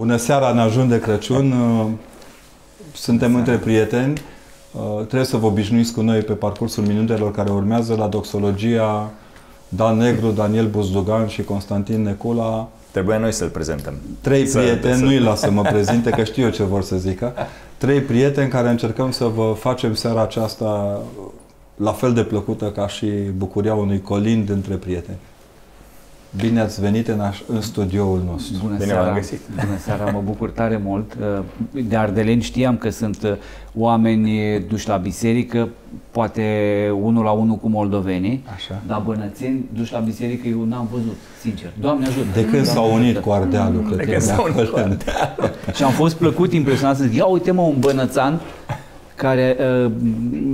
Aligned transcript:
Bună 0.00 0.16
seara, 0.16 0.52
ne 0.52 0.60
ajung 0.60 0.90
de 0.90 1.00
Crăciun. 1.00 1.52
Uh, 1.52 1.86
suntem 2.92 3.34
între 3.34 3.56
prieteni. 3.56 4.20
Uh, 4.72 4.96
trebuie 4.96 5.24
să 5.24 5.36
vă 5.36 5.46
obișnuiți 5.46 5.92
cu 5.92 6.00
noi 6.00 6.20
pe 6.20 6.32
parcursul 6.32 6.84
minutelor 6.84 7.30
care 7.30 7.50
urmează 7.50 7.94
la 7.94 8.06
doxologia 8.06 9.10
Dan 9.68 9.96
Negru, 9.96 10.30
Daniel 10.30 10.66
Buzdugan 10.66 11.26
și 11.26 11.42
Constantin 11.42 12.02
Necula. 12.02 12.68
Trebuia 12.90 13.18
noi 13.18 13.32
să-l 13.32 13.48
prezentăm. 13.48 13.94
Trei 14.20 14.44
prieteni, 14.44 15.02
nu-i 15.02 15.18
las 15.18 15.40
să 15.40 15.50
mă 15.50 15.62
prezinte, 15.62 16.10
că 16.10 16.24
știu 16.24 16.42
eu 16.42 16.50
ce 16.50 16.62
vor 16.62 16.82
să 16.82 16.96
zică. 16.96 17.34
Trei 17.76 18.00
prieteni 18.00 18.50
care 18.50 18.68
încercăm 18.68 19.10
să 19.10 19.24
vă 19.24 19.54
facem 19.58 19.94
seara 19.94 20.22
aceasta 20.22 21.00
la 21.76 21.92
fel 21.92 22.12
de 22.12 22.22
plăcută 22.22 22.64
ca 22.64 22.88
și 22.88 23.06
bucuria 23.36 23.74
unui 23.74 24.00
colind 24.00 24.50
între 24.50 24.74
prieteni. 24.74 25.18
Bine 26.36 26.60
ați 26.60 26.80
venit 26.80 27.08
în, 27.08 27.20
aș, 27.20 27.40
în 27.46 27.60
studioul 27.60 28.22
nostru. 28.30 28.56
Bună 28.62 28.74
Bine 28.74 28.86
seara, 28.86 29.04
v-am 29.04 29.14
găsit. 29.14 29.40
Bună 29.54 29.78
seara, 29.78 30.04
mă 30.10 30.22
bucur 30.24 30.50
tare 30.50 30.80
mult. 30.84 31.16
Uh, 31.20 31.82
De 31.88 31.96
Ardeleni 31.96 32.42
știam 32.42 32.76
că 32.76 32.90
sunt 32.90 33.22
uh, 33.22 33.32
oameni 33.74 34.60
duși 34.68 34.88
la 34.88 34.96
biserică, 34.96 35.68
poate 36.10 36.42
unul 37.02 37.24
la 37.24 37.30
unul 37.30 37.56
cu 37.56 37.68
moldovenii, 37.68 38.44
Așa. 38.54 38.82
dar 38.86 39.02
bănățeni 39.06 39.64
duși 39.74 39.92
la 39.92 39.98
biserică 39.98 40.48
eu 40.48 40.64
n-am 40.64 40.88
văzut, 40.92 41.16
sincer. 41.40 41.70
Doamne 41.80 42.06
ajută! 42.06 42.26
De 42.34 42.40
când 42.40 42.50
Doamne 42.52 42.68
s-au 42.70 42.94
unit 42.94 43.04
ajută. 43.04 43.20
cu 43.20 43.30
Ardealul, 43.30 43.82
cred 43.82 43.96
De 43.96 44.04
că 44.04 44.10
când 44.10 44.22
de 44.22 44.26
s-au 44.32 44.44
unit 44.44 44.58
acolo. 44.58 44.94
cu 45.66 45.72
Și 45.74 45.82
am 45.82 45.90
fost 45.92 46.16
plăcut 46.16 46.52
impresionat 46.52 46.96
să 46.96 47.04
zic, 47.04 47.14
ia 47.16 47.24
uite 47.24 47.50
mă, 47.50 47.62
un 47.62 47.76
bănățan 47.78 48.40
care 49.14 49.56
uh, 49.84 49.90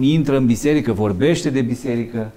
intră 0.00 0.36
în 0.36 0.46
biserică, 0.46 0.92
vorbește 0.92 1.50
de 1.50 1.60
biserică. 1.60 2.30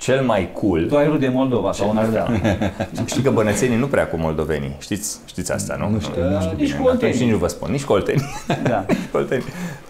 Cel 0.00 0.22
mai 0.24 0.50
cool, 0.52 0.86
Tu 0.88 0.96
ai 0.96 1.06
rude 1.08 1.28
Moldova 1.28 1.72
sau 1.72 1.88
un 1.88 1.96
Ardeal. 1.96 2.40
știi 3.06 3.22
că 3.22 3.30
bănățenii 3.30 3.76
nu 3.76 3.86
prea 3.86 4.08
cu 4.08 4.16
moldovenii. 4.16 4.76
Știți, 4.78 5.18
știți 5.26 5.52
asta, 5.52 5.76
nu? 5.78 5.88
Nu 5.88 6.00
știu, 6.00 6.22
nu 6.30 6.40
știu 6.40 6.56
Nici 6.56 6.66
Bine, 6.70 6.78
cu 6.80 6.86
oltenii. 6.86 7.06
atunci 7.14 7.22
nici 7.22 7.30
nu 7.32 7.38
vă 7.38 7.46
spun, 7.46 7.70
nici 7.70 7.84
cu 7.84 7.92
oltenii. 7.92 8.24
Da. 8.62 8.84
Nici 8.88 8.98
cu 9.10 9.16
oltenii. 9.16 9.44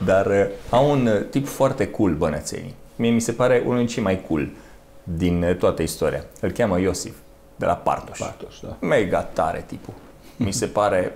Dar 0.04 0.26
uh, 0.26 0.44
au 0.70 0.90
un 0.90 1.06
uh, 1.06 1.12
tip 1.30 1.46
foarte 1.46 1.86
cool 1.86 2.12
bănățenii. 2.14 2.74
Mie 2.96 3.10
mi 3.10 3.20
se 3.20 3.32
pare 3.32 3.62
unul 3.64 3.76
din 3.78 3.86
cei 3.86 4.02
mai 4.02 4.20
cool 4.28 4.48
din 5.04 5.44
uh, 5.48 5.56
toată 5.56 5.82
istoria. 5.82 6.24
Îl 6.40 6.50
cheamă 6.50 6.80
Iosif, 6.80 7.14
de 7.56 7.66
la 7.66 7.72
Partoș. 7.74 8.18
Partoș, 8.18 8.54
da. 8.62 8.86
Mega 8.86 9.18
tare 9.22 9.64
tipul. 9.66 9.94
Mi 10.36 10.52
se 10.52 10.66
pare 10.66 11.12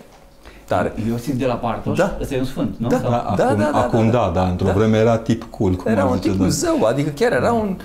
tare. 0.64 0.92
Iosif 1.08 1.34
de 1.34 1.46
la 1.46 1.54
Partoș, 1.54 1.96
Da. 1.98 2.16
ăsta 2.20 2.34
e 2.34 2.38
un 2.38 2.44
sfânt, 2.44 2.74
nu? 2.78 2.88
Da. 2.88 2.98
Sau- 2.98 3.10
Da, 3.10 3.16
acum, 3.18 3.36
da, 3.36 3.54
da, 3.72 3.78
acum 3.78 4.10
da, 4.10 4.18
da, 4.18 4.24
da. 4.24 4.30
da, 4.40 4.48
într-o 4.48 4.66
Da. 4.66 4.72
vreme 4.72 4.98
era 4.98 5.18
tip 5.18 5.44
cool, 5.50 5.74
cum 5.74 5.90
Era 5.90 6.00
ar 6.02 6.06
un 6.06 6.12
zice 6.12 6.22
tip 6.22 6.30
domnul. 6.36 6.50
zău, 6.50 6.84
adică 6.84 7.10
chiar 7.10 7.32
era 7.32 7.52
un... 7.52 7.76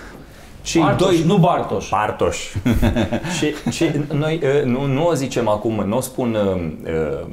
Cei 0.70 0.82
Partoș, 0.82 1.08
doi 1.08 1.24
nu 1.26 1.38
Bartoș. 1.38 1.90
Partoș. 1.90 2.38
ce, 3.40 3.70
ce, 3.72 4.06
noi 4.14 4.42
uh, 4.44 4.64
nu, 4.64 4.86
nu 4.86 5.08
o 5.08 5.14
zicem 5.14 5.48
acum, 5.48 5.84
nu 5.88 5.98
o 5.98 6.02
spun 6.02 6.34
uh, 6.36 6.72
uh, 6.84 7.28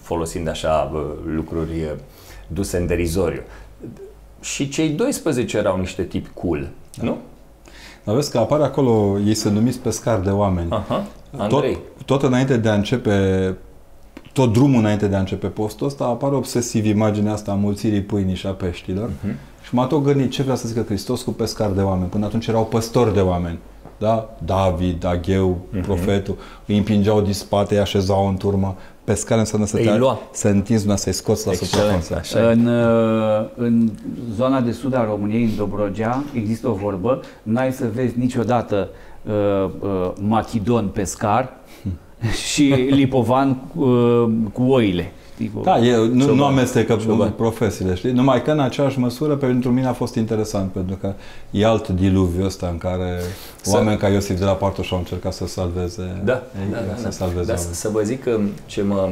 folosind 0.00 0.48
așa 0.48 0.90
uh, 0.94 1.00
lucruri 1.34 1.70
uh, 1.70 1.90
duse 2.46 2.76
în 2.76 2.86
derizoriu. 2.86 3.42
Și 4.40 4.68
cei 4.68 4.88
12 4.88 5.56
erau 5.56 5.78
niște 5.78 6.02
tipi 6.02 6.28
cool, 6.34 6.68
nu? 7.00 7.16
Dar 8.04 8.14
vezi 8.14 8.30
că 8.30 8.38
apare 8.38 8.62
acolo, 8.62 9.18
ei 9.26 9.34
sunt 9.34 9.54
numiți 9.54 9.78
pescari 9.78 10.24
de 10.24 10.30
oameni. 10.30 10.70
Aha. 10.70 11.06
Tot, 11.30 11.40
Andrei. 11.40 11.78
tot 12.04 12.22
înainte 12.22 12.56
de 12.56 12.68
a 12.68 12.74
începe, 12.74 13.56
tot 14.32 14.52
drumul 14.52 14.78
înainte 14.78 15.06
de 15.06 15.16
a 15.16 15.18
începe 15.18 15.46
postul 15.46 15.86
ăsta, 15.86 16.04
apare 16.04 16.34
obsesiv 16.34 16.84
imaginea 16.84 17.32
asta 17.32 17.50
a 17.50 17.54
mulțirii 17.54 18.02
pâinii 18.02 18.34
și 18.34 18.46
a 18.46 18.52
peștilor. 18.52 19.10
Mhm. 19.22 19.36
Și 19.66 19.74
m-a 19.74 19.86
tot 19.86 20.02
gândit 20.02 20.30
ce 20.30 20.42
vrea 20.42 20.54
să 20.54 20.68
zică 20.68 20.82
Hristos 20.86 21.22
cu 21.22 21.30
pescari 21.30 21.74
de 21.74 21.80
oameni. 21.80 22.08
Până 22.08 22.24
atunci 22.26 22.46
erau 22.46 22.64
păstori 22.66 23.14
de 23.14 23.20
oameni. 23.20 23.58
Da? 23.98 24.34
David, 24.44 25.04
Agheu, 25.04 25.58
Mhm. 25.70 25.82
profetul, 25.82 26.36
îi 26.66 26.76
împingeau 26.76 27.20
din 27.20 27.32
spate, 27.32 27.74
îi 27.74 27.80
așezau 27.80 28.28
în 28.28 28.36
turmă. 28.36 28.76
Pescar 29.04 29.38
înseamnă 29.38 29.66
să 29.66 29.76
Îi 29.76 29.84
te 29.84 29.96
lua. 29.96 30.18
să 30.32 30.48
întinzi 30.48 30.86
una, 30.86 30.96
să-i 30.96 31.12
scoți 31.12 31.46
la 31.46 31.52
Excelent, 31.52 32.02
suprafață. 32.02 32.36
așa. 32.38 32.50
e. 32.50 32.52
În, 32.52 32.66
uh, 32.66 33.46
în 33.56 33.90
zona 34.34 34.60
de 34.60 34.70
sud 34.72 34.94
a 34.94 35.04
României, 35.04 35.44
în 35.44 35.56
Dobrogea, 35.56 36.24
există 36.34 36.68
o 36.68 36.72
vorbă, 36.72 37.20
n-ai 37.42 37.72
să 37.72 37.84
vezi 37.94 38.18
niciodată 38.18 38.88
uh, 39.26 39.70
uh, 39.80 40.10
machidon 40.20 40.88
pescar 40.92 41.52
și 42.50 42.62
lipovan 42.90 43.62
uh, 43.76 44.24
cu 44.52 44.62
oile. 44.62 45.12
Știi, 45.34 45.50
cu- 45.54 45.60
Da, 45.64 45.78
e, 45.78 45.96
nu, 45.96 46.18
Cioban. 46.20 46.36
nu 46.36 46.44
amestecă 46.44 46.96
Cioban. 46.96 47.30
profesiile, 47.30 47.94
știi? 47.94 48.10
Numai 48.12 48.42
că 48.42 48.50
în 48.50 48.60
aceeași 48.60 48.98
măsură 48.98 49.34
pentru 49.36 49.70
mine 49.72 49.86
a 49.86 49.92
fost 49.92 50.14
interesant, 50.14 50.70
pentru 50.72 50.96
că 50.96 51.12
e 51.50 51.66
alt 51.66 51.88
diluviu 51.88 52.44
ăsta 52.44 52.68
în 52.70 52.78
care 52.78 53.20
Să- 53.60 53.70
oameni 53.76 53.98
ca 53.98 54.08
Iosif 54.08 54.38
de 54.38 54.44
la 54.44 54.52
Partoș 54.52 54.92
au 54.92 54.98
încercat 54.98 55.32
să 55.32 55.46
salveze, 55.46 56.20
Da, 56.24 56.32
ei, 56.32 56.70
da, 56.72 56.78
da, 56.88 56.96
să 56.96 57.02
da. 57.02 57.10
salveze 57.10 57.46
Dar 57.46 57.56
oameni. 57.56 57.74
să 57.74 57.88
vă 57.88 58.00
zic 58.00 58.22
că 58.22 58.40
ce 58.66 58.82
mă, 58.82 59.08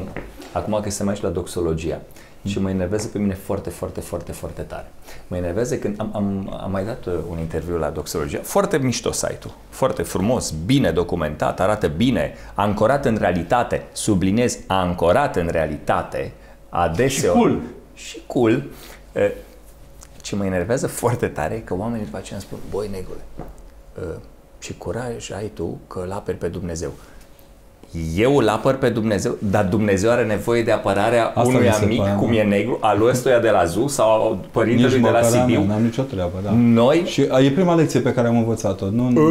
acum 0.52 0.78
că 0.82 0.90
se 0.90 1.04
mai 1.04 1.14
și 1.16 1.22
la 1.22 1.28
doxologia, 1.28 2.00
ce 2.42 2.60
mă 2.60 2.70
enervează 2.70 3.06
pe 3.06 3.18
mine 3.18 3.34
foarte, 3.34 3.70
foarte, 3.70 4.00
foarte, 4.00 4.32
foarte 4.32 4.62
tare. 4.62 4.90
Mă 5.28 5.36
enervează 5.36 5.76
când 5.76 5.94
am, 6.00 6.10
am, 6.14 6.58
am 6.62 6.70
mai 6.70 6.84
dat 6.84 7.06
uh, 7.06 7.14
un 7.30 7.38
interviu 7.38 7.76
la 7.76 7.90
doxologia, 7.90 8.40
foarte 8.42 8.78
mișto 8.78 9.12
site-ul, 9.12 9.54
foarte 9.68 10.02
frumos, 10.02 10.50
bine 10.50 10.90
documentat, 10.90 11.60
arată 11.60 11.88
bine, 11.88 12.34
ancorat 12.54 13.04
în 13.04 13.16
realitate, 13.16 13.82
subliniez, 13.92 14.58
ancorat 14.66 15.36
în 15.36 15.48
realitate, 15.50 16.32
adeseori. 16.68 17.38
Și 17.38 17.42
cool. 17.42 17.60
Și 17.94 18.18
cool. 18.26 18.64
Uh, 19.12 19.30
Ce 20.20 20.36
mă 20.36 20.44
enervează 20.44 20.86
foarte 20.86 21.26
tare 21.28 21.54
e 21.54 21.58
că 21.58 21.74
oamenii 21.74 22.04
după 22.04 22.16
aceea 22.16 22.38
îmi 22.38 22.46
spun, 22.46 22.58
băi, 22.70 22.88
negrule, 22.88 23.20
uh, 23.98 24.20
ce 24.58 24.74
curaj 24.74 25.30
ai 25.30 25.50
tu 25.54 25.78
că 25.86 26.02
îl 26.04 26.12
aperi 26.12 26.36
pe 26.36 26.48
Dumnezeu. 26.48 26.92
Eu 28.16 28.36
îl 28.36 28.48
apăr 28.48 28.74
pe 28.74 28.88
Dumnezeu, 28.88 29.36
dar 29.38 29.64
Dumnezeu 29.64 30.10
are 30.10 30.24
nevoie 30.24 30.62
de 30.62 30.70
apărarea 30.72 31.26
Asta 31.26 31.40
unui 31.40 31.66
mi 31.66 31.72
se 31.72 31.84
amic 31.84 31.98
pare, 31.98 32.14
cum 32.18 32.28
mă. 32.28 32.34
e 32.34 32.42
negru, 32.42 32.78
al 32.80 32.98
lui 32.98 33.08
ăstuia 33.10 33.38
de 33.38 33.50
la 33.50 33.64
ZU 33.64 33.86
sau 33.88 34.10
al 34.28 34.38
părintelui 34.50 35.00
de 35.00 35.08
la 35.08 35.10
măcar 35.20 35.24
am- 35.24 35.30
Sibiu. 35.48 35.64
N-am 35.68 35.82
nicio 35.82 36.02
treabă, 36.02 36.32
da. 36.44 36.50
Noi, 36.56 37.02
Și 37.06 37.26
a, 37.30 37.40
e 37.40 37.50
prima 37.50 37.74
lecție 37.74 38.00
pe 38.00 38.12
care 38.12 38.28
am 38.28 38.36
învățat-o. 38.36 38.90
Nu, 38.90 39.08
nu, 39.08 39.28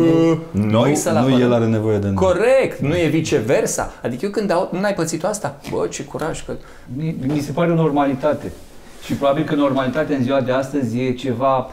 noi 0.52 0.90
nu, 0.90 0.96
să-l 0.96 1.14
nu 1.14 1.20
apărăm. 1.20 1.40
el 1.42 1.54
are 1.54 1.66
nevoie 1.66 1.98
de 1.98 2.06
noi. 2.06 2.16
Corect, 2.16 2.80
nu 2.80 2.96
e 2.98 3.08
viceversa. 3.08 3.94
Adică 4.04 4.26
eu 4.26 4.32
când 4.32 4.52
aud, 4.52 4.68
nu 4.72 4.84
ai 4.84 4.94
pățit 4.94 5.24
asta? 5.26 5.60
Bă, 5.72 5.88
ce 5.90 6.04
curaj 6.04 6.46
că... 6.46 6.54
Mi, 6.96 7.16
mi 7.28 7.40
se 7.40 7.52
pare 7.52 7.72
o 7.72 7.76
normalitate. 7.76 8.52
Și 9.06 9.14
probabil 9.14 9.44
că 9.44 9.56
normalitatea 9.56 10.16
în 10.18 10.24
ziua 10.24 10.42
de 10.42 10.52
astăzi 10.52 11.00
e 11.00 11.12
ceva, 11.14 11.58
uh, 11.58 11.66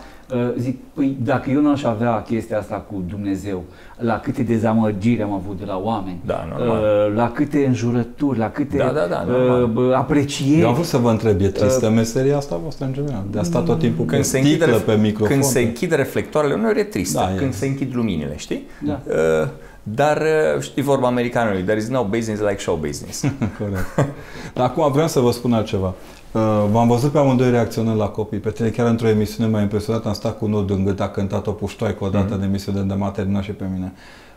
zic, 0.59 0.77
păi 0.94 1.16
dacă 1.25 1.50
eu 1.50 1.61
nu 1.61 1.71
aș 1.71 1.83
avea 1.83 2.22
chestia 2.22 2.59
asta 2.59 2.75
cu 2.75 3.05
Dumnezeu, 3.09 3.65
la 3.99 4.21
câte 4.21 4.43
dezamăgiri 4.43 5.22
am 5.22 5.33
avut 5.33 5.59
de 5.59 5.65
la 5.65 5.77
oameni, 5.84 6.21
Da, 6.27 6.49
normal. 6.56 6.83
uh, 6.83 7.15
la 7.16 7.31
câte 7.33 7.65
înjurături, 7.66 8.38
la 8.38 8.50
câte 8.50 8.77
Da, 8.77 8.84
da, 8.84 9.06
da, 9.11 9.25
uh, 9.28 9.37
normal. 9.37 9.67
bă, 9.67 9.94
aprecieri. 9.97 10.61
Eu 10.61 10.69
am 10.69 10.75
vrut 10.75 10.87
să 10.87 10.97
vă 10.97 11.11
întreb, 11.11 11.41
e 11.41 11.49
tristă 11.49 11.91
meseria 11.91 12.37
asta 12.37 12.56
voastră 12.56 12.84
în 12.84 12.93
general? 12.93 13.25
De 13.31 13.38
a 13.38 13.43
sta 13.43 13.61
tot 13.61 13.78
timpul 13.78 14.05
Când 14.05 14.21
pe 14.21 14.27
se, 14.27 14.38
închide, 14.38 14.56
sticlă, 14.65 14.81
ref- 14.81 14.84
pe 14.84 14.94
microfon. 14.97 15.28
când 15.33 15.43
se 15.44 15.59
pe- 15.59 15.65
închid 15.67 15.93
reflectoarele, 15.93 16.55
uneori 16.55 16.78
e 16.81 16.84
tristă. 16.84 17.19
Da, 17.19 17.34
e. 17.34 17.37
când 17.37 17.53
se 17.55 17.67
închid 17.67 17.94
luminile, 17.94 18.34
știi? 18.37 18.62
Da. 18.87 19.00
Uh, 19.06 19.49
dar 19.83 20.17
uh, 20.56 20.61
știi 20.62 20.83
vorba 20.83 21.06
americanului, 21.06 21.62
there 21.62 21.78
is 21.78 21.88
no 21.88 22.05
business 22.05 22.41
like 22.43 22.59
show 22.59 22.77
business. 22.77 23.21
Corect. 23.59 24.12
Dar 24.55 24.67
acum 24.67 24.93
vreau 24.93 25.09
să 25.09 25.21
vă 25.21 25.31
spun 25.31 25.53
altceva. 25.53 25.94
Uh, 26.33 26.65
V-am 26.71 26.89
văzut 26.89 27.11
pe 27.12 27.19
amândoi 27.19 27.50
reacționând 27.50 27.99
la 27.99 28.09
copii. 28.09 28.39
Pe 28.39 28.50
tine 28.50 28.69
chiar 28.69 28.87
într-o 28.87 29.09
emisiune 29.09 29.50
m-a 29.50 29.61
impresionat, 29.61 30.06
am 30.06 30.12
stat 30.12 30.39
cu 30.39 30.44
un 30.44 30.50
nod 30.50 30.71
în 30.71 30.84
gât, 30.84 31.00
a 31.00 31.09
cântat 31.09 31.47
o 31.47 31.50
puștoaică 31.53 32.05
odată 32.05 32.25
Mhm. 32.25 32.34
în 32.34 32.43
emisiune 32.43 32.81
de 32.81 32.94
m-a 32.94 33.11
terminat 33.11 33.43
și 33.43 33.50
pe 33.53 33.65
mine. 33.72 33.93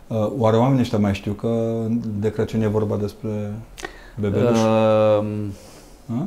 Uh, 0.06 0.30
Oare 0.38 0.56
oamenii 0.56 0.80
ăștia 0.80 0.98
mai 0.98 1.14
știu 1.14 1.32
că 1.32 1.48
de 2.20 2.30
Crăciun 2.30 2.62
e 2.62 2.66
vorba 2.66 2.96
despre 2.96 3.52
bebeluș? 4.20 4.58
Uh, 4.58 5.24
Uh, 6.06 6.22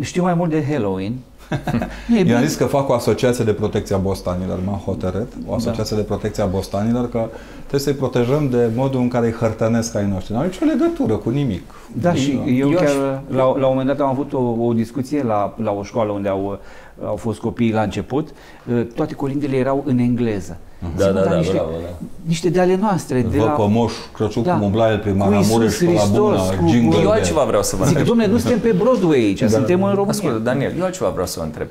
știu 0.00 0.22
mai 0.22 0.34
mult 0.34 0.50
de 0.50 0.64
Halloween. 0.70 1.12
E 1.50 2.16
Eu 2.16 2.22
bine. 2.22 2.34
am 2.34 2.44
zis 2.44 2.56
că 2.56 2.64
fac 2.64 2.88
o 2.88 2.92
asociație 2.92 3.44
de 3.44 3.52
protecție 3.52 3.94
a 3.94 3.98
bostanilor, 3.98 4.58
m-am 4.64 4.82
hotărât, 4.84 5.32
o 5.46 5.54
asociație 5.54 5.96
de 5.96 6.02
protecție 6.02 6.42
a 6.42 6.46
bostanilor, 6.46 7.08
că 7.08 7.28
trebuie 7.58 7.80
să-i 7.80 7.92
protejăm 7.92 8.48
de 8.48 8.68
modul 8.74 9.00
în 9.00 9.08
care 9.08 9.26
îi 9.26 9.32
hărtănesc 9.32 9.94
ai 9.96 10.06
noștri. 10.08 10.32
Nu 10.32 10.38
are 10.38 10.48
nicio 10.48 10.64
legătură 10.64 11.14
cu 11.16 11.30
nimic. 11.30 11.62
Da, 12.00 12.14
și 12.14 12.30
eu, 12.46 12.70
Eu 12.70 12.70
chiar 12.70 12.84
aș- 12.86 13.34
la, 13.36 13.42
la 13.42 13.46
un 13.46 13.62
moment 13.76 13.86
dat 13.86 14.00
am 14.00 14.08
avut 14.08 14.32
o, 14.32 14.56
o 14.60 14.72
discuție 14.72 15.22
la, 15.22 15.54
la 15.62 15.70
o 15.70 15.82
școală 15.82 16.12
unde 16.12 16.28
au, 16.28 16.58
au 17.04 17.16
fost 17.16 17.38
copiii 17.40 17.72
la 17.72 17.82
început. 17.82 18.28
Uh, 18.74 18.86
Toate 18.94 19.14
colindele 19.14 19.56
erau 19.56 19.82
în 19.86 19.98
engleză. 19.98 20.56
Da, 20.96 21.04
Zic, 21.04 21.12
da, 21.14 21.18
"Mă, 21.18 21.24
dar 21.24 21.32
da, 21.32 21.36
niște, 21.38 21.52
bravo, 21.52 21.70
da. 21.70 22.06
niște 22.22 22.48
de 22.48 22.60
ale 22.60 22.76
noastre. 22.76 23.20
De 23.20 23.38
Văd 23.38 23.46
la... 23.46 23.52
pe 23.52 23.62
Moș 23.68 23.92
Crăciun 24.14 24.42
Da. 24.42 24.52
cum 24.52 24.62
umbla 24.62 24.90
el 24.90 24.98
prin 24.98 25.12
Cu 25.12 25.18
Maramureș 25.18 25.80
Iisus 25.80 25.86
pe 25.86 25.92
la 26.12 26.18
bună, 26.18 26.36
Hristos, 26.36 26.56
cu- 26.58 26.66
jingle 26.68 26.98
Eu 26.98 27.04
de- 27.04 27.10
altceva 27.12 27.44
vreau 27.44 27.62
să 27.62 27.76
vă 27.76 27.80
Zic, 27.84 27.88
întreb. 27.90 28.06
domnule, 28.06 28.28
nu 28.28 28.38
suntem 28.38 28.60
pe 28.60 28.72
Broadway 28.72 29.18
aici, 29.18 29.40
Da, 29.40 29.48
suntem 29.48 29.82
în 29.82 29.88
România. 29.90 30.10
Ascultă, 30.10 30.38
Daniel, 30.38 30.72
eu 30.78 30.84
altceva 30.84 31.08
vreau 31.10 31.26
să 31.26 31.38
vă 31.38 31.44
întreb. 31.44 31.66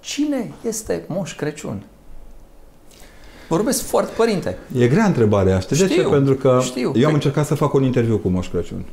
Cine 0.00 0.50
este 0.66 1.04
Moș 1.06 1.34
Crăciun? 1.34 1.82
Vorbesc 3.48 3.82
foarte, 3.82 4.10
părinte. 4.16 4.58
E 4.78 4.86
grea 4.86 5.04
întrebarea 5.04 5.56
asta. 5.56 5.74
De 5.74 5.86
ce? 5.86 5.92
Știu, 5.92 6.10
Pentru 6.10 6.34
că 6.34 6.58
știu. 6.62 6.92
eu 6.94 7.02
am 7.04 7.08
Pe- 7.08 7.14
încercat 7.14 7.46
să 7.46 7.54
fac 7.54 7.72
un 7.74 7.82
interviu 7.84 8.16
cu 8.18 8.28
Moș 8.28 8.48
Crăciun. 8.48 8.84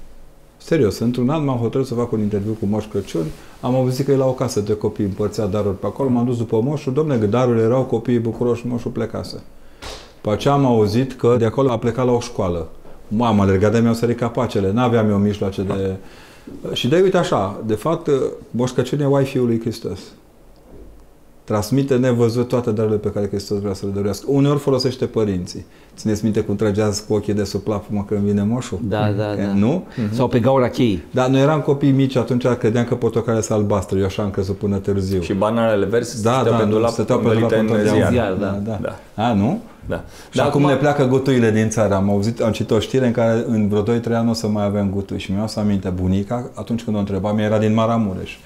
Serios, 0.58 1.00
într-un 1.00 1.30
an 1.30 1.46
m-am 1.46 1.58
hotărât 1.58 1.88
să 1.88 1.94
fac 1.94 2.12
un 2.12 2.20
interviu 2.20 2.58
cu 2.60 2.66
Moș 2.66 2.86
Crăciun. 2.86 3.26
Am 3.62 3.76
auzit 3.76 4.06
că 4.06 4.12
e 4.12 4.16
la 4.16 4.26
o 4.26 4.32
casă 4.32 4.60
de 4.60 4.74
copii 4.74 5.06
împărțea 5.06 5.46
daruri 5.46 5.80
pe 5.80 5.86
acolo. 5.86 6.10
M-am 6.10 6.26
dus 6.26 6.38
după 6.38 6.62
Moșul. 6.62 6.94
Domne, 6.94 7.18
că 7.18 7.26
darurile 7.26 7.64
erau 7.64 7.84
copiii 7.84 8.20
bucuroși, 8.20 8.68
Moșul 8.68 8.92
plecase. 8.92 9.44
După 10.16 10.32
aceea 10.32 10.54
am 10.54 10.66
auzit 10.66 11.14
că 11.14 11.36
de 11.40 11.46
acolo 11.46 11.72
a 11.72 11.78
plecat 11.78 12.06
la 12.06 12.12
o 12.12 12.20
școală. 12.20 12.68
Mama 13.08 13.44
alergat 13.44 13.72
de 13.72 13.80
mi-au 13.80 13.94
sărit 13.94 14.18
capacele, 14.18 14.72
n-aveam 14.72 15.10
eu 15.10 15.18
mijloace 15.18 15.62
de... 15.62 15.96
Și 16.74 16.88
de 16.88 17.00
uite 17.04 17.18
așa, 17.18 17.62
de 17.66 17.74
fapt, 17.74 18.10
Moș 18.52 18.72
Crăciun 18.72 19.00
e 19.00 19.06
Wi-Fi-ul 19.06 19.46
lui 19.46 19.60
Hristos. 19.60 20.00
Transmite 21.48 21.96
nevăzut 21.96 22.48
toate 22.48 22.72
darurile 22.72 22.98
pe 22.98 23.12
care 23.12 23.28
Hristos 23.28 23.60
vrea 23.60 23.74
să 23.74 23.86
le 23.86 23.92
dorească. 23.92 24.26
Uneori 24.30 24.60
folosește 24.60 25.06
părinții. 25.06 25.66
Țineți 25.96 26.24
minte 26.24 26.40
cum 26.40 26.56
trageați 26.56 27.06
cu 27.06 27.14
ochii 27.14 27.34
de 27.34 27.44
sub 27.44 27.62
plapumă 27.62 28.06
când 28.08 28.20
vine 28.20 28.44
moșul? 28.44 28.80
Da, 28.82 29.12
da, 29.18 29.36
da. 29.36 29.54
Nu? 29.54 29.84
Mm-hmm. 29.84 30.12
Sau 30.12 30.28
pe 30.28 30.40
gaura 30.40 30.70
cheii. 30.70 31.04
Da, 31.12 31.28
noi 31.28 31.42
eram 31.42 31.62
copii 31.62 31.92
mici, 31.92 32.16
atunci 32.16 32.48
credeam 32.48 32.86
că 32.86 32.96
portocalele 32.96 33.44
sunt 33.44 33.58
albastre. 33.58 34.00
Eu 34.00 34.06
așa 34.06 34.24
am 34.24 34.30
crezut 34.30 34.58
până 34.58 34.78
târziu. 34.78 35.22
Și 35.22 35.34
bananele 35.34 35.86
verzi 35.86 36.24
da, 36.24 36.32
stăteau 36.32 36.58
da, 36.58 36.64
pe 36.64 36.70
dulap, 36.70 36.90
stăteau 36.90 37.20
pe 37.20 37.34
dulap 37.34 37.52
în 37.52 37.68
ziar. 37.84 38.12
ziar, 38.12 38.34
da. 38.34 38.60
da. 38.64 38.80
Da. 38.82 39.24
A, 39.24 39.34
nu? 39.34 39.62
Da. 39.86 40.04
Și 40.32 40.40
acum 40.40 40.62
ne 40.62 40.76
pleacă 40.76 41.06
gutuile 41.06 41.52
din 41.52 41.70
țară. 41.70 41.94
Am 41.94 42.10
auzit, 42.10 42.42
am 42.42 42.52
citit 42.52 42.72
o 42.72 42.80
știre 42.80 43.06
în 43.06 43.12
care 43.12 43.44
în 43.48 43.68
vreo 43.68 43.84
2-3 43.84 44.04
ani 44.12 44.30
o 44.30 44.34
să 44.34 44.48
mai 44.48 44.66
avem 44.66 44.90
gutui. 44.90 45.20
Și 45.20 45.32
mi-au 45.32 45.48
să 45.48 45.60
aminte 45.60 45.90
bunica, 45.90 46.50
atunci 46.54 46.84
când 46.84 46.96
o 46.96 47.00
întrebam, 47.00 47.38
era 47.38 47.58
din 47.58 47.74
Maramureș. 47.74 48.38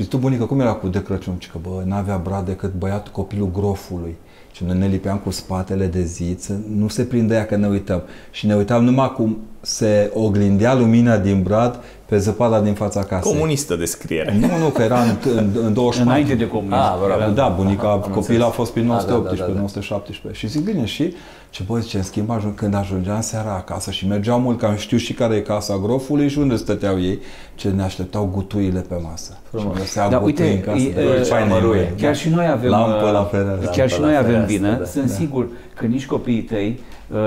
Și 0.00 0.06
tu, 0.06 0.16
bunică, 0.16 0.44
cum 0.44 0.60
era 0.60 0.72
cu 0.72 0.88
de 0.88 1.02
Crăciun? 1.02 1.36
Și 1.38 1.50
că, 1.50 1.58
bă, 1.62 1.82
n-avea 1.84 2.16
brad 2.16 2.46
decât 2.46 2.74
băiatul 2.74 3.12
copilul 3.12 3.50
grofului. 3.50 4.16
Și 4.52 4.64
noi 4.64 4.78
ne 4.78 4.86
lipeam 4.86 5.18
cu 5.18 5.30
spatele 5.30 5.86
de 5.86 6.02
zi, 6.02 6.36
nu 6.76 6.88
se 6.88 7.02
prindea 7.02 7.46
că 7.46 7.56
ne 7.56 7.66
uităm. 7.66 8.02
Și 8.30 8.46
ne 8.46 8.54
uitam 8.54 8.84
numai 8.84 9.12
cum 9.12 9.38
se 9.60 10.10
oglindea 10.14 10.74
lumina 10.74 11.18
din 11.18 11.42
brad 11.42 11.80
pe 12.10 12.18
zăpada 12.18 12.60
din 12.60 12.74
fața 12.74 13.02
casei. 13.04 13.32
Comunistă 13.32 13.76
descriere. 13.76 14.36
Nu, 14.40 14.46
nu, 14.58 14.68
că 14.68 14.82
era 14.82 15.00
în, 15.02 15.16
în, 15.36 15.50
în 15.64 15.72
24. 15.72 16.02
Înainte 16.02 16.34
de 16.34 16.48
comunism. 16.48 16.74
Ah, 16.74 16.94
bravo. 17.04 17.32
Da, 17.32 17.48
bunica, 17.56 17.82
Aha, 17.86 17.92
am 17.92 18.00
copilul 18.00 18.22
înțeles. 18.22 18.42
a 18.46 18.48
fost 18.50 18.72
prin 18.72 18.82
Ah, 18.90 19.04
da, 19.06 19.14
1918, 19.14 19.40
da, 19.40 19.46
da, 19.46 19.52
da. 19.52 19.58
1917. 19.58 20.46
Și 20.46 20.52
zic, 20.52 20.64
bine, 20.64 20.84
și 20.84 21.14
ce 21.50 21.62
băi, 21.66 21.80
zice, 21.80 21.96
în 21.96 22.02
schimb, 22.02 22.30
ajung, 22.30 22.54
când 22.54 22.74
ajungeam 22.74 23.20
seara 23.20 23.50
acasă 23.54 23.90
și 23.90 24.06
mergeau 24.06 24.38
mult, 24.40 24.58
că 24.58 24.66
am 24.66 24.76
știu 24.76 24.96
și 24.96 25.12
care 25.12 25.34
e 25.34 25.40
casa 25.40 25.78
grofului 25.82 26.28
și 26.28 26.38
unde 26.38 26.56
stăteau 26.56 27.00
ei, 27.00 27.18
ce 27.54 27.68
ne 27.68 27.82
așteptau 27.82 28.30
gutuile 28.32 28.80
pe 28.80 28.94
masă. 29.02 29.38
Frumos. 29.50 29.74
Și 29.74 29.80
găsea 29.80 30.08
Da, 30.08 30.18
gutui 30.18 30.44
uite, 30.44 30.52
în 30.52 30.72
casă. 30.72 30.84
e, 30.84 30.92
de 30.92 31.00
e, 31.20 31.22
faină 31.22 31.54
amăruie. 31.54 31.80
e, 31.80 31.92
Chiar 32.00 32.12
da. 32.12 32.18
și 32.18 32.28
noi 32.28 32.46
avem 32.46 32.70
Lampă 32.70 33.04
uh, 33.06 33.12
la 33.12 33.24
fereastră. 33.24 33.70
Chiar 33.76 33.88
și 33.88 34.00
Lampă 34.00 34.04
noi 34.06 34.12
la 34.12 34.18
avem 34.18 34.30
fereastră, 34.30 34.56
vină. 34.56 34.76
da. 34.78 34.84
Sunt 34.84 35.06
Da. 35.06 35.12
sigur 35.12 35.48
că 35.74 35.86
nici 35.86 36.06
copiii 36.06 36.42
tăi, 36.42 36.80
uh, 37.12 37.18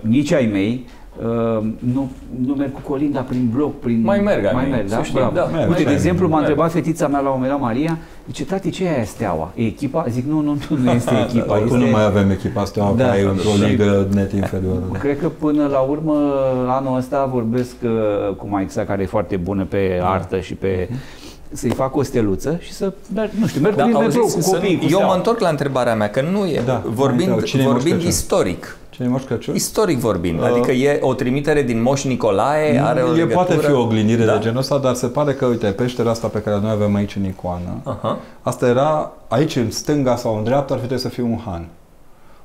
nici 0.00 0.32
ai 0.32 0.46
mei, 0.52 0.86
uh, 1.20 1.66
nu, 1.94 2.10
nu 2.46 2.54
merg 2.54 2.72
cu 2.72 2.80
colinda 2.80 3.20
prin 3.20 3.48
bloc, 3.54 3.78
prin... 3.80 4.00
Mai 4.04 4.18
merg 4.20 4.44
ai 4.44 4.52
mai 4.54 4.62
mei, 4.62 4.72
merg, 4.72 4.88
să 4.88 4.94
da? 4.96 5.02
știi, 5.02 5.14
Bravo. 5.18 5.34
da, 5.34 5.44
merg, 5.44 5.54
Uite, 5.54 5.66
mai 5.68 5.76
de 5.78 5.82
merg, 5.84 5.94
exemplu, 5.96 6.28
m-a 6.28 6.34
merg. 6.36 6.48
întrebat 6.48 6.72
fetița 6.72 7.08
mea 7.08 7.20
la 7.20 7.28
un 7.28 7.34
moment 7.34 7.50
dat, 7.52 7.60
Maria, 7.60 7.98
zice, 8.26 8.44
tati, 8.44 8.70
ce 8.70 8.84
e 8.84 8.88
aia 8.94 9.04
steaua? 9.04 9.52
E 9.54 9.62
echipa? 9.66 10.06
Zic, 10.08 10.24
nu, 10.26 10.40
nu, 10.40 10.56
nu, 10.70 10.76
nu 10.82 10.90
este 10.90 11.14
echipa. 11.28 11.52
Oricum 11.52 11.76
este... 11.76 11.88
nu 11.88 11.96
mai 11.96 12.04
avem 12.04 12.30
echipa 12.30 12.60
asta, 12.60 12.94
Da. 12.96 13.04
da, 13.04 13.18
e 13.18 13.22
într-o 13.22 13.50
ligă 13.68 14.06
net 14.14 14.32
inferioară. 14.32 14.82
da. 14.92 14.98
Cred 14.98 15.18
că 15.18 15.28
până 15.28 15.66
la 15.66 15.78
urmă, 15.78 16.14
anul 16.68 16.96
ăsta 16.96 17.24
vorbesc 17.32 17.74
uh, 17.84 18.34
cu 18.36 18.46
Maixa, 18.50 18.82
care 18.84 19.02
e 19.02 19.06
foarte 19.06 19.36
bună 19.36 19.64
pe 19.64 20.00
artă 20.02 20.40
și 20.40 20.54
pe 20.54 20.88
să-i 21.56 21.70
fac 21.70 21.96
o 21.96 22.02
steluță 22.02 22.56
și 22.60 22.72
să 22.72 22.92
merg, 23.14 23.30
nu 23.40 23.46
știu, 23.46 23.60
merg 23.60 23.76
Da, 23.76 23.82
prin 23.82 23.96
metrou 23.98 24.22
auziți, 24.22 24.36
cu 24.36 24.42
să- 24.50 24.54
copiii, 24.54 24.76
cu 24.76 24.82
eu 24.82 24.88
steaua. 24.88 25.06
mă 25.06 25.14
întorc 25.14 25.40
la 25.40 25.48
întrebarea 25.48 25.94
mea, 25.94 26.10
că 26.10 26.20
nu 26.32 26.46
e, 26.46 26.62
Da, 26.66 26.82
vorbind, 26.86 27.30
mai 27.30 27.42
Cine 27.42 27.62
e 27.62 27.64
Moș 27.64 27.72
vorbind 27.74 27.92
Crăciun? 27.94 28.10
istoric. 28.10 28.76
Cine 28.90 29.06
e 29.06 29.10
Moș 29.10 29.22
Crăciun? 29.22 29.54
Istoric 29.54 29.98
vorbind, 29.98 30.38
Uh, 30.40 30.46
adică 30.50 30.70
e 30.72 30.98
o 31.02 31.14
trimitere 31.14 31.62
din 31.62 31.82
Moș 31.82 32.04
Nicolae, 32.04 32.80
are 32.84 33.00
o 33.02 33.06
e 33.06 33.10
legătură... 33.10 33.34
poate 33.34 33.54
fi 33.56 33.70
o 33.72 33.80
oglindire 33.80 34.24
da. 34.24 34.32
de 34.32 34.38
genul 34.42 34.58
ăsta, 34.58 34.78
dar 34.78 34.94
se 34.94 35.06
pare 35.06 35.32
că, 35.32 35.46
uite, 35.46 35.66
peștera 35.66 36.10
asta 36.10 36.26
pe 36.26 36.38
care 36.38 36.58
noi 36.60 36.70
avem 36.70 36.94
aici 36.94 37.16
în 37.16 37.24
icoană, 37.24 37.70
Aha. 37.82 38.18
Asta 38.42 38.66
era, 38.66 39.12
aici 39.28 39.56
în 39.56 39.70
stânga 39.70 40.16
sau 40.16 40.36
în 40.36 40.44
dreapta 40.44 40.72
ar 40.74 40.80
fi 40.80 40.86
trebuit 40.86 41.06
să 41.06 41.08
fie 41.14 41.22
un 41.22 41.38
han. 41.44 41.66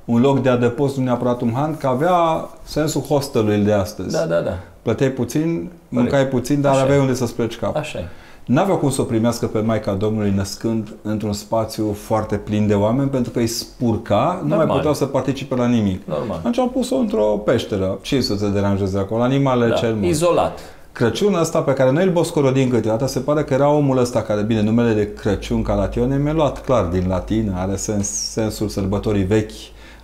Un 0.04 0.20
loc 0.20 0.42
de 0.42 0.48
adăpost, 0.48 0.96
nu 0.96 1.04
neapărat 1.04 1.40
un 1.40 1.52
han, 1.54 1.76
că 1.76 1.86
avea 1.86 2.48
sensul 2.64 3.00
hostelului 3.00 3.58
de 3.58 3.72
astăzi. 3.72 4.12
Da, 4.12 4.24
da, 4.24 4.40
da. 4.40 4.58
Plăteai 4.82 5.10
puțin, 5.10 5.70
mâncai 5.88 6.26
puțin, 6.26 6.60
dar 6.60 6.70
Așa 6.72 6.80
e. 6.80 6.84
aveai 6.84 6.98
unde 6.98 7.14
să-ți 7.14 7.34
pleci 7.34 7.56
cap. 7.58 7.76
Așa 7.76 7.98
e. 7.98 8.04
N-aveau 8.44 8.76
cum 8.76 8.90
să 8.90 9.00
o 9.00 9.04
primească 9.04 9.46
pe 9.46 9.60
Maica 9.60 9.92
Domnului 9.92 10.30
născând 10.30 10.94
într-un 11.02 11.32
spațiu 11.32 11.92
foarte 11.92 12.36
plin 12.36 12.66
de 12.66 12.74
oameni, 12.74 13.08
pentru 13.08 13.30
că 13.30 13.38
îi 13.38 13.46
spurca, 13.46 14.40
nu 14.42 14.48
mai 14.48 14.56
Normal. 14.56 14.76
puteau 14.76 14.94
să 14.94 15.06
participe 15.06 15.54
la 15.54 15.66
nimic. 15.66 16.06
Normal. 16.06 16.36
Atunci 16.36 16.58
au 16.58 16.68
pus-o 16.68 16.96
într-o 16.96 17.24
peșteră. 17.24 17.98
Ce 18.02 18.20
să 18.20 18.34
te 18.34 18.46
deranjeze 18.46 18.98
acolo? 18.98 19.22
Animalele 19.22 19.70
Da. 19.70 19.76
cel 19.76 19.94
mult. 19.94 20.06
Izolat. 20.06 20.58
Crăciunul 20.92 21.40
ăsta 21.40 21.60
pe 21.60 21.72
care 21.72 21.90
noi 21.90 22.04
îl 22.04 22.10
boscorodim 22.12 22.68
câteodată, 22.68 23.06
se 23.06 23.18
pare 23.18 23.44
că 23.44 23.54
era 23.54 23.68
omul 23.68 23.98
ăsta 23.98 24.22
care, 24.22 24.42
bine, 24.42 24.62
numele 24.62 24.92
de 24.92 25.12
Crăciun 25.12 25.62
ca 25.62 25.74
latione 25.74 26.16
mi-a 26.16 26.32
luat 26.32 26.64
clar 26.64 26.84
din 26.84 27.04
latină, 27.08 27.52
are 27.56 27.76
sens, 27.76 28.08
sensul 28.08 28.68
sărbătorii 28.68 29.22
vechi 29.24 29.50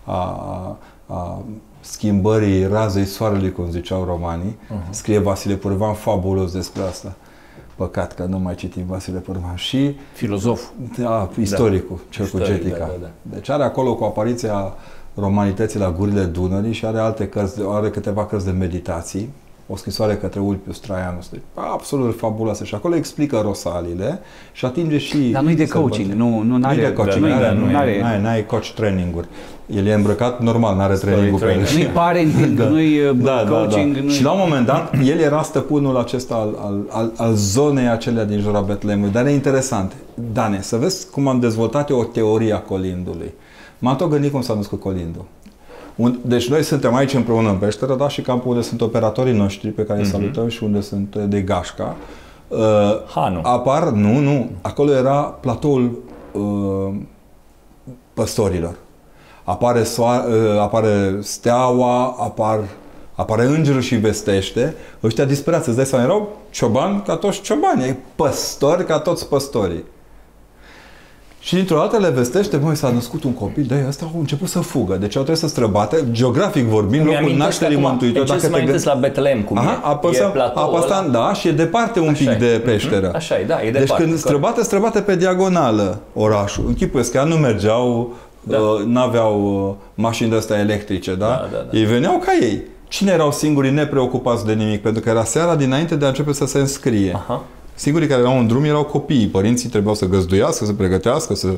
a, 0.04 0.14
a, 0.14 0.76
a 1.06 1.42
schimbării 1.80 2.66
razei 2.66 3.04
soarelui, 3.04 3.52
cum 3.52 3.70
ziceau 3.70 4.04
romanii. 4.04 4.58
Uh-huh. 4.58 4.90
Scrie 4.90 5.18
Vasile 5.18 5.54
Purvan 5.54 5.94
fabulos 5.94 6.52
despre 6.52 6.82
asta. 6.82 7.12
Păcat 7.78 8.14
că 8.14 8.24
nu 8.24 8.38
mai 8.38 8.54
citim 8.54 8.82
Vasile 8.86 9.18
Purvan. 9.18 9.54
Și 9.54 9.96
Filozof. 10.12 10.62
da, 10.96 11.30
istoricul, 11.40 11.98
cel 12.08 12.26
cu 12.26 12.36
Istoric, 12.36 12.62
Getica. 12.62 12.78
da, 12.78 12.84
da, 12.84 12.92
da. 13.00 13.34
Deci 13.34 13.48
are 13.48 13.62
acolo 13.62 13.94
cu 13.94 14.04
apariția 14.04 14.72
romanității 15.14 15.78
la 15.78 15.90
gurile 15.90 16.24
Dunării 16.24 16.72
și 16.72 16.86
are 16.86 16.98
alte 16.98 17.28
cărți, 17.28 17.60
are 17.68 17.90
câteva 17.90 18.26
cărți 18.26 18.44
de 18.44 18.50
meditații, 18.50 19.28
o 19.66 19.76
scrisoare 19.76 20.16
către 20.16 20.40
Ulpius 20.40 20.78
Traianus, 20.78 21.28
deci 21.28 21.40
absolut 21.54 22.18
fabuloasă 22.18 22.64
și 22.64 22.74
acolo 22.74 22.94
explică 22.94 23.40
rosalile 23.40 24.18
și 24.52 24.64
atinge 24.64 24.98
și... 24.98 25.18
Dar 25.18 25.42
nu-i 25.42 25.54
de 25.54 25.66
sărbători. 25.66 25.90
coaching, 25.90 26.20
nu, 26.20 26.42
nu 26.42 26.56
Nu 26.56 26.66
are, 26.66 26.80
e 26.80 26.88
de 26.88 26.92
coaching, 26.92 27.24
nu, 27.24 27.28
nu 27.28 27.34
are, 27.34 27.54
nu 27.54 27.76
are, 27.76 28.02
are, 28.04 28.20
n-ai 28.20 28.46
coach 28.46 28.72
training-uri. 28.74 29.28
El 29.74 29.86
e 29.86 29.92
îmbrăcat 29.94 30.42
normal, 30.42 30.74
nu 30.74 30.80
are 30.80 30.94
Story 30.94 31.12
training-ul 31.12 31.40
pe 31.40 31.46
el. 31.46 31.52
training. 31.64 31.84
nu-i 31.84 31.94
parenting, 31.94 32.58
nu-i 32.72 33.00
uh, 33.00 33.16
Da, 33.22 33.42
da, 33.44 33.50
coaching, 33.50 33.94
da. 33.96 34.00
nu 34.02 34.08
Și 34.10 34.22
la 34.22 34.30
un 34.30 34.38
moment 34.40 34.66
dat, 34.66 34.94
el 35.04 35.18
era 35.18 35.42
stăpânul 35.42 35.96
acesta 35.96 36.34
al, 36.34 36.54
al, 36.60 36.80
al, 36.88 37.12
al 37.16 37.34
zonei 37.34 37.88
acelea 37.88 38.24
din 38.24 38.40
jurul 38.40 38.64
Betlemului. 38.66 39.12
Dar 39.12 39.26
e 39.26 39.30
interesant. 39.30 39.92
Dane, 40.32 40.60
să 40.62 40.76
vezi 40.76 41.10
cum 41.10 41.28
am 41.28 41.40
dezvoltat 41.40 41.90
eu 41.90 41.98
o 41.98 42.04
teorie 42.04 42.52
a 42.52 42.58
colindului. 42.60 43.32
M-am 43.78 43.96
tot 43.96 44.10
gândit 44.10 44.30
cum 44.32 44.40
s-a 44.40 44.54
născut 44.54 44.80
colindul. 44.80 45.24
Un- 45.96 46.18
Deci 46.22 46.48
noi 46.48 46.62
suntem 46.62 46.94
aici 46.94 47.14
împreună 47.14 47.48
în 47.48 47.56
peșteră, 47.56 47.94
da, 47.94 48.08
și 48.08 48.20
campul 48.20 48.50
unde 48.50 48.62
sunt 48.62 48.80
operatorii 48.80 49.32
noștri 49.36 49.68
pe 49.68 49.82
care 49.84 49.98
îi 49.98 50.06
salutăm 50.06 50.48
și 50.48 50.62
unde 50.64 50.80
sunt 50.80 51.14
uh, 51.14 51.22
de 51.28 51.40
gașca. 51.40 51.96
Uh, 52.48 52.58
Hanu. 53.14 53.40
Apar, 53.42 53.88
nu, 53.88 54.18
nu, 54.18 54.50
acolo 54.60 54.90
era 54.92 55.14
platoul 55.22 55.98
uh, 56.32 56.94
păstorilor. 58.14 58.74
Apare, 59.50 59.82
soa, 59.82 60.24
uh, 60.28 60.60
apare 60.60 61.18
steaua, 61.20 62.16
apar, 62.18 62.58
apare 63.14 63.44
îngerul 63.44 63.80
și 63.80 63.94
vestește. 63.94 64.74
Ăștia 65.02 65.24
disperați, 65.24 65.68
îți 65.68 65.76
dai 65.76 65.86
seama, 65.86 66.04
erau 66.04 66.36
ciobani 66.50 67.02
ca 67.06 67.16
toți 67.16 67.40
ciobani, 67.40 67.82
ai 67.82 67.96
păstori 68.14 68.84
ca 68.84 68.98
toți 68.98 69.28
păstorii. 69.28 69.84
Și 71.40 71.54
dintr-o 71.54 71.76
dată 71.76 71.98
le 71.98 72.08
vestește, 72.08 72.56
măi, 72.56 72.74
s-a 72.76 72.90
născut 72.90 73.24
un 73.24 73.32
copil, 73.32 73.64
de 73.68 73.84
ăsta 73.88 74.04
au 74.14 74.20
început 74.20 74.48
să 74.48 74.58
fugă. 74.60 74.94
Deci 74.96 75.16
au 75.16 75.22
trebuit 75.22 75.42
să 75.42 75.48
străbate, 75.48 76.04
geografic 76.10 76.64
vorbind, 76.64 77.04
locul 77.04 77.10
Mi-amintesc 77.18 77.44
nașterii 77.44 77.76
acum, 77.76 77.88
Mântuitorului. 77.88 78.32
Încep 78.32 78.44
să 78.44 78.48
mă 78.50 78.56
te 78.56 78.60
amintesc 78.60 78.84
la 78.84 78.94
Betlehem 78.94 79.42
cum 79.42 79.58
Aha, 79.58 79.72
e. 79.72 79.78
apăsăm, 79.82 80.28
e 80.28 80.32
platoul 80.32 80.76
apăsăm, 80.76 81.04
ăla. 81.04 81.26
da, 81.26 81.32
și 81.32 81.48
e 81.48 81.52
departe 81.52 82.00
un 82.00 82.08
Așa 82.08 82.18
pic 82.18 82.28
e. 82.28 82.34
de 82.46 82.62
peșteră. 82.64 83.06
Mhm, 83.06 83.16
așa 83.16 83.38
e, 83.38 83.44
da, 83.44 83.62
e 83.62 83.70
Deci 83.70 83.72
departe, 83.72 83.94
când 83.94 84.06
corect. 84.06 84.18
străbate, 84.20 84.62
străbate 84.62 85.00
pe 85.00 85.16
diagonală 85.16 85.98
orașul. 86.14 86.64
Închipuiesc 86.66 87.10
că 87.10 87.16
ea 87.16 87.24
nu 87.24 87.34
mergeau, 87.36 88.12
Da. 88.40 88.56
da. 88.56 88.62
uh, 88.62 88.84
n-aveau 88.84 89.68
uh, 89.68 89.74
mașini 89.94 90.30
de-astea 90.30 90.58
electrice, 90.58 91.14
da? 91.14 91.26
Da, 91.26 91.48
da, 91.52 91.66
da. 91.70 91.78
Ei 91.78 91.84
veneau 91.84 92.18
ca 92.18 92.32
ei. 92.40 92.62
Cine 92.88 93.10
erau 93.10 93.32
singurii 93.32 93.70
nepreocupați 93.70 94.44
de 94.44 94.52
nimic? 94.52 94.82
Pentru 94.82 95.02
că 95.02 95.08
era 95.08 95.24
seara 95.24 95.56
dinainte 95.56 95.96
de 95.96 96.04
a 96.04 96.08
începe 96.08 96.32
să 96.32 96.46
se 96.46 96.58
înscrie. 96.58 97.12
Aha. 97.14 97.44
Singurii 97.74 98.08
care 98.08 98.20
erau 98.20 98.38
în 98.38 98.46
drum 98.46 98.64
erau 98.64 98.84
copiii. 98.84 99.26
Părinții 99.26 99.68
trebuiau 99.68 99.94
să 99.94 100.06
găzduiască, 100.06 100.64
să 100.64 100.72
pregătească, 100.72 101.34
să 101.34 101.48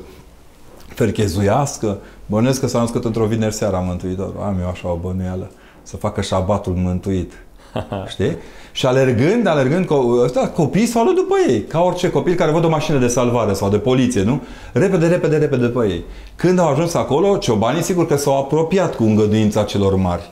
ferchezuiască. 0.94 1.98
Bănuiesc 2.26 2.60
că 2.60 2.66
s-a 2.66 2.80
născut 2.80 3.04
într-o 3.04 3.26
vineri 3.26 3.54
seara 3.54 3.78
Mântuitorul. 3.78 4.40
Am 4.42 4.56
eu 4.60 4.68
așa 4.68 4.90
o 4.90 4.96
bănuială. 4.96 5.50
Să 5.82 5.96
facă 5.96 6.20
șabatul 6.20 6.72
mântuit. 6.72 7.32
Știi? 8.12 8.36
Și 8.72 8.86
alergând, 8.86 9.46
alergând, 9.46 9.84
co- 9.84 10.24
ăsta, 10.24 10.48
copiii 10.48 10.86
s-au 10.86 11.02
luat 11.02 11.16
după 11.16 11.34
ei. 11.48 11.62
Ca 11.62 11.80
orice 11.80 12.10
copil 12.10 12.34
care 12.34 12.50
văd 12.50 12.64
o 12.64 12.68
mașină 12.68 12.98
de 12.98 13.06
salvare 13.06 13.52
sau 13.52 13.68
de 13.70 13.78
poliție, 13.78 14.22
nu? 14.22 14.42
Repede, 14.72 15.06
repede, 15.06 15.36
repede 15.36 15.66
după 15.66 15.84
ei. 15.84 16.04
Când 16.36 16.58
au 16.58 16.68
ajuns 16.68 16.94
acolo, 16.94 17.36
ciobanii 17.36 17.82
sigur 17.82 18.06
că 18.06 18.16
s-au 18.16 18.38
apropiat 18.38 18.94
cu 18.94 19.02
îngăduința 19.02 19.62
celor 19.62 19.96
mari. 19.96 20.30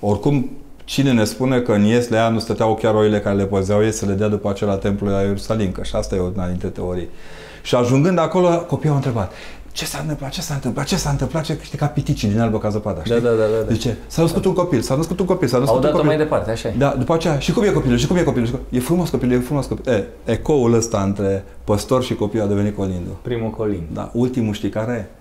Oricum, 0.00 0.50
cine 0.84 1.12
ne 1.12 1.24
spune 1.24 1.60
că 1.60 1.72
în 1.72 1.84
Ieslea 1.84 2.28
nu 2.28 2.38
stăteau 2.38 2.74
chiar 2.74 2.94
oile 2.94 3.20
care 3.20 3.36
le 3.36 3.44
păzeau 3.44 3.84
ei 3.84 3.92
să 3.92 4.06
le 4.06 4.12
dea 4.12 4.28
după 4.28 4.48
acela 4.48 4.76
templul 4.76 5.10
la 5.10 5.20
Ierusalim, 5.20 5.72
că 5.72 5.82
și 5.82 5.96
asta 5.96 6.14
e 6.14 6.20
una 6.20 6.46
dintre 6.46 6.68
teorii. 6.68 7.08
Și 7.62 7.74
ajungând 7.74 8.18
acolo, 8.18 8.48
copiii 8.48 8.90
au 8.90 8.96
întrebat, 8.96 9.32
ce 9.72 9.84
s-a 9.84 9.98
întâmplat, 10.00 10.30
ce 10.30 10.40
s-a 10.40 10.54
întâmplat, 10.54 10.86
ce 10.86 10.96
s-a 10.96 11.10
întâmplat, 11.10 11.44
ce 11.44 11.58
știi, 11.62 11.78
ca 11.78 11.86
piticii 11.86 12.28
din 12.28 12.40
albă 12.40 12.58
ca 12.58 12.68
zăpada, 12.68 13.04
știi? 13.04 13.20
Da, 13.20 13.28
da, 13.28 13.34
da, 13.36 13.42
da, 13.42 13.64
da. 13.66 13.72
Zice, 13.72 13.96
s-a 14.06 14.22
născut 14.22 14.44
un 14.44 14.52
copil, 14.52 14.80
s-a 14.80 14.94
născut 14.94 15.20
un 15.20 15.26
copil, 15.26 15.48
s-a 15.48 15.54
Au 15.54 15.60
născut 15.60 15.78
un 15.78 15.84
dat-o 15.84 15.96
copil. 15.96 16.16
mai 16.16 16.24
departe, 16.24 16.50
așa 16.50 16.68
e. 16.68 16.74
Da, 16.78 16.94
după 16.98 17.14
aceea, 17.14 17.38
și 17.38 17.52
cum 17.52 17.62
e 17.62 17.68
copilul, 17.68 17.98
și 17.98 18.06
cum 18.06 18.16
e 18.16 18.22
copilul, 18.22 18.46
și 18.46 18.52
cum... 18.52 18.60
e 18.70 18.78
frumos 18.80 19.08
copilul, 19.10 19.34
e 19.34 19.38
frumos 19.40 19.66
copilul. 19.66 19.98
E, 19.98 20.06
ecoul 20.24 20.74
ăsta 20.74 21.02
între 21.02 21.44
păstor 21.64 22.02
și 22.02 22.14
copil 22.14 22.42
a 22.42 22.46
devenit 22.46 22.76
colindul. 22.76 23.16
Primul 23.22 23.50
colin. 23.50 23.86
Da, 23.92 24.10
ultimul 24.14 24.54
știi 24.54 24.68
care 24.68 24.92
e? 24.92 25.16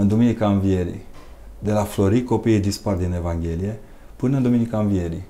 În 0.00 0.08
Duminica 0.08 0.46
Învierii. 0.46 1.04
De 1.58 1.72
la 1.72 1.82
Florii 1.82 2.24
copiii 2.24 2.58
dispar 2.60 2.94
din 2.94 3.12
Evanghelie 3.16 3.78
până 4.16 4.36
în 4.36 4.42
Duminica 4.42 4.78
Învierii. 4.78 5.24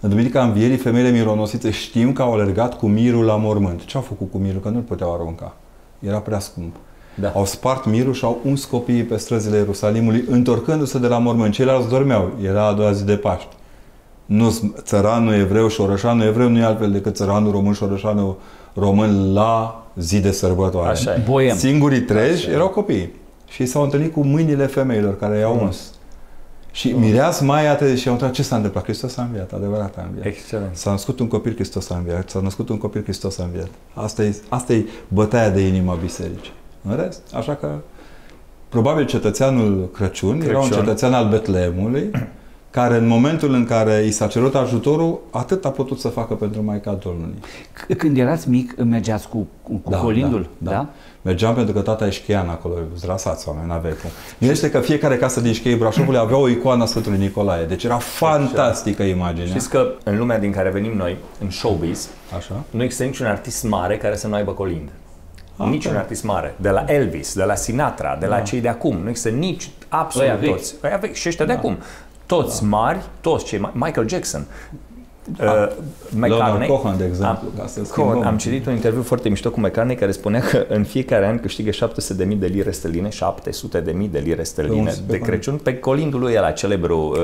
În 0.00 0.08
Duminica 0.08 0.42
Învierii, 0.42 0.76
femeile 0.76 1.10
mironosițe 1.10 1.70
știm 1.70 2.12
că 2.12 2.22
au 2.22 2.32
alergat 2.32 2.78
cu 2.78 2.86
mirul 2.86 3.24
la 3.24 3.36
mormânt. 3.36 3.84
Ce 3.84 3.96
au 3.96 4.02
făcut 4.02 4.30
cu 4.30 4.38
mirul? 4.38 4.60
Că 4.60 4.68
nu-l 4.68 4.82
puteau 4.82 5.14
arunca. 5.14 5.56
Era 5.98 6.18
prea 6.18 6.38
scump. 6.38 6.76
Da. 7.20 7.32
Au 7.34 7.44
spart 7.44 7.86
mirul 7.86 8.12
și 8.12 8.24
au 8.24 8.38
uns 8.44 8.64
copiii 8.64 9.02
pe 9.04 9.16
străzile 9.16 9.56
Ierusalimului, 9.56 10.24
întorcându-se 10.28 10.98
de 10.98 11.06
la 11.06 11.18
mormânt. 11.18 11.52
Ceilalți 11.52 11.88
dormeau. 11.88 12.30
Era 12.44 12.66
a 12.66 12.72
doua 12.72 12.92
zi 12.92 13.04
de 13.04 13.16
Paști. 13.16 13.48
Nu 14.26 14.52
țăranul 14.82 15.32
evreu 15.34 15.68
și 15.68 15.80
orășanul 15.80 16.26
evreu 16.26 16.48
nu 16.48 16.58
e 16.58 16.64
altfel 16.64 16.90
decât 16.90 17.14
țăranul 17.16 17.50
român 17.52 17.72
și 17.72 17.82
orășanul 17.82 18.36
român 18.74 19.32
la 19.32 19.82
zi 19.96 20.20
de 20.20 20.30
sărbătoare. 20.30 20.88
Așa 20.90 21.14
e. 21.14 21.22
Boem. 21.28 21.56
Singurii 21.56 22.00
treji 22.00 22.42
Așa 22.42 22.50
e. 22.50 22.54
erau 22.54 22.68
copii. 22.68 23.12
Și 23.48 23.66
s-au 23.66 23.82
întâlnit 23.82 24.12
cu 24.12 24.20
mâinile 24.24 24.66
femeilor 24.66 25.16
care 25.18 25.38
i-au 25.38 25.54
Mm. 25.54 25.62
uns. 25.62 25.92
Și 26.72 26.88
mireas 26.92 27.40
Maia 27.40 27.74
te 27.74 27.96
și 27.96 28.06
au 28.06 28.12
întrebat 28.12 28.36
ce 28.36 28.42
s-a 28.42 28.56
întâmplat. 28.56 28.84
Hristos 28.84 29.16
a 29.16 29.22
înviat, 29.22 29.52
adevărat 29.52 29.94
a 29.98 30.04
înviat. 30.08 30.26
Excelent. 30.26 30.76
S-a 30.76 30.90
născut 30.90 31.20
un 31.20 31.28
copil, 31.28 31.54
Hristos 31.54 31.90
a 31.90 31.96
înviat. 31.96 32.30
S-a 32.30 32.40
născut 32.40 32.68
un 32.68 32.78
copil, 32.78 33.02
Hristos 33.02 33.38
a 33.38 33.42
înviat. 33.44 33.68
Asta 33.94 34.22
e, 34.22 34.36
asta 34.48 34.72
e 34.72 34.84
bătaia 35.08 35.50
de 35.50 35.60
inimă 35.66 35.92
a 35.92 35.98
bisericii. 36.02 36.52
În 36.88 36.96
rest, 36.96 37.22
așa 37.34 37.54
că 37.54 37.68
probabil 38.68 39.06
cetățeanul 39.06 39.88
Crăciun, 39.94 40.30
Crăciun. 40.38 40.48
era 40.50 40.58
un 40.58 40.64
Crăciun. 40.66 40.84
cetățean 40.84 41.12
al 41.14 41.28
Betleemului, 41.28 42.10
care 42.70 42.96
în 42.96 43.06
momentul 43.06 43.54
în 43.54 43.64
care 43.64 44.02
i 44.04 44.10
s-a 44.10 44.26
cerut 44.26 44.54
ajutorul, 44.54 45.18
atât 45.30 45.64
a 45.64 45.70
putut 45.70 45.98
să 46.00 46.08
facă 46.08 46.34
pentru 46.34 46.62
Maica 46.62 46.92
Domnului. 47.02 47.34
C- 47.92 47.96
Când 47.96 48.18
erați 48.18 48.48
mic, 48.48 48.82
mergeați 48.84 49.28
cu, 49.28 49.46
cu, 49.62 49.72
cu 49.72 49.90
Da, 49.90 49.96
colindul? 49.96 50.48
da, 50.58 50.70
da. 50.70 50.86
Mergeam 51.22 51.54
pentru 51.54 51.74
că 51.74 51.80
tata 51.80 52.06
e 52.06 52.10
șcheian 52.10 52.48
acolo, 52.48 52.74
zrasați 52.96 53.48
oameni, 53.48 53.66
n-aveai 53.68 53.94
cum. 54.02 54.10
Gândește 54.38 54.70
că 54.70 54.80
fiecare 54.80 55.16
casă 55.16 55.40
din 55.40 55.52
șcheii 55.52 55.76
Brașovului 55.76 56.18
avea 56.20 56.36
o 56.36 56.48
icoană 56.48 56.82
a 56.82 56.86
Sfântului 56.86 57.18
Nicolae, 57.18 57.64
deci 57.64 57.84
era 57.84 57.98
fantastică 57.98 59.02
imaginea. 59.02 59.46
Știți 59.46 59.68
că 59.70 59.86
în 60.04 60.18
lumea 60.18 60.38
din 60.38 60.52
care 60.52 60.70
venim 60.70 60.96
noi, 60.96 61.16
în 61.40 61.50
showbiz, 61.50 62.08
Așa? 62.36 62.54
nu 62.70 62.82
există 62.82 63.04
niciun 63.04 63.26
artist 63.26 63.64
mare 63.68 63.96
care 63.96 64.16
să 64.16 64.26
nu 64.26 64.34
aibă 64.34 64.52
colind. 64.52 64.88
Ah, 65.64 65.68
Niciun 65.70 65.92
da. 65.92 65.98
artist 65.98 66.24
mare. 66.24 66.54
De 66.56 66.68
la 66.70 66.84
Elvis, 66.86 67.34
de 67.34 67.44
la 67.44 67.54
Sinatra, 67.54 68.16
de 68.20 68.26
la 68.26 68.40
cei 68.40 68.60
de 68.60 68.68
acum. 68.68 68.96
Nu 69.02 69.08
există 69.08 69.28
nici 69.28 69.70
absolut 69.88 70.28
Ăia 70.28 70.36
vechi. 70.36 70.50
toți. 70.50 70.74
Ăia 70.84 70.96
vechi 70.96 71.14
și 71.14 71.28
ăștia 71.28 71.44
de 71.44 71.52
acum. 71.52 71.78
Toți 72.26 72.64
mari, 72.64 72.98
toți 73.20 73.44
cei 73.44 73.58
mari. 73.58 73.76
Michael 73.76 74.08
Jackson. 74.08 74.46
Uh, 75.30 75.46
Leonard 75.46 75.72
McCartney. 76.18 76.68
Cohen, 76.68 76.96
de 76.96 77.04
exemplu, 77.04 77.48
Am, 77.56 77.60
ca 77.62 77.66
să 77.66 77.80
Cohen, 77.80 78.08
schimbăm. 78.10 78.26
am 78.28 78.36
citit 78.38 78.66
un 78.66 78.72
interviu 78.72 79.02
foarte 79.02 79.28
mișto 79.28 79.50
cu 79.50 79.60
McCartney 79.60 79.96
care 79.96 80.10
spunea 80.10 80.40
că 80.40 80.64
în 80.68 80.84
fiecare 80.84 81.26
an 81.26 81.38
câștigă 81.38 81.70
700.000 81.70 82.36
de 82.38 82.46
lire 82.46 82.70
sterline, 82.70 83.08
700.000 83.08 84.08
de 84.10 84.18
lire 84.18 84.42
sterline 84.42 84.82
Pe 84.90 84.96
un- 84.98 85.04
pe 85.06 85.12
de 85.12 85.18
un- 85.20 85.26
Crăciun 85.28 85.56
pe 85.56 85.78
colindul 85.78 86.20
lui 86.20 86.34
ăla 86.36 86.50
celebru 86.50 87.14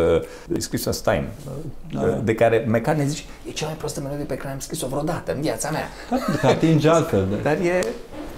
uh, 0.53 0.59
Christmas 0.69 0.97
Time, 1.01 1.29
uh, 1.95 2.01
Da. 2.01 2.21
de 2.25 2.35
care 2.35 2.65
McCartney 2.69 3.07
zice 3.07 3.23
e 3.49 3.51
cea 3.51 3.67
mai 3.67 3.75
prostă 3.75 4.01
melodie 4.01 4.25
pe 4.25 4.35
care 4.37 4.53
am 4.53 4.59
scris-o 4.59 4.87
vreodată 4.87 5.33
în 5.35 5.41
viața 5.41 5.71
mea. 5.71 5.89
Da, 6.11 6.17
că 6.41 6.47
atinge 6.47 6.89
altfel. 6.89 7.27
De. 7.31 7.37
Dar 7.43 7.53
e 7.53 7.85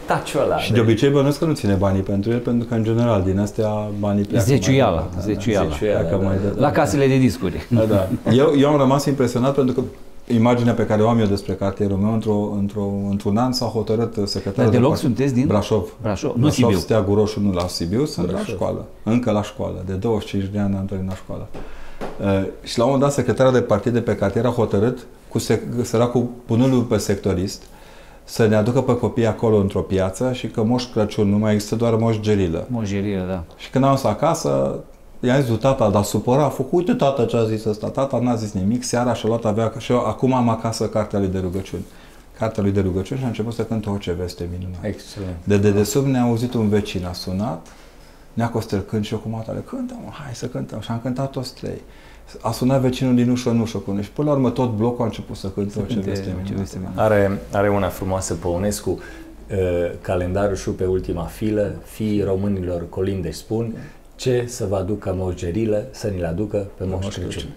taciul 0.08 0.40
ăla. 0.42 0.58
Și 0.58 0.72
de 0.72 0.80
obicei 0.80 1.08
bănuiesc 1.10 1.38
că 1.38 1.44
nu 1.44 1.52
ține 1.54 1.74
banii 1.74 2.02
pentru 2.02 2.30
el, 2.30 2.38
pentru 2.38 2.68
că 2.68 2.74
în 2.74 2.84
general 2.84 3.22
din 3.22 3.38
astea 3.38 3.68
banii 3.98 4.24
pleacă. 4.24 4.44
Zeciuială, 4.44 4.94
mai 4.96 5.04
departe, 5.10 5.32
zeciuială. 5.32 5.68
Zeciuială, 5.70 5.98
Pleacă 6.00 6.16
da, 6.22 6.26
mai 6.26 6.34
da. 6.36 6.40
departe. 6.42 6.60
La 6.60 6.70
casele 6.70 7.06
de 7.06 7.16
discuri. 7.18 7.66
Da, 7.70 7.84
da. 7.84 8.08
Eu, 8.32 8.52
eu 8.58 8.68
am 8.68 8.76
rămas 8.78 9.04
impresionat 9.04 9.54
pentru 9.54 9.74
că 9.74 9.82
imaginea 10.34 10.72
pe 10.72 10.86
care 10.86 11.02
o 11.02 11.08
am 11.08 11.18
eu 11.18 11.26
despre 11.26 11.52
cartierul 11.52 11.96
meu, 11.96 12.12
într-o, 12.12 12.52
într-o, 12.58 12.90
într-un 13.10 13.36
an 13.36 13.52
s-a 13.52 13.66
hotărât 13.66 14.12
secretarul 14.24 14.70
Dar 14.70 14.80
deloc 14.80 14.90
part- 14.90 15.00
sunteți 15.00 15.34
din 15.34 15.46
Brașov. 15.46 15.88
Brașov, 16.02 16.30
nu 16.34 16.40
Brașov, 16.40 16.52
Sibiu. 16.64 16.78
Steagul 16.78 17.14
Roșu, 17.14 17.40
nu 17.40 17.52
la 17.52 17.66
Sibiu, 17.66 18.04
sunt 18.04 18.26
la 18.26 18.32
Brașov. 18.32 18.54
școală. 18.54 18.84
Încă 19.02 19.30
la 19.30 19.42
școală. 19.42 19.82
De 19.86 19.92
25 19.92 20.50
de 20.52 20.58
ani 20.58 20.76
am 20.76 20.84
terminat 20.84 21.16
școala. 21.16 21.46
Uh, 22.20 22.46
și 22.62 22.78
la 22.78 22.84
un 22.84 22.90
moment 22.90 23.00
dat, 23.08 23.12
secretarul 23.18 23.52
de 23.52 23.60
partid 23.60 23.92
de 23.92 24.00
pe 24.00 24.14
cartier 24.16 24.44
a 24.46 24.48
hotărât, 24.50 24.98
cu 25.28 25.38
sec- 25.38 25.82
săracul 25.82 26.26
punându-l 26.46 26.80
pe 26.82 26.96
sectorist, 26.96 27.62
să 28.30 28.46
ne 28.46 28.54
aducă 28.54 28.82
pe 28.82 28.96
copii 28.96 29.26
acolo 29.26 29.56
într-o 29.56 29.80
piață 29.80 30.32
și 30.32 30.46
că 30.46 30.62
Moș 30.62 30.84
Crăciun 30.84 31.28
nu 31.28 31.38
mai 31.38 31.52
există 31.52 31.74
doar 31.74 31.94
Moș 31.94 32.18
Gerilă. 32.20 32.66
Mojerie, 32.68 33.24
da. 33.28 33.44
Și 33.56 33.70
când 33.70 33.84
am 33.84 33.90
ajuns 33.90 34.12
acasă, 34.12 34.78
i-am 35.20 35.40
zis 35.40 35.48
lui 35.48 35.58
tata, 35.58 35.90
dar 35.90 36.02
supăra, 36.02 36.44
a 36.44 36.48
făcut, 36.48 36.78
uite 36.78 36.92
tata 36.92 37.24
ce 37.24 37.36
a 37.36 37.44
zis 37.44 37.64
ăsta. 37.64 37.88
Tata 37.88 38.18
n-a 38.18 38.34
zis 38.34 38.52
nimic, 38.52 38.82
seara 38.82 39.14
și-a 39.14 39.28
luat 39.28 39.44
avea, 39.44 39.72
și 39.78 39.92
eu 39.92 39.98
acum 39.98 40.32
am 40.32 40.48
acasă 40.48 40.88
cartea 40.88 41.18
lui 41.18 41.28
de 41.28 41.38
rugăciuni. 41.38 41.84
Cartea 42.38 42.62
lui 42.62 42.72
de 42.72 42.80
rugăciuni 42.80 43.18
și 43.18 43.24
a 43.24 43.28
început 43.28 43.52
să 43.52 43.62
cânte 43.62 43.90
o 43.90 43.96
ce 43.96 44.12
veste 44.12 44.48
minunată. 44.56 44.86
Excelent. 44.86 45.36
De 45.44 45.58
dedesubt 45.58 46.06
ne-a 46.06 46.22
auzit 46.22 46.54
un 46.54 46.68
vecin, 46.68 47.06
a 47.06 47.12
sunat, 47.12 47.66
ne-a 48.32 48.48
Costel 48.48 48.80
cânt 48.80 49.04
și 49.04 49.12
eu 49.12 49.18
cu 49.18 49.28
matale, 49.28 49.64
cântă 49.66 49.94
mă, 50.04 50.10
hai 50.24 50.34
să 50.34 50.46
cântăm. 50.46 50.80
Și 50.80 50.90
am 50.90 51.00
cântat 51.02 51.30
toți 51.30 51.54
trei. 51.54 51.80
A 52.40 52.50
sunat 52.50 52.80
vecinul 52.80 53.14
din 53.14 53.30
ușă 53.30 53.50
în 53.50 53.60
ușă 53.60 53.78
cu 53.78 53.90
noi 53.92 54.02
și 54.02 54.10
până 54.10 54.28
la 54.28 54.34
urmă 54.34 54.50
tot 54.50 54.70
blocul 54.70 55.02
a 55.02 55.04
început 55.04 55.36
să 55.36 55.48
cânte 55.48 55.78
o 55.78 55.82
ce 55.82 55.94
cânte 55.94 56.10
veste 56.10 56.24
O 56.24 56.30
ce 56.30 56.34
minunată. 56.36 56.60
veste 56.60 56.78
minunată. 56.78 57.00
Are, 57.00 57.38
are 57.52 57.68
una 57.70 57.88
frumoasă 57.88 58.34
Păunescu, 58.34 58.90
uh, 58.90 59.56
calendarul 60.00 60.56
și 60.56 60.70
pe 60.70 60.84
ultima 60.84 61.22
filă, 61.22 61.74
fiii 61.84 62.22
românilor 62.22 62.88
colinde 62.88 63.30
spun, 63.30 63.74
ce 64.16 64.44
să 64.46 64.66
vă 64.68 64.76
aducă 64.76 65.14
moșgerilă, 65.16 65.84
să 65.90 66.06
ni-l 66.08 66.24
aducă 66.24 66.66
pe 66.76 66.84
Moș 66.88 67.16
Crăciun. 67.16 67.50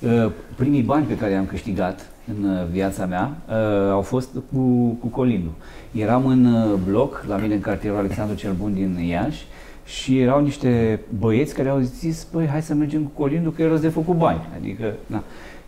Uh, 0.00 0.30
Primii 0.56 0.82
bani 0.82 1.04
pe 1.06 1.16
care 1.16 1.32
i-am 1.32 1.46
câștigat 1.46 2.06
în 2.38 2.50
uh, 2.50 2.66
viața 2.70 3.06
mea 3.06 3.36
uh, 3.48 3.90
au 3.90 4.00
fost 4.02 4.28
cu, 4.52 4.58
cu 5.00 5.06
colindul. 5.06 5.52
Eram 5.92 6.26
în 6.26 6.44
uh, 6.44 6.78
bloc, 6.88 7.24
la 7.28 7.36
mine 7.36 7.54
în 7.54 7.60
cartierul 7.60 7.98
Alexandru 7.98 8.36
cel 8.36 8.52
Bun 8.52 8.74
din 8.74 8.98
Iași 9.08 9.46
și 9.88 10.20
erau 10.20 10.40
niște 10.42 11.00
băieți 11.18 11.54
care 11.54 11.68
au 11.68 11.78
zis, 11.80 12.26
băi, 12.32 12.46
hai 12.46 12.62
să 12.62 12.74
mergem 12.74 13.02
cu 13.02 13.22
colindul 13.22 13.52
că 13.52 13.62
e 13.62 13.66
rost 13.66 13.82
de 13.82 13.88
făcut 13.88 14.16
bani. 14.16 14.40
Adică, 14.56 14.94
na. 15.06 15.22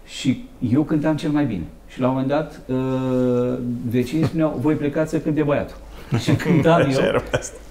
Și 0.04 0.44
eu 0.72 0.82
cântam 0.82 1.16
cel 1.16 1.30
mai 1.30 1.44
bine. 1.44 1.62
Și 1.86 2.00
la 2.00 2.06
un 2.08 2.12
moment 2.12 2.30
dat, 2.30 2.60
uh, 2.66 3.58
vecinii 3.90 4.26
spuneau, 4.26 4.58
voi 4.60 4.74
plecați 4.74 5.10
să 5.10 5.18
cânte 5.18 5.42
băiatul. 5.42 5.76
Și 6.22 6.34
cântam 6.34 6.80
eu. 6.80 7.22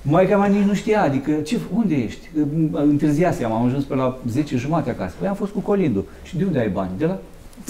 Maica 0.01 0.37
mea 0.37 0.47
nici 0.47 0.65
nu 0.65 0.73
știa, 0.73 1.01
adică, 1.01 1.31
ce, 1.31 1.59
unde 1.73 1.95
ești? 1.95 2.29
Întârziasem, 2.71 3.51
am 3.51 3.65
ajuns 3.65 3.83
pe 3.83 3.95
la 3.95 4.17
10 4.27 4.57
jumate 4.57 4.89
acasă. 4.89 5.15
Păi 5.19 5.27
am 5.27 5.35
fost 5.35 5.51
cu 5.51 5.59
colindul. 5.59 6.05
Și 6.23 6.37
de 6.37 6.43
unde 6.43 6.59
ai 6.59 6.69
bani? 6.69 6.91
De 6.97 7.05
la 7.05 7.19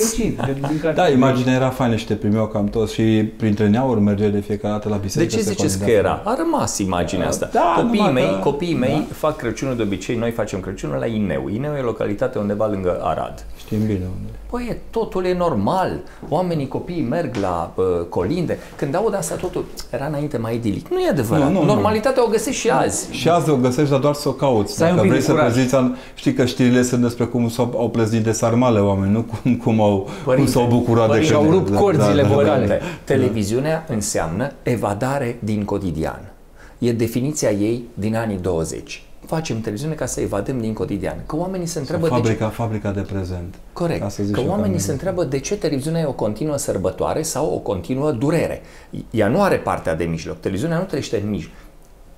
vecini. 0.04 0.36
De, 0.46 0.68
din 0.68 0.80
care 0.82 0.94
Da, 0.94 1.10
imaginea 1.10 1.54
era 1.54 1.70
faină 1.70 1.96
și 1.96 2.06
te 2.06 2.14
primeau 2.14 2.48
cam 2.48 2.66
toți 2.68 2.94
și 2.94 3.02
printre 3.38 3.68
neauri 3.68 4.00
merge 4.02 4.28
de 4.30 4.40
fiecare 4.40 4.74
dată 4.74 4.90
la 4.90 4.96
De 4.96 5.02
biserică. 5.04 5.36
ce 5.36 5.42
se 5.42 5.50
ziceți 5.50 5.78
că 5.78 5.84
colinda. 5.84 6.00
era? 6.08 6.22
A 6.26 6.36
rămas 6.38 6.78
imaginea 6.78 7.28
asta. 7.28 7.50
Da, 7.54 7.74
copiii 7.76 7.98
numai 8.06 8.14
mei, 8.14 8.30
că- 8.32 8.40
copiii 8.44 8.74
mei 8.76 9.06
da. 9.08 9.14
fac 9.14 9.36
Crăciunul 9.36 9.76
de 9.76 9.82
obicei, 9.82 10.16
noi 10.16 10.32
facem 10.32 10.60
Crăciunul 10.60 10.98
la 10.98 11.06
Ineu. 11.06 11.48
Ineu 11.54 11.76
e 11.78 11.82
localitate 11.82 12.38
undeva 12.40 12.68
lângă 12.68 13.00
Arad. 13.04 13.46
Știm 13.70 13.86
bine 13.86 13.94
unde. 14.18 14.30
Păi, 14.50 14.68
e- 14.70 14.78
totul 14.90 15.26
e 15.26 15.34
normal. 15.38 16.00
Oamenii, 16.30 16.68
copiii 16.68 17.02
merg 17.02 17.36
la 17.36 17.74
uh, 17.76 17.86
colinde. 18.10 18.58
Când 18.76 18.96
aud 18.96 19.16
asta, 19.16 19.36
totul 19.36 19.66
era 19.92 20.06
înainte 20.06 20.38
mai 20.38 20.56
idilic. 20.56 20.88
Nu 20.88 21.00
e 21.00 21.10
adevărat. 21.10 21.44
Nu, 21.44 21.52
nu, 21.52 21.60
nu. 21.60 21.66
Normalitatea 21.74 22.24
o 22.26 22.30
găsești 22.30 22.60
și 22.62 22.70
azi. 22.70 23.08
Și 23.12 23.30
azi 23.30 23.50
o 23.50 23.56
găsești, 23.56 23.90
dar 23.92 24.00
doar 24.00 24.14
să 24.14 24.28
o 24.30 24.32
cauți. 24.32 24.74
Să 24.76 24.84
ai 24.84 24.90
un 24.90 24.96
Dacă 24.96 25.08
pic 25.08 25.16
vrei 25.18 25.22
de 25.26 25.32
să 25.32 25.34
curaj. 25.38 25.52
prezinți, 25.52 25.76
an- 25.76 25.96
știi 26.16 26.34
că 26.34 26.46
știrile 26.46 26.82
sunt 26.82 27.02
despre 27.02 27.26
cum 27.26 27.50
s-au 27.50 27.74
au 27.78 27.90
plăznit 27.90 28.24
de 28.24 28.32
sarmale 28.32 28.80
oameni, 28.80 29.12
nu 29.12 29.22
cum, 29.44 29.56
cum, 29.56 29.82
au, 29.82 29.98
cum 30.00 30.12
Părinte, 30.24 30.52
s-au 30.52 30.66
bucurat 30.68 31.06
de 31.06 31.12
părinte, 31.14 31.34
când- 31.34 31.46
și-au 31.48 31.58
rupt 31.60 31.76
corzile 31.76 32.24
vocale. 32.24 32.50
Părinte, 32.52 32.80
televiziunea 33.04 33.86
înseamnă 33.90 34.52
evadare 34.64 35.38
din 35.44 35.64
cotidian. 35.66 36.34
E 36.78 36.92
definiția 36.92 37.52
ei 37.52 37.84
din 37.94 38.16
anii 38.16 38.38
20. 38.42 39.04
Facem 39.30 39.62
televiziune 39.62 39.94
ca 39.94 40.06
să 40.06 40.22
evadăm 40.22 40.60
din 40.60 40.74
cotidian. 40.74 41.24
Că 41.26 41.36
oamenii 41.36 41.66
se 41.66 41.80
întreabă 41.80 42.08
de 42.08 42.14
ce... 42.14 42.20
Fabrica, 42.20 42.50
fabrica 42.50 42.92
de 42.92 43.02
prezent. 43.02 43.56
Corect. 43.74 44.02
Ca 44.02 44.10
să 44.10 44.24
zic 44.24 44.34
că 44.34 44.40
și 44.40 44.46
eu 44.46 44.52
oamenii 44.52 44.76
ca 44.76 44.82
se 44.82 44.92
mine. 44.92 44.94
întreabă 44.94 45.24
de 45.24 45.40
ce 45.40 45.58
televiziunea 45.58 46.02
e 46.02 46.06
o 46.06 46.12
continuă 46.12 46.58
sărbătoare 46.58 47.22
sau 47.22 47.54
o 47.54 47.58
continuă 47.58 48.12
durere. 48.12 48.62
Ea 49.10 49.28
nu 49.28 49.42
are 49.42 49.58
partea 49.58 49.96
de 49.96 50.04
mijloc. 50.04 50.40
Televiziunea 50.40 50.78
nu 50.78 50.84
trăiește 50.84 51.22
în 51.24 51.30
mijloc. 51.30 51.54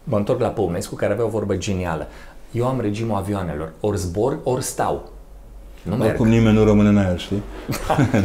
Mă 0.03 0.17
întorc 0.17 0.39
la 0.39 0.47
Păunescu, 0.47 0.95
care 0.95 1.13
avea 1.13 1.25
o 1.25 1.29
vorbă 1.29 1.55
genială. 1.55 2.07
Eu 2.51 2.67
am 2.67 2.81
regimul 2.81 3.15
avioanelor. 3.15 3.71
Ori 3.79 3.97
zbor, 3.97 4.39
ori 4.43 4.63
stau. 4.63 5.11
Nu 5.83 5.95
merg. 5.95 6.09
Oricum 6.09 6.27
nimeni 6.27 6.57
nu 6.57 6.63
rămâne 6.63 6.89
în 6.89 6.97
aer, 6.97 7.19
știi? 7.19 7.41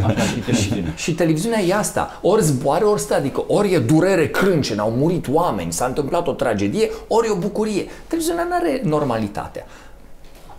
Așa 0.06 0.22
și 0.22 0.38
televiziunea. 0.40 0.92
Și 0.94 1.14
televiziunea 1.14 1.60
e 1.60 1.75
asta. 1.75 2.18
Ori 2.22 2.42
zboară, 2.42 2.84
ori 2.84 3.00
stă. 3.00 3.14
Adică 3.14 3.44
ori 3.46 3.72
e 3.72 3.78
durere 3.78 4.28
crâncen, 4.28 4.78
au 4.78 4.90
murit 4.90 5.28
oameni, 5.32 5.72
s-a 5.72 5.86
întâmplat 5.86 6.26
o 6.26 6.32
tragedie, 6.32 6.90
ori 7.08 7.26
e 7.26 7.30
o 7.30 7.36
bucurie. 7.36 7.84
Televiziunea 8.06 8.44
nu 8.44 8.54
are 8.54 8.80
normalitatea. 8.84 9.66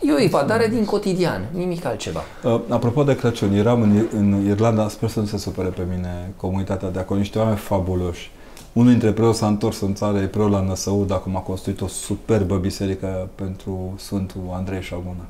E 0.01 0.11
o 0.11 0.21
evadare 0.21 0.67
din 0.67 0.85
cotidian, 0.85 1.45
nimic 1.51 1.85
altceva. 1.85 2.23
Uh, 2.43 2.61
apropo 2.69 3.03
de 3.03 3.15
Crăciun, 3.15 3.53
eram 3.53 3.81
în, 3.81 4.07
în 4.11 4.45
Irlanda, 4.49 4.89
sper 4.89 5.09
să 5.09 5.19
nu 5.19 5.25
se 5.25 5.37
supere 5.37 5.67
pe 5.67 5.81
mine 5.89 6.33
comunitatea 6.35 6.89
de 6.89 6.99
acolo, 6.99 7.19
niște 7.19 7.39
oameni 7.39 7.57
fabuloși. 7.57 8.31
Unul 8.73 8.89
dintre 8.91 9.11
preoți 9.11 9.37
s-a 9.37 9.47
întors 9.47 9.81
în 9.81 9.93
țară, 9.93 10.17
e 10.17 10.25
preot 10.25 10.51
la 10.51 10.61
Năsăud, 10.61 11.11
acum 11.11 11.35
a 11.35 11.39
construit 11.39 11.81
o 11.81 11.87
superbă 11.87 12.55
biserică 12.55 13.29
pentru 13.35 13.93
Sfântul 13.97 14.41
Andrei 14.53 14.81
Șagună. 14.81 15.25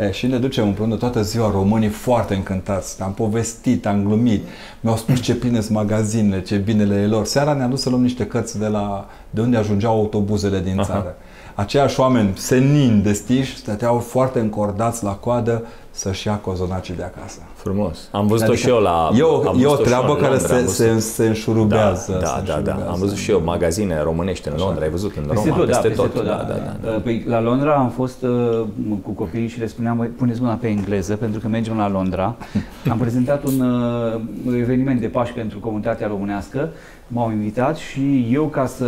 E, 0.00 0.10
și 0.10 0.26
ne 0.26 0.38
ducem 0.38 0.66
împreună 0.66 0.96
toată 0.96 1.22
ziua 1.22 1.50
românii 1.50 1.88
foarte 1.88 2.34
încântați. 2.34 3.02
Am 3.02 3.12
povestit, 3.12 3.86
am 3.86 4.04
glumit, 4.04 4.44
mi-au 4.80 4.96
spus 4.96 5.20
ce 5.20 5.34
pline 5.34 5.60
sunt 5.60 5.76
magazinele, 5.76 6.42
ce 6.42 6.56
bine 6.56 6.84
le 6.84 6.94
e 6.94 7.06
lor. 7.06 7.24
Seara 7.24 7.52
ne-a 7.52 7.66
dus 7.66 7.80
să 7.80 7.88
luăm 7.88 8.02
niște 8.02 8.26
cărți 8.26 8.58
de, 8.58 8.66
la, 8.66 9.08
de 9.30 9.40
unde 9.40 9.56
ajungeau 9.56 9.92
autobuzele 9.92 10.60
din 10.60 10.80
țară. 10.84 11.16
Aceiași 11.54 12.00
oameni 12.00 12.30
senin 12.36 13.02
destiși 13.02 13.56
stăteau 13.56 13.98
foarte 13.98 14.38
încordați 14.40 15.04
la 15.04 15.10
coadă 15.12 15.62
să-și 15.90 16.26
ia 16.26 16.34
cozonacii 16.36 16.94
de 16.94 17.02
acasă. 17.02 17.38
Frumos. 17.54 18.08
Am 18.12 18.26
văzut-o 18.26 18.50
Adică 18.52 18.66
și 18.66 18.68
eu 18.68 18.78
la... 18.78 19.10
E 19.18 19.22
o, 19.22 19.36
am 19.36 19.44
e 19.44 19.48
o 19.48 19.52
văzut-o 19.52 19.76
și 19.76 19.82
treabă 19.88 20.06
eu 20.06 20.12
în 20.12 20.18
care 20.20 20.30
Londra, 20.34 20.54
am 20.56 20.66
se, 20.66 20.84
văzut- 20.88 21.02
se, 21.02 21.22
se 21.22 21.26
înșurubează. 21.26 22.18
Da, 22.20 22.26
se 22.26 22.32
da, 22.34 22.40
da, 22.42 22.52
da. 22.52 22.54
înșurubează. 22.56 22.88
Am 22.90 22.98
văzut 22.98 23.16
și 23.16 23.30
eu 23.30 23.42
magazine 23.44 24.02
românești 24.02 24.48
în 24.48 24.54
Londra, 24.58 24.82
ai 24.82 24.90
văzut 24.90 25.16
în 25.16 25.22
Peste 25.24 25.48
Roma, 25.48 25.56
tot, 25.60 25.66
da, 25.70 25.76
peste 25.78 25.88
peste 25.88 26.02
tot. 26.02 26.12
tot, 26.14 26.24
Da, 26.24 26.44
da, 26.48 26.54
da. 26.82 26.90
da. 26.90 26.98
Păi, 27.02 27.24
la 27.28 27.40
Londra 27.40 27.74
am 27.74 27.88
fost 27.90 28.22
uh, 28.22 28.64
cu 29.02 29.10
copiii 29.10 29.48
și 29.48 29.58
le 29.58 29.66
spuneam, 29.66 29.96
"Băi, 29.96 30.06
puneți 30.06 30.40
mâna 30.40 30.54
pe 30.54 30.66
engleză, 30.68 31.16
pentru 31.16 31.40
că 31.40 31.48
mergem 31.48 31.76
la 31.76 31.88
Londra. 31.88 32.34
Am 32.90 32.98
prezentat 32.98 33.44
un 33.44 33.60
uh, 33.60 34.54
eveniment 34.60 35.00
de 35.00 35.06
Paști 35.06 35.34
pentru 35.34 35.58
comunitatea 35.58 36.06
românească, 36.06 36.68
m-au 37.12 37.30
invitat 37.30 37.76
și 37.76 38.28
eu, 38.32 38.44
ca 38.44 38.66
să 38.66 38.84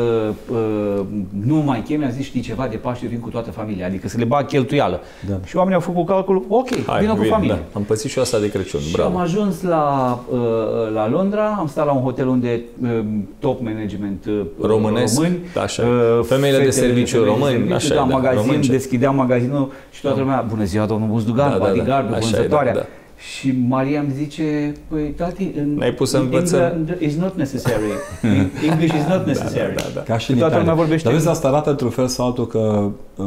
uh, 0.50 1.00
nu 1.46 1.56
mai 1.56 1.82
chem, 1.86 2.04
am 2.04 2.10
zis, 2.10 2.24
știi 2.24 2.40
ceva 2.40 2.66
de 2.70 2.76
Paște, 2.76 3.06
vin 3.06 3.18
cu 3.20 3.28
toată 3.28 3.50
familia, 3.50 3.86
adică 3.86 4.08
să 4.08 4.18
le 4.18 4.24
bag 4.24 4.46
cheltuială. 4.46 5.00
Da. 5.28 5.34
Și 5.44 5.56
oamenii 5.56 5.74
au 5.78 5.92
făcut 5.92 6.06
calculul, 6.06 6.44
ok, 6.48 6.68
Hai, 6.86 7.00
vină 7.00 7.12
cu 7.12 7.18
bine, 7.18 7.30
familie. 7.30 7.54
Da. 7.54 7.60
Am 7.72 7.82
pățit 7.82 8.10
și 8.10 8.16
eu 8.16 8.22
asta 8.22 8.38
de 8.38 8.50
Crăciun, 8.50 8.80
Și 8.80 8.92
bravo. 8.92 9.08
am 9.08 9.16
ajuns 9.22 9.62
la, 9.62 10.18
uh, 10.32 10.38
la 10.94 11.08
Londra, 11.08 11.56
am 11.58 11.66
stat 11.66 11.86
la 11.86 11.92
un 11.92 12.02
hotel 12.02 12.28
unde 12.28 12.60
uh, 12.82 13.00
top 13.38 13.60
management 13.62 14.24
uh, 14.24 14.40
Românesc, 14.60 15.14
români, 15.16 15.38
așa. 15.62 15.82
uh, 15.82 16.24
Femeile 16.24 16.56
de 16.58 16.62
fetele 16.64 16.86
serviciu 16.86 17.16
femei 17.18 17.24
de 17.24 17.32
români, 17.38 17.52
serviciu, 17.52 17.74
așa 17.74 17.94
e, 17.94 17.96
da, 17.96 18.04
da, 18.08 18.14
magazin, 18.14 18.46
românce. 18.46 18.70
deschideam 18.70 19.14
magazinul 19.16 19.70
și 19.90 20.00
toată 20.00 20.18
lumea, 20.20 20.44
bună 20.48 20.64
ziua, 20.64 20.86
domnul 20.86 21.08
Buzdugan, 21.08 21.50
Da, 21.50 21.58
da, 21.58 21.64
da, 21.64 21.70
bodyguardul, 21.70 22.14
așa 22.14 22.26
e, 22.28 22.30
vânzătoarea. 22.30 22.72
da, 22.74 22.78
da. 22.78 22.86
Și 23.30 23.54
Maria 23.68 24.00
îmi 24.00 24.12
zice, 24.16 24.72
păi 24.88 25.02
tati, 25.02 25.50
în, 25.56 25.74
Ne-ai 25.74 25.92
pus 25.92 26.10
să 26.10 26.16
in 26.16 26.22
învățăm. 26.22 26.60
England 26.60 26.96
is 27.00 27.16
not 27.16 27.36
necessary. 27.36 27.82
In 28.22 28.50
English 28.70 28.94
is 28.94 29.04
not 29.08 29.26
necessary. 29.26 29.74
da, 29.76 29.82
da. 29.94 30.00
Ca 30.00 30.18
și 30.18 30.30
în 30.30 30.36
Toată 30.38 30.52
lumea 30.56 30.62
Italia. 30.72 30.82
vorbește 30.82 31.04
Dar 31.08 31.12
vezi, 31.16 31.26
în- 31.26 31.32
asta 31.32 31.48
arată 31.48 31.70
într-un 31.70 31.90
fel 31.90 32.06
sau 32.08 32.26
altul 32.26 32.46
că 32.46 32.88
uh, 33.16 33.24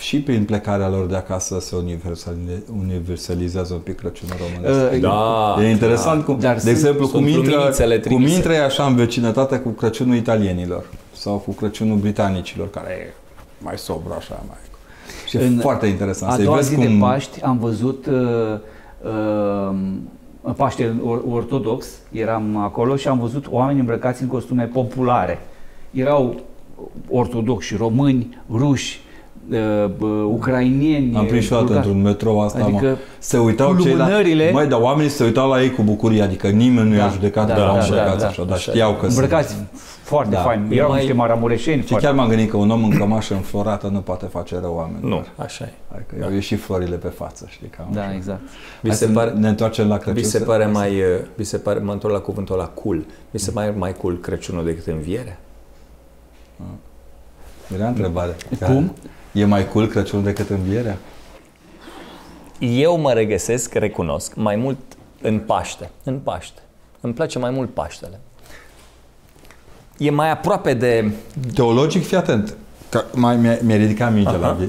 și 0.00 0.20
prin 0.20 0.44
plecarea 0.44 0.88
lor 0.88 1.06
de 1.06 1.16
acasă 1.16 1.56
se 1.60 1.76
universalize, 1.76 2.62
universalizează 2.78 3.72
un 3.74 3.80
pic 3.80 3.96
Crăciunul 3.96 4.34
românesc. 4.38 4.92
Uh, 4.94 5.00
Da, 5.00 5.56
e 5.64 5.70
interesant 5.70 6.24
cum, 6.24 6.38
Dar 6.38 6.54
de 6.54 6.60
sunt- 6.60 6.70
exemplu, 6.72 7.06
sunt 7.06 7.24
cum 7.24 7.32
intră, 7.32 7.54
luminițele 7.54 7.94
cum 7.94 8.02
trimise. 8.02 8.34
intră 8.34 8.52
e 8.52 8.64
așa 8.64 8.84
în 8.84 8.94
vecinătate 8.96 9.58
cu 9.58 9.68
Crăciunul 9.68 10.14
italienilor 10.16 10.84
sau 11.16 11.36
cu 11.36 11.50
Crăciunul 11.50 11.96
britanicilor, 11.96 12.70
care 12.70 12.90
e 13.08 13.14
mai 13.58 13.78
sobru 13.78 14.14
așa, 14.18 14.42
mai... 14.48 14.56
Și 15.28 15.36
e 15.36 15.46
În 15.46 15.58
foarte 15.60 15.86
interesant 15.86 16.32
A 16.32 16.34
să-i 16.34 16.44
doua 16.44 16.56
vezi 16.56 16.68
zi 16.68 16.74
cum... 16.74 16.84
de 16.84 16.96
Paști 17.00 17.42
am 17.42 17.58
văzut 17.58 18.06
uh, 18.06 18.14
uh, 19.02 19.76
Paște 20.56 20.94
or- 21.04 21.22
ortodox, 21.30 21.86
eram 22.12 22.56
acolo 22.56 22.96
și 22.96 23.08
am 23.08 23.18
văzut 23.18 23.46
oameni 23.50 23.78
îmbrăcați 23.78 24.22
în 24.22 24.28
costume 24.28 24.64
populare. 24.72 25.38
Erau 25.90 26.40
ortodoxi, 27.10 27.76
români, 27.76 28.38
ruși, 28.52 29.00
uh, 29.50 29.56
uh, 29.98 30.08
ucrainieni. 30.26 31.16
Am 31.16 31.24
prins 31.26 31.44
și 31.44 31.52
o 31.52 31.54
dată 31.54 31.66
bulgari. 31.66 31.86
într-un 31.86 32.02
metrou 32.04 32.40
asta, 32.40 32.62
Adică 32.64 32.86
mă. 32.86 32.96
Se 33.18 33.38
uitau 33.38 33.74
cu 33.74 33.82
cei 33.82 33.94
la... 33.94 34.04
lumânările- 34.04 34.50
Măi, 34.52 34.66
dar 34.66 34.80
oamenii 34.80 35.10
se 35.10 35.24
uitau 35.24 35.48
la 35.48 35.62
ei 35.62 35.70
cu 35.70 35.82
bucurie, 35.82 36.22
adică 36.22 36.48
nimeni 36.48 36.88
nu 36.88 36.94
i-a 36.94 37.06
Da, 37.06 37.10
judecat 37.12 37.46
da, 37.46 37.52
că 37.54 37.58
da, 37.58 37.64
erau 37.64 37.76
da, 37.78 37.82
îmbrăcați 37.84 38.20
da, 38.20 38.26
așa, 38.26 38.42
dar 38.44 38.56
așa 38.56 38.70
știau 38.70 38.92
că 38.94 39.06
îmbrăcați 39.06 39.56
foarte 40.10 40.34
Da. 40.34 40.40
fain. 40.42 40.66
E 40.70 40.74
Erau 40.74 40.88
mai- 40.88 40.98
niște 40.98 41.12
maramureșeni. 41.14 41.80
Și 41.82 41.86
foarte- 41.88 42.06
chiar 42.06 42.14
m-am 42.14 42.28
gândit 42.28 42.50
că 42.50 42.56
un 42.56 42.70
om 42.70 42.84
în 42.84 42.90
cămașă 42.98 43.34
înflorată 43.34 43.86
nu 43.88 44.00
poate 44.00 44.26
face 44.26 44.58
rău 44.60 44.74
oamenilor. 44.74 45.10
Nu, 45.10 45.24
așa 45.44 45.64
e. 45.64 45.72
Adică 45.94 46.14
i-au 46.20 46.32
ieșit 46.32 46.60
florile 46.60 46.96
pe 46.96 47.08
față, 47.08 47.46
știi, 47.48 47.68
cam 47.68 47.88
Da, 47.92 48.00
așa. 48.02 48.14
exact. 48.14 48.40
Vi 48.80 48.88
Hai 48.88 48.96
se 48.96 49.06
să 49.06 49.12
pare, 49.12 49.30
ne 49.30 49.48
întoarcem 49.48 49.88
la 49.88 49.96
Crăciun. 49.96 50.22
vi 50.22 50.28
se 50.28 50.38
să- 50.38 50.44
pare 50.44 50.66
mai, 50.66 50.90
uh, 51.00 51.04
vi 51.34 51.44
se 51.44 51.58
pare, 51.58 51.78
mă 51.78 51.92
întorc 51.92 52.12
la 52.14 52.20
cuvântul 52.20 52.56
la 52.56 52.66
cool, 52.66 53.04
vi 53.30 53.38
se 53.38 53.50
pare 53.50 53.70
mai 53.78 53.92
cool 53.94 54.18
Crăciunul 54.18 54.64
decât 54.64 54.86
învierea? 54.86 55.38
Era 57.74 57.86
întrebare. 57.86 58.36
Cum? 58.66 58.92
E 59.32 59.44
mai 59.44 59.68
cool 59.68 59.86
Crăciunul 59.86 60.24
decât 60.24 60.48
învierea? 60.50 60.96
Eu 62.58 62.98
mă 62.98 63.12
regăsesc, 63.12 63.74
recunosc, 63.74 64.34
mai 64.34 64.56
mult 64.56 64.78
în 65.22 65.38
Paște. 65.38 65.90
În 66.04 66.18
Paște. 66.18 66.60
Îmi 67.00 67.12
place 67.12 67.38
mai 67.38 67.50
mult 67.50 67.74
Paștele. 67.74 68.20
E 70.00 70.10
mai 70.10 70.30
aproape 70.30 70.74
de... 70.74 71.10
Teologic, 71.54 72.06
fii 72.06 72.16
atent. 72.16 72.54
Că 72.88 73.04
mai 73.14 73.36
mi-a, 73.36 73.58
mi-a 73.62 73.76
ridicat 73.76 74.14
mingea 74.14 74.36
la 74.36 74.46
Aha. 74.46 74.52
vie. 74.58 74.68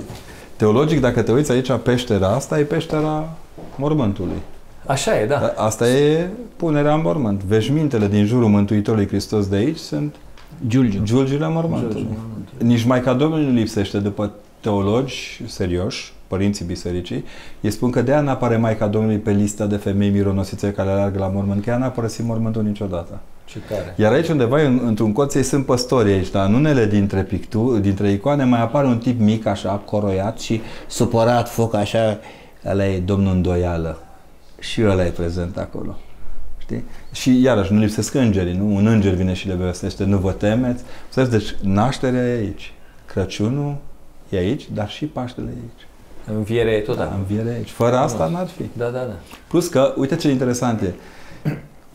Teologic, 0.56 1.00
dacă 1.00 1.22
te 1.22 1.32
uiți 1.32 1.52
aici, 1.52 1.72
peștera 1.84 2.28
asta 2.28 2.60
e 2.60 2.63
peștera 2.63 3.30
mormântului. 3.76 4.41
Așa 4.86 5.20
e, 5.20 5.26
da. 5.26 5.54
Asta 5.56 5.89
e 5.89 6.30
punerea 6.56 6.94
în 6.94 7.02
mormânt. 7.04 7.44
Veșmintele 7.44 8.08
din 8.08 8.26
jurul 8.26 8.48
Mântuitorului 8.48 9.08
Hristos 9.08 9.48
de 9.48 9.56
aici 9.56 9.78
sunt 9.78 10.15
Giulgiu. 10.67 11.04
giulgiile 11.04 11.48
mormântului. 11.48 12.08
Nici 12.58 12.84
Maica 12.84 13.13
Domnului 13.13 13.46
nu 13.46 13.52
lipsește 13.52 13.98
după 13.98 14.32
teologi 14.60 15.41
serioși, 15.48 16.13
părinții 16.28 16.65
bisericii. 16.65 17.24
Ei 17.62 17.72
spun 17.72 17.91
că 17.91 18.02
de 18.02 18.12
aia 18.12 18.22
n-apare 18.22 18.58
Maica 18.58 18.88
Domnului 18.88 19.17
pe 19.17 19.32
lista 19.32 19.65
de 19.65 19.76
femei 19.76 20.10
mironosițe 20.10 20.72
care 20.72 20.89
alergă 20.89 21.20
la 21.20 21.28
mormânt, 21.28 21.63
că 21.63 21.70
ea 21.70 21.78
n-a 21.78 21.89
părăsit 21.89 22.26
mormântul 22.26 22.63
niciodată. 22.63 23.20
Ce 23.52 23.60
care? 23.70 23.94
Iar 23.98 24.12
aici 24.14 24.28
undeva, 24.28 24.62
în, 24.62 24.82
într-un 24.86 25.12
colț, 25.14 25.34
ei 25.34 25.44
sunt 25.44 25.66
păstori 25.66 26.12
aici, 26.12 26.30
dar 26.30 26.48
în 26.48 26.54
unele 26.54 26.86
dintre, 26.86 27.22
pictu, 27.24 27.78
dintre 27.78 28.12
icoane 28.12 28.44
mai 28.44 28.62
apare 28.62 28.88
un 28.88 28.98
tip 28.98 29.20
mic 29.20 29.46
așa, 29.46 29.70
coroiat 29.72 30.40
și 30.40 30.62
supărat, 30.88 31.50
foc 31.50 31.74
așa, 31.74 32.20
ăla 32.66 32.86
e 32.88 33.00
domnul 33.00 33.34
îndoială. 33.34 34.00
Și 34.60 34.84
ăla 34.84 35.06
e 35.06 35.10
prezent 35.10 35.58
acolo. 35.58 35.98
Știi? 36.58 36.84
Și 37.12 37.42
iarăși 37.42 37.74
nu 37.74 37.80
lipsesc 37.80 38.14
îngerii, 38.14 38.54
nu? 38.58 38.76
Un 38.76 38.88
înger 38.88 39.14
vine 39.14 39.34
și 39.34 39.48
le 39.48 39.54
vestește, 39.54 40.04
nu 40.04 40.18
vă 40.18 40.32
temeți. 40.32 40.84
Să 41.10 41.24
deci 41.24 41.56
nașterea 41.62 42.28
e 42.28 42.38
aici. 42.38 42.74
Crăciunul 43.06 43.76
e 44.30 44.38
aici, 44.38 44.68
dar 44.74 44.90
și 44.90 45.06
Paștele 45.06 45.48
e 45.50 45.58
aici. 45.62 45.88
Învierea 46.38 46.74
e 46.74 46.80
tot 46.80 46.96
Da, 46.98 47.04
acolo. 47.04 47.18
învierea 47.20 47.52
e 47.52 47.56
aici. 47.56 47.70
Fără 47.70 47.96
asta 47.98 48.28
n-ar 48.28 48.48
fi. 48.48 48.64
Da, 48.78 48.86
da, 48.86 49.00
da. 49.00 49.16
Plus 49.48 49.68
că, 49.68 49.94
uite 49.98 50.16
ce 50.16 50.30
interesant 50.30 50.82
e, 50.82 50.94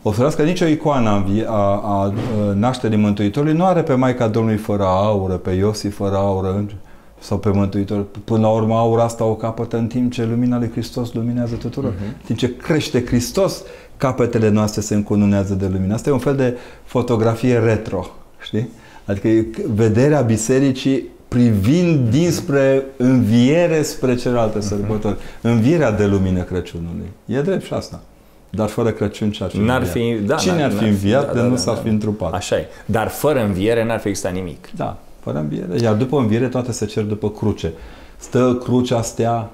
observați 0.07 0.35
că 0.35 0.43
nicio 0.43 0.65
icoană 0.65 1.09
a, 1.09 1.15
învie- 1.15 1.45
a, 1.47 1.51
a, 1.51 1.79
a 1.83 2.13
nașterii 2.53 2.97
Mântuitorului 2.97 3.55
nu 3.55 3.65
are 3.65 3.81
pe 3.81 3.93
Maica 3.93 4.27
Domnului 4.27 4.57
fără 4.57 4.83
aură, 4.83 5.33
pe 5.33 5.51
Iosif 5.51 5.95
fără 5.95 6.15
aură, 6.15 6.53
înger, 6.57 6.75
sau 7.19 7.37
pe 7.37 7.49
Mântuitor. 7.49 8.05
Până 8.23 8.41
la 8.41 8.49
urmă, 8.49 8.75
aura 8.75 9.03
asta 9.03 9.23
o 9.23 9.35
capătă 9.35 9.77
în 9.77 9.87
timp 9.87 10.11
ce 10.11 10.25
lumina 10.25 10.57
lui 10.57 10.69
Hristos 10.71 11.13
luminează 11.13 11.55
tuturor. 11.55 11.93
Mhm. 11.95 12.03
În 12.03 12.13
timp 12.25 12.39
ce 12.39 12.55
crește 12.55 13.05
Hristos, 13.05 13.63
capetele 13.97 14.49
noastre 14.49 14.81
se 14.81 14.95
încununează 14.95 15.53
de 15.53 15.69
lumină. 15.71 15.93
Asta 15.93 16.09
e 16.09 16.13
un 16.13 16.19
fel 16.19 16.35
de 16.35 16.57
fotografie 16.83 17.57
retro, 17.57 18.07
știi? 18.41 18.69
Adică 19.05 19.27
e 19.27 19.45
vederea 19.73 20.21
bisericii 20.21 21.03
privind 21.27 22.09
dinspre 22.09 22.85
înviere 22.97 23.81
spre 23.81 24.15
celelalte 24.15 24.61
sărbători. 24.61 25.17
Învierea 25.41 25.91
de 25.91 26.05
lumină 26.05 26.41
Crăciunului. 26.41 27.11
E 27.25 27.41
drept 27.41 27.63
și 27.63 27.73
asta. 27.73 28.01
Dar 28.49 28.67
fără 28.67 28.91
Crăciun 28.91 29.31
ce 29.31 29.43
ar 29.43 29.49
fi 29.49 29.57
N-ar 29.57 29.81
înviat? 29.81 29.93
fi, 29.93 30.25
da, 30.25 30.35
Cine 30.35 30.53
n-ar- 30.53 30.63
ar 30.63 30.69
fi 30.71 30.75
n-ar- 30.77 30.87
înviat 30.89 31.25
da, 31.27 31.31
de 31.33 31.37
da, 31.39 31.43
nu 31.43 31.49
da, 31.49 31.55
s-ar 31.57 31.75
da. 31.75 31.81
fi 31.81 31.87
întrupat? 31.87 32.33
Așa 32.33 32.55
e. 32.57 32.65
Dar 32.85 33.07
fără 33.07 33.43
înviere 33.43 33.85
n-ar 33.85 33.99
fi 33.99 34.07
existat 34.07 34.33
nimic. 34.33 34.69
Da, 34.75 34.97
fără 35.19 35.37
înviere. 35.37 35.79
Iar 35.81 35.93
după 35.93 36.17
înviere 36.17 36.47
toate 36.47 36.71
se 36.71 36.85
cer 36.85 37.03
după 37.03 37.29
cruce. 37.29 37.73
Stă 38.17 38.57
crucea, 38.63 39.01
stea, 39.01 39.49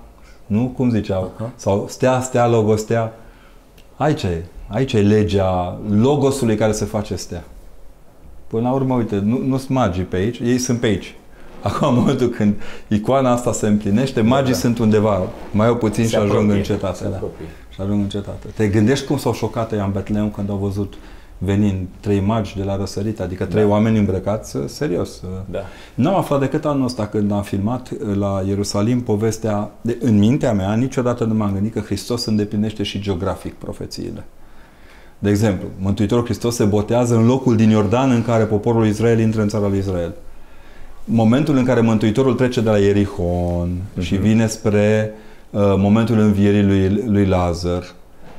nu? 0.45 0.73
Cum 0.75 0.89
ziceau? 0.89 1.32
Aha. 1.38 1.51
Sau 1.56 1.86
stea, 1.89 2.21
stea, 2.21 2.47
logostea. 2.47 3.13
Aici 3.95 4.23
e. 4.23 4.43
Aici 4.67 4.93
e 4.93 5.01
legea 5.01 5.79
logosului 5.99 6.56
care 6.56 6.71
se 6.71 6.86
face 6.86 7.15
stea. 7.15 7.43
Până 8.47 8.62
la 8.67 8.71
urmă, 8.73 8.93
uite, 8.95 9.21
nu, 9.23 9.41
nu 9.45 9.58
sunt 9.58 9.69
magii 9.69 10.03
pe 10.03 10.15
aici, 10.15 10.39
ei 10.39 10.58
sunt 10.58 10.79
pe 10.79 10.86
aici. 10.86 11.15
Acum, 11.62 11.88
în 11.88 11.93
momentul 11.93 12.27
când 12.27 12.53
icoana 12.88 13.32
asta 13.32 13.51
se 13.51 13.67
împlinește, 13.67 14.21
magii 14.21 14.53
da. 14.53 14.60
sunt 14.60 14.79
undeva, 14.79 15.21
mai 15.51 15.67
au 15.67 15.75
puțin 15.75 16.03
Se 16.03 16.10
și 16.10 16.15
ajung 16.15 16.32
apropie, 16.32 16.56
în 16.56 16.63
cetate. 16.63 16.95
se 16.97 17.03
Da. 17.10 17.15
apropie. 17.15 17.45
Și 17.74 17.82
ajung 17.82 18.02
în 18.02 18.10
cetate. 18.10 18.48
Te 18.56 18.68
gândești 18.68 19.06
cum 19.06 19.18
s-au 19.18 19.34
șocat 19.34 19.74
ea 19.74 19.84
în 19.84 19.92
Betlehem 19.92 20.30
când 20.32 20.50
au 20.50 20.58
văzut 20.58 20.94
venind 21.38 21.88
trei 22.00 22.20
magi 22.20 22.56
de 22.58 22.64
la 22.64 22.76
răsărit, 22.78 23.20
adică 23.20 23.46
trei 23.46 23.64
Da. 23.64 23.70
oameni 23.70 23.98
îmbrăcați 23.98 24.56
uh, 24.56 24.64
serios. 24.66 25.22
uh, 25.22 25.30
Da. 25.52 25.60
N-am 25.96 26.16
aflat 26.16 26.40
decât 26.40 26.66
anul 26.66 26.86
ăsta 26.86 27.08
când 27.08 27.32
am 27.32 27.42
filmat 27.42 27.90
uh, 27.90 28.16
la 28.16 28.44
Ierusalim 28.48 29.02
povestea, 29.02 29.72
de, 29.82 29.98
în 30.02 30.18
mintea 30.18 30.54
mea, 30.54 30.76
niciodată 30.76 31.24
nu 31.24 31.34
m-am 31.34 31.54
gândit 31.54 31.74
că 31.74 31.80
Hristos 31.80 32.26
îndeplinește 32.26 32.84
și 32.84 33.00
geografic 33.00 33.54
profețiile. 33.54 34.24
De 35.20 35.30
exemplu, 35.30 35.68
Mântuitorul 35.80 36.24
Hristos 36.26 36.56
se 36.56 36.64
botează 36.64 37.16
în 37.16 37.26
locul 37.26 37.56
din 37.56 37.70
Iordan 37.70 38.12
în 38.12 38.24
care 38.24 38.44
poporul 38.44 38.88
Israel 38.88 39.20
intră 39.20 39.42
în 39.42 39.48
țara 39.48 39.68
lui 39.68 39.78
Israel. 39.78 40.14
Momentul 41.06 41.58
în 41.58 41.64
care 41.64 41.82
Mântuitorul 41.82 42.34
trece 42.34 42.62
de 42.62 42.70
la 42.70 42.78
Ierihon 42.78 43.82
și 44.00 44.16
vine 44.16 44.48
spre 44.48 45.12
uh, 45.14 45.32
momentul 45.78 46.20
învierii 46.20 46.63
lui, 46.63 47.04
lui 47.08 47.26
Lazar 47.26 47.84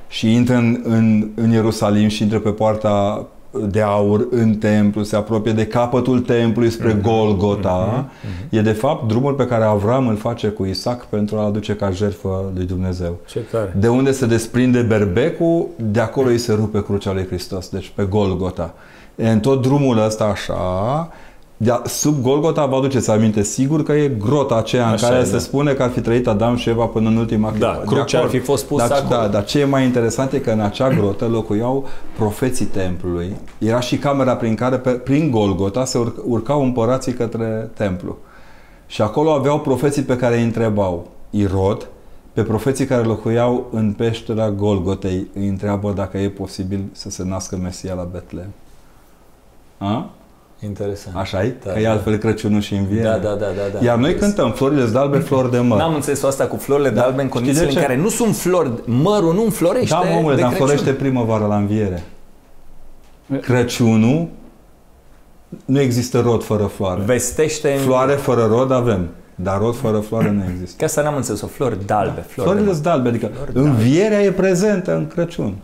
și 0.08 0.34
intră 0.34 0.54
în, 0.54 0.80
în, 0.84 1.28
în 1.34 1.50
Ierusalim 1.50 2.08
și 2.08 2.22
intră 2.22 2.38
pe 2.38 2.50
poarta 2.50 3.26
de 3.70 3.80
aur 3.80 4.26
în 4.30 4.54
templu, 4.54 5.02
se 5.02 5.16
apropie 5.16 5.52
de 5.52 5.66
capătul 5.66 6.20
templului 6.20 6.70
spre 6.70 6.98
Golgota, 7.02 8.08
e 8.50 8.60
de 8.60 8.72
fapt 8.72 9.08
drumul 9.08 9.32
pe 9.32 9.46
care 9.46 9.64
Avram 9.64 10.08
îl 10.08 10.16
face 10.16 10.48
cu 10.48 10.64
Isaac 10.64 11.04
pentru 11.04 11.36
a-l 11.36 11.44
aduce 11.44 11.74
ca 11.76 11.90
jertfă 11.90 12.52
lui 12.54 12.64
Dumnezeu. 12.64 13.16
Ce 13.26 13.40
care? 13.50 13.76
De 13.78 13.88
unde 13.88 14.12
se 14.12 14.26
desprinde 14.26 14.80
berbecul, 14.80 15.66
de 15.76 16.00
acolo 16.00 16.28
îi 16.28 16.38
se 16.38 16.52
rupe 16.52 16.82
crucea 16.82 17.12
lui 17.12 17.26
Hristos, 17.26 17.68
deci 17.68 17.92
pe 17.94 18.04
Golgota. 18.04 18.74
E, 19.16 19.30
în 19.30 19.40
tot 19.40 19.62
drumul 19.62 20.04
ăsta 20.04 20.24
așa, 20.24 21.08
de 21.56 21.72
sub 21.84 22.22
Golgota, 22.22 22.66
vă 22.66 22.76
aduceți 22.76 23.10
aminte, 23.10 23.42
sigur 23.42 23.82
că 23.82 23.92
e 23.92 24.08
grota 24.08 24.56
aceea 24.56 24.86
în 24.86 24.92
Așa 24.92 25.08
care 25.08 25.20
e, 25.20 25.24
se 25.24 25.32
da. 25.32 25.38
spune 25.38 25.72
că 25.72 25.82
ar 25.82 25.90
fi 25.90 26.00
trăit 26.00 26.26
Adam 26.26 26.56
și 26.56 26.68
Eva 26.68 26.84
până 26.86 27.08
în 27.08 27.16
ultima 27.16 27.52
Da, 27.58 27.70
clipă. 27.70 27.84
De 27.88 27.94
crucea 27.94 28.18
ar 28.18 28.24
acord. 28.24 28.38
fi 28.40 28.46
fost 28.46 28.64
pusă 28.64 28.86
dar, 28.88 28.98
acolo. 28.98 29.20
Da, 29.20 29.28
dar 29.28 29.44
ce 29.44 29.60
e 29.60 29.64
mai 29.64 29.84
interesant 29.84 30.32
e 30.32 30.38
că 30.38 30.50
în 30.50 30.60
acea 30.60 30.88
grotă 30.88 31.26
locuiau 31.26 31.86
profeții 32.16 32.64
templului. 32.66 33.36
Era 33.58 33.80
și 33.80 33.96
camera 33.98 34.36
prin 34.36 34.54
care, 34.54 34.76
pe, 34.76 34.90
prin 34.90 35.30
Golgota, 35.30 35.84
se 35.84 35.98
urc, 35.98 36.16
urcau 36.26 36.62
împărații 36.62 37.12
către 37.12 37.70
templu. 37.74 38.16
Și 38.86 39.02
acolo 39.02 39.32
aveau 39.32 39.60
profeții 39.60 40.02
pe 40.02 40.16
care 40.16 40.36
îi 40.36 40.44
întrebau 40.44 41.08
Irod, 41.30 41.88
pe 42.32 42.42
profeții 42.42 42.84
care 42.84 43.02
locuiau 43.02 43.66
în 43.72 43.92
peștera 43.92 44.50
Golgotei, 44.50 45.26
îi 45.34 45.48
întreabă 45.48 45.92
dacă 45.92 46.18
e 46.18 46.28
posibil 46.28 46.84
să 46.92 47.10
se 47.10 47.24
nască 47.24 47.56
Mesia 47.56 47.94
la 47.94 48.02
Betlehem. 48.12 48.50
A? 49.78 50.10
Interesant. 50.64 51.16
Așa 51.16 51.42
e? 51.44 51.54
Da, 51.64 51.72
că 51.72 51.78
e 51.78 51.82
da. 51.82 51.90
altfel 51.90 52.16
Crăciunul 52.16 52.60
și 52.60 52.74
învierea. 52.74 53.18
Da, 53.18 53.28
da, 53.28 53.34
da, 53.34 53.46
da, 53.46 53.78
da. 53.78 53.84
Iar 53.84 53.96
noi 53.98 54.14
cântăm 54.14 54.52
florile 54.52 54.84
de 54.84 54.98
albe, 54.98 55.18
flori 55.18 55.50
de 55.50 55.58
măr. 55.58 55.78
N-am 55.78 55.94
înțeles 55.94 56.22
asta 56.22 56.46
cu 56.46 56.56
florile 56.56 56.88
de 56.88 56.94
Da. 56.94 57.02
albe 57.02 57.22
în 57.22 57.26
Știi 57.28 57.38
condițiile 57.40 57.66
de 57.66 57.72
în 57.74 57.80
ce? 57.80 57.86
care 57.86 57.96
nu 58.00 58.08
sunt 58.08 58.36
flori, 58.36 58.70
mărul 58.84 59.34
nu 59.34 59.42
înflorește 59.44 59.88
Da, 59.94 59.98
mă, 60.10 60.16
omule, 60.16 60.34
de 60.34 60.40
dar 60.40 60.50
Crăciun. 60.50 60.68
înflorește 60.68 60.92
primăvara 61.02 61.46
la 61.46 61.56
înviere. 61.56 62.02
Crăciunul 63.40 64.28
nu 65.64 65.80
există 65.80 66.20
rod 66.20 66.42
fără 66.44 66.64
floare. 66.64 67.02
Vestește 67.04 67.72
în... 67.72 67.78
Floare 67.78 68.12
fără 68.12 68.46
rod 68.50 68.72
avem, 68.72 69.08
dar 69.34 69.58
rod 69.58 69.76
fără 69.76 69.98
floare 69.98 70.30
nu 70.30 70.42
există. 70.52 70.74
Că 70.78 70.84
asta 70.84 71.02
n-am 71.02 71.16
înțeles-o, 71.16 71.46
flori 71.46 71.86
de 71.86 71.92
albe. 71.92 72.20
Flori 72.20 72.48
Florile 72.48 72.66
de 72.66 72.72
sunt 72.72 72.82
de 72.84 72.90
albe, 72.90 73.08
adică 73.08 73.26
Flori 73.34 73.52
de 73.52 73.58
albe. 73.58 73.70
învierea 73.70 74.22
e 74.22 74.30
prezentă 74.30 74.94
în 74.96 75.06
Crăciun. 75.06 75.54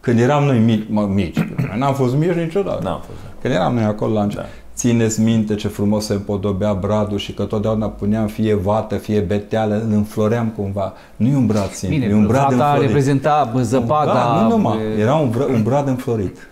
Când 0.00 0.20
eram 0.20 0.44
noi 0.44 0.58
mici, 0.58 0.84
mă, 0.88 1.02
mici, 1.06 1.36
noi 1.36 1.78
n-am 1.78 1.94
fost 1.94 2.14
mici 2.16 2.32
niciodată. 2.32 2.80
N-am 2.82 3.00
fost. 3.06 3.18
Da. 3.48 3.52
Când 3.54 3.60
eram 3.60 3.74
noi 3.74 3.84
acolo 3.84 4.12
la 4.12 4.22
început. 4.22 4.44
Da. 4.44 4.50
Țineți 4.74 5.20
minte 5.20 5.54
ce 5.54 5.68
frumos 5.68 6.04
se 6.04 6.12
împodobea 6.12 6.72
bradul 6.72 7.18
și 7.18 7.32
că 7.32 7.42
totdeauna 7.44 7.86
puneam 7.88 8.26
fie 8.26 8.54
vată, 8.54 8.94
fie 8.94 9.20
beteală, 9.20 9.74
îl 9.74 9.92
înfloream 9.92 10.48
cumva. 10.56 10.92
Nu 11.16 11.26
e 11.28 11.34
un 11.36 11.46
brad 11.46 11.70
simplu, 11.70 11.98
Bine, 11.98 12.10
e 12.10 12.14
un 12.14 12.26
brad 12.26 12.42
fata 12.50 12.54
înflorit. 12.64 12.86
reprezenta 12.86 13.50
bă, 13.52 13.62
zăpada. 13.62 14.12
Da, 14.12 14.40
nu 14.42 14.48
numai. 14.48 14.76
bă, 14.94 15.00
Era 15.00 15.14
un, 15.14 15.30
br- 15.30 15.48
un 15.54 15.62
brad 15.62 15.88
înflorit. 15.88 16.48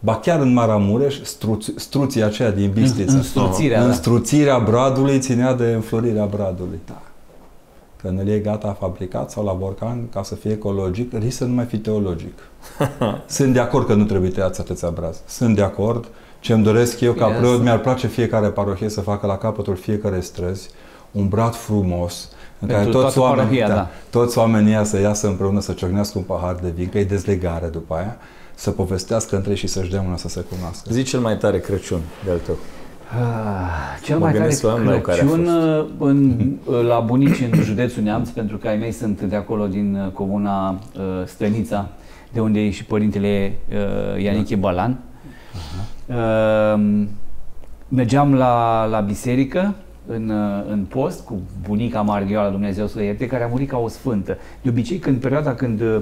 Ba 0.00 0.16
chiar 0.16 0.40
în 0.40 0.52
Maramureș, 0.52 1.20
struț, 1.22 1.66
struții 1.76 2.22
aceea 2.22 2.50
din 2.50 2.70
Bistrița. 2.74 3.12
înstruțirea, 3.12 3.80
da. 3.80 3.86
Înstruțirea 3.86 4.58
bradului 4.58 5.18
ținea 5.18 5.54
de 5.54 5.64
înflorirea 5.74 6.24
bradului. 6.24 6.78
Da. 6.86 7.02
Când 8.02 8.20
îl 8.20 8.28
e 8.28 8.38
gata 8.38 8.76
fabricat 8.80 9.30
sau 9.30 9.44
la 9.44 9.52
borcan, 9.52 10.08
ca 10.12 10.22
să 10.22 10.34
fie 10.34 10.50
ecologic, 10.50 11.12
riscă 11.12 11.30
să 11.30 11.44
nu 11.44 11.54
mai 11.54 11.64
fi 11.64 11.78
teologic. 11.78 12.38
Sunt 13.26 13.52
de 13.52 13.60
acord 13.60 13.86
că 13.86 13.94
nu 13.94 14.04
trebuie 14.04 14.30
tăiați 14.30 14.60
atâția 14.60 14.88
brazi. 14.88 15.20
Sunt 15.26 15.54
de 15.54 15.62
acord. 15.62 16.08
Ce 16.40 16.52
îmi 16.52 16.62
doresc 16.62 17.00
eu 17.00 17.12
ca 17.12 17.26
Bine, 17.26 17.38
preot, 17.38 17.52
asta- 17.52 17.62
mi-ar 17.62 17.78
place 17.78 18.06
fiecare 18.06 18.48
parohie 18.48 18.88
să 18.88 19.00
facă 19.00 19.26
la 19.26 19.36
capătul 19.38 19.76
fiecare 19.76 20.20
străzi 20.20 20.70
un 21.12 21.28
brad 21.28 21.54
frumos 21.54 22.28
în 22.58 22.66
Pentru 22.68 22.76
care 22.76 22.90
toți 22.90 23.14
toată 23.14 23.20
oamenii, 23.20 23.58
parohia, 23.58 23.68
da, 23.68 23.74
da. 23.74 23.88
toți 24.10 24.38
oamenii 24.38 24.72
ăia 24.72 24.84
să 24.84 25.00
iasă 25.00 25.26
împreună 25.26 25.60
să 25.60 25.72
ciocnească 25.72 26.18
un 26.18 26.24
pahar 26.24 26.54
de 26.54 26.68
vin, 26.74 26.88
că 26.88 26.98
e 26.98 27.04
dezlegare 27.04 27.66
după 27.66 27.94
aia, 27.94 28.16
să 28.54 28.70
povestească 28.70 29.36
între 29.36 29.50
ei 29.50 29.56
și 29.56 29.66
să-și 29.66 29.90
dea 29.90 30.00
mâna 30.00 30.16
să 30.16 30.28
se 30.28 30.40
cunoască. 30.40 30.88
Zi 30.92 31.02
cel 31.02 31.20
mai 31.20 31.36
tare 31.36 31.60
Crăciun 31.60 32.00
de-al 32.24 32.38
tău. 32.38 32.56
Ah, 33.10 34.00
Cel 34.02 34.18
Mă 34.18 34.24
mai 34.24 34.32
tare 34.32 34.42
gândesc 34.42 34.62
la 34.62 34.72
oamenii 34.72 35.00
care 35.00 35.20
a 35.20 35.24
Crăciun 35.24 35.44
fost. 35.44 36.00
uh, 36.00 36.08
în, 36.08 36.86
la 36.86 37.00
bunici 37.00 37.40
în 37.52 37.62
județul 37.62 38.02
Neamț, 38.02 38.28
pentru 38.28 38.56
că 38.56 38.68
ai 38.68 38.76
mei 38.76 38.92
sunt 38.92 39.20
de 39.20 39.36
acolo 39.36 39.66
din 39.66 39.94
uh, 39.94 40.12
comuna 40.12 40.70
uh, 40.70 41.02
Stănița, 41.24 41.88
de 42.32 42.40
unde 42.40 42.60
e 42.60 42.70
și 42.70 42.84
părintele 42.84 43.52
uh, 43.70 44.22
Ianiche 44.22 44.56
Balan. 44.56 44.98
Uh, 46.06 47.04
mergeam 47.88 48.34
la, 48.34 48.84
la 48.84 49.00
biserică 49.00 49.74
în, 50.06 50.28
uh, 50.28 50.64
în 50.70 50.84
post 50.84 51.24
cu 51.24 51.40
bunica 51.68 52.00
Marghioara, 52.00 52.48
Dumnezeu 52.50 52.86
să 52.86 52.98
o 52.98 53.02
ierte, 53.02 53.26
care 53.26 53.44
a 53.44 53.46
murit 53.46 53.68
ca 53.68 53.78
o 53.78 53.88
sfântă. 53.88 54.36
De 54.62 54.68
obicei, 54.68 54.98
când 54.98 55.20
perioada 55.20 55.54
când 55.54 55.80
uh, 55.80 55.96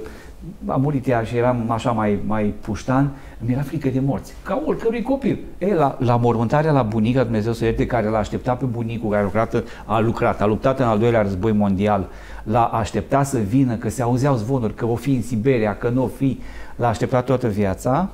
a 0.66 0.76
murit 0.76 1.06
ea 1.06 1.22
și 1.22 1.36
eram 1.36 1.70
așa 1.70 1.90
mai, 1.90 2.18
mai 2.26 2.54
puștan, 2.60 3.10
îmi 3.44 3.52
era 3.54 3.62
frică 3.62 3.88
de 3.88 4.00
morți, 4.00 4.32
ca 4.42 4.62
oricărui 4.66 5.02
copil. 5.02 5.38
E, 5.58 5.74
la, 5.74 5.96
la 6.00 6.16
mormântarea 6.16 6.72
la 6.72 6.82
bunica, 6.82 7.22
Dumnezeu 7.22 7.52
să 7.52 7.60
o 7.62 7.66
ierte, 7.66 7.86
care 7.86 8.06
l-a 8.08 8.18
așteptat 8.18 8.58
pe 8.58 8.64
bunicul 8.64 9.10
care 9.10 9.20
a 9.20 9.24
lucrat, 9.24 9.62
a 9.84 9.98
lucrat, 9.98 10.40
a 10.40 10.46
luptat 10.46 10.78
în 10.78 10.86
al 10.86 10.98
doilea 10.98 11.22
război 11.22 11.52
mondial, 11.52 12.06
l-a 12.42 12.64
așteptat 12.64 13.26
să 13.26 13.38
vină, 13.38 13.74
că 13.74 13.88
se 13.88 14.02
auzeau 14.02 14.36
zvonuri, 14.36 14.74
că 14.74 14.86
o 14.86 14.94
fi 14.94 15.10
în 15.10 15.22
Siberia, 15.22 15.76
că 15.76 15.88
nu 15.88 16.02
o 16.02 16.06
fi, 16.06 16.40
l-a 16.76 16.88
așteptat 16.88 17.24
toată 17.24 17.48
viața, 17.48 18.08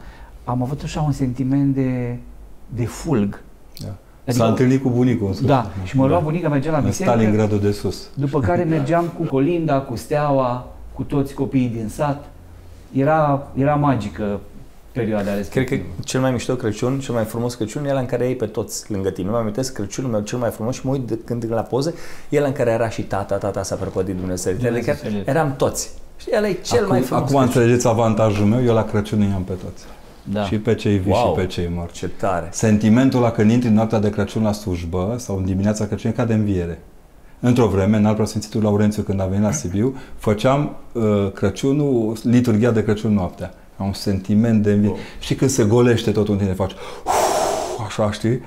am 0.44 0.62
avut 0.62 0.80
așa 0.82 1.00
un 1.00 1.12
sentiment 1.12 1.74
de, 1.74 2.16
de 2.68 2.84
fulg. 2.86 3.42
Da. 3.84 3.94
Adică- 4.26 4.44
S-a 4.44 4.48
întâlnit 4.50 4.82
cu 4.82 4.88
bunicul 4.90 5.26
în 5.26 5.32
sfârșit. 5.32 5.54
Da, 5.54 5.70
și 5.84 5.96
mă 5.96 6.06
lua 6.06 6.18
bunica, 6.18 6.48
mergeam 6.48 6.72
la 6.72 6.78
În 6.80 6.84
biserică, 6.86 7.16
Stalingradul 7.16 7.60
de 7.60 7.70
sus. 7.70 8.08
după 8.14 8.40
care 8.40 8.62
mergeam 8.64 9.04
cu 9.18 9.22
Colinda, 9.24 9.78
cu 9.80 9.96
Steaua, 9.96 10.66
cu 10.94 11.02
toți 11.02 11.34
copiii 11.34 11.68
din 11.68 11.88
sat. 11.88 12.24
Era, 12.92 13.46
era 13.54 13.74
magică 13.74 14.40
perioada 14.92 15.24
Cred 15.24 15.37
respectivă. 15.37 15.83
că 15.83 16.03
cel 16.05 16.20
mai 16.20 16.31
mișto 16.33 16.55
Crăciun, 16.55 16.98
cel 17.00 17.14
mai 17.14 17.24
frumos 17.24 17.55
Crăciun 17.55 17.85
e 17.85 17.90
ăla 17.90 18.00
în 18.00 18.07
care 18.07 18.24
ai 18.24 18.35
pe 18.35 18.46
toți 18.46 18.92
lângă 18.92 19.11
tine. 19.11 19.26
Nu 19.26 19.33
mă 19.33 19.38
amintesc 19.38 19.72
Crăciunul 19.72 20.11
meu 20.11 20.20
cel 20.20 20.38
mai 20.38 20.50
frumos 20.50 20.74
și 20.74 20.87
mă 20.87 20.92
uit 20.92 21.07
de 21.07 21.18
când 21.24 21.46
la 21.48 21.61
poze, 21.61 21.94
e 22.29 22.38
ăla 22.38 22.46
în 22.46 22.53
care 22.53 22.70
era 22.70 22.88
și 22.88 23.03
tata, 23.03 23.37
tata 23.37 23.62
s-a 23.62 23.74
prăpădit 23.74 24.14
Dumnezeu. 24.16 24.53
Dumnezeu 24.53 24.76
Adică 24.79 24.96
să-l 25.03 25.12
ierte. 25.12 25.31
eram 25.31 25.55
toți. 25.57 25.90
Și 26.16 26.29
ăla 26.37 26.48
e 26.48 26.53
cel 26.53 26.76
acum, 26.79 26.88
mai 26.90 27.00
frumos 27.00 27.22
acum 27.22 27.37
Crăciun. 27.37 27.42
înțelegeți 27.61 27.87
avantajul 27.88 28.46
meu, 28.46 28.64
eu 28.64 28.74
la 28.74 28.85
Crăciun 28.85 29.20
îi 29.20 29.33
am 29.35 29.42
pe 29.42 29.53
toți. 29.53 29.85
Da. 30.24 30.44
Și 30.44 30.59
pe 30.59 30.74
cei 30.74 30.96
vii 30.98 31.12
Wow. 31.12 31.35
și 31.35 31.40
pe 31.40 31.46
cei 31.46 31.70
morți. 31.74 31.94
Ce 31.94 32.09
tare. 32.09 32.48
Sentimentul 32.53 33.18
ăla 33.18 33.31
când 33.31 33.50
intri 33.50 33.68
în 33.68 33.74
noaptea 33.74 33.98
de 33.98 34.11
Crăciun 34.11 34.42
la 34.42 34.53
slujbă 34.53 35.14
sau 35.18 35.37
în 35.37 35.44
dimineața 35.44 35.87
Crăciun 35.87 36.11
e 36.11 36.14
ca 36.14 36.24
de 36.24 36.35
înviere. 36.35 36.81
Într-o 37.40 37.66
vreme, 37.66 37.96
în 37.96 38.05
alt 38.07 38.14
preasfințitul 38.14 38.62
Laurențiu, 38.62 39.03
când 39.03 39.20
a 39.20 39.24
venit 39.24 39.44
la 39.44 39.53
Sibiu, 39.53 39.96
făceam 40.16 40.76
uh, 40.92 41.03
Crăciunul, 41.35 42.16
liturghia 42.22 42.70
de 42.70 42.85
Crăciun 42.85 43.12
noaptea. 43.14 43.55
Am 43.80 43.86
un 43.86 43.92
sentiment 43.92 44.62
de 44.62 44.70
înviere. 44.70 44.94
Wow. 44.94 45.02
Și 45.18 45.34
când 45.34 45.50
se 45.50 45.64
golește 45.64 46.10
totul 46.10 46.32
în 46.34 46.40
tine, 46.40 46.52
faci 46.52 46.72
uf, 47.04 47.86
așa, 47.86 48.10
știi? 48.10 48.42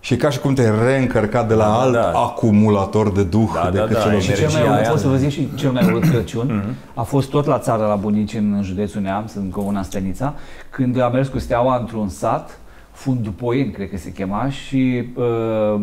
Și 0.00 0.16
ca 0.16 0.30
și 0.30 0.38
cum 0.38 0.54
te-ai 0.54 0.70
reîncărcat 0.84 1.48
de 1.48 1.54
la 1.54 1.64
Da, 1.64 1.78
alt 1.80 1.92
da. 1.92 2.10
acumulator 2.10 3.10
de 3.12 3.22
duh 3.22 3.48
Da, 3.54 3.60
da, 3.62 3.70
decât 3.70 3.90
da, 3.96 4.00
celor 4.02 4.20
Și 4.20 4.26
cel 4.28 4.38
energia 4.38 4.58
mai 4.58 4.68
urât, 4.68 4.80
aia. 4.80 4.90
pot 4.90 4.98
să 4.98 5.08
vă 5.08 5.16
zic 5.16 5.30
și 5.30 5.48
cel 5.54 5.70
mai 5.70 5.84
urât 5.84 6.02
Crăciun, 6.10 6.76
a 6.94 7.02
fost 7.02 7.30
tot 7.30 7.46
la 7.46 7.58
țară 7.58 7.86
la 7.86 7.94
bunici 7.94 8.34
în 8.34 8.60
județul 8.62 9.00
Neamț, 9.00 9.32
în 9.34 9.48
comuna 9.50 9.82
Stănița, 9.82 10.34
când 10.70 11.00
am 11.00 11.12
mers 11.12 11.28
cu 11.28 11.38
steaua 11.38 11.76
într-un 11.78 12.08
sat, 12.08 12.58
Fundupoien, 12.92 13.70
cred 13.70 13.90
că 13.90 13.96
se 13.96 14.12
chema, 14.12 14.48
și 14.50 15.08
uh, 15.14 15.80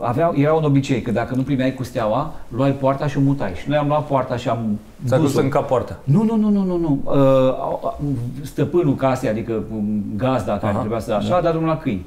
avea, 0.00 0.32
era 0.34 0.52
un 0.52 0.64
obicei 0.64 1.02
că 1.02 1.10
dacă 1.10 1.34
nu 1.34 1.42
primeai 1.42 1.74
cu 1.74 1.82
steaua, 1.84 2.32
luai 2.48 2.70
poarta 2.70 3.06
și 3.06 3.18
o 3.18 3.20
mutai. 3.20 3.52
Și 3.54 3.68
noi 3.68 3.76
am 3.78 3.86
luat 3.86 4.06
poarta 4.06 4.36
și 4.36 4.48
am 4.48 4.78
S-a 5.04 5.16
dus 5.16 5.26
dus-o. 5.26 5.40
în 5.40 5.48
cap 5.48 5.66
poarta. 5.66 5.96
Nu, 6.04 6.22
nu, 6.22 6.36
nu, 6.36 6.48
nu, 6.48 6.62
nu, 6.64 6.76
nu. 6.76 7.00
Uh, 7.04 7.14
au- 7.60 7.80
au- 7.84 7.98
stăpânul 8.42 8.94
casei, 8.94 9.28
adică 9.28 9.52
um, 9.76 10.04
gazda 10.16 10.52
care 10.52 10.68
Aha. 10.72 10.78
trebuia 10.78 11.00
să 11.00 11.12
așa, 11.12 11.36
a 11.36 11.40
dat 11.40 11.50
drumul 11.50 11.68
la 11.68 11.76
câini. 11.78 12.04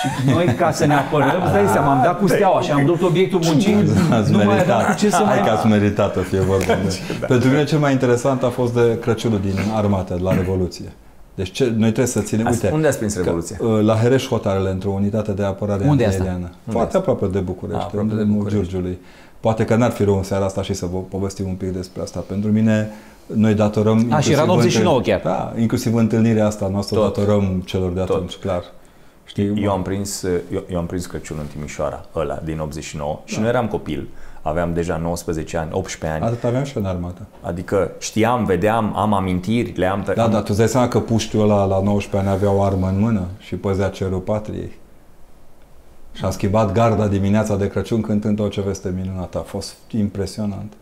Și 0.00 0.30
noi, 0.34 0.44
ca 0.44 0.70
să 0.70 0.86
ne 0.86 0.94
apărăm, 0.94 1.42
îți 1.44 1.52
dai 1.52 1.66
seama, 1.66 1.92
am 1.92 2.00
dat 2.02 2.18
cu 2.20 2.26
steaua 2.26 2.60
și 2.60 2.70
am 2.70 2.84
dus 2.84 3.00
obiectul 3.02 3.40
muncii. 3.44 3.74
Ați 4.12 4.30
nu 4.30 4.36
mai 4.36 4.46
meritat. 4.46 4.74
aveam 4.74 4.90
cu 4.92 4.98
ce 4.98 5.10
să 5.10 5.16
Hai 5.16 5.38
mai... 5.38 5.48
că 5.48 5.50
ați 5.54 5.66
meritat 5.66 6.12
să 6.14 6.20
fie 6.20 6.40
vorba 6.40 6.64
de. 6.84 6.98
Pentru 7.28 7.48
mine 7.48 7.64
cel 7.64 7.78
mai 7.78 7.92
interesant 7.92 8.42
a 8.42 8.48
fost 8.48 8.74
de 8.74 8.98
Crăciunul 9.00 9.38
din 9.40 9.54
armată, 9.76 10.14
de 10.14 10.20
la 10.22 10.34
Revoluție. 10.34 10.92
Deci 11.38 11.50
ce, 11.50 11.64
noi 11.64 11.78
trebuie 11.92 12.06
să 12.06 12.20
ținem, 12.20 12.46
Ați- 12.46 12.64
uite, 12.64 12.74
unde 12.74 12.86
ați 12.86 12.98
prins 12.98 13.14
că, 13.14 13.20
Revoluția? 13.22 13.56
uh, 13.60 13.80
la 13.82 13.94
Hereș 13.94 14.26
Hotarele, 14.28 14.70
într-o 14.70 14.90
unitate 14.90 15.32
de 15.32 15.42
apărare 15.42 15.84
Unde 15.88 16.02
e 16.02 16.06
asta? 16.06 16.18
antiaeriană. 16.18 16.52
Foarte 16.70 16.86
asta? 16.96 16.98
aproape 16.98 17.26
de 17.26 17.38
București, 17.38 17.80
Ah, 17.82 17.88
în 17.92 17.98
aproape 17.98 18.08
de 18.08 18.14
drumul 18.24 18.42
București. 18.42 18.68
Giurgiului. 18.70 18.98
Poate 19.40 19.64
că 19.64 19.74
n-ar 19.76 19.90
fi 19.90 20.04
rău 20.04 20.16
în 20.16 20.22
seara 20.22 20.44
asta 20.44 20.62
și 20.62 20.74
să 20.74 20.86
vă 20.86 20.98
povestim 20.98 21.48
un 21.48 21.54
pic 21.54 21.68
despre 21.68 22.02
asta. 22.02 22.24
Pentru 22.28 22.50
mine, 22.50 22.90
noi 23.26 23.54
datorăm... 23.54 24.06
A, 24.10 24.20
și 24.20 24.32
era 24.32 24.42
în 24.42 24.48
inclusiv 24.48 24.80
89 24.80 24.96
întâl- 24.96 25.12
chiar. 25.12 25.20
Da, 25.54 25.60
inclusiv 25.60 25.94
întâlnirea 25.94 26.46
asta 26.46 26.68
noastră 26.72 26.98
o 26.98 27.02
Tot. 27.02 27.16
datorăm 27.16 27.62
celor 27.64 27.92
de 27.92 28.00
Tot. 28.00 28.10
atunci, 28.10 28.34
clar. 28.36 28.62
Știi? 29.24 29.62
Eu 29.62 29.70
am 29.70 29.82
prins, 29.82 30.22
eu, 30.22 30.62
eu 30.70 30.78
am 30.78 30.86
prins 30.86 31.06
Crăciunul 31.06 31.42
în 31.42 31.48
Timișoara, 31.56 32.04
ăla, 32.16 32.40
din 32.44 32.58
89, 32.58 33.20
și 33.24 33.34
Da. 33.34 33.40
nu 33.40 33.46
eram 33.46 33.66
copil. 33.68 34.08
Aveam 34.48 34.72
deja 34.72 34.96
19 34.96 35.56
ani, 35.56 35.68
18 35.72 36.20
ani. 36.20 36.32
Atât 36.32 36.44
aveam 36.44 36.64
și 36.64 36.76
eu 36.76 36.82
în 36.82 36.88
armată. 36.88 37.26
Adică 37.40 37.90
știam, 37.98 38.44
vedeam, 38.44 38.96
am 38.96 39.14
amintiri, 39.14 39.72
le 39.76 39.86
am... 39.86 40.04
Da, 40.14 40.24
am, 40.24 40.30
dar 40.30 40.40
tu 40.40 40.46
îți 40.48 40.58
dai 40.58 40.68
seama 40.68 40.88
că 40.88 41.00
puștiul 41.00 41.42
ăla 41.42 41.64
la 41.64 41.80
19 41.82 42.30
ani 42.30 42.38
avea 42.38 42.56
o 42.56 42.62
armă 42.62 42.88
în 42.88 43.00
mână 43.00 43.26
și 43.38 43.56
păzea 43.56 43.88
cerul 43.88 44.18
patriei. 44.18 44.72
Și 46.12 46.24
a 46.24 46.30
schimbat 46.30 46.72
garda 46.72 47.06
dimineața 47.06 47.56
de 47.56 47.68
Crăciun 47.68 48.00
cântând 48.00 48.40
o 48.40 48.48
ce 48.48 48.60
veste 48.60 48.94
minunată. 48.96 49.38
A 49.38 49.42
fost 49.42 49.76
impresionant. 49.90 50.72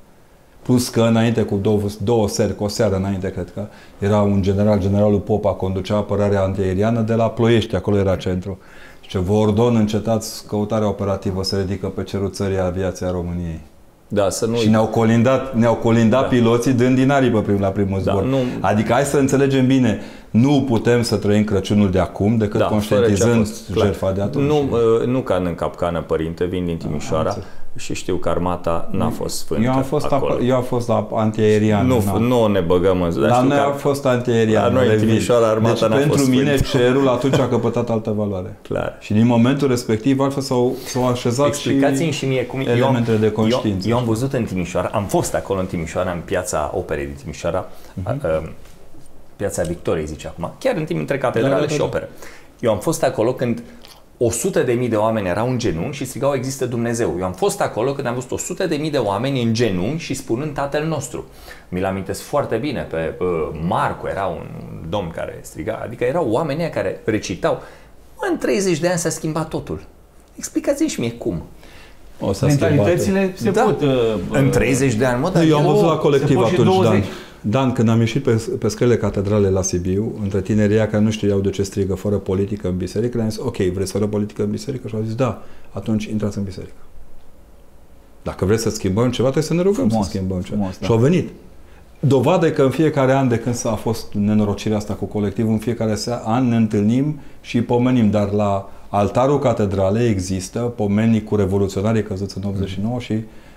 Plus 0.63 0.89
că 0.89 1.03
înainte, 1.03 1.43
cu 1.43 1.57
două, 1.57 1.81
două 2.03 2.29
seri, 2.29 2.57
cu 2.57 2.65
o 2.65 2.69
seară 2.69 2.97
înainte, 2.97 3.31
cred 3.31 3.53
că, 3.55 3.67
era 3.99 4.21
un 4.21 4.43
general, 4.43 4.81
generalul 4.81 5.19
Popa, 5.21 5.51
conducea 5.51 5.97
apărarea 5.97 6.43
antiaeriană 6.43 7.01
de 7.01 7.15
la 7.15 7.31
Ploiești, 7.31 7.77
acolo 7.77 7.97
era 7.97 8.17
centru. 8.17 8.59
Și 9.07 9.13
ce 9.13 9.19
vă 9.19 9.33
ordon 9.33 9.77
încetați 9.77 10.47
căutarea 10.47 10.89
operativă 10.89 11.43
să 11.43 11.57
ridică 11.57 11.87
pe 11.87 12.03
cerul 12.03 12.31
țării 12.31 12.59
aviația 12.61 13.11
României. 13.11 13.61
Da, 14.09 14.31
să 14.31 14.47
nu... 14.47 14.57
Și 14.57 14.69
ne-au 14.69 14.87
colindat, 14.87 15.55
ne-au 15.57 15.75
colindat 15.75 16.21
Da. 16.21 16.27
piloții 16.27 16.73
dând 16.73 16.97
din 16.97 17.11
aripă 17.11 17.41
prim, 17.41 17.61
la 17.61 17.69
primul 17.69 18.01
Da, 18.05 18.13
zbor. 18.13 18.25
nu- 18.25 18.39
Adică 18.61 18.93
hai 18.93 19.03
să 19.05 19.17
înțelegem 19.19 19.67
bine, 19.67 20.01
nu 20.31 20.65
putem 20.69 21.03
să 21.03 21.17
trăim 21.17 21.45
Crăciunul 21.45 21.91
de 21.91 21.99
acum 21.99 22.37
decât 22.37 22.61
Da, 22.61 22.67
conștientizând 22.67 23.19
fără 23.31 23.35
ce 23.35 23.41
a 23.41 23.45
fost, 23.45 23.73
clar. 23.73 23.85
jertfa 23.87 24.13
de 24.13 24.21
atunci. 24.21 24.47
Nu, 24.47 24.57
uh, 25.01 25.07
nu 25.07 25.21
cad 25.21 25.47
în 25.47 25.55
capcană, 25.55 26.01
părinte, 26.03 26.45
vin 26.45 26.65
din 26.67 26.77
Timișoara 26.77 27.25
înțeles. 27.29 27.47
Și 27.77 27.95
știu 27.95 28.17
că 28.17 28.29
armata 28.29 28.89
n-a 28.91 29.09
fost 29.09 29.37
sfântă 29.39 29.65
eu 29.65 29.73
am 29.73 29.83
fost, 29.83 30.05
acolo. 30.05 30.33
apa, 30.33 30.43
eu 30.43 30.57
am 30.57 30.63
fost 30.63 30.89
la 30.89 31.09
antiaerian. 31.15 31.87
nu, 31.87 32.03
na. 32.05 32.19
nu 32.19 32.47
ne 32.47 32.61
băgăm 32.61 33.03
în... 33.03 33.11
dar 33.21 33.29
Dar 33.29 33.35
știu 33.37 33.49
noi 33.49 33.57
că 33.57 33.63
am 33.65 33.73
fost 33.75 34.07
antiaerian. 34.07 34.63
La 34.65 34.69
noi 34.73 34.85
în 34.85 34.91
revin. 34.91 35.07
Timișoara 35.09 35.47
armata 35.49 35.73
deci 35.73 35.81
n-a 35.89 35.97
pentru 35.97 36.17
fost 36.17 36.29
mine 36.29 36.57
sfântă. 36.57 36.85
cerul 36.87 37.09
atunci 37.09 37.39
a 37.39 37.49
căpătat 37.55 37.91
altă 37.91 38.11
valoare. 38.17 38.59
Clar. 38.63 38.97
Și 39.01 39.13
din 39.13 39.27
momentul 39.27 39.69
respectiv 39.69 40.21
altfel 40.21 40.43
s-au, 40.43 40.75
s-au 40.87 41.07
așezat 41.09 41.47
Explicați-mi 41.47 42.11
și, 42.11 42.19
și 42.19 42.27
mie 42.27 42.45
cum... 42.47 42.61
elementele 42.61 43.17
de 43.17 43.31
conștiință. 43.33 43.89
Eu, 43.89 43.95
eu 43.95 44.01
am 44.01 44.09
văzut 44.09 44.33
în 44.33 44.45
Timișoara, 44.45 44.91
am 44.93 45.05
fost 45.05 45.35
acolo 45.35 45.61
în 45.61 45.67
Timișoara, 45.67 46.11
în 46.11 46.21
piața 46.25 46.71
operei 46.75 47.05
din 47.05 47.15
Timișoara, 47.23 47.69
Mhm. 47.95 48.21
uh, 48.25 48.49
piața 49.37 49.63
Victoriei, 49.63 50.07
zice 50.07 50.27
acum, 50.27 50.53
chiar 50.59 50.77
în 50.77 50.85
timp 50.85 51.01
între 51.01 51.19
catedrale 51.19 51.55
Da, 51.55 51.61
da, 51.61 51.67
da, 51.67 51.73
și 51.73 51.79
da. 51.79 51.85
operă. 51.85 52.09
Eu 52.61 52.71
am 52.73 52.79
fost 52.79 53.03
acolo 53.03 53.33
când 53.33 53.63
100 54.19 54.63
de 54.63 54.73
mii 54.73 54.89
de 54.89 54.97
oameni 54.97 55.29
erau 55.29 55.49
în 55.51 55.59
genunchi 55.59 55.97
și 55.97 56.05
strigau 56.05 56.35
există 56.35 56.67
Dumnezeu. 56.67 57.15
Eu 57.19 57.25
am 57.25 57.33
fost 57.33 57.61
acolo 57.61 57.93
când 57.93 58.07
am 58.07 58.15
văzut 58.15 58.31
100 58.31 58.67
de 58.67 58.77
mii 58.77 58.91
de 58.91 58.99
oameni 58.99 59.43
în 59.43 59.55
genunchi 59.55 60.03
și 60.03 60.15
spunând 60.15 60.55
Tatăl 60.55 60.85
nostru. 60.87 61.25
Mi-l 61.69 61.85
amintesc 61.85 62.21
foarte 62.23 62.57
bine. 62.57 62.81
Pe 62.91 63.15
uh, 63.21 63.27
Marco 63.69 64.09
era 64.09 64.25
un 64.25 64.47
domn 64.89 65.11
care 65.15 65.39
striga, 65.43 65.81
adică 65.85 66.05
erau 66.05 66.27
oameni 66.31 66.61
ăia 66.61 66.71
care 66.71 67.01
recitau. 67.05 67.63
Mă, 68.17 68.29
în 68.31 68.39
30 68.39 68.79
de 68.79 68.89
ani 68.89 68.99
s-a 68.99 69.09
schimbat 69.09 69.49
totul. 69.49 69.83
Explicați-mi 70.37 70.89
și 70.89 71.01
mie 71.01 71.13
cum. 71.13 71.43
o 72.21 72.33
să 72.33 72.47
Mentalitățile 72.47 73.33
se 73.37 73.51
Da. 73.51 73.63
pot... 73.63 73.81
uh, 73.81 74.15
În 74.31 74.51
30 74.51 74.95
de 74.95 75.05
ani, 75.05 75.21
mă, 75.21 75.31
dar 75.31 75.43
Eu 75.45 75.57
am 75.57 75.63
Nu, 75.63 75.71
văzut 75.71 75.87
la 75.87 75.93
se 75.93 75.99
colectiv 75.99 76.37
pot 76.37 76.47
și 76.47 76.53
atunci, 76.55 76.67
Dan. 76.75 76.83
20. 76.83 77.01
Dan, 77.01 77.11
când 77.75 77.89
am 77.89 77.99
ieșit 77.99 78.23
pe, 78.23 78.43
pe 78.59 78.69
scările 78.69 78.97
catedrale 78.97 79.49
la 79.49 79.63
Sibiu, 79.63 80.13
între 80.23 80.41
tinerii 80.41 80.77
care 80.77 80.99
nu 80.99 81.11
știau 81.11 81.41
de 81.41 81.51
ce 81.51 81.63
strigă 81.63 81.95
fără 81.95 82.17
politică 82.17 82.69
în 82.69 82.77
biserică, 82.77 83.17
le-am 83.17 83.29
zis, 83.31 83.39
ok, 83.39 83.57
vreți 83.57 83.93
fără 83.93 84.07
politică 84.07 84.43
în 84.43 84.51
biserică? 84.51 84.89
Și 84.89 84.95
au 84.95 85.03
zis, 85.05 85.15
da, 85.15 85.43
atunci 85.71 86.05
intrați 86.05 86.39
în 86.39 86.45
biserică. 86.45 86.73
Dacă 88.23 88.45
vreți 88.45 88.63
să 88.63 88.71
schimbăm 88.71 89.11
ceva, 89.11 89.31
trebuie 89.31 89.43
să 89.49 89.55
ne 89.55 89.63
rugăm 89.63 89.89
Frumos, 89.89 90.05
să 90.07 90.11
schimbăm 90.11 90.41
ceva. 90.41 90.57
frumos, 90.57 90.79
da. 90.79 90.87
Și 90.87 90.93
au 90.93 90.99
venit. 90.99 91.29
Dovadă 92.01 92.47
e 92.47 92.51
că 92.51 92.63
în 92.63 92.71
fiecare 92.71 93.13
an 93.13 93.29
de 93.29 93.39
când 93.39 93.55
s-a 93.55 93.75
fost 93.75 94.13
nenorocirea 94.13 94.77
asta 94.77 94.95
cu 94.95 95.05
colectivul, 95.05 95.53
în 95.53 95.59
fiecare 95.59 95.95
se- 95.95 96.19
an 96.25 96.49
ne 96.49 96.57
întâlnim 96.57 97.19
și 97.41 97.57
îi 97.57 97.63
pomenim, 97.63 98.11
dar 98.11 98.31
la 98.33 98.71
altarul 98.89 99.39
catedralei 99.39 100.09
există 100.09 100.59
pomenii 100.59 101.23
cu 101.23 101.37
revoluționarii 101.37 102.03
căzuți 102.03 102.37
în 102.37 102.43
89 102.47 102.99
și 103.01 103.15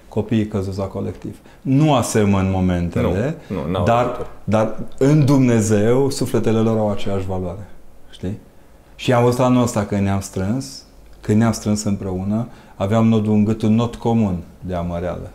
copiii 0.09 0.47
căzuți 0.47 0.77
la 0.77 0.85
colectiv. 0.85 1.37
Nu 1.61 1.93
asemăn 1.95 2.51
momentele, 2.51 3.37
Nu, 3.47 3.55
nu, 3.65 3.71
n-au 3.71 3.83
dar, 3.83 4.01
legătură. 4.05 4.27
dar 4.43 4.75
în 4.97 5.25
Dumnezeu 5.25 6.09
sufletele 6.09 6.59
lor 6.59 6.77
au 6.77 6.89
aceeași 6.91 7.25
valoare. 7.25 7.67
Știi? 8.11 8.37
Și 8.95 9.13
am 9.13 9.23
văzut 9.23 9.39
anul 9.39 9.61
ăsta 9.63 9.85
când 9.85 10.01
ne-am 10.01 10.19
strâns, 10.19 10.83
când 11.21 11.37
ne-am 11.37 11.51
strâns 11.51 11.83
împreună, 11.83 12.47
aveam 12.75 13.07
nodul 13.07 13.33
în 13.33 13.43
gât 13.43 13.61
un 13.61 13.75
nod 13.75 13.95
comun 13.95 14.37
de 14.61 14.73
amăreală. 14.75 15.29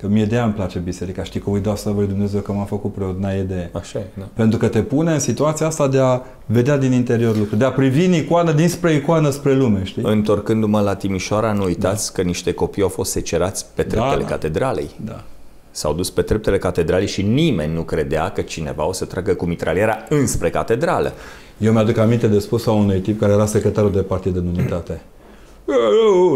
Că 0.00 0.06
mie 0.06 0.24
de 0.24 0.34
aia 0.34 0.44
îmi 0.44 0.52
place 0.52 0.78
biserica. 0.78 1.24
Știi 1.24 1.40
că 1.40 1.50
îi 1.50 1.60
dau 1.60 1.76
să 1.76 1.90
lui 1.90 2.06
Dumnezeu 2.06 2.40
că 2.40 2.52
m-am 2.52 2.66
făcut 2.66 2.92
preot, 2.92 3.20
n-ai 3.20 3.40
idee. 3.40 3.70
Așa 3.72 3.98
e, 3.98 4.04
da. 4.18 4.28
Pentru 4.34 4.58
că 4.58 4.68
te 4.68 4.82
pune 4.82 5.12
în 5.12 5.18
situația 5.18 5.66
asta 5.66 5.88
de 5.88 5.98
a 5.98 6.20
vedea 6.46 6.76
din 6.78 6.92
interior 6.92 7.36
lucruri, 7.36 7.58
de 7.58 7.64
a 7.64 7.70
privi 7.70 8.04
în 8.04 8.12
icoană, 8.12 8.52
dinspre 8.52 8.94
icoană 8.94 9.30
spre 9.30 9.54
lume, 9.54 9.84
știi? 9.84 10.02
Întorcându-mă 10.04 10.80
la 10.80 10.94
Timișoara, 10.94 11.52
nu 11.52 11.64
uitați 11.64 12.12
că 12.12 12.22
niște 12.22 12.52
copii 12.52 12.82
au 12.82 12.88
fost 12.88 13.10
secerați 13.10 13.66
pe 13.74 13.82
treptele 13.82 14.14
Da, 14.16 14.22
da. 14.22 14.28
catedralei. 14.28 14.90
Da. 15.04 15.22
S-au 15.70 15.92
dus 15.94 16.10
pe 16.10 16.22
treptele 16.22 16.58
catedralei 16.58 17.06
și 17.06 17.22
nimeni 17.22 17.74
nu 17.74 17.82
credea 17.82 18.28
că 18.28 18.40
cineva 18.40 18.86
o 18.86 18.92
să 18.92 19.04
tragă 19.04 19.34
cu 19.34 19.46
mitraliera 19.46 19.96
înspre 20.08 20.50
catedrală. 20.50 21.12
Eu 21.58 21.72
mi-aduc 21.72 21.96
aminte 21.98 22.26
de 22.26 22.38
spus 22.38 22.66
a 22.66 22.70
unui 22.72 23.00
tip 23.00 23.20
care 23.20 23.32
era 23.32 23.46
secretarul 23.46 23.92
de 23.92 24.00
partid 24.00 24.36
în 24.36 24.46
unitate. 24.46 25.00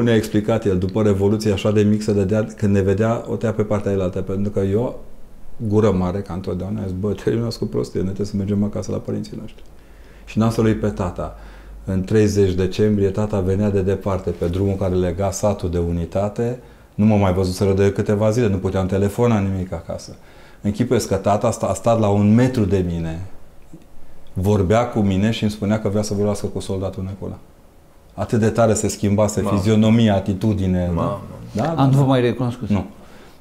Ne-a 0.02 0.14
explicat 0.14 0.64
el, 0.64 0.78
după 0.78 1.02
Revoluție, 1.02 1.52
așa 1.52 1.70
de 1.72 1.82
mic 1.82 2.02
să 2.02 2.12
dădea, 2.12 2.46
când 2.56 2.74
ne 2.74 2.80
vedea, 2.80 3.24
o 3.28 3.36
tăia 3.36 3.52
pe 3.52 3.62
partea 3.62 3.92
elaltă, 3.92 4.20
pentru 4.20 4.52
că 4.52 4.60
eu, 4.60 5.00
gură 5.56 5.90
mare, 5.90 6.20
ca 6.20 6.34
întotdeauna, 6.34 6.80
a 6.80 6.84
zis, 6.86 6.94
bă, 7.00 7.12
terminați 7.12 7.58
cu 7.58 7.64
prostie, 7.64 8.00
noi 8.00 8.12
trebuie 8.12 8.26
să 8.26 8.36
mergem 8.36 8.64
acasă 8.64 8.90
la 8.90 8.96
părinții 8.96 9.36
noștri. 9.40 9.62
Și 10.24 10.38
n-am 10.38 10.50
să 10.50 10.60
lui 10.60 10.74
pe 10.74 10.88
tata. 10.88 11.38
În 11.84 12.02
30 12.02 12.52
decembrie, 12.52 13.08
tata 13.08 13.40
venea 13.40 13.70
de 13.70 13.82
departe 13.82 14.30
pe 14.30 14.46
drumul 14.46 14.74
care 14.74 14.94
lega 14.94 15.30
satul 15.30 15.70
de 15.70 15.78
unitate, 15.78 16.58
nu 16.94 17.04
mă 17.04 17.16
mai 17.16 17.32
văzuseră 17.32 17.72
de 17.72 17.92
câteva 17.92 18.30
zile, 18.30 18.48
nu 18.48 18.56
puteam 18.56 18.86
telefona 18.86 19.38
nimic 19.38 19.72
acasă. 19.72 20.16
Închipuiesc 20.60 21.08
că 21.08 21.14
tata 21.14 21.46
asta 21.46 21.66
a 21.66 21.74
stat 21.74 22.00
la 22.00 22.08
un 22.08 22.34
metru 22.34 22.64
de 22.64 22.84
mine, 22.86 23.26
vorbea 24.32 24.88
cu 24.88 24.98
mine 24.98 25.30
și 25.30 25.42
îmi 25.42 25.52
spunea 25.52 25.80
că 25.80 25.88
vrea 25.88 26.02
să 26.02 26.14
vorbească 26.14 26.46
cu 26.46 26.60
soldatul 26.60 27.02
Necola. 27.02 27.38
Atât 28.14 28.38
de 28.40 28.48
tare 28.48 28.74
se 28.74 28.88
schimbase 28.88 29.40
Mamă. 29.40 29.56
fizionomia, 29.56 30.14
atitudine. 30.14 30.90
Mamă. 30.94 31.20
Da? 31.52 31.62
Da, 31.62 31.68
Am 31.68 31.76
da. 31.76 31.84
nu 31.84 32.02
vă 32.02 32.04
mai 32.04 32.20
recunoscut. 32.20 32.68
Nu. 32.68 32.84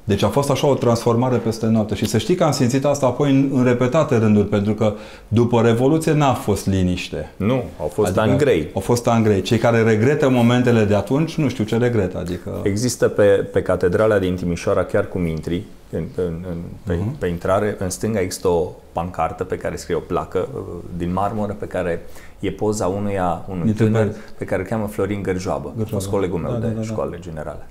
Deci 0.06 0.22
a 0.22 0.28
fost 0.28 0.50
așa 0.50 0.66
o 0.66 0.74
transformare 0.74 1.36
peste 1.36 1.66
noapte 1.66 1.94
și 1.94 2.04
să 2.06 2.18
știi 2.18 2.34
că 2.34 2.44
am 2.44 2.50
simțit 2.52 2.84
asta 2.84 3.06
apoi 3.06 3.30
în, 3.30 3.50
în 3.54 3.64
repetate 3.64 4.16
rânduri, 4.16 4.46
pentru 4.46 4.74
că 4.74 4.92
după 5.28 5.60
Revoluție 5.60 6.12
n-a 6.12 6.32
fost 6.32 6.66
liniște. 6.66 7.32
Nu, 7.36 7.62
au 7.80 7.86
fost 7.86 8.08
adică 8.08 8.20
ani 8.24 8.38
grei. 8.38 8.68
Au 8.74 8.80
fost 8.80 9.06
ani 9.08 9.24
grei. 9.24 9.40
Cei 9.42 9.58
care 9.58 9.82
regretă 9.82 10.28
momentele 10.28 10.84
de 10.84 10.94
atunci, 10.94 11.34
nu 11.36 11.48
știu 11.48 11.64
ce 11.64 11.76
regretă. 11.76 12.18
Adică... 12.18 12.60
Există 12.62 13.08
pe, 13.08 13.24
pe 13.24 13.62
catedrala 13.62 14.18
din 14.18 14.34
Timișoara, 14.34 14.84
chiar 14.84 15.08
cum 15.08 15.26
intri, 15.26 15.62
în, 15.90 16.02
în, 16.16 16.34
în, 16.50 16.56
pe, 16.86 16.94
Mhm. 16.94 17.18
pe 17.18 17.26
intrare, 17.26 17.76
în 17.78 17.90
stânga 17.90 18.20
există 18.20 18.48
o 18.48 18.70
pancartă 18.92 19.44
pe 19.44 19.56
care 19.56 19.76
scrie 19.76 19.96
o 19.96 20.00
placă 20.00 20.48
uh, 20.54 20.60
din 20.96 21.12
marmură 21.12 21.56
pe 21.58 21.66
care 21.66 22.02
e 22.40 22.50
poza 22.50 22.86
unuia, 22.86 23.44
unui 23.50 23.64
Dintre 23.64 23.84
tânăr 23.84 24.00
băieți. 24.02 24.18
pe 24.38 24.44
care 24.44 24.60
îl 24.62 24.68
cheamă 24.68 24.86
Florin 24.86 25.22
Gărjoabă. 25.22 25.68
A 25.68 25.72
Gărjoabă. 25.76 25.90
fost 26.04 26.08
colegul 26.08 26.38
meu 26.38 26.50
Da, 26.52 26.56
de 26.58 26.66
da, 26.66 26.72
da, 26.72 26.78
da. 26.78 26.82
școală 26.82 27.16
generală. 27.20 27.66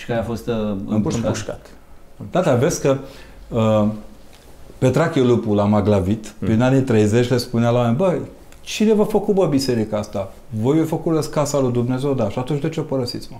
Și 0.00 0.06
care 0.06 0.18
a 0.18 0.22
fost 0.22 0.46
uh, 0.46 0.54
Împușcat. 0.86 1.24
Împușcat. 1.24 1.66
Da, 2.30 2.40
da, 2.40 2.54
vezi 2.54 2.80
că 2.80 2.98
uh, 3.48 3.88
Petrache 4.78 5.20
Lupu 5.22 5.54
la 5.54 5.64
Maglavit, 5.64 6.34
Mm. 6.38 6.46
prin 6.48 6.62
anii 6.62 6.80
30, 6.80 7.28
le 7.28 7.36
spunea 7.36 7.70
la 7.70 7.78
oameni, 7.78 7.96
bă, 7.96 8.18
cine 8.60 8.94
v-a 8.94 9.04
făcut, 9.04 9.34
bă, 9.34 9.46
biserica 9.46 9.98
asta? 9.98 10.32
Voi 10.48 10.78
v-a 10.78 10.84
făcut 10.84 11.26
casa 11.26 11.58
lui 11.58 11.72
Dumnezeu, 11.72 12.14
da, 12.14 12.28
și 12.28 12.38
atunci 12.38 12.60
de 12.60 12.68
ce 12.68 12.80
o 12.80 12.82
părăsiți, 12.82 13.28
mă? 13.30 13.36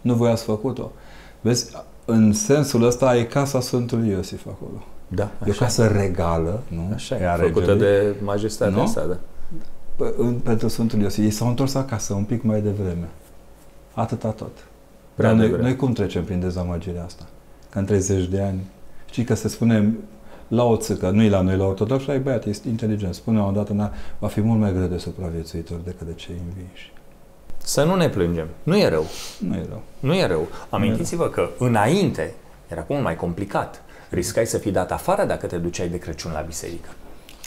Nu 0.00 0.14
voi 0.14 0.30
ați 0.30 0.44
făcut-o. 0.44 0.90
Vezi, 1.40 1.70
în 2.04 2.32
sensul 2.32 2.82
ăsta 2.84 3.16
e 3.16 3.22
casa 3.22 3.60
Sfântului 3.60 4.08
Iosif 4.08 4.46
acolo. 4.46 4.84
Da, 5.08 5.22
E 5.22 5.28
o 5.46 5.50
așa, 5.50 5.64
casă 5.64 5.86
regală, 5.86 6.60
nu? 6.68 6.90
așa 6.94 7.16
E 7.16 7.20
e, 7.22 7.28
a 7.30 7.34
făcută 7.34 7.72
regelui. 7.72 7.78
de 7.78 8.14
majestatea 8.24 8.74
Nu? 8.76 8.82
asta, 8.82 9.04
da. 9.08 9.16
P- 10.06 10.14
în- 10.16 10.34
pentru 10.38 10.68
Sfântul 10.68 11.00
Iosif. 11.00 11.24
Ei 11.24 11.30
s-au 11.30 11.48
întors 11.48 11.74
acasă 11.74 12.14
un 12.14 12.22
pic 12.24 12.42
mai 12.42 12.60
devreme. 12.60 13.08
Atâta 13.92 14.28
tot. 14.28 14.50
Prea 15.18 15.30
Dar 15.30 15.38
noi, 15.38 15.46
devreme. 15.48 15.68
noi 15.68 15.76
cum 15.76 15.92
trecem 15.92 16.24
prin 16.24 16.40
dezamăgirea 16.40 17.04
asta? 17.04 17.26
Că 17.70 17.78
în 17.78 17.84
30 17.84 18.26
de 18.26 18.40
ani, 18.40 18.60
știi 19.10 19.24
că 19.24 19.34
se 19.34 19.48
spune 19.48 19.94
la 20.48 20.64
o 20.64 20.76
țâcă, 20.76 21.10
nu-i 21.10 21.28
la 21.28 21.40
noi 21.40 21.56
la 21.56 21.64
ortodox, 21.64 22.02
și 22.02 22.10
ai 22.10 22.18
băiat, 22.18 22.44
este 22.44 22.68
inteligent. 22.68 23.14
Spune 23.14 23.40
o 23.40 23.50
dată, 23.50 23.72
na, 23.72 23.92
va 24.18 24.28
fi 24.28 24.40
mult 24.40 24.60
mai 24.60 24.72
greu 24.72 24.86
de 24.86 24.98
supraviețuitor 24.98 25.78
decât 25.78 26.06
de 26.06 26.12
cei 26.14 26.34
învinși. 26.48 26.92
Să 27.58 27.84
nu 27.84 27.94
ne 27.96 28.08
plângem. 28.08 28.46
Nu 28.62 28.78
e 28.78 28.88
rău. 28.88 29.04
Nu 29.38 29.54
e 29.54 29.66
rău. 29.68 29.82
Nu 30.00 30.14
e 30.14 30.26
rău. 30.26 30.48
Amintiți-vă 30.70 31.28
că 31.28 31.48
înainte 31.58 32.34
era 32.68 32.84
mult 32.88 33.02
mai 33.02 33.16
complicat. 33.16 33.82
Riscai 34.10 34.46
să 34.46 34.58
fii 34.58 34.72
dat 34.72 34.92
afară 34.92 35.24
dacă 35.24 35.46
te 35.46 35.56
duceai 35.56 35.88
de 35.88 35.98
Crăciun 35.98 36.32
la 36.32 36.40
biserică. 36.40 36.88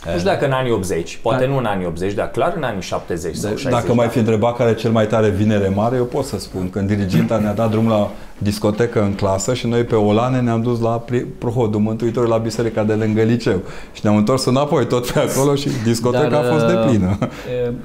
Nu 0.05 0.11
știu 0.17 0.29
dacă 0.29 0.45
în 0.45 0.51
anii 0.51 0.71
80, 0.71 1.17
poate 1.21 1.43
Da. 1.45 1.49
nu 1.51 1.57
în 1.57 1.65
anii 1.65 1.85
80, 1.85 2.13
dar 2.13 2.29
clar 2.31 2.53
în 2.55 2.63
anii 2.63 2.81
70 2.81 3.35
sau 3.35 3.49
De, 3.51 3.57
60. 3.57 3.79
dacă 3.81 3.93
mai 3.93 4.05
da. 4.05 4.11
fi 4.11 4.17
întrebat 4.19 4.55
care 4.55 4.69
e 4.69 4.73
cel 4.73 4.91
mai 4.91 5.07
tare 5.07 5.29
vinere 5.29 5.67
mare, 5.67 5.95
eu 5.95 6.03
pot 6.05 6.25
să 6.25 6.39
spun. 6.39 6.69
Când 6.69 6.87
diriginta 6.87 7.37
ne-a 7.37 7.53
dat 7.53 7.69
drum 7.71 7.87
la 7.87 8.11
discotecă 8.37 9.01
în 9.01 9.13
clasă 9.13 9.53
și 9.53 9.67
noi 9.67 9.83
pe 9.83 9.95
Olane 9.95 10.39
ne-am 10.39 10.61
dus 10.61 10.79
la 10.79 11.03
Pri- 11.11 11.25
Prohodul 11.37 11.79
Mântuitorului 11.79 12.35
la 12.37 12.43
biserica 12.43 12.83
de 12.83 12.93
lângă 12.93 13.21
liceu. 13.21 13.61
Și 13.93 13.99
ne-am 14.03 14.15
întors 14.15 14.45
înapoi 14.45 14.85
tot 14.87 15.11
pe 15.11 15.19
acolo 15.19 15.55
și 15.55 15.69
discoteca 15.83 16.29
Dar, 16.29 16.43
a 16.45 16.51
fost 16.51 16.65
de 16.65 16.73
plină. 16.87 17.17
uh, 17.21 17.27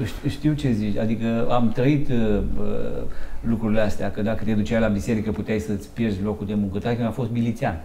ș- 0.05 0.31
Știu 0.31 0.53
ce 0.53 0.71
zici, 0.73 0.97
adică 0.99 1.47
am 1.51 1.71
trăit 1.75 2.09
uh, 2.09 2.17
uh, 2.61 2.67
lucrurile 3.49 3.81
astea, 3.81 4.11
că 4.11 4.23
dacă 4.23 4.43
te 4.45 4.53
duceai 4.53 4.81
la 4.81 4.87
biserică 4.89 5.31
puteai 5.31 5.59
să-ți 5.59 5.89
pierzi 5.93 6.19
locul 6.25 6.47
de 6.47 6.55
muncă. 6.57 6.79
Taică 6.79 7.01
mi-a 7.03 7.11
fost 7.11 7.31
milițian. 7.33 7.81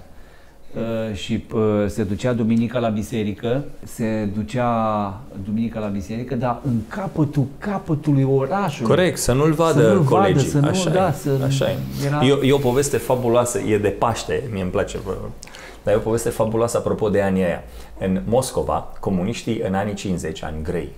Uh, 0.76 1.16
și 1.16 1.44
uh, 1.54 1.62
se 1.88 2.04
ducea 2.04 2.34
duminica 2.34 2.80
la 2.80 2.90
biserică, 2.90 3.64
se 3.84 4.30
ducea 4.36 4.68
duminica 5.46 5.80
la 5.80 5.88
biserică, 5.88 6.36
dar 6.36 6.60
în 6.66 6.74
capătul 6.88 7.46
capătului 7.58 8.24
orașului. 8.24 8.88
Corect, 8.90 9.18
să 9.18 9.34
nu-l 9.34 9.52
vadă 9.52 9.82
Să 9.82 9.88
nu-l 9.94 10.02
vadă, 10.02 10.22
colegii. 10.22 10.50
să 10.50 10.60
nu- 10.60 10.68
așa 10.68 10.90
da, 10.90 11.08
e, 11.08 11.12
să- 11.12 11.40
așa 11.46 11.70
e. 11.70 11.76
era- 12.06 12.26
E, 12.26 12.32
o- 12.32 12.44
e 12.44 12.52
o 12.54 12.58
poveste 12.58 12.98
fabuloasă, 12.98 13.60
e 13.60 13.78
de 13.78 13.88
Paște, 13.90 14.44
mie 14.52 14.62
îmi 14.62 14.72
place. 14.72 14.98
bă. 15.06 15.16
Dar 15.84 15.94
e 15.94 15.98
o 15.98 16.00
poveste 16.00 16.30
fabuloasă 16.30 16.78
apropo 16.78 17.10
de 17.10 17.22
anii 17.22 17.44
aia. 17.44 17.64
În 18.00 18.22
Moscova, 18.26 18.88
comuniștii 19.00 19.60
în 19.68 19.74
anii 19.74 19.94
50, 19.94 20.44
ani 20.44 20.56
grei, 20.64 20.90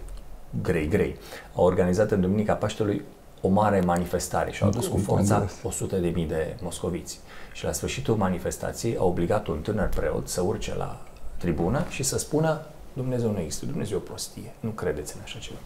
grei, 0.64 0.88
grei, 0.88 1.16
au 1.56 1.66
organizat 1.66 2.12
în 2.12 2.22
Duminica 2.22 2.54
Paștelui 2.54 3.02
o 3.42 3.48
mare 3.50 3.82
manifestare 3.86 4.52
și 4.52 4.64
au 4.64 4.70
dus 4.70 4.88
cu 4.88 4.96
În 4.96 5.02
forța 5.02 5.34
Congres. 5.36 5.56
100 5.64 5.96
de 5.96 6.12
mii 6.16 6.26
de 6.26 6.56
moscoviți. 6.62 7.20
Și 7.54 7.66
la 7.66 7.72
sfârșitul 7.72 8.16
manifestației 8.16 8.98
au 8.98 9.08
obligat 9.08 9.48
un 9.48 9.58
tânăr 9.62 9.88
preot 9.88 10.28
să 10.28 10.42
urce 10.42 10.76
la 10.78 11.02
tribună 11.38 11.86
și 11.90 12.04
să 12.04 12.18
spună 12.18 12.62
Dumnezeu 12.94 13.32
nu 13.32 13.40
există, 13.40 13.66
Dumnezeu 13.66 13.98
e 13.98 14.00
o 14.00 14.04
prostie, 14.10 14.54
nu 14.60 14.70
credeți 14.70 15.14
în 15.16 15.22
așa 15.24 15.40
ceva. 15.40 15.58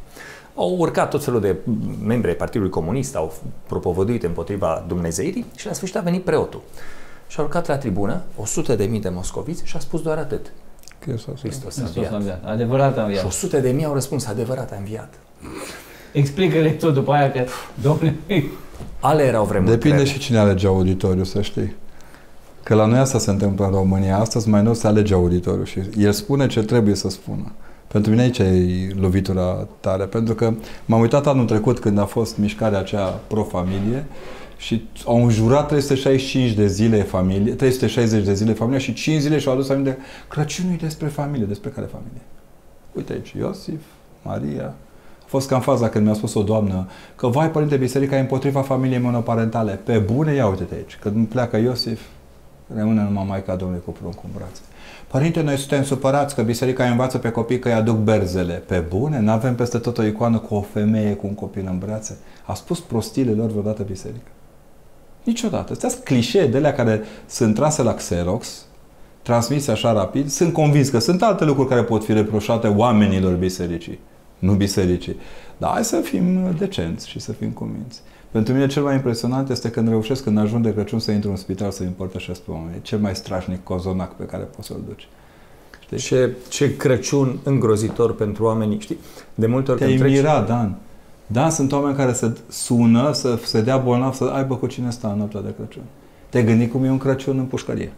Au 0.55 0.75
urcat 0.77 1.09
tot 1.09 1.23
felul 1.23 1.41
de 1.41 1.55
membri 2.03 2.29
ai 2.29 2.35
Partidului 2.35 2.71
Comunist, 2.71 3.15
au 3.15 3.33
propovăduit 3.67 4.23
împotriva 4.23 4.85
Dumnezeirii 4.87 5.45
și 5.55 5.65
la 5.65 5.73
sfârșit 5.73 5.95
a 5.95 6.01
venit 6.01 6.23
preotul. 6.23 6.61
Și 7.27 7.39
a 7.39 7.43
urcat 7.43 7.67
la 7.67 7.77
tribună, 7.77 8.21
100 8.35 8.75
de 8.75 8.85
mii 8.85 9.01
de 9.01 9.09
moscoviți 9.09 9.65
și 9.65 9.75
a 9.75 9.79
spus 9.79 10.01
doar 10.01 10.17
atât. 10.17 10.51
Hristos, 10.99 11.39
Hristos 11.39 11.77
a 11.77 11.81
Hristos 11.81 12.05
a 12.05 12.15
înviat. 12.15 12.39
înviat. 12.39 12.53
Adevărat 12.53 12.91
a 12.91 12.93
Și 12.93 12.99
înviat. 12.99 13.25
100 13.25 13.59
de 13.59 13.71
mii 13.71 13.85
au 13.85 13.93
răspuns, 13.93 14.25
adevărat 14.25 14.71
a 14.71 14.75
înviat. 14.75 15.13
Explică-le 16.11 16.71
tot 16.71 16.93
după 16.93 17.11
aia 17.11 17.31
că, 17.31 17.45
domnule, 17.81 18.15
Ale 18.99 19.23
erau 19.23 19.45
vremuri 19.45 19.71
Depinde 19.71 19.95
grele. 19.95 20.11
și 20.11 20.19
cine 20.19 20.37
alege 20.37 20.67
auditoriu, 20.67 21.23
să 21.23 21.41
știi. 21.41 21.75
Că 22.63 22.75
la 22.75 22.85
noi 22.85 22.99
asta 22.99 23.19
se 23.19 23.29
întâmplă 23.29 23.65
în 23.65 23.71
România. 23.71 24.17
Astăzi 24.17 24.49
mai 24.49 24.63
nou 24.63 24.73
se 24.73 24.87
alege 24.87 25.13
auditoriu 25.13 25.63
și 25.63 25.79
el 25.97 26.11
spune 26.11 26.47
ce 26.47 26.63
trebuie 26.63 26.95
să 26.95 27.09
spună. 27.09 27.51
Pentru 27.87 28.11
mine 28.11 28.21
aici 28.21 28.37
e 28.37 28.95
lovitura 28.99 29.67
tare, 29.79 30.03
pentru 30.03 30.35
că 30.35 30.53
m-am 30.85 30.99
uitat 30.99 31.27
anul 31.27 31.45
trecut 31.45 31.79
când 31.79 31.97
a 31.99 32.05
fost 32.05 32.37
mișcarea 32.37 32.79
aceea 32.79 33.05
pro-familie 33.05 34.05
și 34.57 34.87
au 35.05 35.23
înjurat 35.23 35.67
365 35.67 36.51
de 36.51 36.67
zile 36.67 37.01
familie, 37.01 37.53
360 37.53 38.23
de 38.23 38.33
zile 38.33 38.53
familie 38.53 38.79
și 38.79 38.93
5 38.93 39.21
zile 39.21 39.39
și-au 39.39 39.53
adus 39.53 39.69
aminte 39.69 39.97
Crăciunul 40.27 40.73
e 40.73 40.77
despre 40.81 41.07
familie. 41.07 41.45
Despre 41.45 41.69
care 41.69 41.87
familie? 41.91 42.21
Uite 42.93 43.13
aici, 43.13 43.31
Iosif, 43.31 43.81
Maria. 44.21 44.73
A 45.27 45.29
fost 45.29 45.47
ca 45.47 45.55
în 45.55 45.61
faza 45.61 45.89
când 45.89 46.05
mi-a 46.05 46.13
spus 46.13 46.33
o 46.33 46.43
doamnă 46.43 46.87
că, 47.15 47.27
vai, 47.27 47.51
părinte, 47.51 47.75
biserica 47.75 48.15
e 48.15 48.19
împotriva 48.19 48.61
familiei 48.61 48.99
monoparentale. 48.99 49.79
Pe 49.83 49.97
bune, 49.97 50.33
ia 50.33 50.47
uite 50.47 50.67
aici. 50.73 50.97
Când 51.01 51.27
pleacă 51.27 51.57
Iosif, 51.57 52.01
rămâne 52.75 53.01
numai 53.01 53.25
Maica 53.27 53.55
Domnului 53.55 53.83
cu 53.85 53.91
prunc 53.91 54.15
în 54.23 54.29
brațe. 54.35 54.61
Părinte, 55.07 55.41
noi 55.41 55.57
suntem 55.57 55.83
supărați 55.83 56.35
că 56.35 56.41
biserica 56.41 56.83
îi 56.83 56.89
învață 56.89 57.17
pe 57.17 57.29
copii 57.29 57.59
că 57.59 57.67
îi 57.67 57.73
aduc 57.73 57.97
berzele. 57.97 58.53
Pe 58.53 58.77
bune, 58.89 59.19
nu 59.19 59.31
avem 59.31 59.55
peste 59.55 59.77
tot 59.77 59.97
o 59.97 60.03
icoană 60.03 60.37
cu 60.37 60.55
o 60.55 60.61
femeie 60.61 61.13
cu 61.13 61.27
un 61.27 61.33
copil 61.33 61.67
în 61.69 61.77
brațe. 61.77 62.17
A 62.45 62.53
spus 62.53 62.79
prostiile 62.79 63.31
lor 63.31 63.49
vreodată 63.49 63.83
biserica. 63.83 64.29
Niciodată. 65.23 65.71
Astea 65.71 65.89
sunt 65.89 66.03
clișee 66.03 66.47
de 66.47 66.57
alea 66.57 66.73
care 66.73 67.01
sunt 67.25 67.55
trase 67.55 67.83
la 67.83 67.93
Xerox, 67.93 68.65
transmise 69.21 69.71
așa 69.71 69.91
rapid. 69.91 70.29
Sunt 70.29 70.53
convins 70.53 70.89
că 70.89 70.99
sunt 70.99 71.21
alte 71.21 71.45
lucruri 71.45 71.69
care 71.69 71.83
pot 71.83 72.03
fi 72.03 72.13
reproșate 72.13 72.67
oamenilor 72.67 73.33
bisericii, 73.33 73.99
nu 74.39 74.53
bisericii. 74.53 75.15
Dar 75.57 75.71
hai 75.71 75.83
să 75.83 75.95
fim 75.95 76.55
decenți 76.57 77.09
și 77.09 77.19
să 77.19 77.31
fim 77.31 77.49
cuminți. 77.49 78.01
Pentru 78.31 78.53
mine 78.53 78.67
cel 78.67 78.83
mai 78.83 78.95
impresionant 78.95 79.49
este 79.49 79.69
când 79.69 79.87
reușesc, 79.87 80.23
când 80.23 80.37
ajung 80.37 80.63
de 80.63 80.73
Crăciun, 80.73 80.99
să 80.99 81.11
intru 81.11 81.29
în 81.29 81.35
spital 81.35 81.71
să-i 81.71 81.85
împărtășesc 81.85 82.41
pe 82.41 82.51
oameni. 82.51 82.75
E 82.75 82.79
cel 82.81 82.99
mai 82.99 83.15
strașnic 83.15 83.63
cozonac 83.63 84.15
pe 84.15 84.23
care 84.23 84.43
poți 84.43 84.67
să-l 84.67 84.81
duci. 84.87 85.07
Știi? 85.79 85.97
Ce, 85.97 86.35
ce 86.49 86.75
Crăciun 86.75 87.39
îngrozitor 87.43 88.15
pentru 88.15 88.43
oamenii, 88.43 88.79
știi? 88.79 88.97
De 89.35 89.47
multe 89.47 89.71
ori 89.71 89.79
Te-ai 89.79 89.89
când 89.89 90.01
treci... 90.01 90.15
mirat, 90.15 90.47
Dan. 90.47 90.75
Dan, 91.27 91.49
sunt 91.49 91.71
oameni 91.71 91.95
care 91.95 92.13
se 92.13 92.37
sună 92.47 93.11
să 93.13 93.39
se 93.43 93.61
dea 93.61 93.77
bolnav, 93.77 94.13
să 94.13 94.23
aibă 94.23 94.55
cu 94.55 94.67
cine 94.67 94.89
sta 94.89 95.07
în 95.07 95.17
noaptea 95.17 95.41
de 95.41 95.53
Crăciun. 95.57 95.83
Te 96.29 96.43
gândi 96.43 96.67
cum 96.67 96.83
e 96.83 96.89
un 96.89 96.97
Crăciun 96.97 97.37
în 97.37 97.45
pușcărie. 97.45 97.91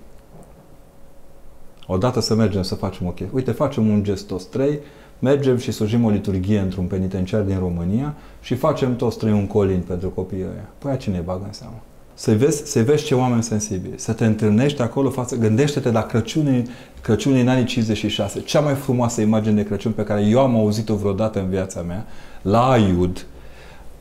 Odată 1.87 2.19
să 2.19 2.35
mergem 2.35 2.61
să 2.61 2.75
facem 2.75 3.07
o 3.07 3.09
chestie. 3.09 3.35
Uite, 3.35 3.51
facem 3.51 3.87
un 3.87 4.03
gest 4.03 4.27
toți 4.27 4.49
trei, 4.49 4.79
mergem 5.19 5.57
și 5.57 5.71
slujim 5.71 6.05
o 6.05 6.09
liturghie 6.09 6.59
într-un 6.59 6.85
penitenciar 6.85 7.41
din 7.41 7.59
România 7.59 8.13
și 8.41 8.55
facem 8.55 8.95
toți 8.95 9.17
trei 9.17 9.31
un 9.31 9.47
colin 9.47 9.83
pentru 9.87 10.09
copiii 10.09 10.41
ăia. 10.41 10.69
Păi 10.77 10.91
a 10.91 10.95
cine 10.95 11.17
îi 11.17 11.23
bagă 11.25 11.43
în 11.45 11.53
seamă? 11.53 11.81
Să 12.13 12.31
vezi, 12.31 12.71
să 12.71 12.83
vezi 12.83 13.03
ce 13.03 13.15
oameni 13.15 13.43
sensibili, 13.43 13.93
să 13.95 14.13
te 14.13 14.25
întâlnești 14.25 14.81
acolo 14.81 15.09
față, 15.09 15.35
gândește-te 15.35 15.91
la 15.91 16.01
Crăciunii, 16.01 16.67
Crăciunii 17.01 17.41
în 17.41 17.47
anii 17.47 17.63
56, 17.63 18.39
cea 18.39 18.59
mai 18.59 18.73
frumoasă 18.73 19.21
imagine 19.21 19.55
de 19.55 19.67
Crăciun 19.67 19.91
pe 19.91 20.03
care 20.03 20.21
eu 20.21 20.39
am 20.39 20.55
auzit-o 20.55 20.95
vreodată 20.95 21.39
în 21.39 21.49
viața 21.49 21.81
mea, 21.81 22.05
la 22.41 22.69
Aiud, 22.69 23.25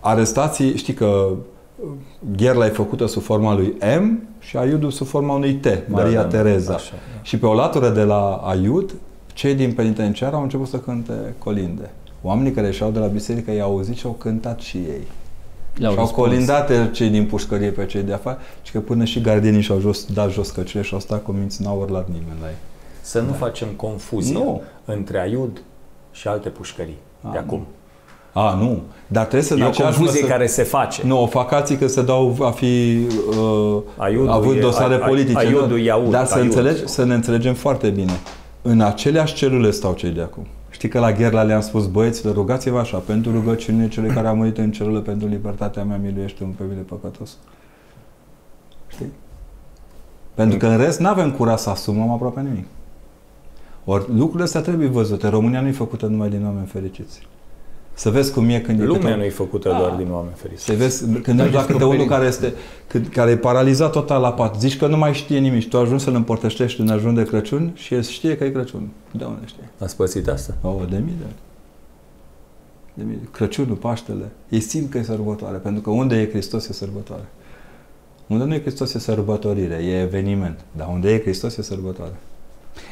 arestații, 0.01 0.77
știi 0.77 0.95
că 0.95 1.05
uh, 1.05 1.89
gherla 2.37 2.67
e 2.67 2.69
făcută 2.69 3.07
sub 3.07 3.23
forma 3.23 3.55
lui 3.55 3.77
M 4.01 4.21
și 4.39 4.57
Aiudul 4.57 4.91
sub 4.91 5.07
forma 5.07 5.35
unui 5.35 5.55
T, 5.55 5.67
Maria 5.89 6.23
da, 6.23 6.29
Tereza. 6.29 6.75
Așa, 6.75 6.93
da. 6.93 7.23
Și 7.23 7.39
pe 7.39 7.47
o 7.47 7.55
latură 7.55 7.89
de 7.89 8.03
la 8.03 8.41
Aiud, 8.45 8.95
cei 9.39 9.55
din 9.55 9.73
penitenciar 9.73 10.33
au 10.33 10.43
început 10.43 10.69
să 10.69 10.77
cânte 10.77 11.35
colinde. 11.39 11.91
Oamenii 12.23 12.53
care 12.53 12.67
ieșeau 12.67 12.91
de 12.91 12.99
la 12.99 13.07
biserică 13.07 13.51
i-au 13.53 13.71
auzit 13.71 13.97
și 13.97 14.07
au 14.07 14.13
cântat 14.13 14.61
și 14.61 14.77
ei. 14.77 15.07
le-au 15.77 15.93
și 15.93 15.99
au 15.99 16.05
răspuns. 16.05 16.27
colindat 16.29 16.91
cei 16.91 17.09
din 17.09 17.27
pușcărie 17.27 17.71
pe 17.71 17.87
cei 17.87 18.03
de 18.03 18.13
afară 18.13 18.39
și 18.63 18.73
că 18.73 18.81
până 18.81 19.05
și 19.05 19.21
gardienii 19.21 19.61
și-au 19.61 19.81
jos, 19.81 20.05
dat 20.13 20.31
jos 20.31 20.51
căcile 20.51 20.83
și 20.83 20.95
au 20.95 21.01
stat 21.01 21.23
cu 21.23 21.31
minți, 21.33 21.63
n-au 21.63 21.79
urlat 21.81 22.07
nimeni 22.09 22.39
la 22.41 22.47
ei. 22.47 22.55
Să 23.01 23.21
nu 23.21 23.33
facem 23.33 23.69
confuzie 23.77 24.35
Nu. 24.35 24.63
între 24.85 25.21
Aiud 25.21 25.63
și 26.13 26.29
alte 26.29 26.49
pușcării 26.49 26.97
A, 27.23 27.31
de 27.33 27.39
nu. 27.39 27.45
acum. 27.47 27.67
A, 28.33 28.55
nu. 28.55 28.81
Dar 29.07 29.23
trebuie 29.23 29.43
să 29.49 29.55
E 29.59 29.63
o 29.65 29.67
aceeași 29.67 29.97
confuzie 29.97 30.21
măsură- 30.21 30.37
care 30.39 30.47
se 30.47 30.63
face. 30.63 31.03
Nu, 31.07 31.23
o 31.23 31.27
facații 31.27 31.77
că 31.77 31.87
se 31.87 32.03
dau 32.03 32.37
a 32.41 32.51
fi 32.51 32.99
uh, 33.31 33.79
Aiudul 33.97 34.29
avut 34.31 34.57
e- 34.57 34.61
dosare 34.61 34.95
ai- 34.95 35.01
ai- 35.01 35.09
politice. 35.09 35.39
aiudul 35.39 35.69
nu? 35.69 35.77
e 35.77 35.91
aud, 35.91 36.11
Dar 36.11 36.27
să, 36.27 36.35
aiud. 36.35 36.45
înțelegi, 36.47 36.83
să 36.89 37.05
ne 37.05 37.15
înțelegem 37.15 37.55
foarte 37.55 37.89
bine. 37.89 38.13
În 38.71 38.81
aceleași 38.81 39.35
celule 39.35 39.71
stau 39.71 39.95
cei 39.95 40.11
de 40.11 40.21
acum. 40.21 40.47
Știi 40.71 40.89
că 40.89 40.99
la 40.99 41.13
Gherla 41.13 41.43
le-am 41.43 41.61
spus, 41.61 41.87
băieților, 41.87 42.35
rugați-vă 42.35 42.79
așa, 42.79 42.99
pentru 42.99 43.33
rugăciunile 43.33 43.89
celui 43.89 44.11
care 44.11 44.27
a 44.27 44.33
murit 44.33 44.59
în 44.59 44.73
celule 44.73 45.01
pentru 45.01 45.29
libertatea 45.29 45.85
mea, 45.85 45.97
miluiește 45.97 46.45
un 46.45 46.51
pe 46.51 46.63
mine 46.69 46.81
păcătos. 46.81 47.37
Știi? 48.87 49.13
Pentru 50.35 50.59
că 50.59 50.67
în 50.67 50.77
rest 50.77 51.01
nu 51.01 51.09
avem 51.09 51.33
curaj 51.33 51.59
să 51.59 51.71
asumăm 51.71 52.11
aproape 52.11 52.41
nimic. 52.41 52.67
Ori 53.85 54.05
lucrurile 54.09 54.45
astea 54.45 54.61
trebuie 54.61 54.89
văzute. 54.89 55.29
România 55.29 55.61
nu 55.61 55.69
e 55.69 55.73
făcută 55.73 56.07
numai 56.07 56.29
din 56.29 56.45
oameni 56.45 56.67
fericiți. 56.67 57.27
Să 57.99 58.11
vezi 58.11 58.33
cum 58.33 58.49
e 58.49 58.61
când 58.61 58.81
e 58.81 58.85
Lumea 58.85 59.01
câte- 59.01 59.15
nu 59.15 59.25
e 59.25 59.31
făcută 59.31 59.69
doar 59.79 59.91
din 59.91 60.11
oameni 60.13 60.35
feriți. 60.37 60.65
să 60.65 60.73
vezi, 60.73 61.05
când 61.23 61.39
mergi 61.39 61.55
la 61.55 61.65
câte 61.65 61.85
unul 61.85 62.07
care, 62.07 62.27
este, 62.27 62.53
cât, 62.87 63.09
care 63.09 63.31
e 63.31 63.37
paralizat 63.37 63.93
total 63.93 64.21
la 64.21 64.33
pat, 64.33 64.61
zici 64.61 64.77
că 64.77 64.87
nu 64.87 64.97
mai 64.97 65.15
știe 65.15 65.39
nimic 65.39 65.61
și 65.61 65.69
tu 65.69 65.79
ajungi 65.79 66.05
să-l 66.05 66.15
împărtășești 66.15 66.81
în 66.81 66.89
ajun 66.89 67.15
de 67.15 67.25
Crăciun 67.25 67.71
și 67.75 67.95
el 67.95 68.03
știe 68.03 68.37
că 68.37 68.45
e 68.45 68.51
Crăciun. 68.51 68.89
De 69.11 69.25
unde 69.25 69.41
știe? 69.47 69.69
Ați 69.79 69.97
pățit 69.97 70.29
asta? 70.29 70.55
O, 70.63 70.75
de 70.91 70.97
mii 70.97 71.15
de 71.19 71.25
ani. 71.25 71.35
De 72.95 73.03
mii. 73.07 73.19
Crăciunul, 73.33 73.75
Paștele, 73.77 74.25
ei 74.49 74.61
simt 74.61 74.91
că 74.91 74.99
e 74.99 75.03
sărbătoare, 75.03 75.57
pentru 75.57 75.83
că 75.83 75.91
unde 75.91 76.17
e 76.21 76.29
Hristos 76.31 76.69
e 76.69 76.73
sărbătoare. 76.73 77.25
Unde 78.27 78.45
nu 78.45 78.55
e 78.55 78.61
Hristos 78.61 78.95
e 78.95 78.99
sărbătorire, 78.99 79.75
e 79.75 80.01
eveniment. 80.01 80.61
Dar 80.77 80.89
unde 80.93 81.13
e 81.13 81.21
Hristos 81.21 81.57
e 81.57 81.63
sărbătoare. 81.63 82.15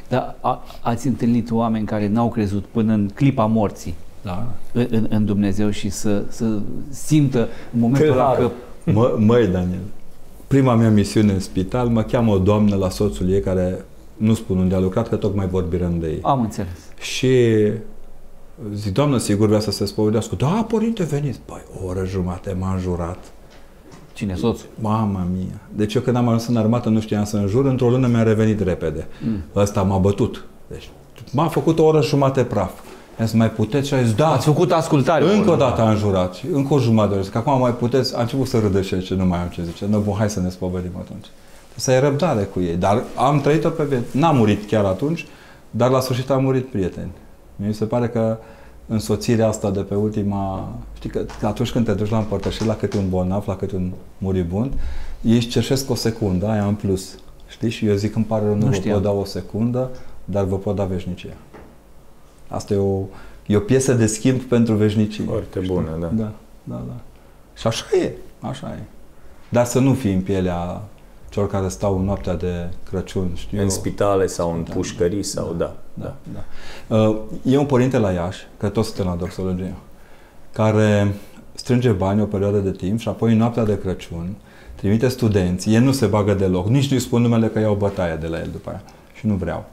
Dar 0.08 0.36
a, 0.40 0.64
ați 0.82 1.06
întâlnit 1.06 1.50
oameni 1.50 1.86
care 1.86 2.08
n-au 2.08 2.28
crezut 2.28 2.64
până 2.64 2.92
în 2.92 3.10
clipa 3.14 3.44
morții 3.46 3.94
Da. 4.26 4.46
în, 4.72 4.86
în, 4.90 5.06
în 5.10 5.24
Dumnezeu 5.24 5.70
și 5.70 5.88
să, 5.88 6.24
să 6.28 6.58
simtă 6.90 7.48
în 7.72 7.80
momentul 7.80 8.10
ăla 8.10 8.32
Clar. 8.32 8.36
că 8.36 8.50
Mă, 8.92 9.16
măi, 9.18 9.46
Daniel, 9.46 9.80
prima 10.46 10.74
mea 10.74 10.90
misiune 10.90 11.32
în 11.32 11.40
spital, 11.40 11.88
mă 11.88 12.02
cheamă 12.02 12.32
o 12.32 12.38
doamnă 12.38 12.76
la 12.76 12.90
soțul 12.90 13.30
ei 13.30 13.40
care 13.40 13.84
nu 14.16 14.34
spun 14.34 14.58
unde 14.58 14.74
a 14.74 14.78
lucrat, 14.78 15.08
că 15.08 15.16
tocmai 15.16 15.46
vorbim 15.46 15.98
de 16.00 16.06
ei. 16.06 16.18
am 16.22 16.40
înțeles. 16.40 16.78
Și 17.00 17.28
zic, 18.74 18.92
doamnă, 18.92 19.18
sigur 19.18 19.46
vrea 19.46 19.60
să 19.60 19.70
se 19.70 19.84
spovedească. 19.84 20.34
Da, 20.34 20.66
părinte, 20.68 21.02
veniți. 21.02 21.40
Păi, 21.44 21.62
o 21.82 21.86
oră 21.86 22.04
jumate 22.04 22.56
m-a 22.58 22.72
înjurat. 22.74 23.32
Cine, 24.12 24.34
soțul? 24.34 24.66
Mama 24.80 25.26
mia. 25.36 25.60
Deci 25.74 25.94
eu 25.94 26.02
când 26.02 26.16
am 26.16 26.26
ajuns 26.26 26.46
în 26.46 26.56
armată 26.56 26.88
nu 26.88 27.00
știam 27.00 27.24
să 27.24 27.36
înjur, 27.36 27.64
într-o 27.64 27.88
lună 27.88 28.06
mi-a 28.06 28.22
revenit 28.22 28.60
repede. 28.60 29.06
Mm. 29.26 29.42
Ăsta 29.54 29.82
m-a 29.82 29.98
bătut. 29.98 30.44
Deci 30.66 30.88
m-a 31.32 31.48
făcut 31.48 31.78
o 31.78 31.84
oră 31.84 32.02
jumate 32.02 32.44
praf. 32.44 32.72
I-am 33.18 33.26
zis, 33.29 33.37
mai 33.37 33.50
puteți? 33.50 33.88
Și 33.88 33.94
a 33.94 34.02
zis, 34.02 34.14
da. 34.14 34.29
Ați 34.33 34.44
făcut 34.44 34.72
ascultare. 34.72 35.24
Încă 35.24 35.48
o 35.48 35.52
urmă. 35.52 35.57
dată 35.64 35.81
a 35.81 35.90
înjurat. 35.90 36.35
Și 36.35 36.46
încă 36.52 36.74
o 36.74 36.79
jumătate 36.79 37.09
de 37.09 37.14
oră. 37.14 37.24
Zic, 37.24 37.35
acum 37.35 37.59
mai 37.61 37.74
puteți? 37.74 38.16
A 38.16 38.20
început 38.20 38.46
să 38.46 38.59
râdă 38.59 38.81
și 38.83 38.94
el, 38.94 39.02
ce 39.02 39.14
nu 39.14 39.24
mai 39.24 39.38
am 39.38 39.48
ce 39.48 39.62
zice. 39.62 39.87
Nu, 39.87 39.98
bun, 39.98 40.14
hai 40.18 40.31
să 40.31 40.40
ne 40.40 40.48
spovedim 40.48 40.90
atunci. 41.00 41.26
Să 41.76 41.90
ai 41.90 42.00
răbdare 42.00 42.42
cu 42.42 42.61
ei. 42.61 42.74
Dar 42.76 43.02
am 43.16 43.40
trăit-o 43.40 43.68
pe 43.68 43.85
viață. 43.85 44.05
N-am 44.11 44.37
murit 44.37 44.66
chiar 44.68 44.85
atunci, 44.85 45.26
dar 45.70 45.90
la 45.90 46.00
sfârșit 46.00 46.31
am 46.31 46.42
murit 46.42 46.66
prieteni. 46.66 47.11
Mi 47.57 47.74
se 47.74 47.85
pare 47.85 48.09
că 48.09 48.37
însoțirea 48.87 49.48
asta 49.48 49.70
de 49.70 49.81
pe 49.81 49.94
ultima... 49.94 50.68
Știi 50.96 51.11
că, 51.11 51.24
că 51.40 51.46
atunci 51.46 51.70
când 51.72 51.85
te 51.85 51.92
duci 51.92 52.11
la 52.11 52.18
împărtășit 52.18 52.66
la 52.66 52.74
câte 52.76 52.96
un 52.96 53.09
bolnav, 53.09 53.44
la 53.46 53.57
câte 53.57 53.76
un 53.76 53.90
muribund, 54.18 54.72
ei 55.20 55.35
își 55.35 55.48
cerșesc 55.48 55.90
o 55.90 55.94
secundă, 55.94 56.46
aia 56.48 56.64
în 56.64 56.74
plus. 56.74 57.18
Știi? 57.48 57.70
Și 57.70 57.87
eu 57.87 57.94
zic, 57.94 58.14
îmi 58.16 58.24
pare 58.24 58.45
rău, 58.45 58.55
nu, 58.55 58.61
Nu 58.61 58.66
vă 58.66 58.72
știam. 58.72 58.95
pot 58.95 59.03
da 59.03 59.11
o 59.11 59.24
secundă, 59.24 59.90
dar 60.24 60.45
vă 60.45 60.57
pot 60.57 60.76
da 60.76 60.84
veșnicia. 60.84 61.28
Asta 62.49 62.74
e 62.74 62.76
o, 62.76 63.01
e 63.47 63.57
o 63.57 63.61
piesă 63.61 63.92
de 63.94 64.07
schimb 64.07 64.40
pentru 64.40 64.74
veșnicie. 64.74 65.24
Foarte 65.24 65.61
Știi? 65.62 65.74
bună, 65.74 65.97
da. 66.01 66.07
Da, 66.07 66.32
da, 66.64 66.82
da. 66.86 66.94
Și 67.57 67.66
așa 67.66 67.84
e, 68.03 68.12
așa 68.40 68.72
e. 68.78 68.82
Dar 69.49 69.64
să 69.64 69.78
nu 69.78 69.94
fii 69.94 70.12
în 70.14 70.20
pielea 70.20 70.82
celor 71.28 71.49
care 71.49 71.68
stau 71.68 71.99
în 71.99 72.05
noaptea 72.05 72.34
de 72.34 72.68
Crăciun, 72.90 73.30
știu 73.34 73.57
În 73.57 73.62
eu. 73.62 73.68
spitale 73.70 74.26
sau 74.26 74.53
în 74.53 74.64
Da. 74.68 74.74
pușcării 74.74 75.22
sau 75.22 75.55
da. 75.59 75.76
Da, 75.94 76.14
da. 76.32 76.97
Uh, 76.97 77.16
E 77.44 77.57
un 77.59 77.66
părinte 77.66 77.99
la 77.99 78.11
Iași, 78.11 78.47
că 78.57 78.68
toți 78.68 78.86
suntem 78.88 79.07
la 79.07 79.14
doxologie, 79.14 79.74
care 80.53 81.14
strânge 81.55 81.90
bani 81.90 82.20
o 82.20 82.24
perioadă 82.24 82.59
de 82.59 82.70
timp 82.70 82.99
și 82.99 83.09
apoi 83.09 83.32
în 83.32 83.38
noaptea 83.38 83.64
de 83.64 83.78
Crăciun 83.78 84.34
trimite 84.74 85.09
studenți, 85.09 85.74
el 85.74 85.82
nu 85.82 85.92
se 85.92 86.07
bagă 86.07 86.34
deloc, 86.34 86.68
nici 86.68 86.90
nu-i 86.90 87.01
spun 87.01 87.22
numele 87.22 87.47
că 87.47 87.59
iau 87.59 87.74
bătaie 87.74 88.14
de 88.16 88.26
la 88.26 88.38
el 88.38 88.49
după 88.53 88.68
aia 88.70 88.82
și 89.14 89.26
nu 89.26 89.34
vreau. 89.34 89.64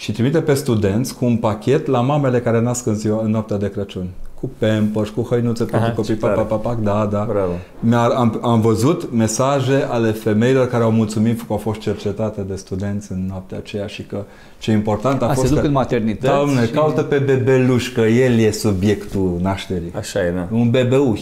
Și 0.00 0.12
trimite 0.12 0.40
pe 0.40 0.54
studenți 0.54 1.14
cu 1.14 1.24
un 1.24 1.36
pachet 1.36 1.86
la 1.86 2.00
mamele 2.00 2.40
care 2.40 2.60
nasc 2.60 2.86
în, 2.86 2.94
ziua, 2.94 3.22
în 3.24 3.30
noaptea 3.30 3.56
de 3.56 3.70
Crăciun. 3.70 4.06
Cu 4.40 4.50
pampers, 4.58 5.08
cu 5.08 5.22
hăinuțe 5.30 5.64
pentru 5.64 5.86
Aha, 5.86 5.94
copii, 5.94 6.14
ce 6.14 6.20
pac, 6.20 6.34
tare. 6.34 6.46
pac, 6.46 6.60
pac, 6.60 6.74
pac, 6.74 6.82
da, 6.82 7.08
da. 7.10 7.26
Bravo. 7.28 7.52
Mi-a, 7.80 8.02
am, 8.04 8.38
am 8.42 8.60
văzut 8.60 9.12
mesaje 9.12 9.86
ale 9.90 10.10
femeilor 10.10 10.66
care 10.66 10.84
au 10.84 10.90
mulțumit 10.90 11.38
că 11.38 11.44
au 11.48 11.56
fost 11.56 11.80
cercetate 11.80 12.40
de 12.48 12.54
studenți 12.56 13.12
în 13.12 13.26
noaptea 13.28 13.58
aceea 13.58 13.86
și 13.86 14.02
că 14.02 14.22
ce 14.58 14.72
important 14.72 15.22
a, 15.22 15.26
A, 15.26 15.34
se 15.34 15.40
fost 15.40 15.52
duc 15.52 15.60
că, 15.60 15.66
în 15.66 15.72
maternități 15.72 16.32
Doamne, 16.34 16.66
și- 16.66 16.72
caută 16.72 17.02
pe 17.02 17.18
bebeluș, 17.18 17.92
că 17.92 18.00
el 18.00 18.38
e 18.38 18.50
subiectul 18.50 19.38
nașterii. 19.42 19.92
Așa 19.96 20.18
e, 20.26 20.30
da. 20.30 20.48
Un 20.56 20.70
bebeuș. 20.70 21.20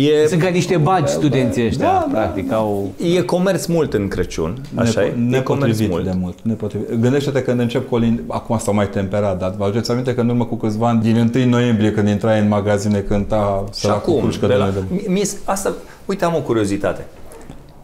E, 0.00 0.26
Sunt 0.26 0.40
ca 0.42 0.48
niște 0.48 0.76
bagi 0.76 1.12
studenții 1.12 1.66
ăștia, 1.66 1.84
Da, 1.84 2.06
da. 2.12 2.18
practic, 2.18 2.52
au... 2.52 2.92
e 3.16 3.20
comerț 3.20 3.66
mult 3.66 3.94
în 3.94 4.08
Crăciun, 4.08 4.60
așa 4.74 5.00
Nepo- 5.00 5.04
e? 5.04 5.08
E 5.08 5.10
comerț 5.12 5.30
nepotrivit 5.30 5.88
mult. 5.90 6.04
de 6.04 6.12
mult. 6.20 6.38
Nepotrivit. 6.42 6.94
Gândește-te 7.00 7.42
când 7.42 7.60
încep 7.60 7.88
colin, 7.88 8.22
acum 8.26 8.58
s-au 8.58 8.74
mai 8.74 8.88
temperat, 8.88 9.38
dar 9.38 9.54
vă 9.58 9.64
aduceți 9.64 9.90
aminte 9.90 10.14
că 10.14 10.20
în 10.20 10.28
urmă 10.28 10.44
cu 10.44 10.54
câțiva 10.56 10.88
ani, 10.88 11.00
din 11.00 11.30
1 11.34 11.44
noiembrie, 11.44 11.92
când 11.92 12.08
intrai 12.08 12.40
în 12.40 12.48
magazine, 12.48 12.98
cânta 12.98 13.64
Și 13.74 13.80
săracul 13.80 14.12
acum, 14.12 14.22
Crușcă 14.22 14.46
de 14.46 14.52
de 14.52 14.58
la, 14.58 14.64
la... 14.66 14.72
mie, 14.90 15.02
mie- 15.08 15.22
asta, 15.44 15.72
uite, 16.04 16.24
am 16.24 16.34
o 16.34 16.40
curiozitate. 16.40 17.04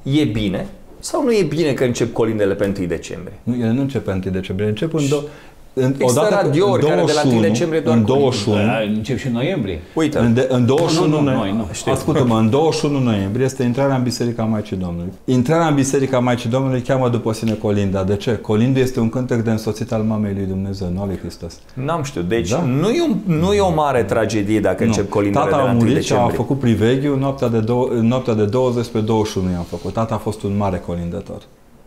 E 0.03 0.25
bine 0.25 0.67
sau 0.99 1.25
nu 1.25 1.33
e 1.33 1.43
bine 1.43 1.73
că 1.73 1.85
încep 1.85 2.13
colindele 2.13 2.55
pe 2.55 2.73
1 2.79 2.87
decembrie? 2.87 3.39
Nu, 3.43 3.55
ele 3.55 3.73
nu 3.73 3.81
încep 3.81 4.05
pe 4.05 4.11
1 4.11 4.33
decembrie, 4.33 4.69
încep 4.69 4.95
în, 4.95 5.03
do- 5.05 5.29
în 5.75 5.95
Există 5.99 6.21
odată 6.21 6.35
cu- 6.35 6.41
radiouri 6.47 6.83
în 6.83 6.89
care 6.89 7.03
de 7.05 7.13
la 7.25 7.31
1 7.31 7.41
decembrie 7.41 7.81
doar 7.81 7.97
în 7.97 8.03
colinde. 8.03 8.25
21, 8.25 8.57
Da, 8.67 8.79
încep 8.97 9.19
și 9.19 9.27
în 9.27 9.33
noiembrie. 9.33 9.81
Uite, 9.95 10.19
În, 10.19 10.35
de, 10.35 10.47
în 10.51 10.67
21 10.67 11.07
Nu, 11.09 11.15
nu, 11.17 11.23
nu, 11.23 11.25
noi- 11.25 11.35
noi 11.37 11.53
nu, 11.57 11.69
știu. 11.73 11.93
Ascultă-mă, 11.93 12.37
în 12.39 12.51
21 12.51 12.99
noiembrie 12.99 13.45
este 13.45 13.63
intrarea 13.63 13.97
în 13.97 14.03
Biserica 14.03 14.43
Maicii 14.43 14.77
Domnului. 14.77 15.13
Intrarea 15.25 15.67
în 15.67 15.75
Biserica 15.75 16.19
Maicii 16.19 16.51
Domnului 16.51 16.81
cheamă 16.81 17.09
după 17.09 17.33
sine 17.33 17.53
Colinda. 17.53 18.05
De 18.05 18.17
ce? 18.17 18.37
Colinda 18.37 18.81
este 18.81 19.01
un 19.01 19.09
cântec 19.09 19.39
de 19.41 19.51
însoțit 19.51 19.93
al 19.93 20.03
mamei 20.03 20.33
lui 20.35 20.45
Dumnezeu, 20.45 20.89
nu 20.95 21.01
al 21.01 21.07
lui 21.07 21.19
Hristos. 21.19 21.59
n-am 21.75 22.03
știut. 22.03 22.29
Deci 22.29 22.51
Da. 22.51 22.61
nu, 22.63 22.89
e 22.89 23.03
un, 23.03 23.37
nu 23.39 23.53
e 23.53 23.61
o 23.61 23.73
mare 23.75 24.03
tragedie 24.03 24.61
dacă 24.61 24.85
încep 24.85 25.09
colindele 25.09 25.45
Tata 25.45 25.57
de 25.57 25.63
la 25.63 25.69
a 25.69 25.73
1 25.73 25.79
murit 25.79 25.91
și 25.93 25.97
a 25.99 26.01
decembrie. 26.15 26.37
făcut 26.37 26.59
priveghiu 26.59 27.17
noaptea 27.17 27.49
de, 27.49 27.59
dou- 27.59 27.91
în 27.99 28.07
noaptea 28.07 28.35
de 28.35 28.45
20 28.45 28.87
pe 28.87 28.99
21 28.99 29.51
i-am 29.51 29.67
făcut. 29.69 29.93
Tata 29.93 30.15
a 30.15 30.19
fost 30.19 30.43
un 30.43 30.57
mare 30.57 30.83
colindător. 30.87 31.43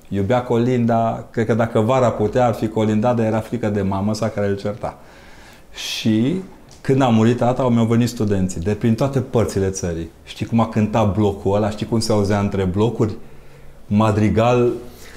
Iubea 0.10 0.42
colinda, 0.44 1.28
cred 1.32 1.46
că 1.46 1.54
dacă 1.54 1.80
vara 1.80 2.10
putea 2.12 2.46
ar 2.46 2.54
fi 2.54 2.68
colindat, 2.68 3.16
dar 3.16 3.26
era 3.26 3.40
frică 3.40 3.68
de 3.68 3.82
mamă 3.82 4.14
sa 4.14 4.30
care 4.30 4.48
îl 4.48 4.58
certa. 4.58 4.98
Și 5.74 6.36
când 6.82 7.02
a 7.02 7.08
murit 7.08 7.38
tata, 7.38 7.62
au 7.62 7.70
mi-au 7.70 7.86
venit 7.86 8.10
studenții 8.10 8.62
de 8.62 8.72
prin 8.74 8.96
toate 8.96 9.20
părțile 9.20 9.70
țării. 9.70 10.10
Știi 10.24 10.46
cum 10.46 10.60
a 10.60 10.68
cântat 10.70 11.14
blocul 11.16 11.56
ăla? 11.56 11.70
Știi 11.70 11.86
cum 11.86 12.00
se 12.00 12.12
auzea 12.12 12.40
între 12.40 12.64
blocuri? 12.64 13.14
Madrigal 13.88 14.72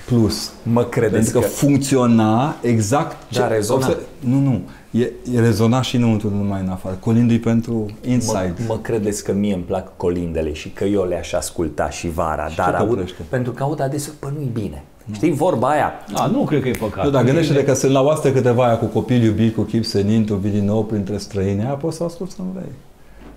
plus. 0.07 0.53
Mă 0.63 0.85
credeți 0.85 1.15
Pentru 1.15 1.33
că, 1.33 1.47
că... 1.47 1.47
funcționa 1.53 2.57
exact 2.63 3.17
Da, 3.33 3.49
rezona. 3.49 3.87
obse- 3.87 3.99
Nu, 4.21 4.39
nu. 4.41 4.61
E, 4.91 5.11
e 5.35 5.41
rezona 5.41 5.83
și 5.83 5.97
înăuntru, 5.97 6.31
nu 6.31 6.37
numai 6.37 6.61
în 6.61 6.69
afară. 6.69 6.97
Colindul 7.01 7.39
pentru 7.39 7.87
inside. 8.07 8.55
Mă, 8.59 8.65
mă 8.69 8.79
credeți 8.79 9.25
că 9.25 9.33
mie 9.33 9.55
îmi 9.55 9.63
plac 9.63 9.97
colindele 9.97 10.53
și 10.53 10.69
că 10.71 10.85
eu 10.85 11.05
le-aș 11.05 11.33
asculta 11.33 11.91
și 11.91 12.11
vara, 12.11 12.49
Și 12.49 12.57
dar 12.57 12.67
ce 12.67 12.73
te 12.73 12.77
aud, 12.77 12.91
oprește? 12.91 13.23
pentru 13.29 13.53
că 13.53 13.63
aud 13.63 13.81
adesea, 13.81 14.13
bă, 14.21 14.31
nu-i 14.35 14.51
bine. 14.53 14.83
Știi, 15.13 15.33
vorba 15.33 15.69
aia, 15.69 15.93
A, 16.15 16.27
nu 16.27 16.45
cred 16.45 16.63
că 16.63 16.69
e 16.69 16.73
păcat. 16.79 17.05
Nu, 17.05 17.11
dar 17.11 17.25
gândește-te 17.25 17.65
că 17.65 17.75
sunt 17.75 17.93
la 17.93 18.01
oaste 18.03 18.33
câteva 18.33 18.67
aia 18.67 18.79
cu 18.79 18.85
copil 18.85 19.23
iubit, 19.23 19.55
cu 19.55 19.63
chip 19.63 19.85
senin, 19.85 20.25
tu 20.25 20.35
vii 20.35 20.51
din 20.51 20.65
nou 20.65 20.85
printre 20.85 21.17
străini, 21.17 21.61
aia 21.63 21.75
poți 21.75 21.97
să 21.97 22.05
asculti 22.05 22.33
să 22.33 22.43
nu 22.43 22.49
vrei. 22.53 22.73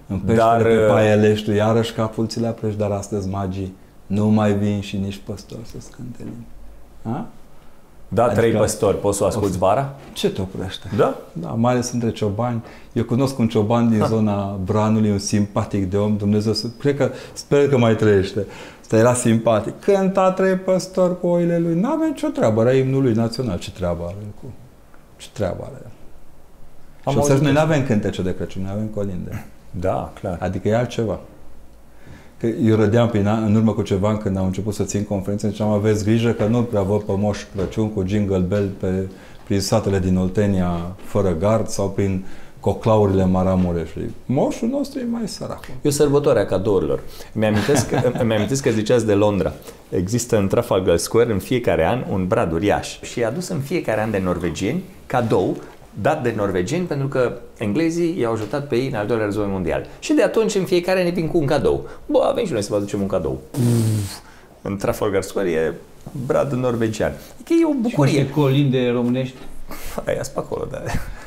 În 0.07 0.17
peștere 0.17 0.35
Dar, 0.47 0.61
pe 0.61 0.77
uh, 0.77 0.87
paielești, 0.87 1.45
tu 1.45 1.51
iarăși 1.51 1.93
capul 1.93 2.27
ți 2.27 2.39
le 2.39 2.47
aprești, 2.47 2.79
dar 2.79 2.91
astăzi 2.91 3.29
magii 3.29 3.73
nu 4.07 4.27
mai 4.27 4.53
vin 4.53 4.79
și 4.81 4.97
nici 4.97 5.21
păstori 5.25 5.65
să 5.65 5.75
scânte 5.79 6.17
limbi. 6.23 7.25
A? 8.11 8.15
da, 8.15 8.23
Adică- 8.23 8.39
trei 8.39 8.51
păstori, 8.51 8.99
poți 8.99 9.17
să 9.17 9.23
o 9.23 9.27
asculti 9.27 9.57
vara? 9.57 9.93
Ce 10.13 10.31
te 10.31 10.41
oprește? 10.41 10.89
Da? 10.97 11.15
Da, 11.33 11.47
mai 11.47 11.71
ales 11.71 11.91
între 11.91 12.11
ciobani. 12.11 12.63
Eu 12.93 13.03
cunosc 13.03 13.37
un 13.39 13.47
cioban 13.47 13.89
din 13.89 14.03
zona 14.05 14.59
Branului, 14.65 15.11
un 15.11 15.17
simpatic 15.19 15.89
de 15.89 15.97
om, 15.97 16.17
Dumnezeu, 16.17 16.53
să- 16.53 16.67
cred 16.79 16.97
că, 16.97 17.11
sper 17.33 17.69
că 17.69 17.77
mai 17.77 17.95
trăiește. 17.95 18.45
Ăsta 18.81 18.97
era 18.97 19.13
simpatic. 19.13 19.79
Cânta 19.79 20.31
trei 20.31 20.55
păstori 20.55 21.19
cu 21.19 21.27
oile 21.27 21.59
lui. 21.59 21.79
N-avea 21.79 22.07
nicio 22.07 22.27
treabă, 22.27 22.61
era 22.61 22.73
imnul 22.73 23.01
lui 23.01 23.13
național. 23.13 23.57
Ce 23.57 23.71
treabă 23.71 24.03
are 24.05 24.15
el 24.21 24.27
cu... 24.41 24.45
Ce 25.17 25.27
treabă 25.33 25.61
are 25.63 25.75
el? 25.83 25.91
Am 27.03 27.11
și 27.13 27.17
o 27.19 27.21
să 27.21 27.29
auzit 27.29 27.43
noi 27.43 27.53
nu 27.53 27.59
asta. 27.59 27.71
avem 27.73 27.85
cântece 27.85 28.21
de 28.21 28.35
Crăciun, 28.35 28.61
noi 28.61 28.71
avem 28.73 28.85
colinde. 28.87 29.45
Da, 29.71 30.11
clar. 30.19 30.37
Adică 30.41 30.67
e 30.67 30.75
altceva. 30.75 31.19
Că 32.41 32.47
eu 32.47 32.75
râdeam 32.75 33.09
prin 33.09 33.27
an, 33.27 33.43
în 33.43 33.55
urmă 33.55 33.71
cu 33.73 33.81
ceva 33.81 34.09
ani 34.09 34.17
când 34.17 34.37
am 34.37 34.45
început 34.45 34.73
să 34.73 34.83
țin 34.83 35.03
conferințe, 35.03 35.49
ziceam 35.49 35.69
aveți 35.69 36.03
grijă 36.03 36.31
că 36.31 36.45
nu 36.45 36.61
prea 36.63 36.81
văd 36.81 37.01
pe 37.01 37.11
Moș 37.17 37.39
Crăciun 37.55 37.89
cu 37.93 38.03
jingle 38.05 38.37
bell 38.37 38.69
pe, 38.79 39.07
prin 39.43 39.59
satele 39.59 39.99
din 39.99 40.17
Oltenia 40.17 40.95
fără 41.03 41.35
gard 41.39 41.67
sau 41.67 41.89
prin 41.89 42.25
coclaurile 42.59 43.25
Maramureșului. 43.25 44.13
Moșul 44.25 44.67
nostru 44.67 44.99
e 44.99 45.05
mai 45.11 45.27
sărac. 45.27 45.67
E 45.81 45.87
o 45.87 45.89
sărbătoare 45.89 46.39
a 46.39 46.45
cadourilor. 46.45 46.99
Mi-amintesc, 47.33 47.89
că- 47.89 48.11
îmi 48.21 48.33
amintesc 48.33 48.63
că 48.63 48.69
ziceați 48.69 49.05
de 49.05 49.13
Londra. 49.13 49.53
Există 49.89 50.37
în 50.37 50.47
Trafalgar 50.47 50.97
Square 50.97 51.31
în 51.31 51.39
fiecare 51.39 51.85
an 51.85 52.03
un 52.11 52.27
brad 52.27 52.51
uriaș 52.51 53.01
și 53.01 53.19
e 53.19 53.25
adus 53.25 53.47
în 53.47 53.59
fiecare 53.59 54.01
an 54.01 54.11
de 54.11 54.19
norvegieni 54.23 54.83
cadou 55.05 55.57
dat 56.01 56.23
de 56.23 56.33
norvegieni 56.35 56.85
pentru 56.85 57.07
că 57.07 57.31
englezii 57.57 58.19
i-au 58.19 58.33
ajutat 58.33 58.67
pe 58.67 58.75
ei 58.75 58.87
în 58.87 58.93
al 58.95 59.07
doilea 59.07 59.25
război 59.25 59.45
mondial. 59.47 59.85
Și 59.99 60.13
de 60.13 60.23
atunci 60.23 60.55
în 60.55 60.65
fiecare 60.65 60.99
an 60.99 61.05
ne 61.05 61.11
vin 61.11 61.27
cu 61.27 61.37
un 61.37 61.45
cadou. 61.45 61.87
Bă, 62.05 62.19
avem 62.31 62.45
și 62.45 62.51
noi 62.51 62.61
să 62.61 62.67
vă 62.71 62.75
aducem 62.75 63.01
un 63.01 63.07
cadou. 63.07 63.39
În 64.61 64.77
Trafalgar 64.77 65.21
Square 65.21 65.49
e 65.51 65.73
brad 66.25 66.51
norvegian. 66.51 67.11
Adică 67.33 67.53
e 67.61 67.65
o 67.65 67.71
Și 67.71 67.77
bucurie. 67.81 68.19
niște 68.19 68.33
colinde 68.33 68.89
românești. 68.89 69.35
Aia 70.05 70.21
pe 70.33 70.39
acolo, 70.39 70.67
da. 70.71 70.81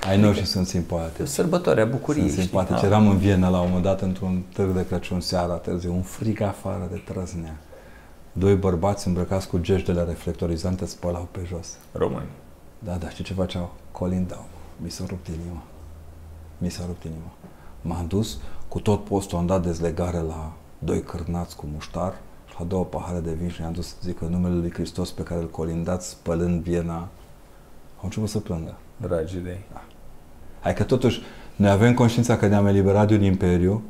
Ai 0.08 0.20
noștri 0.20 0.46
sunt 0.46 0.64
E 0.64 0.68
o 0.68 0.70
simpatici. 0.70 1.26
sărbătoare 1.26 1.80
a 1.80 1.84
bucuriei. 1.84 2.22
Sunt 2.28 2.32
știi? 2.38 2.44
simpatici. 2.48 2.80
Da. 2.80 2.86
Eram 2.86 3.08
în 3.08 3.16
Viena 3.18 3.48
la 3.48 3.58
un 3.60 3.66
moment 3.66 3.84
dat 3.84 4.00
într-un 4.02 4.42
târg 4.54 4.70
de 4.74 4.86
Crăciun 4.86 5.20
seara 5.20 5.52
târziu, 5.54 5.92
un 5.92 6.02
frig 6.02 6.40
afară 6.40 6.88
de 6.90 7.00
trăznea. 7.12 7.56
Doi 8.32 8.54
bărbați 8.54 9.06
îmbrăcați 9.06 9.48
cu 9.48 9.58
geștele 9.58 10.04
reflectorizante 10.08 10.86
spălau 10.86 11.28
pe 11.30 11.40
jos. 11.48 11.66
Români. 11.92 12.28
Da, 12.78 12.92
da, 13.00 13.08
știi 13.08 13.24
ce 13.24 13.32
făceau? 13.32 13.74
Colindau. 13.92 14.44
Mi 14.76 14.90
s-a 14.90 15.04
rupt 15.08 15.26
inima. 15.26 15.62
Mi 16.58 16.70
s-a 16.70 16.82
rupt 16.86 17.04
inima. 17.04 17.30
M-am 17.82 18.06
dus, 18.06 18.38
cu 18.68 18.80
tot 18.80 19.04
postul 19.04 19.38
am 19.38 19.46
dat 19.46 19.62
dezlegare 19.62 20.18
la 20.18 20.52
doi 20.78 21.02
cârnați 21.02 21.56
cu 21.56 21.66
muștar 21.72 22.12
și 22.48 22.54
la 22.58 22.64
două 22.64 22.84
pahare 22.84 23.18
de 23.18 23.32
vin 23.32 23.48
și 23.48 23.60
i-am 23.60 23.72
dus, 23.72 23.96
zic, 24.02 24.20
în 24.20 24.28
numele 24.30 24.54
lui 24.54 24.72
Hristos 24.72 25.10
pe 25.10 25.22
care 25.22 25.40
îl 25.40 25.50
colindați 25.50 26.08
spălând 26.08 26.62
Viena, 26.62 26.94
au 27.96 28.02
început 28.02 28.28
să 28.28 28.38
plângă. 28.38 28.74
Dragi 28.96 29.36
de 29.36 29.48
ei. 29.50 29.64
Hai 30.60 30.74
că 30.74 30.82
totuși 30.82 31.20
noi 31.56 31.70
avem 31.70 31.94
conștiința 31.94 32.36
că 32.36 32.46
ne-am 32.46 32.66
eliberat 32.66 33.08
de 33.08 33.14
un 33.14 33.22
imperiu, 33.22 33.82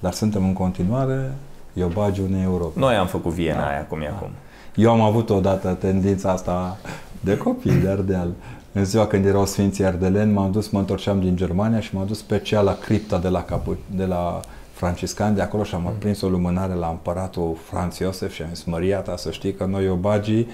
dar 0.00 0.12
suntem 0.12 0.44
în 0.44 0.52
continuare 0.52 1.32
iobagii 1.72 2.24
unei 2.24 2.42
Europe. 2.42 2.78
Noi 2.78 2.94
am 2.94 3.06
făcut 3.06 3.32
Viena 3.32 3.60
Da. 3.60 3.66
aia 3.68 3.86
cum 3.86 4.00
e 4.00 4.06
Da. 4.08 4.14
acum. 4.16 4.30
Eu 4.74 4.90
am 4.90 5.00
avut 5.00 5.30
odată 5.30 5.72
tendința 5.74 6.30
asta 6.30 6.76
de 7.20 7.36
copil 7.36 7.80
de 7.80 7.88
Ardeal. 7.88 8.30
În 8.72 8.84
ziua 8.84 9.06
când 9.06 9.26
erau 9.26 9.46
Sfinții 9.46 9.84
Ardeleni, 9.84 10.32
m-am 10.32 10.50
dus, 10.50 10.68
mă 10.68 10.78
întorceam 10.78 11.20
din 11.20 11.36
Germania 11.36 11.80
și 11.80 11.94
m-am 11.94 12.06
dus 12.06 12.18
special 12.18 12.64
la 12.64 12.74
cripta 12.78 13.18
de 13.18 13.28
la, 13.28 13.42
Capu, 13.44 13.76
de 13.96 14.04
la 14.04 14.40
Franciscani 14.72 15.34
de 15.34 15.42
acolo 15.42 15.62
și 15.62 15.74
am 15.74 15.92
prins 15.98 16.20
o 16.20 16.28
lumânare 16.28 16.74
la 16.74 16.88
împăratul 16.88 17.56
Franz 17.70 17.98
Iosef 17.98 18.32
și 18.32 18.42
am 18.42 18.48
zis, 18.54 18.64
Maria 18.64 18.98
ta, 18.98 19.16
să 19.16 19.30
știi 19.30 19.52
că 19.54 19.64
noi 19.64 19.88
obagii 19.88 20.46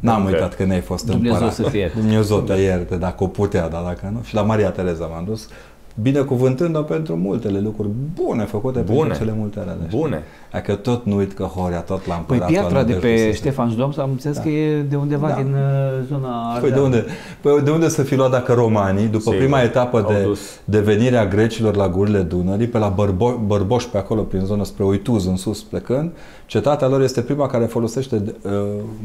N-am 0.00 0.22
Ok. 0.22 0.28
uitat 0.28 0.54
că 0.54 0.64
ne-ai 0.64 0.80
fost 0.80 1.04
Dumnezeu 1.06 1.32
împărat. 1.32 1.54
să 1.54 1.62
te 1.70 1.76
ierte. 1.76 1.98
Dumnezeu 1.98 2.40
te 2.40 2.52
ierte, 2.54 2.96
dacă 2.96 3.24
o 3.24 3.26
putea, 3.26 3.68
dar 3.68 3.82
dacă 3.82 4.10
nu. 4.12 4.22
Și 4.22 4.34
la 4.34 4.42
Maria 4.42 4.70
Tereza 4.70 5.06
m-am 5.06 5.24
dus, 5.24 5.48
binecuvântând-o 5.94 6.80
pentru 6.82 7.16
multele 7.16 7.60
lucruri 7.60 7.88
bune 8.14 8.44
făcute 8.44 8.80
Bune. 8.80 8.98
pentru 8.98 9.18
cele 9.18 9.34
multe 9.38 9.58
rele. 9.60 9.76
știi? 9.86 9.98
Bune. 9.98 10.22
Adică 10.52 10.74
tot 10.74 11.04
nu 11.04 11.16
uit 11.16 11.32
că 11.32 11.42
Horia 11.42 11.80
tot 11.80 12.06
l-a 12.06 12.14
Păi 12.14 12.36
împărat. 12.36 12.46
piatra 12.52 12.82
de 12.82 12.92
pe 12.92 13.32
Ștefan 13.32 13.70
Șdom, 13.70 13.92
am 13.98 14.10
înțeles 14.10 14.36
Da. 14.36 14.42
că 14.42 14.48
e 14.48 14.82
de 14.82 14.96
undeva 14.96 15.28
Da. 15.28 15.34
din 15.34 15.52
uh, 15.52 16.06
zona 16.08 16.28
Păi 16.28 16.54
Ardeal. 16.54 16.72
de 16.72 16.80
unde, 16.80 17.04
păi 17.40 17.60
de 17.64 17.70
unde 17.70 17.88
să 17.88 18.02
fi 18.02 18.14
luat 18.14 18.30
dacă 18.30 18.52
romanii, 18.52 19.06
după 19.06 19.18
Sigur. 19.22 19.36
prima 19.38 19.60
etapă 19.60 20.02
Au 20.04 20.12
de, 20.12 20.22
dus. 20.24 20.40
de 20.64 20.80
venire 20.80 21.16
a 21.16 21.26
grecilor 21.26 21.76
la 21.76 21.88
gurile 21.88 22.20
Dunării, 22.20 22.66
pe 22.66 22.78
la 22.78 22.88
Bărbo, 22.88 23.40
Bărboș 23.46 23.84
pe 23.84 23.98
acolo, 23.98 24.22
prin 24.22 24.40
zonă 24.44 24.64
spre 24.64 24.84
Uituz, 24.84 25.26
în 25.26 25.36
sus 25.36 25.62
plecând, 25.62 26.10
cetatea 26.46 26.88
lor 26.88 27.02
este 27.02 27.20
prima 27.20 27.46
care 27.46 27.64
folosește 27.64 28.22
uh, 28.42 28.50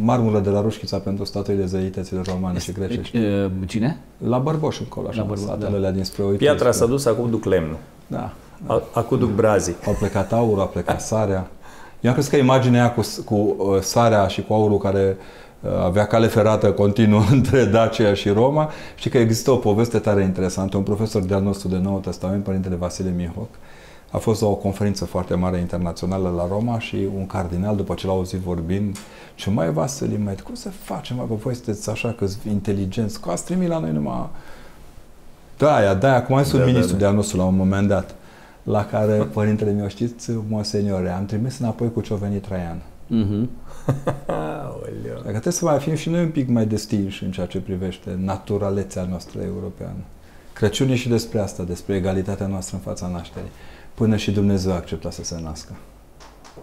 marmură 0.01 0.39
de 0.39 0.49
la 0.49 0.61
Rușchița 0.61 0.97
pentru 0.97 1.23
statuile 1.25 1.65
zeităților 1.65 2.25
romane 2.25 2.59
și 2.59 2.71
grecești. 2.71 3.17
Uh, 3.17 3.23
Cine? 3.67 3.99
La 4.27 4.37
Bărboș 4.37 4.79
încolo, 4.79 5.07
așa, 5.07 5.17
La 5.17 5.21
la 5.23 5.27
Bărboș, 5.29 5.47
satele 5.47 5.69
da. 5.71 5.75
alea 5.77 5.91
dinspre 5.91 6.23
Uituz. 6.23 6.37
Piatra 6.37 6.71
s-a 6.79 6.85
spre- 6.85 6.95
dus, 6.95 7.05
acum 7.05 7.29
duc 7.29 7.43
lemnul. 7.43 7.77
Da. 8.07 8.31
A- 8.65 8.81
Acum 8.93 9.17
duc 9.19 9.29
brazii. 9.29 9.75
Au 9.85 9.93
plecat 9.99 10.33
aurul, 10.33 10.61
a 10.61 10.65
plecat 10.65 11.01
sarea. 11.01 11.47
Eu 11.99 12.09
am 12.09 12.13
crezut 12.15 12.31
că 12.31 12.37
imaginea 12.37 12.81
aia 12.81 12.93
cu, 12.93 13.01
s- 13.01 13.21
cu 13.25 13.35
uh, 13.57 13.79
sarea 13.81 14.27
și 14.27 14.43
cu 14.43 14.53
aurul 14.53 14.77
care 14.77 15.17
uh, 15.59 15.69
avea 15.83 16.05
cale 16.07 16.27
ferată 16.27 16.71
continuă 16.71 17.21
între 17.31 17.65
Dacia 17.65 18.13
și 18.13 18.29
Roma. 18.29 18.69
și 18.95 19.09
că 19.09 19.17
există 19.17 19.51
o 19.51 19.55
poveste 19.55 19.99
tare 19.99 20.23
interesantă. 20.23 20.77
Un 20.77 20.83
profesor 20.83 21.21
de-al 21.21 21.41
nostru 21.41 21.67
de 21.67 21.77
Noul 21.77 21.99
Testament, 21.99 22.43
Părintele 22.43 22.75
Vasile 22.75 23.13
Mihoc, 23.17 23.47
A 24.11 24.17
fost 24.17 24.41
o 24.41 24.53
conferință 24.55 25.05
foarte 25.05 25.33
mare 25.35 25.57
internațională 25.57 26.33
la 26.37 26.47
Roma 26.47 26.79
și 26.79 27.07
un 27.17 27.25
cardinal, 27.27 27.75
după 27.75 27.93
ce 27.93 28.07
l-a 28.07 28.13
auzit 28.13 28.39
vorbind, 28.39 28.97
ce 29.35 29.49
mai 29.49 29.71
Vasile, 29.71 30.17
mai 30.23 30.35
cum 30.43 30.55
să 30.55 30.69
facem, 30.69 31.15
mai, 31.15 31.25
voi 31.43 31.55
sunteți 31.55 31.89
așa 31.89 32.15
că 32.17 32.25
inteligenți, 32.49 33.19
că 33.21 33.29
ați 33.29 33.43
trimis 33.45 33.67
la 33.67 33.79
noi 33.79 33.91
numai... 33.91 34.29
Da, 35.59 35.75
aia, 35.75 35.93
da, 35.93 36.15
acum 36.15 36.35
mai 36.35 36.45
sunt 36.45 36.61
da, 36.61 36.67
ministru 36.67 36.95
da, 36.95 37.03
da. 37.03 37.09
de 37.09 37.15
nostru 37.15 37.37
la 37.37 37.43
un 37.43 37.55
moment 37.55 37.87
dat, 37.87 38.15
la 38.63 38.85
care 38.85 39.13
părintele 39.13 39.71
meu, 39.71 39.87
știți, 39.87 40.31
monseniore, 40.47 41.09
am 41.09 41.25
trimis 41.25 41.59
înapoi 41.59 41.91
cu 41.91 42.01
ce-a 42.01 42.15
venit 42.15 42.45
Traian. 42.45 42.81
Mm-hmm. 43.09 43.47
Dacă 45.13 45.29
trebuie 45.29 45.53
să 45.53 45.65
mai 45.65 45.79
fim 45.79 45.95
și 45.95 46.09
noi 46.09 46.23
un 46.23 46.29
pic 46.29 46.49
mai 46.49 46.65
destinși 46.65 47.23
în 47.23 47.31
ceea 47.31 47.45
ce 47.45 47.59
privește 47.59 48.19
naturalețea 48.23 49.05
noastră 49.09 49.41
europeană. 49.41 49.99
Crăciun 50.53 50.89
e 50.89 50.95
și 50.95 51.09
despre 51.09 51.39
asta, 51.39 51.63
despre 51.63 51.95
egalitatea 51.95 52.47
noastră 52.47 52.75
în 52.75 52.81
fața 52.81 53.07
nașterii. 53.07 53.49
Până 53.93 54.15
și 54.15 54.31
Dumnezeu 54.31 54.71
a 54.71 54.75
acceptat 54.75 55.13
să 55.13 55.23
se 55.23 55.39
nască. 55.43 55.71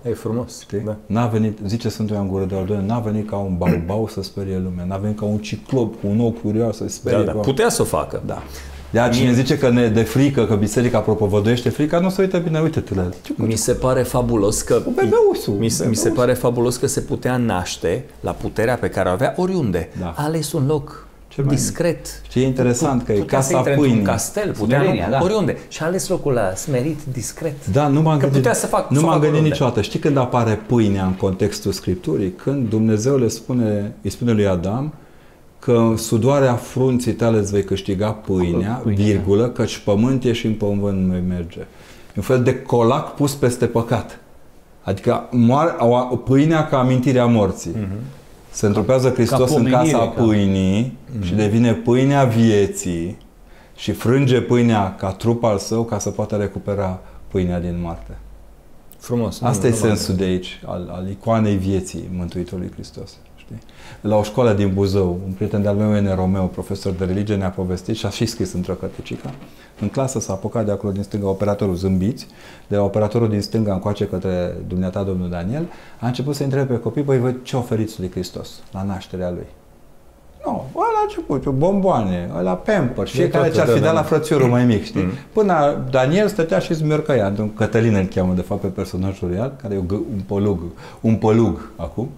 E 0.08 0.12
frumos. 0.12 0.60
Știi? 0.60 0.78
Da. 0.78 0.96
N-a 1.06 1.26
venit, 1.26 1.58
zice 1.66 1.88
Sfântul 1.88 2.16
Ioan 2.16 2.28
Gură 2.28 2.44
de 2.44 2.54
Aldone, 2.54 2.86
n-a 2.86 2.98
venit 2.98 3.28
ca 3.28 3.36
un 3.36 3.56
baubau 3.56 4.08
să 4.08 4.22
sperie 4.22 4.58
lumea, 4.58 4.84
n-a 4.84 4.96
venit 4.96 5.18
ca 5.18 5.24
un 5.24 5.38
ciclop 5.38 6.00
cu 6.00 6.06
un 6.06 6.20
ochi 6.20 6.40
curios 6.40 6.76
să 6.76 6.88
sperie. 6.88 7.24
Da, 7.24 7.32
da. 7.32 7.38
Putea 7.38 7.68
să 7.68 7.82
o 7.82 7.84
facă. 7.84 8.22
Da. 8.26 8.42
De 8.90 9.10
cine 9.12 9.32
zice 9.32 9.58
că 9.58 9.70
ne 9.70 9.88
de 9.88 10.02
frică, 10.02 10.46
că 10.46 10.54
biserica 10.54 10.98
propovăduiește 10.98 11.68
frica, 11.68 11.98
nu 11.98 12.10
se 12.10 12.20
uită 12.22 12.38
bine, 12.38 12.60
uite-te 12.60 12.94
la 12.94 13.02
el. 13.02 13.14
Mi 13.36 13.56
se 13.56 13.72
pare 13.72 14.02
fabulos 14.02 14.62
că... 14.62 14.82
Mi 15.58 15.68
se, 15.68 15.86
mi 15.86 15.96
se 15.96 16.08
pare 16.08 16.32
fabulos 16.32 16.76
că 16.76 16.86
se 16.86 17.00
putea 17.00 17.36
naște 17.36 18.04
la 18.20 18.30
puterea 18.30 18.76
pe 18.76 18.88
care 18.88 19.08
o 19.08 19.12
avea 19.12 19.34
oriunde. 19.36 19.88
Da. 20.00 20.14
A 20.16 20.24
ales 20.24 20.52
un 20.52 20.66
loc 20.66 21.06
cel 21.36 21.44
mai 21.44 21.54
discret. 21.54 22.22
Ce 22.28 22.40
e 22.40 22.46
interesant 22.46 23.04
că 23.04 23.12
e 23.12 23.18
casa 23.18 23.60
pâinii. 23.60 23.98
un 23.98 24.02
castel, 24.02 24.52
putea 24.58 24.78
Smerenia, 24.78 25.10
da. 25.10 25.18
oriunde. 25.22 25.56
Și 25.68 25.82
a 25.82 25.86
ales 25.86 26.08
locul 26.08 26.36
ăla 26.36 26.54
smerit, 26.54 26.98
discret. 27.12 27.66
Da, 27.66 27.88
nu 27.88 28.02
m-am 28.02 28.18
gândit, 28.18 28.36
putea 28.36 28.54
să 28.54 28.66
fac, 28.66 28.90
nu 28.90 29.00
m-am 29.00 29.20
gândit 29.20 29.42
niciodată. 29.42 29.80
Știi 29.80 29.98
când 29.98 30.16
apare 30.16 30.60
pâinea 30.66 31.04
în 31.04 31.12
contextul 31.12 31.72
Scripturii? 31.72 32.32
Când 32.32 32.68
Dumnezeu 32.68 33.16
le 33.16 33.28
spune, 33.28 33.92
îi 34.02 34.10
spune 34.10 34.32
lui 34.32 34.46
Adam 34.46 34.94
că 35.66 35.92
sudoarea 35.96 36.54
frunții 36.54 37.12
tale 37.12 37.38
îți 37.38 37.52
vei 37.52 37.64
câștiga 37.64 38.10
pâinea, 38.10 38.80
pâinea, 38.82 39.04
virgulă, 39.04 39.48
căci 39.48 39.78
pământ 39.78 40.24
e 40.24 40.32
și 40.32 40.46
în 40.46 40.54
pământ 40.54 41.08
mai 41.08 41.22
merge. 41.28 41.66
Un 42.16 42.22
fel 42.22 42.42
de 42.42 42.62
colac 42.62 43.14
pus 43.14 43.34
peste 43.34 43.66
păcat. 43.66 44.20
Adică 44.82 45.28
moare, 45.30 45.74
pâinea 46.24 46.66
ca 46.66 46.78
amintirea 46.78 47.26
morții. 47.26 47.72
Uh-huh 47.72 48.16
se 48.56 48.66
întrupează 48.66 49.10
Hristos 49.10 49.54
în 49.54 49.64
casa 49.70 49.98
pâinii 49.98 50.98
ca... 51.18 51.26
și 51.26 51.34
devine 51.34 51.72
pâinea 51.72 52.24
vieții 52.24 53.18
și 53.74 53.92
frânge 53.92 54.40
pâinea 54.40 54.94
ca 54.94 55.12
trup 55.12 55.44
al 55.44 55.58
său 55.58 55.84
ca 55.84 55.98
să 55.98 56.10
poată 56.10 56.36
recupera 56.36 57.00
pâinea 57.28 57.60
din 57.60 57.78
moarte. 57.80 58.18
Frumos. 58.98 59.40
Asta 59.42 59.68
nu, 59.68 59.74
e 59.74 59.78
nu 59.78 59.86
sensul 59.86 60.14
de 60.14 60.24
aici, 60.24 60.60
al, 60.66 60.88
al 60.92 61.08
icoanei 61.08 61.56
vieții 61.56 62.08
Mântuitorului 62.12 62.70
Hristos. 62.72 63.16
Știi? 63.46 63.62
La 64.00 64.16
o 64.16 64.22
școală 64.22 64.52
din 64.52 64.74
Buzău, 64.74 65.18
un 65.26 65.32
prieten 65.32 65.62
de-al 65.62 65.74
meu, 65.74 65.96
Ene 65.96 66.14
Romeo, 66.14 66.46
profesor 66.46 66.92
de 66.92 67.04
religie, 67.04 67.36
ne-a 67.36 67.50
povestit 67.50 67.96
și 67.96 68.06
a 68.06 68.08
și 68.08 68.26
scris 68.26 68.52
într-o 68.52 68.72
cărticică. 68.72 69.30
În 69.80 69.88
clasă 69.88 70.20
s-a 70.20 70.32
apucat 70.32 70.64
de 70.64 70.70
acolo 70.70 70.92
din 70.92 71.02
stânga 71.02 71.28
operatorul 71.28 71.74
zâmbiți, 71.74 72.26
de 72.66 72.76
la 72.76 72.82
operatorul 72.82 73.28
din 73.28 73.40
stânga 73.40 73.72
încoace 73.72 74.06
către 74.06 74.56
dumneata 74.66 75.02
domnul 75.02 75.30
Daniel, 75.30 75.66
a 76.00 76.06
început 76.06 76.34
să 76.34 76.42
întrebe 76.42 76.72
pe 76.72 76.80
copii, 76.80 77.02
băi, 77.02 77.18
voi 77.18 77.36
ce 77.42 77.56
oferiți 77.56 78.00
lui 78.00 78.10
Hristos 78.10 78.50
la 78.72 78.82
nașterea 78.82 79.30
lui? 79.30 79.46
Nu, 80.44 80.52
no, 80.52 80.64
ăla 80.74 80.98
a 80.98 81.02
început, 81.02 81.54
bomboane, 81.54 82.30
ăla 82.38 82.54
pamper, 82.54 83.06
fiecare 83.08 83.50
ce-ar 83.50 83.68
fi 83.68 83.80
dat 83.80 83.94
la 83.94 84.02
frățiorul 84.02 84.48
mai 84.48 84.64
mic, 84.64 84.84
știi? 84.84 85.02
Mm. 85.02 85.10
Până 85.32 85.84
Daniel 85.90 86.28
stătea 86.28 86.58
și 86.58 86.74
zmărcăia, 86.74 87.32
Cătălin 87.56 87.94
îl 87.94 88.04
cheamă 88.04 88.32
de 88.34 88.40
fapt 88.40 88.60
pe 88.60 88.66
personajul 88.66 89.30
real, 89.30 89.52
care 89.62 89.74
e 89.74 89.78
un 89.88 90.20
pălug, 90.26 90.60
un 91.00 91.16
pălug 91.16 91.70
acum, 91.76 92.08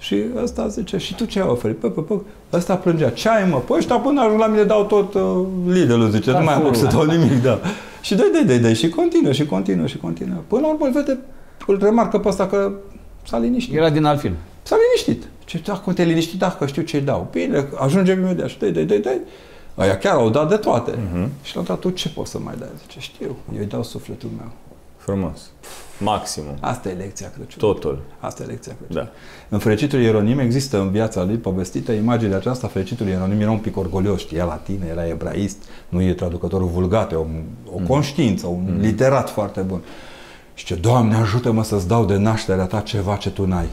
și 0.00 0.24
ăsta 0.42 0.68
zice, 0.68 0.96
și 0.96 1.14
tu 1.14 1.24
ce 1.24 1.40
ai 1.40 1.48
oferit? 1.48 1.76
Pă, 1.76 1.90
pă, 1.90 2.02
pă. 2.02 2.20
Ăsta 2.52 2.76
plângea, 2.76 3.10
ce 3.10 3.28
ai 3.28 3.48
mă? 3.50 3.56
Păi 3.56 3.76
ăștia 3.78 3.96
până 3.96 4.20
ajung 4.20 4.40
la 4.40 4.46
mine 4.46 4.62
dau 4.62 4.84
tot 4.84 5.14
uh, 5.14 5.46
lidl 5.66 6.04
zice, 6.04 6.30
nu 6.30 6.42
mai 6.42 6.54
am 6.54 6.72
să 6.72 6.86
dau 6.86 7.04
nimic, 7.04 7.42
da. 7.42 7.60
Și 8.00 8.14
dai, 8.14 8.30
dai, 8.32 8.44
dai, 8.44 8.58
dai, 8.58 8.74
și 8.74 8.88
continuă, 8.88 9.32
și 9.32 9.46
continuă, 9.46 9.86
și 9.86 9.96
continuă. 9.96 10.42
Până 10.46 10.60
la 10.60 10.68
urmă 10.68 10.86
îl 10.86 10.92
vede, 10.92 11.18
îl 11.66 11.78
remarcă 11.82 12.18
pe 12.18 12.28
ăsta 12.28 12.46
că 12.46 12.72
s-a 13.26 13.38
liniștit. 13.38 13.76
Era 13.76 13.90
din 13.90 14.04
alt 14.04 14.20
film. 14.20 14.34
S-a 14.62 14.76
liniștit. 14.76 15.28
Ce, 15.44 15.60
da, 15.64 15.72
cum 15.72 15.92
te 15.92 16.04
liniștit, 16.04 16.38
da, 16.38 16.50
că 16.58 16.66
știu 16.66 16.82
ce 16.82 17.00
dau. 17.00 17.28
Bine, 17.30 17.68
ajungem 17.74 18.20
imediat 18.20 18.48
și 18.48 18.58
dai, 18.58 18.70
dai, 18.70 18.84
dai, 18.84 18.98
dai. 18.98 19.20
Aia 19.74 19.98
chiar 19.98 20.14
au 20.14 20.30
dat 20.30 20.48
de 20.48 20.56
toate. 20.56 20.90
Uh-huh. 20.90 21.28
Și 21.42 21.54
l-au 21.54 21.64
dat, 21.64 21.78
tu 21.78 21.90
ce 21.90 22.08
poți 22.08 22.30
să 22.30 22.38
mai 22.38 22.54
dai? 22.58 22.68
Zice, 22.80 23.00
știu, 23.00 23.36
eu 23.54 23.60
îi 23.60 23.66
dau 23.66 23.82
sufletul 23.82 24.30
meu. 24.36 24.52
Frumos. 25.10 25.50
Maximum. 25.98 26.56
Asta 26.60 26.88
e 26.88 26.92
lecția 26.92 27.30
Crăciunului. 27.34 27.80
Totul. 27.80 28.02
Asta 28.18 28.42
e 28.42 28.46
lecția 28.46 28.72
Crăciunului. 28.78 29.10
Da. 29.12 29.18
În 29.48 29.58
fericitul 29.58 30.00
Ieronim 30.00 30.38
există 30.38 30.80
în 30.80 30.90
viața 30.90 31.24
lui 31.24 31.36
povestită 31.36 31.92
imaginea 31.92 32.36
aceasta. 32.36 32.66
Fericitul 32.66 33.06
Ieronim 33.06 33.40
era 33.40 33.50
un 33.50 33.58
pic 33.58 33.76
orgolios, 33.76 34.20
știa 34.20 34.44
latină, 34.44 34.84
era 34.84 35.06
ebraist, 35.06 35.56
nu 35.88 36.02
e 36.02 36.12
traducătorul 36.12 36.66
vulgate, 36.66 37.14
o, 37.14 37.20
o 37.72 37.78
mm. 37.78 37.86
conștiință, 37.86 38.46
un 38.46 38.64
mm. 38.66 38.80
literat 38.80 39.30
foarte 39.30 39.60
bun. 39.60 39.80
Și 40.54 40.64
ce, 40.64 40.74
Doamne, 40.74 41.14
ajută-mă 41.14 41.64
să-ți 41.64 41.88
dau 41.88 42.04
de 42.04 42.16
nașterea 42.16 42.64
ta 42.64 42.80
ceva 42.80 43.16
ce 43.16 43.30
tu 43.30 43.46
n-ai. 43.46 43.68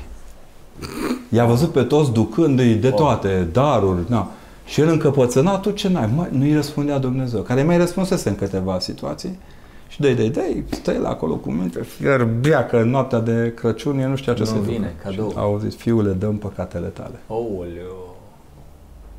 I-a 1.29 1.45
văzut 1.45 1.71
pe 1.71 1.83
toți 1.83 2.11
ducându-i 2.11 2.73
de 2.73 2.89
toate, 2.89 3.47
daruri, 3.51 3.99
na. 4.07 4.31
Și 4.65 4.81
el 4.81 4.87
încăpățâna, 4.87 5.57
tu 5.57 5.71
ce 5.71 5.89
n-ai? 5.89 6.09
Mai, 6.15 6.27
nu-i 6.31 6.53
răspundea 6.53 6.97
Dumnezeu, 6.97 7.41
care 7.41 7.63
mai 7.63 7.77
răspunsese 7.77 8.29
în 8.29 8.35
câteva 8.35 8.79
situații. 8.79 9.39
Și 9.97 10.03
dai, 10.03 10.15
dai, 10.15 10.29
dai, 10.29 10.63
stai 10.69 10.97
la 10.97 11.09
acolo 11.09 11.35
cu 11.35 11.51
minte, 11.51 11.83
fierbea 11.83 12.65
că 12.65 12.83
noaptea 12.83 13.19
de 13.19 13.53
Crăciun 13.55 13.99
eu 13.99 14.09
nu 14.09 14.15
știa 14.15 14.33
ce 14.33 14.39
nu 14.39 14.45
să 14.45 14.55
vine, 14.55 14.95
cadou. 15.03 15.29
Și 15.29 15.37
au 15.37 15.59
zis, 15.63 15.75
fiule, 15.75 16.11
dăm 16.11 16.37
păcatele 16.37 16.87
tale. 16.87 17.15
Ouleu. 17.27 18.15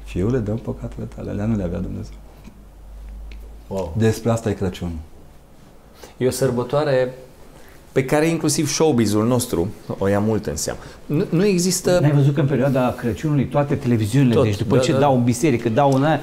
Fiule, 0.04 0.38
dăm 0.38 0.56
păcatele 0.56 1.08
tale. 1.14 1.30
Alea 1.30 1.44
nu 1.44 1.56
le 1.56 1.62
avea 1.62 1.78
Dumnezeu. 1.78 2.14
Wow. 3.66 3.94
Despre 3.96 4.30
asta 4.30 4.50
e 4.50 4.52
Crăciun. 4.52 4.92
E 6.16 6.26
o 6.26 6.30
sărbătoare 6.30 7.14
pe 7.92 8.04
care 8.04 8.26
inclusiv 8.26 8.68
showbizul 8.68 9.26
nostru 9.26 9.68
o 9.98 10.08
ia 10.08 10.20
mult 10.20 10.46
în 10.46 10.56
seamă. 10.56 10.78
Nu, 11.06 11.24
nu 11.30 11.44
există... 11.44 11.98
N-ai 12.00 12.12
văzut 12.12 12.34
că 12.34 12.40
în 12.40 12.46
perioada 12.46 12.94
Crăciunului 12.98 13.46
toate 13.46 13.74
televiziunile, 13.74 14.34
Tot, 14.34 14.44
deci 14.44 14.56
după 14.56 14.76
da, 14.76 14.82
ce 14.82 14.92
da. 14.92 14.98
dau 14.98 15.16
în 15.16 15.24
biserică, 15.24 15.68
dau 15.68 15.92
în 15.92 16.04
aia, 16.04 16.20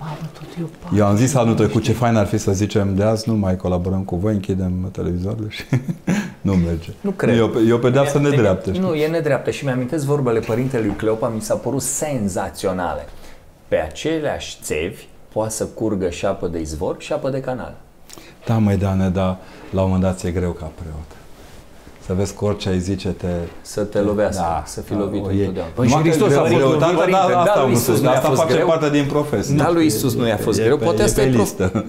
Mamă, 0.00 0.16
tot 0.32 0.48
eu, 0.60 0.98
eu 0.98 1.06
am 1.06 1.16
zis 1.16 1.34
anul 1.34 1.54
trecut 1.54 1.82
ce 1.82 1.92
fain 1.92 2.16
ar 2.16 2.26
fi 2.26 2.38
să 2.38 2.52
zicem 2.52 2.94
de 2.94 3.02
azi 3.02 3.28
nu 3.28 3.34
mai 3.34 3.56
colaborăm 3.56 4.02
cu 4.02 4.16
voi, 4.16 4.32
închidem 4.32 4.88
televizoarele 4.92 5.46
și 5.48 5.64
nu 6.40 6.52
merge. 6.52 6.90
Nu 7.00 7.10
cred. 7.10 7.36
E 7.36 7.40
o, 7.40 7.60
e 7.60 7.72
o 7.72 7.78
pedeapsă 7.78 8.18
nedreaptă. 8.18 8.70
Nu, 8.70 8.94
e 8.94 9.06
nedreaptă 9.08 9.50
și 9.50 9.64
mi-amintesc 9.64 10.04
vorbele 10.04 10.40
părintelui 10.40 10.90
Cleopa, 10.96 11.28
mi 11.28 11.40
s-a 11.40 11.54
părut 11.54 11.82
senzaționale. 11.82 13.06
Pe 13.68 13.76
aceleași 13.76 14.58
țevi 14.62 15.06
poate 15.32 15.52
să 15.52 15.66
curgă 15.66 16.10
și 16.10 16.26
apă 16.26 16.48
de 16.48 16.60
izvor 16.60 16.96
și 16.98 17.12
apă 17.12 17.30
de 17.30 17.40
canal. 17.40 17.74
Da, 18.46 18.58
măi, 18.58 18.76
Dane, 18.76 19.08
dar 19.08 19.36
la 19.70 19.82
un 19.82 19.86
moment 19.90 20.02
dat 20.02 20.22
e 20.22 20.30
greu 20.30 20.50
ca 20.50 20.70
preot. 20.74 21.17
Să 22.08 22.14
vezi 22.14 22.34
că 22.34 22.44
orice 22.44 22.68
ai 22.68 22.78
zice 22.78 23.08
te... 23.08 23.26
Să 23.60 23.82
te 23.82 23.98
lovească, 23.98 24.42
da, 24.42 24.62
să 24.66 24.80
fii 24.80 24.94
da, 24.94 25.00
lovit 25.00 25.26
întotdeauna. 25.26 25.72
Păi 25.74 25.88
și 25.88 25.94
Hristos 25.94 26.34
a 26.34 26.40
fost 26.40 26.62
lovit. 26.62 26.78
Da, 26.78 27.06
da, 27.10 27.40
asta, 27.40 27.62
lui 27.62 27.72
Iisus 27.72 28.00
nu 28.00 28.08
asta 28.08 28.30
face 28.30 28.54
greu. 28.54 28.66
parte 28.66 28.90
din 28.90 29.06
profesie. 29.06 29.54
Da, 29.56 29.70
lui 29.70 29.84
Iisus 29.84 30.14
nu 30.14 30.26
i-a 30.26 30.36
fost 30.36 30.60
greu. 30.60 30.76
Poate 30.76 31.02
asta 31.02 31.22
e, 31.22 31.36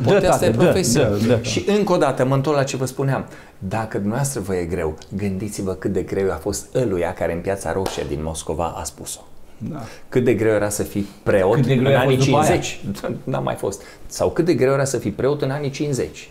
poate 0.04 0.28
asta 0.28 0.46
e 0.46 0.52
profesie. 0.52 1.08
Și 1.42 1.66
încă 1.78 1.94
o 1.94 1.98
dată 1.98 2.26
mă 2.26 2.36
întorc 2.36 2.58
la 2.58 2.64
ce 2.64 2.78
vă 2.78 2.86
spuneam. 2.86 3.26
Dacă 3.60 3.98
dumneavoastră 3.98 4.42
vă 4.42 4.56
e 4.56 4.64
greu, 4.64 4.98
gândiți-vă 5.16 5.72
cât 5.72 5.94
de 5.94 6.02
greu 6.02 6.32
a 6.32 6.40
fost 6.42 6.76
ăluia 6.76 7.14
care 7.14 7.34
în 7.34 7.40
Piața 7.40 7.74
Roșie 7.74 8.04
din 8.08 8.20
Moscova 8.24 8.74
a 8.78 8.84
spus-o. 8.84 9.22
Da. 9.58 9.82
Cât 10.10 10.24
de 10.24 10.34
greu 10.34 10.52
era 10.52 10.70
să 10.70 10.84
fii 10.84 11.08
preot 11.24 11.66
în 11.66 11.86
anii 11.86 12.18
50. 12.18 12.82
N-a 13.24 13.40
mai 13.40 13.56
fost. 13.56 13.82
Sau 14.08 14.30
cât 14.30 14.46
de 14.46 14.54
greu 14.54 14.74
era 14.74 14.86
să 14.86 14.98
fii 14.98 15.12
preot 15.12 15.42
în 15.42 15.50
anii 15.50 15.70
50. 15.70 16.30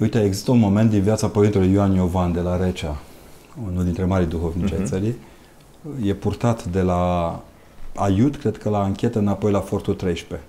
Uite, 0.00 0.22
există 0.22 0.50
un 0.50 0.58
moment 0.58 0.90
din 0.90 1.00
viața 1.00 1.26
Părintelui 1.26 1.72
Ioan 1.72 1.94
Iovan 1.94 2.32
de 2.32 2.40
la 2.40 2.56
Recea, 2.64 2.96
unul 3.64 3.84
dintre 3.84 4.04
marii 4.04 4.26
duhovnici 4.26 4.68
uh-huh. 4.68 4.76
ai 4.76 4.78
mhm. 4.78 4.88
țării, 4.88 5.16
e 6.04 6.14
purtat 6.14 6.64
de 6.64 6.80
la 6.80 7.40
Aiut, 7.94 8.36
cred 8.36 8.58
că 8.58 8.68
la 8.68 8.82
anchetă 8.82 9.18
înapoi 9.18 9.50
la 9.50 9.60
Fortul 9.60 9.94
13. 9.94 10.46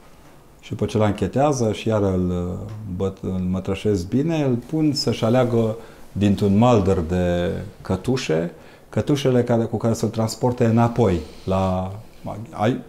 Și 0.60 0.70
după 0.70 0.86
ce 0.86 0.98
l 0.98 1.02
anchetează 1.02 1.72
și 1.72 1.88
iar 1.88 2.02
îl, 2.02 2.58
băt, 2.96 3.18
îl 3.22 3.30
mătrășesc 3.50 4.08
bine, 4.08 4.44
îl 4.44 4.56
pun 4.56 4.94
să-și 4.94 5.24
aleagă 5.24 5.76
dintr-un 6.12 6.58
maldăr 6.58 7.00
de 7.00 7.52
cătușe, 7.82 8.52
cătușele 8.90 9.44
care, 9.44 9.64
cu 9.64 9.78
care 9.78 9.94
să-l 9.94 10.10
transporte 10.10 10.66
înapoi 10.66 11.20
la, 11.46 11.92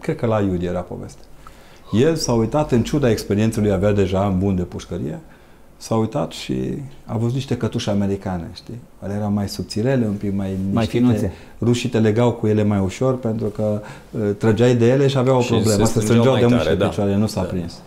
cred 0.00 0.16
că 0.16 0.26
la 0.26 0.34
Aiud 0.34 0.62
era 0.62 0.80
poveste. 0.80 1.22
El 1.92 2.16
s-a 2.16 2.32
uitat, 2.32 2.72
în 2.72 2.82
ciuda 2.82 3.10
experienței 3.10 3.62
lui, 3.62 3.72
avea 3.72 3.92
deja 3.92 4.26
în 4.26 4.38
bun 4.38 4.56
de 4.56 4.62
pușcărie, 4.62 5.20
s-a 5.78 5.94
uitat 5.94 6.32
și 6.32 6.54
a 7.04 7.16
văzut 7.16 7.34
niște 7.34 7.56
cătușe 7.56 7.90
americane, 7.90 8.48
știi? 8.54 8.78
Ele 9.04 9.14
erau 9.14 9.30
mai 9.30 9.48
subțirele, 9.48 10.06
un 10.06 10.14
pic 10.14 10.34
mai 10.36 10.56
Mai 10.72 10.86
finuțe. 10.86 11.32
Rușii 11.60 11.88
te 11.88 11.98
legau 11.98 12.32
cu 12.32 12.46
ele 12.46 12.64
mai 12.64 12.78
ușor 12.78 13.18
pentru 13.18 13.46
că 13.46 13.80
uh, 14.10 14.20
trăgeai 14.38 14.74
de 14.74 14.88
ele 14.88 15.06
și 15.06 15.18
aveau 15.18 15.38
o 15.38 15.42
problemă. 15.42 15.84
Se 15.84 16.00
strângeau 16.00 16.36
de 16.36 16.46
mult 16.46 16.78
da. 16.78 16.86
picioare, 16.88 17.16
nu 17.16 17.26
s-a 17.26 17.40
da. 17.40 17.46
prins. 17.46 17.80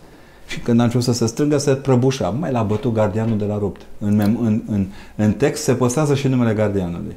Și 0.48 0.60
când 0.60 0.80
a 0.80 0.84
început 0.84 1.06
să 1.06 1.14
se 1.14 1.26
strângă, 1.26 1.58
se 1.58 1.74
prăbușa. 1.74 2.30
Mai 2.30 2.52
l-a 2.52 2.64
bătut 2.64 2.94
gardianul 2.94 3.38
de 3.38 3.46
la 3.46 3.58
rupt. 3.58 3.82
În, 4.00 4.20
în, 4.20 4.62
în, 4.68 4.88
în 5.16 5.34
text 5.34 5.64
se 5.64 5.74
păstrează 5.74 6.16
și 6.16 6.28
numele 6.28 6.54
gardianului. 6.54 7.16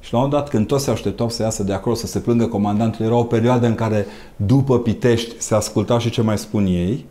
Și 0.00 0.12
la 0.12 0.22
un 0.22 0.30
dat, 0.30 0.48
când 0.48 0.66
toți 0.66 0.84
se 0.84 0.90
așteptau 0.90 1.30
să 1.30 1.42
iasă 1.42 1.62
de 1.62 1.72
acolo, 1.72 1.94
să 1.94 2.06
se 2.06 2.18
plângă 2.18 2.46
comandantul, 2.46 3.04
era 3.04 3.14
o 3.14 3.24
perioadă 3.24 3.66
în 3.66 3.74
care, 3.74 4.06
după 4.36 4.78
Pitești, 4.78 5.34
se 5.38 5.54
ascultau 5.54 5.98
și 5.98 6.10
ce 6.10 6.22
mai 6.22 6.38
spun 6.38 6.66
ei. 6.66 7.06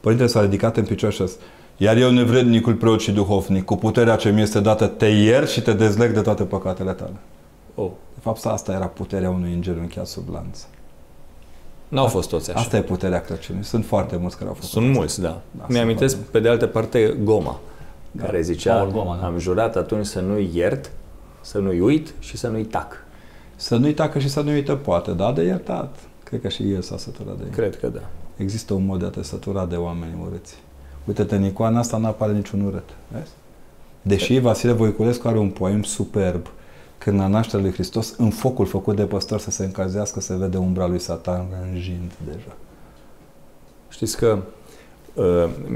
Părintele 0.00 0.28
s-a 0.28 0.40
ridicat 0.40 0.76
în 0.76 0.84
picioare 0.84 1.14
și 1.14 1.22
a 1.22 1.24
zis, 1.24 1.36
iar 1.82 1.96
eu, 1.96 2.10
nevrednicul 2.10 2.74
preot 2.74 3.00
și 3.00 3.12
duhovnic, 3.12 3.64
cu 3.64 3.76
puterea 3.76 4.16
ce 4.16 4.30
mi 4.30 4.40
este 4.40 4.60
dată, 4.60 4.86
te 4.86 5.06
iert 5.06 5.48
și 5.48 5.62
te 5.62 5.72
dezleg 5.72 6.12
de 6.12 6.20
toate 6.20 6.44
păcatele 6.44 6.92
tale. 6.92 7.16
Oh. 7.74 7.90
De 8.14 8.20
fapt, 8.20 8.44
asta 8.44 8.72
era 8.72 8.86
puterea 8.86 9.30
unui 9.30 9.52
înger 9.52 9.76
încheiat 9.76 10.06
sub 10.06 10.28
lanț. 10.32 10.58
N-au 11.88 12.06
fost 12.06 12.28
toți 12.28 12.50
așa. 12.50 12.58
Asta 12.58 12.76
e 12.76 12.82
puterea 12.82 13.20
Crăciunului. 13.20 13.66
Sunt 13.66 13.84
foarte 13.84 14.16
mulți 14.16 14.36
care 14.36 14.48
au 14.48 14.54
fost. 14.54 14.68
Sunt 14.68 14.90
mulți, 14.90 15.20
da. 15.20 15.40
da 15.50 15.64
Mi-amintesc, 15.68 16.16
pe 16.16 16.40
de 16.40 16.48
altă 16.48 16.66
parte, 16.66 17.16
Goma, 17.22 17.60
da. 18.10 18.24
care 18.24 18.40
zicea, 18.40 18.74
Paul 18.74 18.90
Goma, 18.90 19.18
da. 19.20 19.26
am 19.26 19.38
jurat 19.38 19.76
atunci 19.76 20.06
să 20.06 20.20
nu 20.20 20.38
iert, 20.38 20.90
să 21.40 21.58
nu-i 21.58 21.80
uit 21.80 22.14
și 22.18 22.36
să 22.36 22.48
nu-i 22.48 22.64
tac. 22.64 23.04
Să 23.56 23.76
nu-i 23.76 23.94
tacă 23.94 24.18
și 24.18 24.28
să 24.28 24.40
nu-i 24.40 24.54
uită 24.54 24.74
poate, 24.74 25.10
da, 25.10 25.32
de 25.32 25.42
iertat. 25.42 25.96
Cred 26.24 26.40
că 26.40 26.48
și 26.48 26.72
el 26.72 26.82
s-a 26.82 26.96
săturat 26.96 27.36
de 27.36 27.42
el. 27.44 27.50
Cred 27.50 27.78
că 27.78 27.86
da. 27.86 28.02
Există 28.36 28.74
un 28.74 28.86
mod 28.86 28.98
de 28.98 29.06
a 29.06 29.08
te 29.08 29.22
sătura 29.22 29.66
de 29.66 29.76
oameni 29.76 30.16
urâți. 30.26 30.54
Uite-te, 31.04 31.36
în 31.36 31.44
icoana 31.44 31.78
asta 31.78 31.96
nu 31.96 32.06
apare 32.06 32.32
niciun 32.32 32.60
urât. 32.60 32.88
Vezi? 33.08 33.30
Deși 34.02 34.38
Vasile 34.38 34.72
Voiculescu 34.72 35.28
are 35.28 35.38
un 35.38 35.50
poem 35.50 35.82
superb 35.82 36.46
când 36.98 37.18
la 37.18 37.26
nașterea 37.26 37.64
lui 37.64 37.72
Hristos, 37.72 38.14
în 38.18 38.30
focul 38.30 38.66
făcut 38.66 38.96
de 38.96 39.02
păstor 39.02 39.40
să 39.40 39.50
se 39.50 39.64
încălzească, 39.64 40.20
se 40.20 40.36
vede 40.36 40.56
umbra 40.56 40.86
lui 40.86 40.98
Satan 40.98 41.46
rânjind 41.62 42.12
deja. 42.24 42.56
Știți 43.88 44.16
că 44.16 44.38
uh, 45.14 45.24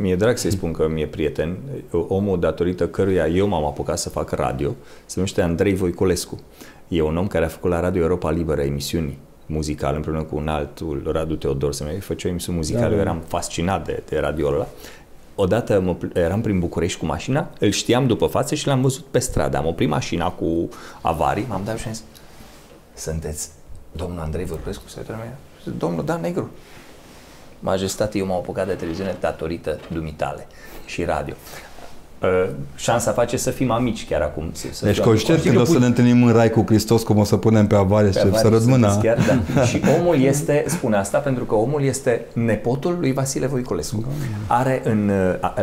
mi-e 0.01 0.17
drag 0.17 0.37
să-i 0.37 0.51
spun 0.51 0.73
că 0.73 0.89
mi-e 0.89 1.07
prieten, 1.07 1.57
omul 1.91 2.41
datorită 2.41 2.89
căruia 2.89 3.27
eu 3.27 3.47
m-am 3.47 3.65
apucat 3.65 3.99
să 3.99 4.09
fac 4.09 4.31
radio, 4.31 4.75
se 5.07 5.15
numește 5.17 5.43
Andrei 5.43 5.75
Voiculescu. 5.75 6.41
E 6.89 7.03
un 7.03 7.17
om 7.17 7.27
care 7.27 7.45
a 7.45 7.49
făcut 7.49 7.71
la 7.71 7.81
Radio 7.81 8.03
Europa 8.03 8.31
Liberă 8.31 8.63
emisiuni 8.63 9.19
muzicale 9.47 9.97
împreună 9.97 10.23
cu 10.23 10.37
un 10.37 10.49
altul, 10.49 11.09
Radu 11.13 11.37
Teodor, 11.37 11.73
se 11.73 11.85
mai 11.85 12.01
făcea 12.01 12.29
emisiuni 12.29 12.57
muzicale, 12.57 12.85
da, 12.85 12.91
da. 12.91 12.95
eu 12.95 13.01
eram 13.01 13.23
fascinat 13.27 13.85
de, 13.87 14.03
de 14.09 14.19
radio 14.19 14.47
ăla 14.47 14.67
odată 15.37 15.81
mă, 15.81 15.97
eram 16.15 16.41
prin 16.41 16.59
București 16.59 16.99
cu 16.99 17.07
mașina, 17.07 17.51
îl 17.59 17.71
știam 17.71 18.07
după 18.07 18.27
față 18.27 18.55
și 18.55 18.67
l-am 18.67 18.83
văzut 18.83 19.05
pe 19.05 19.19
stradă. 19.19 19.57
Am 19.57 19.67
oprit 19.67 19.89
mașina 19.89 20.31
cu 20.31 20.69
avarii, 21.01 21.47
m-am 21.49 21.63
dat 21.65 21.79
și 21.79 21.87
am 21.87 21.93
zis, 21.93 22.03
sunteți 22.95 23.49
domnul 23.93 24.21
Andrei 24.21 24.45
Vârculescu, 24.45 24.89
secretarul 24.89 25.23
meu? 25.25 25.75
Domnul 25.79 26.05
Dan 26.05 26.21
Negru. 26.21 26.51
Majestate, 27.61 28.19
eu 28.19 28.27
m-am 28.27 28.37
apucat 28.37 28.67
de 28.67 28.75
televiziune 28.75 29.17
datorită 29.21 29.81
dumitale 29.93 30.47
și 30.87 31.05
radio. 31.05 31.35
Uh, 32.23 32.49
șansa 32.75 33.11
face 33.11 33.37
să 33.37 33.51
fim 33.51 33.71
amici 33.71 34.07
chiar 34.07 34.21
acum. 34.21 34.51
Să 34.53 34.85
deci 34.85 35.01
conștient 35.01 35.43
când 35.43 35.57
o 35.57 35.65
să 35.65 35.79
ne 35.79 35.87
întâlnim 35.87 36.25
în 36.25 36.33
rai 36.33 36.51
cu 36.51 36.65
Hristos, 36.67 37.03
cum 37.03 37.19
o 37.19 37.25
să 37.25 37.37
punem 37.37 37.67
pe 37.67 37.75
avare 37.75 38.11
și 38.11 38.19
să 38.35 38.49
rădmâna. 38.51 38.99
Chiar, 38.99 39.19
da. 39.55 39.63
și 39.69 39.81
omul 40.01 40.21
este, 40.21 40.65
spune 40.67 40.97
asta, 40.97 41.19
pentru 41.19 41.45
că 41.45 41.55
omul 41.55 41.83
este 41.83 42.25
nepotul 42.33 42.97
lui 43.01 43.13
Vasile 43.13 43.47
Voiculescu. 43.47 44.05
Are 44.47 44.81
în, 44.85 45.11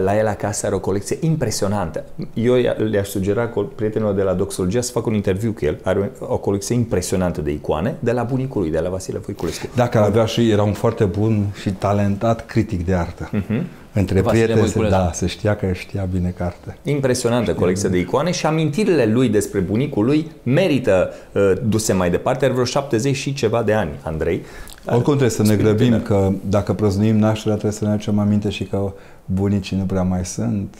la 0.03 0.17
el 0.17 0.27
acasă 0.27 0.65
are 0.65 0.75
o 0.75 0.79
colecție 0.79 1.17
impresionantă. 1.21 2.03
Eu 2.33 2.53
le-aș 2.91 3.07
sugera 3.07 3.51
prietenilor 3.75 4.13
de 4.13 4.21
la 4.21 4.33
Doxologia 4.33 4.81
să 4.81 4.91
fac 4.91 5.05
un 5.05 5.13
interviu 5.13 5.51
cu 5.51 5.65
el. 5.65 5.79
Are 5.83 6.11
o 6.19 6.37
colecție 6.37 6.75
impresionantă 6.75 7.41
de 7.41 7.51
icoane 7.51 7.95
de 7.99 8.11
la 8.11 8.23
bunicul 8.23 8.61
lui, 8.61 8.71
de 8.71 8.79
la 8.79 8.89
Vasile 8.89 9.17
Voiculescu. 9.17 9.65
Dacă 9.75 9.99
avea 9.99 10.25
și 10.25 10.49
era 10.49 10.63
un 10.63 10.73
foarte 10.73 11.03
bun 11.03 11.45
și 11.61 11.69
talentat 11.69 12.45
critic 12.45 12.85
de 12.85 12.93
artă. 12.93 13.29
Uh-huh. 13.29 13.61
Între 13.93 14.21
Vasile 14.21 14.43
prieteni, 14.43 14.67
se, 14.67 14.89
da, 14.89 15.11
se 15.13 15.27
știa 15.27 15.55
că 15.55 15.71
știa 15.71 16.07
bine 16.11 16.33
carte. 16.37 16.77
Impresionantă 16.83 17.53
colecție 17.53 17.89
de 17.89 17.97
icoane 17.97 18.31
și 18.31 18.45
amintirile 18.45 19.05
lui 19.05 19.29
despre 19.29 19.59
bunicul 19.59 20.05
lui 20.05 20.31
merită 20.43 21.13
uh, 21.31 21.51
duse 21.65 21.93
mai 21.93 22.09
departe. 22.09 22.45
Are 22.45 22.53
vreo 22.53 22.65
70 22.65 23.15
și 23.15 23.33
ceva 23.33 23.63
de 23.63 23.73
ani, 23.73 23.91
Andrei. 24.01 24.41
Oricum 24.85 25.03
trebuie 25.03 25.29
să 25.29 25.43
ne 25.43 25.55
grăbim 25.55 26.01
că 26.01 26.31
dacă 26.49 26.73
prăznuim 26.73 27.17
nașterea 27.17 27.53
trebuie 27.57 27.79
să 27.79 27.85
ne 27.85 27.91
aducem 27.91 28.19
aminte 28.19 28.49
și 28.49 28.63
că 28.63 28.93
bunicii 29.25 29.77
nu 29.77 29.83
prea 29.83 30.03
mai 30.03 30.25
sunt, 30.25 30.75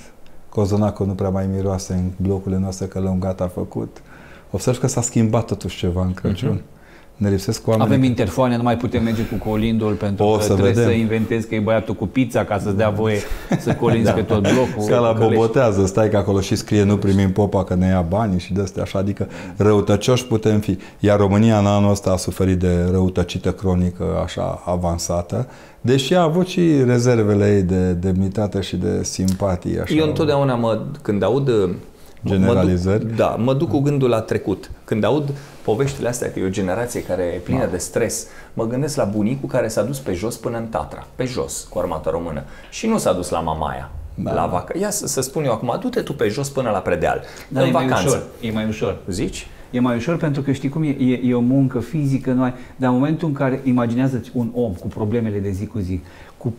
cozonacul 0.50 1.06
nu 1.06 1.14
prea 1.14 1.30
mai 1.30 1.48
miroase 1.54 1.94
în 1.94 2.12
blocurile 2.16 2.60
noastre 2.60 2.86
că 2.86 3.00
lăungat 3.00 3.42
a 3.42 3.48
făcut. 3.48 4.02
Observ 4.52 4.78
că 4.80 4.88
s-a 4.88 5.02
schimbat 5.02 5.46
totuși 5.46 5.78
ceva 5.78 6.06
în 6.06 6.14
Crăciun. 6.14 6.58
Uh-huh. 6.58 6.73
Ne 7.24 7.30
lipsesc 7.30 7.68
oameni. 7.68 7.90
Avem 7.90 8.04
interfoane, 8.04 8.58
nu 8.58 8.64
mai 8.64 8.78
putem 8.78 9.04
merge 9.04 9.22
cu 9.22 9.50
colindul 9.50 9.94
pentru 9.94 10.26
o, 10.26 10.36
că 10.36 10.42
să 10.42 10.54
trebuie 10.54 10.74
vedem. 10.74 10.90
să 10.90 10.96
inventezi 10.96 11.48
că 11.48 11.56
e 11.56 11.60
băiatul 11.60 11.94
cu 11.94 12.08
pizza 12.08 12.44
ca 12.44 12.60
să-ți 12.60 12.76
dea 12.78 12.90
voie 12.90 13.18
să 13.60 13.74
colinzi 13.74 14.06
da. 14.10 14.12
pe 14.12 14.22
tot 14.22 14.42
blocul. 14.42 14.90
Ca 14.90 15.00
la 15.00 15.12
bobotează, 15.12 15.86
stai 15.86 16.10
că 16.10 16.18
acolo 16.18 16.40
și 16.40 16.56
scrie 16.56 16.84
nu 16.84 16.98
primim 16.98 17.32
popa 17.32 17.64
că 17.64 17.76
ne 17.76 17.88
ia 17.88 18.02
banii 18.02 18.40
și 18.40 18.54
de 18.54 18.62
astea 18.62 18.84
așa, 18.84 19.00
adică 19.00 19.28
răutăcioși 19.58 20.26
putem 20.26 20.60
fi. 20.60 20.78
Iar 21.00 21.18
România 21.20 21.58
în 21.58 21.66
anul 21.66 21.92
ăsta 21.92 22.12
a 22.12 22.18
suferit 22.18 22.60
de 22.60 22.88
răutăcită 22.92 23.52
cronică 23.52 24.06
așa 24.24 24.62
avansată, 24.66 25.48
deși 25.82 26.14
a 26.16 26.22
avut 26.22 26.48
și 26.48 26.84
rezervele 26.86 27.56
ei 27.56 27.62
de 27.62 27.92
demnitate 27.92 28.62
și 28.62 28.76
de 28.76 29.04
simpatie. 29.04 29.80
Așa. 29.80 29.94
Eu 29.96 30.08
întotdeauna 30.08 30.56
mă, 30.56 30.82
când 31.02 31.24
aud 31.24 31.50
generalizări. 32.26 33.04
Mă 33.04 33.10
duc, 33.10 33.18
da, 33.18 33.36
mă 33.40 33.54
duc 33.54 33.70
cu 33.70 33.80
gândul 33.80 34.10
la 34.10 34.22
trecut. 34.22 34.72
Când 34.84 35.04
aud 35.04 35.30
poveștile 35.64 36.08
astea, 36.08 36.32
că 36.32 36.40
e 36.40 36.46
o 36.46 36.50
generație 36.50 37.04
care 37.04 37.24
e 37.24 37.38
plină 37.38 37.60
da. 37.60 37.72
de 37.72 37.78
stres, 37.78 38.28
mă 38.54 38.68
gândesc 38.68 38.96
la 38.96 39.04
bunicul 39.04 39.50
care 39.50 39.68
s-a 39.68 39.84
dus 39.84 40.00
pe 40.00 40.14
jos 40.14 40.38
până 40.38 40.58
în 40.58 40.66
Tatra, 40.66 41.08
pe 41.16 41.26
jos, 41.26 41.68
cu 41.70 41.80
armata 41.80 42.10
română. 42.10 42.44
Și 42.70 42.88
nu 42.88 42.98
s-a 42.98 43.14
dus 43.14 43.30
la 43.30 43.40
Mamaia, 43.40 43.92
da. 44.16 44.34
la 44.34 44.46
vacă. 44.46 44.78
Ia 44.80 44.90
să, 44.90 45.08
să 45.08 45.22
spun 45.22 45.44
eu 45.44 45.52
acum, 45.52 45.78
du-te 45.80 46.02
tu 46.02 46.14
pe 46.14 46.28
jos 46.28 46.50
până 46.50 46.70
la 46.70 46.80
predeal, 46.80 47.22
da, 47.48 47.62
în 47.62 47.68
e 47.68 47.72
vacanță. 47.72 47.94
Mai 47.94 48.06
ușor, 48.06 48.24
e 48.42 48.52
mai 48.52 48.68
ușor. 48.68 48.98
Zici? 49.10 49.48
E 49.74 49.80
mai 49.80 49.96
ușor 49.96 50.18
pentru 50.18 50.42
că 50.42 50.52
știi 50.52 50.70
cum 50.70 50.84
e, 50.84 50.88
e, 50.88 51.20
e 51.24 51.34
o 51.34 51.40
muncă 51.40 51.80
fizică, 51.80 52.32
noi, 52.32 52.54
dar 52.76 52.90
în 52.90 52.96
momentul 52.96 53.28
în 53.28 53.34
care 53.34 53.62
imaginează 53.64 54.22
un 54.34 54.50
om 54.54 54.74
cu 54.74 54.88
problemele 54.88 55.40
de 55.40 55.50
zi 55.50 55.68
cu 55.68 55.80
zi, 55.80 56.02
cu 56.44 56.54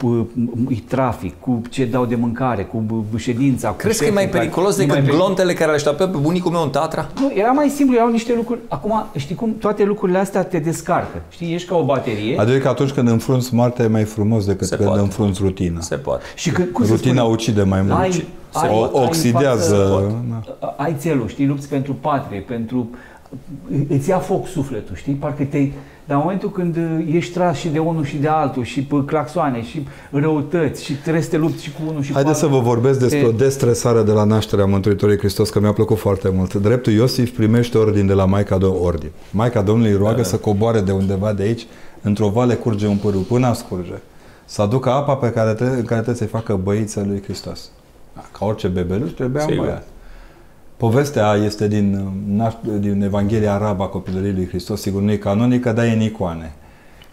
trafic, 0.89 1.41
cu 1.41 1.63
ce 1.71 1.85
dau 1.85 2.05
de 2.05 2.15
mâncare, 2.15 2.63
cu 2.63 3.05
ședința. 3.17 3.69
Cu 3.69 3.77
Crezi 3.77 3.99
că 3.99 4.05
e 4.07 4.11
mai 4.11 4.29
periculos 4.29 4.77
decât 4.77 4.93
mai 4.93 5.03
glontele 5.03 5.53
care 5.53 5.69
le 5.71 5.77
așteaptă 5.77 6.07
pe 6.07 6.17
bunicul 6.17 6.51
meu 6.51 6.63
în 6.63 6.71
Tatra? 6.71 7.09
Nu, 7.21 7.33
era 7.35 7.51
mai 7.51 7.69
simplu, 7.69 7.97
erau 7.97 8.11
niște 8.11 8.33
lucruri. 8.37 8.61
Acum, 8.69 9.07
știi 9.17 9.35
cum, 9.35 9.57
toate 9.59 9.85
lucrurile 9.85 10.19
astea 10.19 10.45
te 10.45 10.59
descarcă. 10.59 11.23
Știi, 11.29 11.55
ești 11.55 11.69
ca 11.69 11.77
o 11.77 11.85
baterie. 11.85 12.39
Adică 12.39 12.59
că 12.59 12.69
atunci 12.69 12.91
când 12.91 13.09
înfrunți 13.09 13.55
moartea 13.55 13.85
e 13.85 13.89
mai 13.89 14.05
frumos 14.05 14.47
decât 14.47 14.67
Se 14.67 14.77
când 14.77 14.89
poate. 14.89 15.03
înfrunți 15.03 15.41
rutina. 15.43 15.81
Se 15.81 15.97
poate. 15.97 16.23
Și 16.35 16.51
când, 16.51 16.69
cum 16.73 16.85
rutina 16.85 17.21
spune? 17.21 17.35
ucide 17.35 17.63
mai 17.63 17.83
mult. 17.83 17.99
Ai, 17.99 18.25
ai, 18.53 18.69
o, 18.71 19.03
oxidează. 19.03 19.75
Ai, 19.75 20.15
față, 20.59 20.75
ai 20.77 20.95
țelul, 20.99 21.29
știi, 21.29 21.47
lupți 21.47 21.69
pentru 21.69 21.97
patrie, 22.01 22.41
pentru... 22.41 22.89
Îți 23.89 24.09
ia 24.09 24.19
foc 24.19 24.47
sufletul, 24.47 24.97
știi? 24.97 25.13
Parcă 25.13 25.45
te 25.45 25.69
dar 26.07 26.17
în 26.17 26.23
momentul 26.23 26.51
când 26.51 26.77
uh, 26.77 27.15
ești 27.15 27.33
tras 27.33 27.57
și 27.57 27.69
de 27.69 27.79
unul 27.79 28.05
și 28.05 28.17
de 28.17 28.29
altul 28.29 28.65
și 28.65 28.83
pe 28.83 29.03
claxoane 29.07 29.63
și 29.63 29.87
răutăți 30.11 30.85
și 30.85 30.93
trebuie 30.93 31.23
să 31.23 31.29
te 31.29 31.37
lupți 31.37 31.63
și 31.63 31.73
cu 31.73 31.81
unul 31.89 32.03
și 32.03 32.13
Haideți 32.13 32.13
cu 32.13 32.23
Haideți 32.23 32.39
să 32.39 32.47
vă 32.47 32.59
vorbesc 32.59 32.99
despre 32.99 33.19
e... 33.19 33.25
o 33.25 33.31
destresare 33.31 34.03
de 34.03 34.13
la 34.13 34.25
nașterea 34.25 34.65
Mântuitorului 34.65 35.19
Hristos, 35.19 35.51
că 35.51 35.61
mi-a 35.61 35.73
plăcut 35.73 35.99
foarte 35.99 36.29
mult. 36.35 36.55
Dreptul 36.55 36.93
Iosif 36.93 37.31
primește 37.31 37.79
ordin 37.79 38.07
de 38.07 38.13
la 38.13 38.25
Maica 38.25 38.59
Domnului 38.59 38.87
ordin. 38.87 39.11
Maica 39.31 39.63
Domnului 39.63 39.91
îi 39.91 39.97
roagă 39.99 40.17
da. 40.17 40.23
să 40.23 40.37
coboare 40.37 40.81
de 40.81 40.93
undeva 40.93 41.33
de 41.33 41.43
aici, 41.43 41.67
într-o 42.03 42.29
vale 42.29 42.55
curge 42.55 42.87
un 42.87 42.97
pârâu, 42.97 43.21
până 43.21 43.55
scurge. 43.55 43.99
Să 44.45 44.63
aducă 44.63 44.91
apa 44.91 45.15
pe 45.15 45.31
care 45.31 45.53
trebuie, 45.53 45.79
în 45.79 45.85
care 45.85 46.01
trebuie 46.01 46.29
să-i 46.29 46.41
facă 46.41 46.61
băiță 46.63 47.05
lui 47.09 47.23
Hristos. 47.23 47.71
Ca 48.39 48.45
orice 48.45 48.69
bebeluș, 48.69 49.11
trebuia 49.11 49.45
un 49.49 49.57
băiat. 49.57 49.87
Povestea 50.77 51.35
este 51.35 51.69
din, 51.69 52.13
din 52.79 53.03
Evanghelia 53.03 53.55
arabă 53.55 53.83
a 53.83 53.87
copilăriei 53.87 54.33
lui 54.33 54.49
Hristos, 54.49 54.81
sigur 54.81 55.03
nu 55.03 55.11
e 55.11 55.17
canonică, 55.17 55.73
dar 55.73 55.85
e 55.85 55.91
în 55.91 56.01
icoane. 56.01 56.55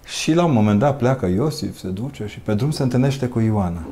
Și 0.06 0.34
la 0.34 0.46
un 0.46 0.54
moment 0.54 0.80
dat 0.80 0.98
pleacă 0.98 1.26
Iosif, 1.26 1.78
se 1.78 1.88
duce 1.88 2.26
și 2.28 2.40
pe 2.40 2.54
drum 2.54 2.72
se 2.72 2.84
întâlnește 2.84 3.28
cu 3.28 3.40
Ioana. 3.40 3.88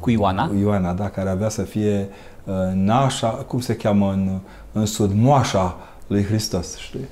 Cu 0.00 0.10
Ioana? 0.10 0.46
Cu 0.46 0.54
Ioana, 0.54 0.92
da, 0.92 1.08
care 1.08 1.28
avea 1.28 1.48
să 1.48 1.62
fie 1.62 2.08
uh, 2.44 2.54
nașa, 2.74 3.28
cum 3.28 3.60
se 3.60 3.76
cheamă 3.76 4.12
în, 4.12 4.38
în 4.72 4.86
sud, 4.86 5.12
moașa 5.14 5.76
lui 6.06 6.24
Hristos, 6.24 6.76
știi? 6.76 7.08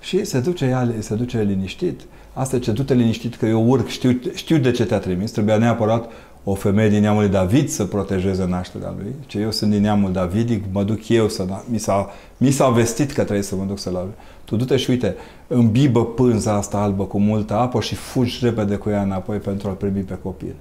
Și 0.00 0.24
se 0.24 0.40
duce, 0.40 0.64
ea, 0.64 0.94
se 0.98 1.14
duce 1.14 1.42
liniștit. 1.42 2.00
Asta 2.32 2.58
ce 2.58 2.72
du-te 2.72 2.94
liniștit 2.94 3.34
că 3.34 3.46
eu 3.46 3.68
urc, 3.68 3.88
știu, 3.88 4.20
știu 4.34 4.58
de 4.58 4.70
ce 4.70 4.84
te-a 4.84 4.98
trimis, 4.98 5.30
trebuia 5.30 5.56
neapărat 5.56 6.10
o 6.44 6.54
femeie 6.54 6.88
din 6.88 7.00
neamul 7.00 7.20
lui 7.20 7.30
David 7.30 7.68
să 7.68 7.84
protejeze 7.84 8.46
nașterea 8.46 8.94
lui. 8.96 9.14
Ce 9.26 9.38
eu 9.38 9.50
sunt 9.50 9.70
din 9.70 9.80
neamul 9.80 10.12
Davidic, 10.12 10.64
mă 10.72 10.82
duc 10.82 11.08
eu 11.08 11.28
să... 11.28 11.46
Mi 11.64 11.78
s-a, 11.78 12.10
mi 12.36 12.50
s-a 12.50 12.68
vestit 12.68 13.12
că 13.12 13.22
trebuie 13.22 13.42
să 13.42 13.56
mă 13.56 13.64
duc 13.64 13.78
să-l 13.78 14.08
Tu 14.44 14.56
du-te 14.56 14.76
și 14.76 14.90
uite, 14.90 15.16
îmbibă 15.46 16.04
pânza 16.04 16.54
asta 16.54 16.78
albă 16.78 17.04
cu 17.04 17.18
multă 17.18 17.54
apă 17.54 17.80
și 17.80 17.94
fugi 17.94 18.38
repede 18.42 18.76
cu 18.76 18.90
ea 18.90 19.02
înapoi 19.02 19.38
pentru 19.38 19.68
a-l 19.68 19.74
primi 19.74 20.00
pe 20.00 20.18
copil. 20.22 20.54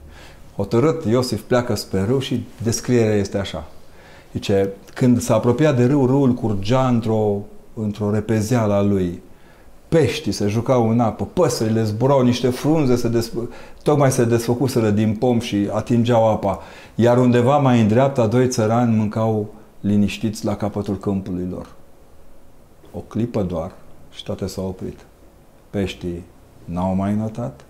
Hotărât, 0.56 1.06
Iosif 1.06 1.42
pleacă 1.42 1.76
spre 1.76 2.04
râu 2.04 2.20
și 2.20 2.46
descrierea 2.64 3.16
este 3.16 3.38
așa. 3.38 3.68
Zice, 4.34 4.70
când 4.94 5.22
s-a 5.22 5.36
apropiat 5.36 5.78
de 5.78 5.86
râu, 5.86 6.06
râul 6.06 6.34
curgea 6.34 6.88
într-o, 6.88 7.38
într-o 7.74 8.12
repezeală 8.12 8.74
a 8.74 8.82
lui. 8.82 9.22
Peștii 9.92 10.32
se 10.32 10.48
jucau 10.48 10.90
în 10.90 11.00
apă, 11.00 11.26
păsările 11.34 11.84
zburau, 11.84 12.22
niște 12.22 12.50
frunze 12.50 12.96
se 12.96 13.10
desf- 13.10 13.50
tocmai 13.84 14.12
se 14.12 14.26
desfăcuseră 14.26 14.90
din 14.90 15.16
pom 15.16 15.40
și 15.40 15.70
atingeau 15.72 16.30
apa. 16.30 16.60
Iar 16.96 17.18
undeva 17.18 17.58
mai 17.58 17.82
în 17.82 17.88
dreapta, 17.88 18.28
doi 18.28 18.48
țărani 18.48 18.96
mâncau 18.96 19.54
liniștiți 19.80 20.46
la 20.46 20.56
capătul 20.56 20.98
câmpului 20.98 21.48
lor. 21.52 21.68
O 22.94 23.00
clipă 23.00 23.44
doar 23.44 23.72
și 24.12 24.24
toate 24.24 24.48
s-au 24.48 24.66
oprit. 24.66 25.00
Peștii 25.70 26.24
n-au 26.66 26.96
mai 26.96 27.16
notat, 27.16 27.66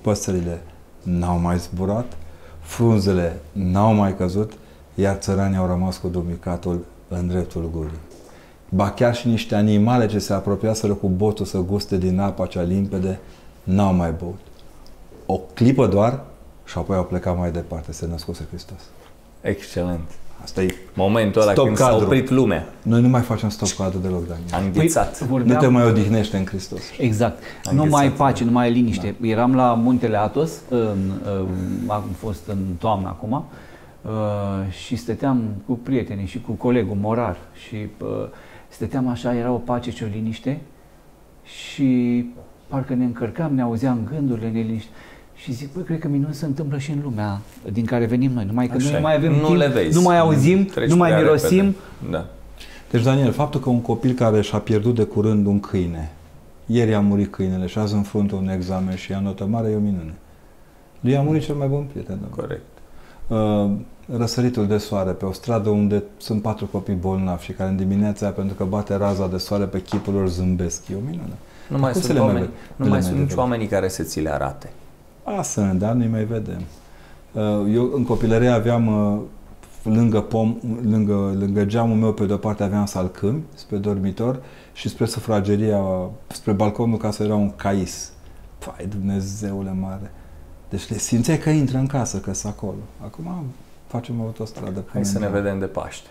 păsările 0.00 0.62
n-au 1.02 1.38
mai 1.38 1.58
zburat, 1.58 2.16
frunzele 2.60 3.40
n-au 3.52 3.94
mai 3.94 4.16
căzut, 4.16 4.52
iar 4.94 5.16
țăranii 5.16 5.58
au 5.58 5.66
rămas 5.66 5.96
cu 5.96 6.08
dumicatul 6.08 6.84
în 7.08 7.28
dreptul 7.28 7.70
gurii. 7.72 7.98
Ba 8.74 8.90
chiar 8.90 9.14
și 9.14 9.28
niște 9.28 9.54
animale 9.54 10.06
ce 10.06 10.18
se 10.18 10.32
apropiaseră 10.32 10.92
cu 10.92 11.08
botul 11.08 11.44
să 11.44 11.58
guste 11.58 11.96
din 11.98 12.18
apa 12.20 12.46
cea 12.46 12.62
limpede, 12.62 13.18
n-au 13.64 13.94
mai 13.94 14.14
băut. 14.18 14.38
O 15.26 15.40
clipă 15.54 15.86
doar 15.86 16.20
și 16.64 16.78
apoi 16.78 16.96
au 16.96 17.04
plecat 17.04 17.38
mai 17.38 17.50
departe, 17.50 17.92
se 17.92 18.06
născuse 18.10 18.46
Hristos. 18.50 18.80
Excelent. 19.40 20.00
Asta 20.42 20.62
e... 20.62 20.74
Momentul 20.94 21.42
ăla 21.42 21.52
Stop 21.52 21.64
când 21.64 21.76
s-a 21.76 21.86
cadru. 21.88 22.04
oprit 22.04 22.30
lumea. 22.30 22.66
Noi 22.82 23.00
nu 23.00 23.08
mai 23.08 23.20
facem 23.20 23.48
stop 23.48 23.68
cadru 23.68 23.98
deloc, 23.98 24.26
Daniel. 24.28 24.46
A 24.52 24.58
înghețat. 24.58 25.18
Păi, 25.18 25.26
Nu 25.26 25.32
vorbeam- 25.32 25.60
te 25.60 25.66
mai 25.66 25.84
odihnește 25.86 26.36
în 26.36 26.44
Hristos. 26.46 26.80
Exact. 26.98 27.42
Am 27.64 27.74
nu 27.76 27.84
mai 27.84 28.02
găsit, 28.04 28.18
pace, 28.18 28.44
nu 28.44 28.50
mai 28.50 28.70
liniște. 28.72 29.14
Da. 29.20 29.26
Eram 29.26 29.54
la 29.54 29.74
Muntele 29.74 30.16
Atos, 30.18 30.50
în, 30.68 31.10
în, 31.24 31.46
am 31.86 32.02
fost 32.18 32.40
în 32.48 32.58
toamnă 32.78 33.08
acum, 33.08 33.44
uh, 34.02 34.10
și 34.84 34.96
stăteam 34.96 35.42
cu 35.66 35.72
prietenii 35.72 36.26
și 36.26 36.40
cu 36.40 36.52
colegul 36.52 36.96
Morar 37.00 37.36
și 37.66 37.76
uh, 37.76 38.08
stăteam 38.72 39.08
așa, 39.08 39.34
era 39.34 39.50
o 39.52 39.56
pace 39.56 39.90
și 39.90 40.02
o 40.02 40.06
liniște 40.12 40.60
și 41.44 42.24
parcă 42.68 42.94
ne 42.94 43.04
încărcam, 43.04 43.54
ne 43.54 43.62
auzeam 43.62 44.08
gândurile, 44.14 44.50
ne 44.50 44.60
liniște. 44.60 44.90
Și 45.34 45.52
zic, 45.52 45.72
băi, 45.72 45.82
cred 45.82 45.98
că 45.98 46.08
minuni 46.08 46.34
se 46.34 46.44
întâmplă 46.44 46.78
și 46.78 46.90
în 46.90 46.98
lumea 47.02 47.40
din 47.72 47.84
care 47.84 48.04
venim 48.06 48.32
noi. 48.32 48.44
Numai 48.44 48.66
că 48.66 48.74
Așa 48.76 48.84
noi 48.84 48.92
e. 48.94 48.96
nu 48.96 49.02
mai 49.02 49.14
avem 49.14 49.32
nu 49.32 49.46
timp, 49.46 49.56
le 49.58 49.66
vezi. 49.66 49.96
nu 49.96 50.02
mai 50.02 50.18
auzim, 50.18 50.64
Treci 50.64 50.88
nu 50.88 50.96
mai 50.96 51.10
prea 51.10 51.22
mirosim. 51.22 51.56
repede. 51.58 51.76
Da. 52.10 52.26
Deci, 52.90 53.02
Daniel, 53.02 53.32
faptul 53.32 53.60
că 53.60 53.68
un 53.70 53.80
copil 53.80 54.12
care 54.12 54.40
și-a 54.40 54.58
pierdut 54.58 54.94
de 54.94 55.02
curând 55.04 55.46
un 55.46 55.60
câine, 55.60 56.12
ieri 56.66 56.94
a 56.94 57.00
murit 57.00 57.30
câinele 57.32 57.66
și 57.66 57.78
azi 57.78 57.94
în 57.94 58.02
frunte 58.02 58.34
un 58.34 58.48
examen 58.48 58.94
și 58.96 59.10
ia 59.10 59.20
notă 59.20 59.44
mare, 59.46 59.70
e 59.70 59.74
o 59.76 59.78
minune. 59.78 60.14
Lui 61.00 61.16
a 61.16 61.22
murit 61.22 61.42
cel 61.42 61.54
mai 61.54 61.66
bun 61.68 61.86
prieten. 61.92 62.18
domnule. 62.20 62.42
Corect. 62.42 62.62
Uh, 63.28 63.70
răsăritul 64.16 64.66
de 64.66 64.76
soare 64.78 65.10
pe 65.10 65.24
o 65.24 65.32
stradă 65.32 65.68
unde 65.68 66.02
sunt 66.16 66.42
patru 66.42 66.66
copii 66.66 66.94
bolnavi 66.94 67.44
și 67.44 67.52
care 67.52 67.70
în 67.70 67.76
dimineața 67.76 68.24
aia, 68.26 68.34
pentru 68.34 68.54
că 68.54 68.64
bate 68.64 68.94
raza 68.96 69.28
de 69.28 69.36
soare 69.38 69.64
pe 69.64 69.82
chipul 69.82 70.12
lor 70.14 70.28
zâmbesc. 70.28 70.88
E 70.88 70.94
o 70.94 71.00
minune. 71.10 71.32
Nu 71.68 71.78
mai 71.78 71.92
Cum 71.92 72.00
să 72.00 72.06
sunt, 72.06 72.18
le 72.18 72.24
mai 72.24 72.34
oameni, 72.34 72.46
ved- 72.46 72.76
nu 72.76 72.84
le 72.84 72.90
mai 72.90 72.98
mai 72.98 73.02
sunt 73.02 73.14
nici 73.14 73.22
vedem? 73.22 73.38
oamenii 73.42 73.66
care 73.66 73.88
să 73.88 74.02
ți 74.02 74.20
le 74.20 74.32
arate. 74.32 74.70
A, 75.24 75.42
sunt, 75.42 75.78
dar 75.78 75.92
nu-i 75.92 76.08
mai 76.08 76.24
vedem. 76.24 76.60
Uh, 77.32 77.42
Eu 77.74 77.90
în 77.94 78.04
copilărie 78.04 78.48
aveam 78.48 78.86
uh, 79.12 79.20
lângă 79.82 80.20
pom, 80.20 80.56
lângă, 80.90 81.34
lângă 81.38 81.64
geamul 81.64 81.96
meu 81.96 82.12
pe 82.12 82.24
de-o 82.26 82.36
parte 82.36 82.62
aveam 82.62 82.86
salcâmi 82.86 83.42
spre 83.54 83.76
dormitor 83.76 84.42
și 84.72 84.88
spre 84.88 85.06
sufrageria, 85.06 85.80
spre 86.26 86.52
balconul 86.52 86.96
casei 86.98 87.26
era 87.26 87.34
un 87.34 87.50
cais. 87.56 88.12
Pai, 88.58 88.86
Dumnezeule 88.86 89.76
mare! 89.80 90.10
Deci 90.68 90.88
le 90.90 90.98
simțeai 90.98 91.38
că 91.38 91.50
intră 91.50 91.78
în 91.78 91.86
casă, 91.86 92.18
că 92.18 92.34
sunt 92.34 92.52
acolo. 92.56 92.78
Acum 93.04 93.44
facem 93.92 94.20
autostradă. 94.20 94.72
Hai 94.74 94.82
punem 94.90 95.02
să 95.06 95.18
ne 95.18 95.24
geam. 95.24 95.32
vedem 95.42 95.58
de 95.58 95.66
Paște. 95.66 96.08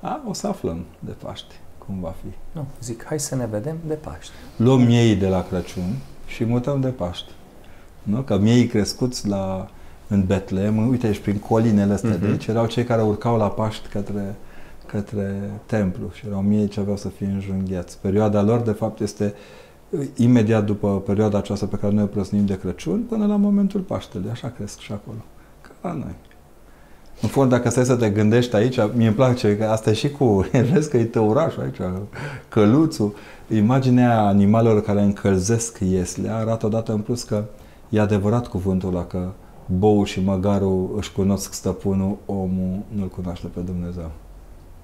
A, 0.00 0.20
o 0.28 0.32
să 0.32 0.46
aflăm 0.46 0.84
de 0.98 1.10
Paște, 1.10 1.54
cum 1.86 2.00
va 2.00 2.14
fi. 2.22 2.56
Nu, 2.58 2.66
zic, 2.82 3.04
hai 3.04 3.20
să 3.20 3.34
ne 3.36 3.46
vedem 3.46 3.76
de 3.86 3.94
Paște. 3.94 4.32
luăm 4.56 4.80
miei 4.82 5.16
de 5.16 5.28
la 5.28 5.42
Crăciun 5.44 5.96
și 6.26 6.44
mutăm 6.44 6.80
de 6.80 6.88
Paște. 6.88 7.30
Nu? 8.02 8.20
Că 8.20 8.38
miei 8.38 8.66
crescuți 8.66 9.28
la, 9.28 9.68
în 10.08 10.24
Betlehem, 10.26 10.88
uite 10.88 11.06
aici 11.06 11.18
prin 11.18 11.38
colinele 11.38 11.92
astea 11.92 12.10
Mhm. 12.10 12.20
de 12.20 12.26
aici, 12.26 12.46
erau 12.46 12.66
cei 12.66 12.84
care 12.84 13.02
urcau 13.02 13.36
la 13.36 13.48
Paști 13.50 13.88
către, 13.88 14.34
către 14.86 15.50
templu 15.66 16.10
și 16.12 16.26
erau 16.26 16.40
miei 16.40 16.68
ce 16.68 16.80
aveau 16.80 16.96
să 16.96 17.08
fie 17.08 17.26
înjunghiați. 17.26 17.98
Perioada 18.00 18.42
lor, 18.42 18.60
de 18.60 18.72
fapt, 18.72 19.00
este 19.00 19.34
uh, 19.90 20.06
imediat 20.16 20.64
după 20.64 21.00
perioada 21.00 21.38
aceasta 21.38 21.66
pe 21.66 21.76
care 21.76 21.92
noi 21.92 22.02
o 22.02 22.06
prăznim 22.06 22.46
de 22.46 22.58
Crăciun 22.58 23.00
până 23.08 23.26
la 23.26 23.36
momentul 23.36 23.80
Paștelui. 23.80 24.30
Așa 24.30 24.48
cresc 24.48 24.78
și 24.78 24.92
acolo. 24.92 25.18
Ca 25.60 25.70
la 25.88 25.92
noi. 25.92 26.14
În 27.22 27.28
fond, 27.28 27.50
dacă 27.50 27.70
stai 27.70 27.84
să 27.84 27.94
te 27.96 28.10
gândești 28.10 28.56
aici, 28.56 28.76
mie 28.94 29.06
îmi 29.06 29.16
place 29.16 29.56
că 29.56 29.64
asta 29.64 29.90
e 29.90 29.92
și 29.92 30.10
cu, 30.10 30.46
vezi 30.72 30.90
că 30.90 30.96
e 30.96 31.04
tăurașul 31.04 31.62
aici, 31.62 31.76
căluțul, 32.48 33.14
imaginea 33.54 34.20
animalelor 34.20 34.82
care 34.82 35.02
încălzesc 35.02 35.78
ieslea 35.90 36.36
arată 36.36 36.66
odată 36.66 36.92
în 36.92 37.00
plus 37.00 37.22
că 37.22 37.44
e 37.88 38.00
adevărat 38.00 38.46
cuvântul 38.46 38.88
ăla 38.88 39.04
că 39.04 39.28
boul 39.78 40.04
și 40.04 40.24
măgarul 40.24 40.94
își 40.96 41.12
cunosc 41.12 41.52
stăpânul, 41.52 42.16
omul 42.26 42.78
nu-l 42.88 43.08
cunoaște 43.08 43.46
pe 43.46 43.60
Dumnezeu. 43.60 44.10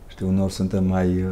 Știi, 0.07 0.27
uneori 0.27 0.53
suntem 0.53 0.85
mai 0.85 1.07
uh, 1.07 1.23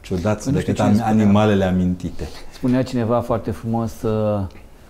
ciudați 0.00 0.50
Nu 0.50 0.58
știu 0.58 0.72
decât 0.72 0.74
cine 0.74 0.86
am- 0.88 0.94
spunea. 0.94 1.12
animalele 1.24 1.64
amintite. 1.64 2.28
Spunea 2.52 2.82
cineva 2.82 3.20
foarte 3.20 3.50
frumos 3.50 4.02
uh, 4.02 4.40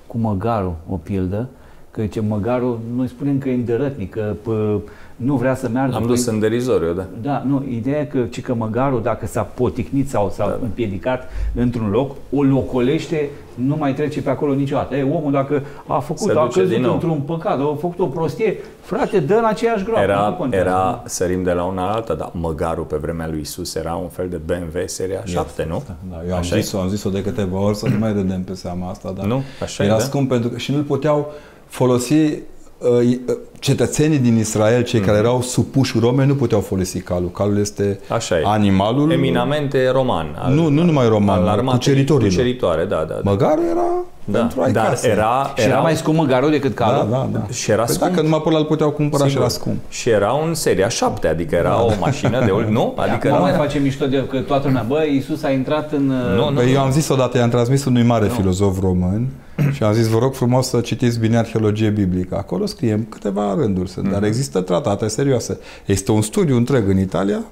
cu 0.06 0.18
măgarul, 0.18 0.74
o 0.88 0.96
pildă, 0.96 1.48
că 1.93 2.07
ce 2.07 2.20
măgarul, 2.20 2.78
noi 2.97 3.09
spunem 3.09 3.38
că 3.38 3.49
e 3.49 3.55
îndărătnic, 3.55 4.11
că 4.11 4.34
pă, 4.43 4.78
nu 5.16 5.36
vrea 5.36 5.55
să 5.55 5.68
meargă. 5.72 5.95
Am 5.95 6.01
prin- 6.03 6.14
dus 6.14 6.26
în 6.26 6.38
derizoriu, 6.38 6.93
da. 6.93 7.07
Da, 7.22 7.43
nu, 7.47 7.64
ideea 7.70 8.01
e 8.01 8.05
că, 8.05 8.18
ci 8.30 8.40
că 8.40 8.55
măgarul, 8.55 9.03
dacă 9.03 9.26
s-a 9.26 9.43
poticnit 9.43 10.09
sau 10.09 10.30
s-a 10.34 10.47
Da. 10.49 10.59
împiedicat 10.62 11.28
într-un 11.55 11.90
loc, 11.90 12.16
o 12.34 12.43
locolește, 12.43 13.30
nu 13.55 13.76
mai 13.78 13.95
trece 13.95 14.22
pe 14.22 14.30
acolo 14.30 14.55
niciodată. 14.55 14.97
E, 14.97 15.03
omul 15.03 15.32
dacă 15.32 15.62
a 15.86 15.99
făcut, 15.99 16.18
Se 16.18 16.30
a 16.38 16.43
duce 16.45 16.59
căzut 16.61 16.72
din 16.74 16.82
nou. 16.82 16.93
într-un 16.93 17.20
păcat, 17.20 17.59
a 17.61 17.76
făcut 17.80 17.99
o 17.99 18.07
prostie, 18.07 18.57
frate, 18.80 19.18
dă 19.20 19.34
în 19.34 19.45
aceeași 19.45 19.84
groapă. 19.84 20.01
nu 20.07 20.12
Era, 20.12 20.34
contează. 20.38 20.66
era, 20.68 21.03
sărim 21.07 21.43
de 21.43 21.53
la 21.53 21.64
una 21.64 21.84
la 21.84 21.93
alta, 21.93 22.14
dar 22.14 22.30
măgarul 22.32 22.84
pe 22.84 22.97
vremea 22.97 23.28
lui 23.28 23.40
Isus 23.40 23.74
era 23.74 23.95
un 23.95 24.09
fel 24.09 24.28
de 24.28 24.40
BMW 24.47 24.82
seria 24.84 25.22
7, 25.24 25.66
nu? 25.68 25.82
Da, 26.11 26.20
eu 26.26 26.32
am 26.32 26.38
Așa 26.38 26.57
e? 26.57 26.61
zis-o, 26.61 26.80
am 26.80 26.88
zis-o 26.88 27.11
de 27.11 27.22
câteva 27.22 27.59
ori 27.61 27.76
să 27.76 27.88
nu 27.88 27.99
mai 27.99 28.12
râdem 28.12 28.43
pe 28.43 28.55
seama 28.55 28.88
asta, 28.90 29.12
dar 29.16 29.26
Nu? 29.26 29.43
Așa 29.62 29.82
e, 29.82 29.86
era 29.86 29.97
da? 29.97 30.03
scump 30.03 30.28
pentru 30.28 30.49
că 30.49 30.59
și 30.59 30.72
nu-l 30.72 30.82
puteau 30.82 31.32
folosi 31.72 32.12
uh, 32.14 32.88
uh, 32.90 33.36
cetățenii 33.58 34.18
din 34.18 34.36
Israel, 34.38 34.82
cei 34.82 34.98
Mhm. 35.00 35.08
care 35.08 35.20
erau 35.20 35.40
supuși 35.42 35.98
romeni, 36.00 36.28
nu 36.28 36.34
puteau 36.34 36.60
folosi 36.60 37.00
calul. 37.00 37.30
Calul 37.30 37.58
este 37.58 38.00
Așa 38.08 38.38
e. 38.38 38.42
animalul... 38.44 39.10
Eminamente 39.12 39.90
roman. 39.90 40.26
Al, 40.38 40.52
Nu, 40.52 40.68
nu 40.68 40.82
numai 40.82 41.08
roman, 41.08 41.36
al 41.36 41.42
al 41.42 41.48
armatei 41.48 41.72
cuceritorilor. 41.78 42.28
Cuceritoare, 42.30 42.84
da, 42.84 42.96
da. 43.08 43.14
da. 43.14 43.30
Măgarul 43.30 43.64
era 43.70 43.86
da. 44.24 44.38
pentru 44.38 44.60
ai 44.62 44.72
Dar 44.72 44.88
casă. 44.88 45.06
era, 45.06 45.52
Și 45.56 45.64
era 45.64 45.80
mai 45.80 45.96
scump 45.96 46.16
măgarul 46.16 46.50
decât 46.50 46.74
Da, 46.74 46.84
calul? 46.84 47.10
da, 47.10 47.28
da. 47.32 47.46
Și 47.52 47.70
era 47.70 47.82
Păi 47.82 47.94
scump. 47.94 48.10
dacă 48.10 48.22
numai 48.22 48.40
pe 48.40 48.48
ăla 48.48 48.58
îl 48.58 48.64
puteau 48.64 48.90
cumpăra 48.90 49.22
și 49.24 49.28
Sigur. 49.30 49.44
era 49.44 49.52
scump. 49.54 49.76
Și 49.88 50.08
era 50.08 50.32
un 50.32 50.54
seria 50.54 50.88
7, 50.88 51.28
adică 51.28 51.54
era 51.54 51.84
o 51.84 51.90
mașină 52.00 52.44
de 52.44 52.50
ul... 52.50 52.66
Nu? 52.70 52.92
Adică 52.96 53.12
Adică 53.12 53.28
nu 53.28 53.34
nu 53.34 53.40
mai 53.40 53.50
era... 53.52 53.58
face 53.62 53.78
mișto 53.78 54.06
de 54.06 54.24
că 54.30 54.38
toată 54.38 54.66
lumea, 54.66 54.84
bă, 54.88 55.04
Iisus 55.12 55.42
a 55.42 55.50
intrat 55.50 55.92
în... 55.92 56.06
Nu, 56.36 56.48
nu. 56.50 56.56
Păi 56.56 56.72
eu 56.72 56.80
am 56.80 56.90
zis 56.90 57.08
odată, 57.08 57.38
i-am 57.38 57.50
transmis 57.50 57.84
unui 57.84 58.02
mare 58.02 58.26
filozof 58.28 58.80
român 58.80 59.28
și 59.74 59.82
am 59.82 59.92
zis, 59.92 60.06
vă 60.06 60.18
rog 60.18 60.34
frumos 60.34 60.68
să 60.68 60.80
citiți 60.80 61.18
bine 61.18 61.36
arheologie 61.36 61.90
biblică. 61.90 62.36
Acolo 62.36 62.66
scriem 62.66 63.06
câteva 63.08 63.54
rânduri, 63.54 63.90
sunt, 63.90 64.10
dar 64.10 64.22
există 64.22 64.60
tratate 64.60 65.08
serioase. 65.08 65.58
Este 65.86 66.12
un 66.12 66.22
studiu 66.22 66.56
întreg 66.56 66.88
în 66.88 66.98
Italia 66.98 67.44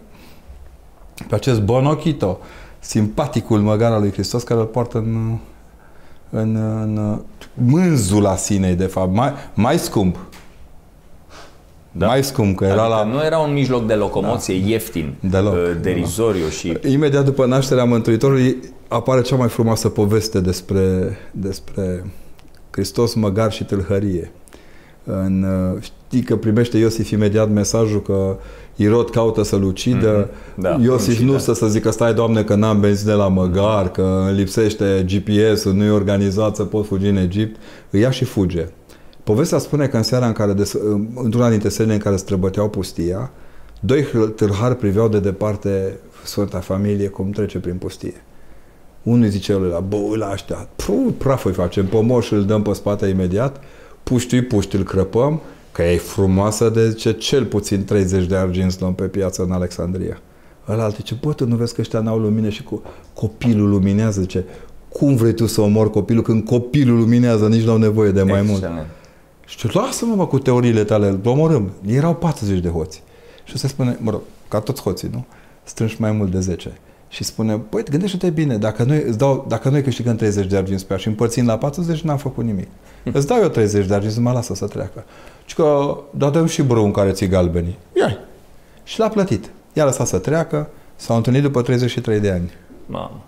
pe 1.29 1.35
acest 1.35 1.61
Bonocchito, 1.61 2.39
simpaticul 2.79 3.61
măgar 3.61 3.93
al 3.93 4.01
lui 4.01 4.13
Hristos, 4.13 4.43
care 4.43 4.61
îl 4.61 4.67
poartă 4.67 4.99
în, 4.99 5.39
în, 6.31 6.57
în 6.57 7.21
mânzul 7.55 8.27
asinei, 8.27 8.75
de 8.75 8.87
fapt, 8.87 9.15
mai, 9.15 9.33
mai 9.55 9.79
scump. 9.79 10.17
Da. 11.93 12.07
Mai 12.07 12.25
scump, 12.25 12.57
că 12.57 12.65
era 12.65 12.83
Adică 12.83 12.97
la... 12.97 13.05
nu 13.05 13.25
era 13.25 13.39
un 13.39 13.53
mijloc 13.53 13.87
de 13.87 13.95
locomoție 13.95 14.55
ieftin, 14.55 15.15
Deloc. 15.31 15.53
uh, 15.53 15.61
derizoriu 15.81 16.49
și... 16.49 16.79
Imediat 16.89 17.25
după 17.25 17.47
nașterea 17.47 17.85
Mântuitorului 17.85 18.57
apare 18.89 19.21
cea 19.21 19.37
mai 19.37 19.49
frumoasă 19.49 19.89
poveste 19.89 20.41
despre, 20.41 21.19
despre 21.31 22.05
Hristos, 22.71 23.15
măgar 23.15 23.53
și 23.53 23.65
tâlhărie. 23.65 24.33
În, 25.05 25.45
uh, 25.75 25.83
știi 25.83 26.23
că 26.23 26.37
primește 26.37 26.79
Iosif 26.79 27.11
imediat 27.11 27.51
mesajul 27.51 28.03
că 28.03 28.37
Irod 28.77 29.11
caută 29.11 29.43
să-l 29.43 29.63
ucidă. 29.63 30.31
Mhm. 30.55 30.63
Da, 30.63 30.79
Iosif 30.83 31.15
și 31.15 31.25
nu 31.25 31.33
da. 31.33 31.39
să 31.39 31.53
să 31.53 31.67
zică 31.67 31.91
stai 31.91 32.15
doamne 32.15 32.43
că 32.43 32.55
n-am 32.55 32.81
benzină 32.81 33.15
la 33.15 33.29
măgar, 33.29 33.91
că 33.91 34.25
îmi 34.29 34.37
lipsește 34.37 35.07
GPS-ul, 35.07 35.73
nu 35.73 35.85
e 35.85 35.91
organizat 35.91 36.57
să 36.57 36.65
pot 36.65 36.87
fugi 36.87 37.07
în 37.07 37.17
Egipt. 37.17 37.61
Îi 37.91 38.01
ia 38.01 38.11
și 38.11 38.25
fuge. 38.25 38.67
Povestea 39.25 39.59
spune 39.59 39.87
că 39.87 39.97
în 39.97 40.03
seara 40.03 40.27
în 40.27 40.33
care, 40.33 40.53
des, 40.53 40.77
într-una 41.15 41.51
dintre 41.51 41.69
serile 41.69 41.95
în 41.95 42.01
care 42.01 42.17
străbăteau 42.17 42.69
pustia, 42.69 43.31
doi 43.81 44.07
tâlhari 44.37 44.77
priveau 44.77 45.09
de 45.09 45.21
departe 45.21 45.99
Sfânta 46.25 46.59
Familie 46.59 47.09
cum 47.09 47.31
trece 47.31 47.59
prin 47.59 47.75
pustie. 47.75 48.25
Unul 49.03 49.29
zice 49.29 49.57
lui 49.57 49.71
la 49.71 49.81
bă, 49.81 49.97
la 50.17 50.31
ăștia, 50.33 50.69
pru, 50.77 51.15
praf 51.19 51.45
îi 51.45 51.53
facem, 51.53 51.87
pomoș 51.87 52.31
îl 52.31 52.45
dăm 52.45 52.63
pe 52.63 52.73
spate 52.73 53.07
imediat, 53.07 53.61
puști 54.03 54.43
puști 54.43 54.77
îl 54.77 54.83
crăpăm, 54.83 55.41
că 55.73 55.83
e 55.83 55.97
frumoasă 55.97 56.69
de 56.69 56.89
zice, 56.89 57.13
cel 57.13 57.45
puțin 57.45 57.85
30 57.85 58.27
de 58.27 58.37
arginți 58.37 58.81
luăm 58.81 58.95
pe 58.95 59.05
piață 59.05 59.43
în 59.43 59.53
Alexandria. 59.53 60.21
Ălalt 60.69 60.95
zice, 60.95 61.19
bă, 61.21 61.33
tu 61.33 61.47
nu 61.47 61.57
vezi 61.57 61.75
că 61.75 61.81
ăștia 61.81 62.01
n-au 62.01 62.19
lumină 62.19 62.49
și 62.49 62.63
cu 62.63 62.83
copilul 63.15 63.69
luminează, 63.69 64.21
zice, 64.21 64.45
cum 64.89 65.15
vrei 65.15 65.35
tu 65.35 65.47
să 65.47 65.61
omori 65.61 65.91
copilul 65.91 66.23
când 66.23 66.45
copilul 66.45 66.99
luminează, 66.99 67.49
nici 67.49 67.65
nu 67.65 67.71
au 67.71 67.79
nevoie 67.79 68.11
de 68.11 68.23
mai 68.23 68.43
mult. 68.43 68.69
Excelent. 69.53 69.75
Și 69.75 69.79
ce, 69.79 69.79
lasă-mă 69.79 70.15
mă, 70.15 70.27
cu 70.27 70.39
teoriile 70.39 70.85
tale, 70.85 71.07
îl 71.07 71.21
omorâm. 71.25 71.71
Erau 71.87 72.15
40 72.15 72.59
de 72.59 72.69
hoți. 72.69 73.03
Și 73.45 73.59
se 73.59 73.69
spune, 73.69 73.97
mă 74.01 74.11
rog, 74.11 74.21
ca 74.49 74.61
toți 74.61 74.83
hoții, 74.83 75.09
nu? 75.13 75.25
Strânși 75.63 76.01
mai 76.01 76.13
mult 76.13 76.31
de 76.31 76.41
10. 76.41 76.79
Și 77.09 77.25
spune, 77.25 77.61
băi, 77.71 77.83
gândește-te 77.91 78.31
bine, 78.31 78.57
dacă 78.57 78.83
noi, 78.83 79.03
îți 79.07 79.19
dau, 79.19 79.45
dacă 79.49 79.69
noi 79.69 79.83
câștigăm 79.83 80.17
30 80.17 80.47
de 80.47 80.57
arginți 80.57 80.87
pe 80.87 80.93
an 80.93 80.99
și 80.99 81.09
împărțim 81.09 81.47
la 81.47 81.59
40, 81.59 82.01
n-am 82.01 82.17
făcut 82.17 82.45
nimic. 82.45 82.69
Îți 83.13 83.27
dau 83.27 83.39
eu 83.39 83.49
30 83.49 83.87
de 83.87 83.95
arginți, 83.95 84.21
mă 84.21 84.33
lasă 84.33 84.55
să 84.55 84.67
treacă. 84.67 85.05
Și 85.45 85.55
că, 85.55 85.99
da, 86.11 86.31
dăm 86.31 86.47
și 86.47 86.63
brâu 86.63 86.85
în 86.85 86.91
care 86.91 87.13
ți 87.13 87.27
galbenii. 87.27 87.79
Ia 87.97 88.19
Și 88.85 88.99
l-a 88.99 89.09
plătit. 89.09 89.51
I-a 89.73 89.85
lăsat 89.85 90.07
să 90.07 90.19
treacă, 90.19 90.69
s-au 90.97 91.17
întâlnit 91.17 91.43
după 91.43 91.63
33 91.63 92.21
de 92.21 92.31
ani. 92.31 92.51
Mamă. 92.87 93.25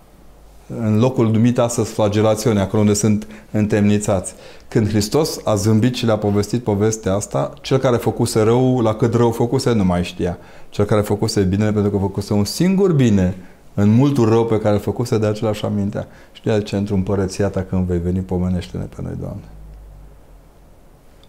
În 0.67 0.99
locul 0.99 1.31
numit 1.31 1.59
astăzi 1.59 1.91
flagelațiune, 1.91 2.59
acolo 2.59 2.81
unde 2.81 2.93
sunt 2.93 3.27
întemnițați. 3.51 4.33
Când 4.67 4.87
Hristos 4.87 5.39
a 5.43 5.55
zâmbit 5.55 5.95
și 5.95 6.05
le-a 6.05 6.17
povestit 6.17 6.63
povestea 6.63 7.13
asta, 7.13 7.53
cel 7.61 7.77
care 7.77 7.97
făcuse 7.97 8.41
rău, 8.41 8.79
la 8.79 8.95
cât 8.95 9.13
rău 9.13 9.31
făcuse, 9.31 9.71
nu 9.71 9.83
mai 9.83 10.03
știa. 10.03 10.37
Cel 10.69 10.85
care 10.85 11.01
făcuse 11.01 11.41
bine, 11.41 11.71
pentru 11.71 11.91
că 11.91 11.97
făcuse 11.97 12.33
un 12.33 12.45
singur 12.45 12.91
bine, 12.91 13.35
în 13.73 13.89
multul 13.89 14.29
rău 14.29 14.45
pe 14.45 14.59
care 14.59 14.75
îl 14.75 14.81
făcuse, 14.81 15.17
de 15.17 15.25
același 15.25 15.65
amintea. 15.65 16.07
Știa 16.31 16.61
ce 16.61 16.75
într-un 16.75 16.97
împărăția 16.97 17.47
ta 17.47 17.61
când 17.63 17.87
vei 17.87 17.99
veni, 17.99 18.19
pomenește-ne 18.19 18.83
pe 18.83 19.01
noi, 19.01 19.13
Doamne. 19.19 19.43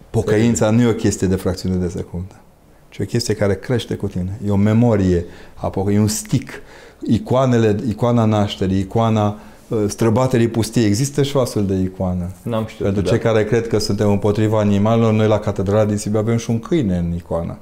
Pocăința 0.09 0.69
nu 0.69 0.81
e 0.81 0.87
o 0.87 0.93
chestie 0.93 1.27
de 1.27 1.35
fracțiune 1.35 1.75
de 1.75 1.87
secundă, 1.87 2.35
ci 2.89 2.99
o 2.99 3.03
chestie 3.03 3.33
care 3.33 3.55
crește 3.55 3.95
cu 3.95 4.07
tine. 4.07 4.39
E 4.45 4.49
o 4.49 4.55
memorie 4.55 5.25
a 5.53 5.69
pocăinței, 5.69 5.97
e 5.97 6.01
un 6.01 6.07
stick. 6.07 6.49
Icoanele, 7.07 7.75
icoana 7.87 8.25
nașterii, 8.25 8.79
icoana 8.79 9.35
uh, 9.67 9.83
străbaterii 9.87 10.47
pustiei. 10.47 10.85
Există 10.85 11.23
și 11.23 11.35
o 11.35 11.39
astfel 11.39 11.65
de 11.65 11.75
icoană. 11.75 12.31
N-am 12.43 12.65
știut. 12.65 12.83
Pentru 12.83 13.01
da. 13.01 13.09
cei 13.09 13.19
care 13.19 13.43
cred 13.43 13.67
că 13.67 13.79
suntem 13.79 14.09
împotriva 14.09 14.59
animalelor, 14.59 15.13
noi 15.13 15.27
la 15.27 15.39
Catedrala 15.39 15.85
din 15.85 15.97
Sibiu 15.97 16.19
avem 16.19 16.37
și 16.37 16.49
un 16.49 16.59
câine 16.59 16.97
în 16.97 17.15
icoană. 17.15 17.57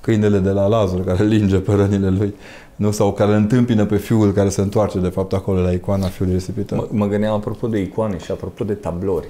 Câinele 0.00 0.38
de 0.38 0.50
la 0.50 0.66
Lazar 0.66 1.00
care 1.00 1.24
linge 1.24 1.56
pe 1.56 1.72
rănile 1.72 2.10
lui. 2.10 2.34
Nu? 2.76 2.90
Sau 2.90 3.12
care 3.12 3.30
îl 3.30 3.36
întâmpină 3.36 3.84
pe 3.84 3.96
fiul 3.96 4.32
care 4.32 4.48
se 4.48 4.60
întoarce 4.60 4.98
de 4.98 5.08
fapt 5.08 5.32
acolo 5.32 5.60
la 5.60 5.70
icoana 5.70 6.06
fiului 6.06 6.34
risipitor. 6.34 6.78
Mă, 6.78 6.86
mă 6.90 7.06
gândeam 7.06 7.34
apropo 7.34 7.66
de 7.66 7.78
icoane 7.78 8.18
și 8.18 8.30
apropo 8.30 8.64
de 8.64 8.72
tablouri. 8.72 9.26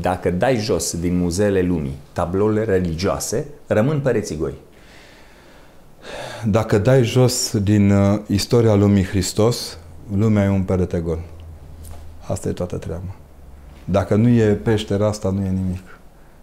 Dacă 0.00 0.30
dai 0.30 0.56
jos 0.56 0.96
din 1.00 1.18
muzeele 1.18 1.62
lumii 1.62 1.96
tablourile 2.12 2.64
religioase, 2.64 3.46
rămân 3.66 4.00
pereții 4.00 4.36
goi. 4.36 4.54
Dacă 6.46 6.78
dai 6.78 7.04
jos 7.04 7.56
din 7.62 7.90
uh, 7.90 8.18
istoria 8.26 8.74
lumii 8.74 9.04
Hristos, 9.04 9.78
lumea 10.16 10.44
e 10.44 10.48
un 10.48 10.62
perete 10.62 10.98
gol. 10.98 11.18
Asta 12.28 12.48
e 12.48 12.52
toată 12.52 12.76
treaba. 12.76 13.14
Dacă 13.84 14.14
nu 14.14 14.28
e 14.28 14.52
peștera 14.52 15.06
asta, 15.06 15.30
nu 15.30 15.44
e 15.44 15.48
nimic. 15.48 15.98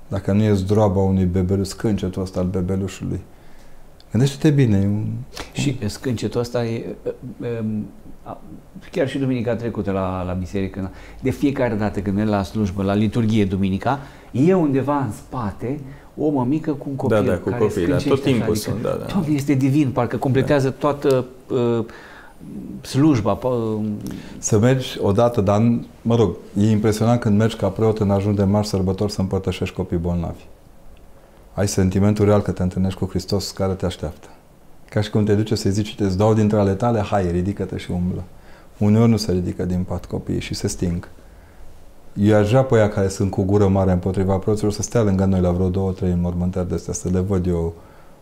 Dacă 0.07 0.32
nu 0.32 0.43
e 0.43 0.53
zdroaba 0.53 0.99
unui 0.99 1.26
bebeluș, 1.26 1.68
scâncetul 1.68 2.22
ăsta 2.22 2.39
al 2.39 2.45
bebelușului. 2.45 3.22
Gândește-te 4.12 4.49
bine. 4.49 4.78
E 4.78 4.86
un... 4.86 5.07
Și 5.60 5.78
scâncetul 5.86 6.39
ăsta 6.39 6.66
e, 6.66 6.86
um, 7.62 7.86
a- 8.24 8.41
chiar 8.91 9.07
și 9.10 9.18
duminica 9.18 9.55
trecută 9.55 9.91
la, 9.91 10.24
la 10.24 10.34
biserică, 10.34 10.91
de 11.22 11.30
fiecare 11.30 11.74
dată 11.74 11.99
când 11.99 12.16
merg 12.16 12.30
la 12.30 12.43
slujbă, 12.43 12.84
la 12.84 12.93
liturghie 12.93 13.45
duminica, 13.45 13.99
e 14.32 14.53
undeva 14.53 14.97
în 14.97 15.12
spate 15.12 15.80
o 16.18 16.30
mămică 16.30 16.72
cu 16.72 16.86
un 16.89 16.95
copil 16.95 17.16
Da, 17.18 17.32
da, 17.32 17.38
cu 17.38 17.49
care 17.49 17.62
copii, 17.62 17.76
da, 17.88 17.97
scâncește 17.97 18.10
tot 18.10 18.18
așa, 18.20 18.28
timpul 18.30 18.49
adică, 18.51 18.70
sunt, 18.70 18.82
da, 18.82 18.89
da. 18.99 19.05
Doamne, 19.05 19.34
este 19.34 19.53
divin, 19.53 19.89
parcă 19.91 20.18
completează 20.18 20.70
toată 20.70 21.26
uh, 21.49 21.86
slujba. 22.82 23.38
po- 23.38 23.41
uh, 23.41 23.86
Să 24.38 24.60
mergi 24.60 24.97
odată, 25.01 25.41
dar, 25.41 25.80
mă 26.01 26.16
rog, 26.16 26.36
e 26.60 26.70
impresionant 26.70 27.20
când 27.20 27.38
mergi 27.38 27.55
ca 27.55 27.68
preot 27.68 27.97
în 27.99 28.12
ajun 28.12 28.36
de 28.36 28.43
marți 28.43 28.70
sărbători 28.70 29.12
să 29.12 29.22
împărtășești 29.22 29.76
copii 29.76 29.97
bolnavi. 29.97 30.43
Ai 31.53 31.68
sentimentul 31.68 32.26
real 32.26 32.41
că 32.41 32.51
te 32.51 32.62
întâlnești 32.64 32.99
cu 32.99 33.05
Hristos 33.10 33.51
care 33.51 33.74
te 33.74 33.86
așteaptă. 33.86 34.28
Ca 34.90 35.02
și 35.02 35.10
cum 35.10 35.24
te 35.24 35.34
duce 35.36 35.56
să-i 35.56 35.72
zici, 35.72 35.96
îți 36.00 36.18
dau 36.18 36.34
dintre 36.34 36.58
ale 36.60 36.74
tale, 36.74 37.00
hai, 37.00 37.32
ridică-te 37.32 37.78
și 37.78 37.92
umblă. 37.92 38.24
Uneori 38.78 39.10
nu 39.10 39.18
se 39.18 39.32
ridică 39.32 39.64
din 39.66 39.84
pat 39.88 40.06
copiii 40.06 40.40
și 40.40 40.54
se 40.54 40.68
sting. 40.68 41.08
Eu 42.14 42.38
aș 42.38 42.50
vrea 42.50 42.64
pe 42.64 42.76
aia 42.76 42.90
care 42.90 43.08
sunt 43.08 43.32
cu 43.32 43.44
gură 43.44 43.68
mare 43.68 43.92
împotriva 43.92 44.36
preoților 44.36 44.72
să 44.72 44.82
stea 44.82 45.02
lângă 45.02 45.26
noi 45.26 45.40
la 45.42 45.52
vreo 45.52 45.68
două, 45.70 45.92
trei 45.92 46.12
înmormântări 46.12 46.68
de 46.70 46.76
astea, 46.76 46.94
să 46.94 47.10
le 47.12 47.20
văd 47.20 47.46
eu 47.48 47.74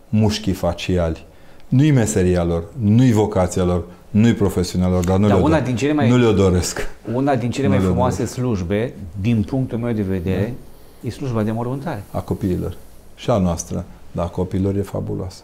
mușchii 0.08 0.52
faciali. 0.52 1.26
Nu-i 1.68 1.90
meseria 1.90 2.44
lor, 2.44 2.64
nu-i 2.80 3.12
vocația 3.12 3.64
lor, 3.64 3.84
nu-i 4.10 4.34
profesiunea 4.34 4.88
lor, 4.88 5.04
dar 5.04 5.18
nu, 5.18 5.28
Dar 5.28 5.36
le, 5.36 5.42
una 5.42 5.60
din 5.60 5.76
cele 5.76 5.92
mai- 5.92 6.08
nu 6.08 6.16
le 6.16 6.32
doresc. 6.32 6.88
Una 7.14 7.36
din 7.36 7.50
cele 7.50 7.66
Nu 7.66 7.72
mai 7.72 7.82
le 7.82 7.88
frumoase 7.88 8.24
slujbe, 8.24 8.94
din 9.20 9.42
punctul 9.42 9.78
meu 9.78 9.92
de 9.92 10.02
vedere, 10.02 10.54
e 11.00 11.10
slujba 11.10 11.42
de 11.42 11.50
mormântare. 11.50 12.02
a 12.10 12.20
copiilor. 12.20 12.76
Și 13.14 13.30
a 13.30 13.38
noastră, 13.38 13.84
dar 14.12 14.24
a 14.24 14.28
copiilor 14.28 14.76
e 14.76 14.82
fabuloasă. 14.82 15.42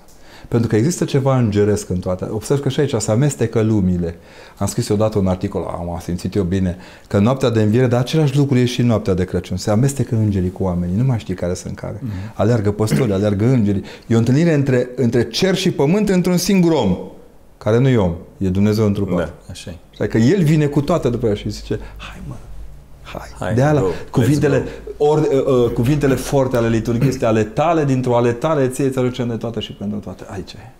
Pentru 0.49 0.69
că 0.69 0.77
există 0.77 1.05
ceva 1.05 1.39
îngeresc 1.39 1.89
în 1.89 1.99
toate. 1.99 2.27
Observ 2.31 2.61
că 2.61 2.69
și 2.69 2.81
aici 2.81 2.95
se 2.99 3.11
amestecă 3.11 3.61
lumile. 3.61 4.17
Am 4.57 4.67
scris 4.67 4.89
odată 4.89 5.19
un 5.19 5.27
articol, 5.27 5.63
am 5.63 5.99
simțit 6.03 6.35
eu 6.35 6.43
bine, 6.43 6.77
că 7.09 7.19
noaptea 7.19 7.51
de 7.51 7.63
înviere, 7.63 7.87
dar 7.87 8.01
același 8.01 8.37
lucru 8.37 8.59
e 8.59 8.65
și 8.65 8.83
noaptea 8.83 9.15
de 9.15 9.25
Crăciun. 9.25 9.57
Se 9.57 9.71
amestecă 9.71 10.15
îngerii 10.15 10.53
cu 10.53 10.63
oamenii, 10.63 10.97
nu 10.97 11.05
mai 11.05 11.19
știi 11.19 11.35
care 11.35 11.55
sunt 11.55 11.77
care. 11.77 11.97
Mm-hmm. 11.97 12.35
Aleargă 12.35 12.71
păstori, 12.71 13.13
aleargă 13.13 13.45
îngerii. 13.45 13.83
E 14.07 14.15
o 14.15 14.19
întâlnire 14.19 14.55
între, 14.55 14.89
între 14.97 15.23
cer 15.23 15.55
și 15.55 15.71
pământ 15.71 16.09
într-un 16.09 16.37
singur 16.37 16.73
om, 16.73 16.97
care 17.59 17.79
nu 17.79 17.89
e 17.89 17.97
om, 17.97 18.15
e 18.39 18.49
Dumnezeu 18.49 18.87
întrupat. 18.87 19.17
Da, 19.17 19.35
așa 19.51 19.71
e. 19.71 19.75
Adică 19.99 20.19
el 20.19 20.43
vine 20.43 20.67
cu 20.67 20.81
toate 20.81 21.09
după 21.09 21.27
aia 21.27 21.35
și 21.35 21.51
zice, 21.51 21.79
hai 21.97 22.23
mă, 22.29 22.35
hai. 23.19 23.29
Hai, 23.39 23.55
de 23.55 23.63
ala, 23.63 23.81
go, 23.81 23.87
cuvintele, 24.11 24.63
let's 24.63 24.85
or, 24.97 25.19
uh, 25.19 25.45
uh, 25.47 25.71
cuvintele 25.73 26.15
forte 26.15 26.57
ale 26.57 26.69
liturghiei 26.69 27.09
este 27.09 27.27
ale 27.27 27.45
tale, 27.45 27.85
dintr-o 27.85 28.17
ale 28.17 28.33
tale, 28.33 28.69
ție 28.69 28.91
ți 28.91 28.99
aducem 28.99 29.29
de 29.29 29.37
toate 29.37 29.61
și 29.61 29.73
pentru 29.73 29.99
toate. 29.99 30.25
Aici 30.29 30.53
e. 30.53 30.71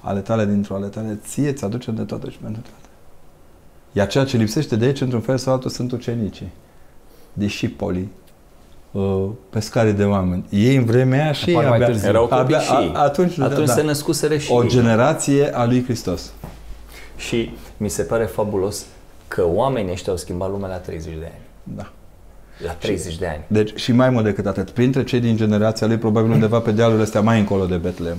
Ale 0.00 0.20
tale, 0.20 0.44
dintr-o 0.46 0.74
ale 0.74 0.86
tale, 0.86 1.18
ție 1.26 1.52
ți 1.52 1.64
aducem 1.64 1.94
de 1.94 2.02
toate 2.02 2.30
și 2.30 2.38
pentru 2.38 2.60
toate. 2.60 2.88
Iar 3.92 4.06
ceea 4.06 4.24
ce 4.24 4.36
lipsește 4.36 4.76
de 4.76 4.84
aici, 4.84 5.00
într-un 5.00 5.20
fel 5.20 5.36
sau 5.36 5.52
altul, 5.52 5.70
sunt 5.70 5.92
ucenicii. 5.92 6.52
Discipolii, 7.32 8.10
uh, 8.90 9.24
pescarii 9.50 9.92
de 9.92 10.04
oameni. 10.04 10.44
Ei 10.50 10.76
în 10.76 10.84
vremea 10.84 11.22
aia 11.22 11.32
și 11.32 11.48
ei 11.48 11.56
Apar 11.56 11.68
mai 11.68 11.76
abia, 11.76 11.86
târziu. 11.86 12.08
Erau 12.08 12.26
copii 12.26 12.56
și 12.56 12.72
ei. 12.72 12.92
a, 12.94 13.02
atunci, 13.02 13.38
Atunci 13.38 13.66
da, 13.66 13.72
se 13.72 13.80
da. 13.80 13.86
născuseră 13.86 14.36
și 14.36 14.52
o 14.52 14.62
ei. 14.62 14.68
generație 14.68 15.56
a 15.56 15.64
lui 15.66 15.84
Hristos. 15.84 16.32
Și 17.16 17.50
mi 17.76 17.88
se 17.88 18.02
pare 18.02 18.24
fabulos 18.24 18.84
că 19.28 19.44
oamenii 19.46 19.92
ăștia 19.92 20.12
au 20.12 20.18
schimbat 20.18 20.50
lumea 20.50 20.68
la 20.68 20.76
30 20.76 21.12
de 21.12 21.24
ani. 21.24 21.45
Da. 21.74 21.90
La 22.64 22.72
30 22.72 23.16
de 23.18 23.26
ani. 23.26 23.44
Deci 23.46 23.74
și 23.74 23.92
mai 23.92 24.10
mult 24.10 24.24
decât 24.24 24.46
atât, 24.46 24.70
printre 24.70 25.04
cei 25.04 25.20
din 25.20 25.36
generația 25.36 25.86
lui, 25.86 25.96
probabil 25.96 26.30
undeva 26.30 26.58
pe 26.58 26.70
dealurile 26.70 27.02
astea 27.02 27.20
mai 27.20 27.38
încolo 27.38 27.64
de 27.64 27.76
Betlehem, 27.76 28.16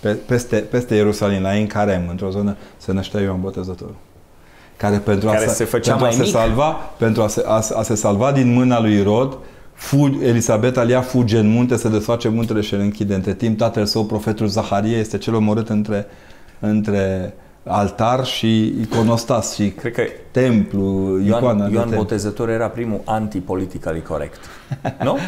pe, 0.00 0.12
peste, 0.12 0.56
peste 0.56 0.94
Ierusalim, 0.94 1.42
la 1.42 1.56
Encarem, 1.56 2.06
într-o 2.10 2.30
zonă, 2.30 2.56
se 2.76 2.92
năștea 2.92 3.20
Ioan 3.20 3.40
Botezătorul. 3.40 3.96
Care 4.76 4.96
pentru, 4.96 5.28
Care 5.28 5.46
a, 5.46 5.48
se 5.48 5.64
făcea 5.64 5.90
pentru 5.90 6.04
mai 6.04 6.14
a 6.14 6.16
se 6.16 6.22
mic. 6.22 6.32
salva, 6.32 6.70
pentru 6.98 7.22
a 7.22 7.28
se, 7.28 7.42
a, 7.46 7.62
a 7.74 7.82
se 7.82 7.94
salva 7.94 8.32
din 8.32 8.52
mâna 8.52 8.80
lui 8.80 8.94
Irod, 8.94 9.38
fu, 9.72 10.18
Elisabeta 10.22 10.82
îl 10.82 10.88
ia 10.88 11.00
fuge 11.00 11.38
în 11.38 11.48
munte, 11.48 11.76
se 11.76 11.88
desface 11.88 12.28
muntele 12.28 12.60
și 12.60 12.74
îl 12.74 12.80
închide. 12.80 13.14
Între 13.14 13.34
timp, 13.34 13.58
tatăl 13.58 13.86
său, 13.86 14.04
profetul 14.04 14.46
Zaharie, 14.46 14.96
este 14.96 15.18
cel 15.18 15.34
omorât 15.34 15.68
între, 15.68 16.06
între 16.60 17.34
altar 17.64 18.24
și 18.24 18.66
iconostas 18.80 19.54
și 19.54 19.68
Cred 19.70 19.92
că 19.92 20.02
templu, 20.30 21.18
icoana 21.24 21.46
Ioan, 21.46 21.56
de 21.56 21.62
Ioan 21.62 21.72
templu. 21.72 21.96
Botezător 21.96 22.48
era 22.48 22.66
primul 22.68 23.00
anti-politically 23.04 24.02
corect. 24.02 24.38
Nu? 25.04 25.18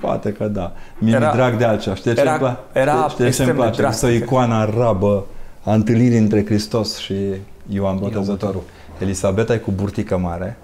Poate 0.00 0.32
că 0.32 0.44
da. 0.48 0.72
Mie 0.98 1.14
Era- 1.14 1.26
mi 1.26 1.32
drag 1.34 1.56
de 1.56 1.64
altceva. 1.64 1.94
Știi 1.94 2.14
ce 2.14 2.20
era- 2.20 2.30
îmi 2.30 2.38
place? 2.38 2.58
era 2.72 2.92
Știi- 2.92 3.08
știi 3.08 3.16
ce 3.18 3.26
extrem 3.26 3.48
îmi 3.48 3.56
de 3.56 3.62
place? 3.62 3.82
Este 3.82 4.06
o 4.06 4.08
drastic. 4.08 4.24
icoană 4.26 4.54
arabă 4.54 5.26
a 5.64 5.72
întâlnirii 5.74 6.18
între 6.18 6.44
Hristos 6.44 6.96
și 6.96 7.14
Ioan 7.68 7.96
Botezătorul. 7.98 8.62
Elisabeta 8.98 9.52
e 9.54 9.56
cu 9.56 9.70
burtică 9.70 10.16
mare 10.18 10.58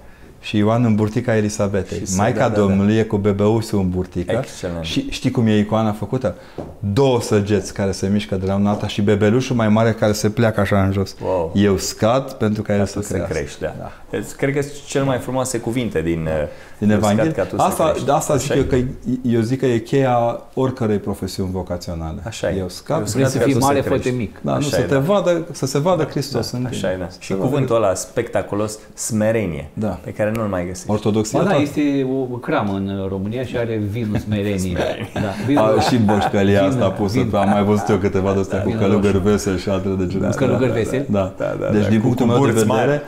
și 0.46 0.56
Ioan 0.56 0.84
în 0.84 0.94
burtica 0.94 1.36
Elisabetei. 1.36 1.98
Și 1.98 2.06
se- 2.06 2.16
Maica 2.16 2.38
da, 2.38 2.48
da, 2.48 2.54
da. 2.54 2.60
Domnului 2.60 2.96
e 2.96 3.02
cu 3.02 3.16
bebeușul 3.16 3.78
în 3.78 3.88
burtică. 3.90 4.38
Excelent. 4.42 4.84
Și 4.84 5.06
știi 5.10 5.30
cum 5.30 5.46
e 5.46 5.58
icoana 5.58 5.92
făcută? 5.92 6.34
Două 6.78 7.20
săgeți 7.20 7.74
care 7.74 7.90
se 7.92 8.08
mișcă 8.08 8.34
de 8.36 8.46
la 8.46 8.54
una 8.54 8.70
alta 8.70 8.86
și 8.86 9.02
bebelușul 9.02 9.56
mai 9.56 9.68
mare 9.68 9.92
care 9.92 10.12
se 10.12 10.30
pleacă 10.30 10.60
așa 10.60 10.82
în 10.84 10.92
jos. 10.92 11.14
Wow. 11.22 11.52
Eu 11.54 11.76
scad 11.76 12.32
pentru 12.32 12.62
ca 12.62 12.72
el 12.72 12.78
Ca 12.78 12.84
să 12.84 13.00
să 13.00 13.06
se 13.06 13.12
crească. 13.14 13.34
crești, 13.34 13.60
da. 13.60 13.74
Da. 13.78 13.92
Deci, 14.10 14.24
Cred 14.36 14.54
că 14.54 14.62
sunt 14.62 14.84
cele 14.86 15.04
mai 15.04 15.18
frumoase 15.18 15.58
cuvinte 15.58 16.02
din, 16.02 16.22
uh, 16.22 16.30
Din 16.78 16.90
eu 16.90 16.96
Evanghelie. 16.96 17.30
scad 17.30 17.44
ca 17.44 17.50
tu 17.50 17.56
să 17.56 17.62
Asta, 17.66 17.84
crești. 17.88 18.04
de 18.06 18.12
asta 18.12 18.36
zic 18.36 18.50
Așa 18.50 18.58
eu 18.60 18.64
e. 18.64 18.68
că 18.68 18.76
e- 18.76 18.88
eu 19.22 19.40
zic 19.40 19.58
că 19.58 19.66
e 19.66 19.78
cheia 19.78 20.40
oricărei 20.54 20.98
profesiuni 20.98 21.50
vocaționale. 21.52 22.18
Așa 22.26 22.50
e. 22.50 22.56
Eu 22.58 22.68
scap. 22.68 22.98
Eu 22.98 23.04
Vrei 23.12 23.26
să 23.26 23.38
ca 23.38 23.44
fii 23.44 23.52
tu 23.52 23.58
să 23.60 23.66
mare, 23.66 23.80
crești. 23.80 24.08
fă 24.10 24.14
mic. 24.16 24.38
Da, 24.42 24.50
nu, 24.50 24.56
Așa 24.56 24.68
să, 24.68 24.80
e, 24.80 24.82
te 24.82 24.94
da. 24.94 25.00
vadă, 25.00 25.44
să 25.52 25.66
se 25.66 25.78
vadă 25.78 26.02
Hristos 26.04 26.50
în 26.50 26.62
Da, 26.62 26.68
tine. 26.68 26.86
așa 26.86 26.94
e, 26.94 26.96
da. 26.96 27.06
Să 27.08 27.16
Și 27.20 27.26
se 27.26 27.34
vadă 27.34 27.48
cuvântul 27.48 27.76
ăla 27.76 27.94
spectaculos, 27.94 28.78
smerenie, 28.94 29.70
Da. 29.72 29.98
pe 30.04 30.10
care 30.10 30.30
nu-l 30.34 30.46
mai 30.46 30.66
găsești. 30.66 30.90
Ortodoxia 30.90 31.38
Ba 31.38 31.44
da, 31.44 31.50
toată. 31.50 31.64
este 31.64 32.06
o 32.32 32.36
cramă 32.36 32.72
în 32.72 33.06
România 33.08 33.44
și 33.44 33.56
are 33.56 33.80
vinul 33.90 34.18
smerenie. 34.26 34.76
Da, 35.14 35.20
vinul, 35.46 35.74
A, 35.78 35.80
și 35.80 35.96
boșcălia 35.96 36.60
Vin- 36.60 36.68
asta 36.68 36.90
pusă, 36.90 37.18
vin- 37.18 37.34
am 37.34 37.48
mai 37.48 37.64
văzut 37.64 37.88
eu 37.88 37.96
câteva 37.96 38.32
de 38.32 38.40
astea 38.40 38.62
cu 38.62 38.68
Vin 38.68 38.78
călugări 38.78 39.12
roșu. 39.12 39.24
veseli 39.28 39.58
și 39.58 39.68
altele 39.68 39.94
de 39.94 40.06
genul 40.06 40.28
ăsta. 40.28 40.44
Călugări 40.44 40.68
Da, 40.70 40.74
da, 40.74 40.80
veseli? 40.82 41.04
Da, 41.10 41.32
Da, 41.38 41.56
da, 41.60 41.70
Deci 41.70 41.82
da, 41.82 41.88
din 41.88 41.98
cu- 42.00 42.04
punctul 42.04 42.26
cu 42.26 42.32
meu 42.32 42.40
de 42.44 42.50
burți 42.52 42.64
vedere, 42.66 42.86
mari. 42.86 43.02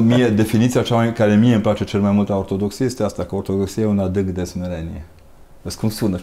Mie, 0.00 0.28
definiția 0.28 0.82
cea 0.82 0.94
mai, 0.94 1.12
care 1.12 1.34
mie 1.34 1.52
îmi 1.52 1.62
place 1.62 1.84
cel 1.84 2.00
mai 2.00 2.12
mult 2.12 2.30
a 2.30 2.36
ortodoxiei 2.36 2.86
este 2.86 3.02
asta, 3.02 3.24
că 3.24 3.34
ortodoxia 3.34 3.82
e 3.82 3.86
un 3.86 3.98
adânc 3.98 4.28
de 4.28 4.44
smerenie. 4.44 5.04
Vezi 5.62 5.78
cum 5.78 5.88
sună? 5.88 6.18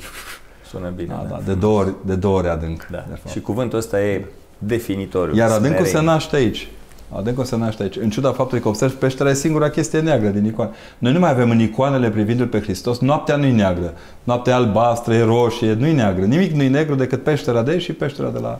Sună 0.69 0.93
bine. 0.95 1.07
Da, 1.07 1.27
da, 1.29 1.41
de, 1.45 1.53
două 1.53 1.79
ori, 1.79 1.93
de 2.05 2.15
două 2.15 2.37
ori 2.37 2.47
adânc. 2.49 2.87
Da. 2.91 3.05
De 3.09 3.15
fapt. 3.15 3.29
Și 3.29 3.41
cuvântul 3.41 3.77
ăsta 3.77 4.01
e 4.01 4.25
definitoriu. 4.57 5.35
Iar 5.35 5.49
adâncul 5.49 5.85
smerenie. 5.85 5.99
se 5.99 6.01
naște 6.01 6.35
aici. 6.35 6.67
Adâncul 7.15 7.43
se 7.43 7.57
naște 7.57 7.83
aici. 7.83 7.95
În 7.95 8.09
ciuda 8.09 8.31
faptului 8.31 8.61
că 8.63 8.67
observi 8.67 8.95
peștera 8.95 9.29
e 9.29 9.33
singura 9.33 9.69
chestie 9.69 9.99
neagră 9.99 10.29
din 10.29 10.45
icoane. 10.45 10.71
Noi 10.97 11.11
nu 11.13 11.19
mai 11.19 11.29
avem 11.29 11.49
în 11.49 11.59
icoanele 11.59 12.09
privindu-l 12.09 12.47
pe 12.47 12.61
Hristos, 12.61 12.99
noaptea 12.99 13.35
nu 13.35 13.45
e 13.45 13.51
neagră. 13.51 13.93
Noaptea 14.23 14.53
e 14.53 14.55
albastră, 14.55 15.13
e 15.13 15.23
roșie, 15.23 15.73
nu 15.73 15.85
e 15.85 15.93
neagră. 15.93 16.25
Nimic 16.25 16.51
nu 16.51 16.63
e 16.63 16.67
negru 16.67 16.95
decât 16.95 17.23
peștera 17.23 17.61
de 17.63 17.71
aici 17.71 17.81
și 17.81 17.93
peștera 17.93 18.29
de 18.29 18.39
la 18.39 18.59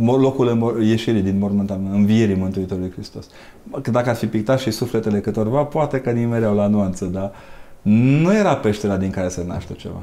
locul 0.00 0.48
înmor- 0.48 0.82
ieșirii 0.82 1.22
din 1.22 1.38
mormântament, 1.38 1.94
învierii 1.94 2.36
Mântuitorului 2.36 2.90
Hristos. 2.90 3.26
Că 3.82 3.90
dacă 3.90 4.08
ar 4.08 4.14
fi 4.14 4.26
pictat 4.26 4.58
și 4.58 4.70
sufletele 4.70 5.20
câtorva, 5.20 5.62
poate 5.62 6.00
că 6.00 6.10
nimereau 6.10 6.54
la 6.54 6.66
nuanță, 6.66 7.04
dar 7.04 7.32
nu 7.82 8.34
era 8.34 8.56
peștera 8.56 8.96
din 8.96 9.10
care 9.10 9.28
se 9.28 9.44
naște 9.46 9.72
ceva. 9.72 10.02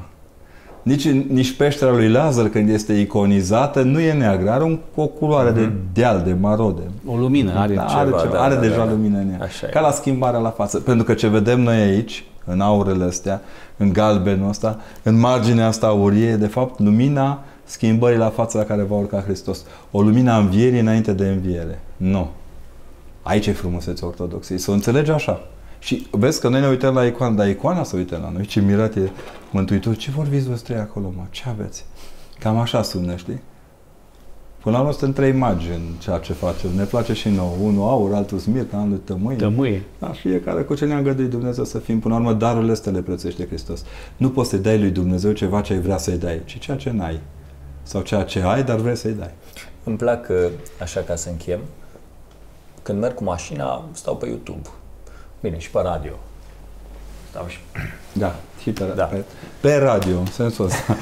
Nici, 0.82 1.08
nici 1.08 1.56
peștera 1.56 1.90
lui 1.90 2.08
Lazar, 2.08 2.48
când 2.48 2.68
este 2.68 2.92
iconizată, 2.92 3.82
nu 3.82 4.00
e 4.00 4.12
neagră. 4.12 4.50
Are 4.50 4.64
un, 4.64 4.78
o 4.94 5.06
culoare 5.06 5.50
de 5.50 5.72
deal, 5.92 6.22
de 6.24 6.36
marode. 6.40 6.82
O 7.06 7.16
lumină 7.16 7.52
are. 7.54 7.74
Da, 7.74 7.82
ceva, 7.82 8.00
are, 8.00 8.10
ceva, 8.10 8.32
da, 8.32 8.42
are 8.42 8.54
da, 8.54 8.60
deja 8.60 8.76
da, 8.76 8.84
da. 8.84 8.90
lumină 8.90 9.18
în 9.18 9.30
ea. 9.30 9.38
Așa 9.42 9.66
e. 9.66 9.70
Ca 9.70 9.80
la 9.80 9.90
schimbarea 9.90 10.38
la 10.38 10.50
față. 10.50 10.78
Pentru 10.78 11.04
că 11.04 11.14
ce 11.14 11.28
vedem 11.28 11.60
noi 11.60 11.76
aici, 11.76 12.24
în 12.44 12.60
aurele 12.60 13.04
astea, 13.04 13.40
în 13.76 13.92
galbenul 13.92 14.48
ăsta, 14.48 14.78
în 15.02 15.18
marginea 15.18 15.66
asta 15.66 15.86
aurie, 15.86 16.26
e 16.26 16.36
de 16.36 16.46
fapt 16.46 16.78
lumina 16.78 17.42
schimbării 17.70 18.18
la 18.18 18.30
față 18.30 18.58
la 18.58 18.64
care 18.64 18.82
va 18.82 18.94
urca 18.94 19.20
Hristos. 19.20 19.64
O 19.90 20.02
lumină 20.02 20.32
a 20.32 20.38
învierii 20.38 20.80
înainte 20.80 21.12
de 21.12 21.28
înviere. 21.28 21.80
Nu. 21.96 22.30
Aici 23.22 23.46
e 23.46 23.52
frumusețea 23.52 24.06
ortodoxiei. 24.06 24.58
Să 24.58 24.70
o 24.70 24.74
înțelegi 24.74 25.10
așa. 25.10 25.40
Și 25.78 26.06
vezi 26.10 26.40
că 26.40 26.48
noi 26.48 26.60
ne 26.60 26.68
uităm 26.68 26.94
la 26.94 27.06
icoană, 27.06 27.36
dar 27.36 27.48
icoana 27.48 27.82
se 27.82 27.96
uită 27.96 28.18
la 28.22 28.30
noi. 28.30 28.46
Ce 28.46 28.60
mirat 28.60 28.96
e 28.96 29.10
Mântuitor. 29.50 29.96
Ce 29.96 30.10
vorbiți 30.10 30.46
voi 30.46 30.56
trei 30.56 30.78
acolo, 30.78 31.12
mă? 31.16 31.22
Ce 31.30 31.42
aveți? 31.48 31.84
Cam 32.38 32.58
așa 32.58 32.82
sună, 32.82 33.16
știi? 33.16 33.40
Până 34.62 34.74
la 34.74 34.80
urmă 34.80 34.92
suntem 34.92 35.12
trei 35.12 35.32
magi 35.32 35.68
în 35.68 35.80
ceea 35.98 36.18
ce 36.18 36.32
facem. 36.32 36.70
Ne 36.76 36.84
place 36.84 37.12
și 37.12 37.28
nouă. 37.28 37.54
Unul 37.62 37.88
aur, 37.88 38.14
altul 38.14 38.38
smirna, 38.38 38.80
altul 38.80 39.00
tămâie. 39.04 39.36
Tămâie. 39.36 39.82
Da, 39.98 40.06
fiecare 40.06 40.62
cu 40.62 40.74
ce 40.74 40.84
ne-a 40.84 40.96
îngăduit 40.96 41.30
Dumnezeu 41.30 41.64
să 41.64 41.78
fim. 41.78 42.00
Până 42.00 42.14
la 42.14 42.20
urmă, 42.20 42.32
darurile 42.32 42.72
astea 42.72 42.92
le 42.92 43.00
prețuiește 43.00 43.46
Hristos. 43.46 43.84
Nu 44.16 44.30
poți 44.30 44.48
să-i 44.48 44.58
dai 44.58 44.78
lui 44.78 44.90
Dumnezeu 44.90 45.32
ceva 45.32 45.60
ce 45.60 45.72
ai 45.72 45.80
vrea 45.80 45.98
să-i 45.98 46.18
dai, 46.18 46.42
ci 46.44 46.58
ceea 46.58 46.76
ce 46.76 46.90
n-ai. 46.90 47.20
Sau 47.82 48.02
ceea 48.02 48.22
ce 48.22 48.40
ai, 48.44 48.62
dar 48.64 48.76
vrei 48.76 48.96
să-i 48.96 49.12
dai. 49.12 49.30
Îmi 49.84 49.96
plac, 49.96 50.28
uh, 50.28 50.46
așa 50.80 51.00
ca 51.00 51.14
să 51.16 51.28
închem, 51.28 51.60
când 52.82 53.00
merg 53.00 53.14
cu 53.14 53.24
mașina, 53.24 53.84
stau 53.92 54.16
pe 54.16 54.26
YouTube. 54.26 54.68
Bine, 55.40 55.58
și 55.58 55.70
pe 55.70 55.80
radio. 55.82 56.12
Stau 57.30 57.46
și... 57.48 57.58
Da, 58.12 58.34
și 58.62 58.70
pe, 58.70 58.84
Da. 58.96 59.04
pe, 59.04 59.24
pe 59.60 59.74
radio, 59.74 60.18
în 60.18 60.26
sensul 60.26 60.64
ăsta. 60.64 60.96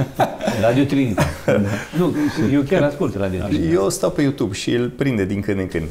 Radio 0.66 0.84
Trinity. 0.84 1.22
nu, 1.98 2.14
eu 2.52 2.60
chiar 2.62 2.82
ascult 2.82 3.16
Radio 3.16 3.40
Trinity. 3.44 3.72
Eu 3.72 3.88
stau 3.88 4.10
pe 4.10 4.22
YouTube 4.22 4.54
și 4.54 4.70
îl 4.74 4.88
prinde 4.90 5.24
din 5.24 5.40
când 5.40 5.58
în 5.58 5.68
când. 5.68 5.88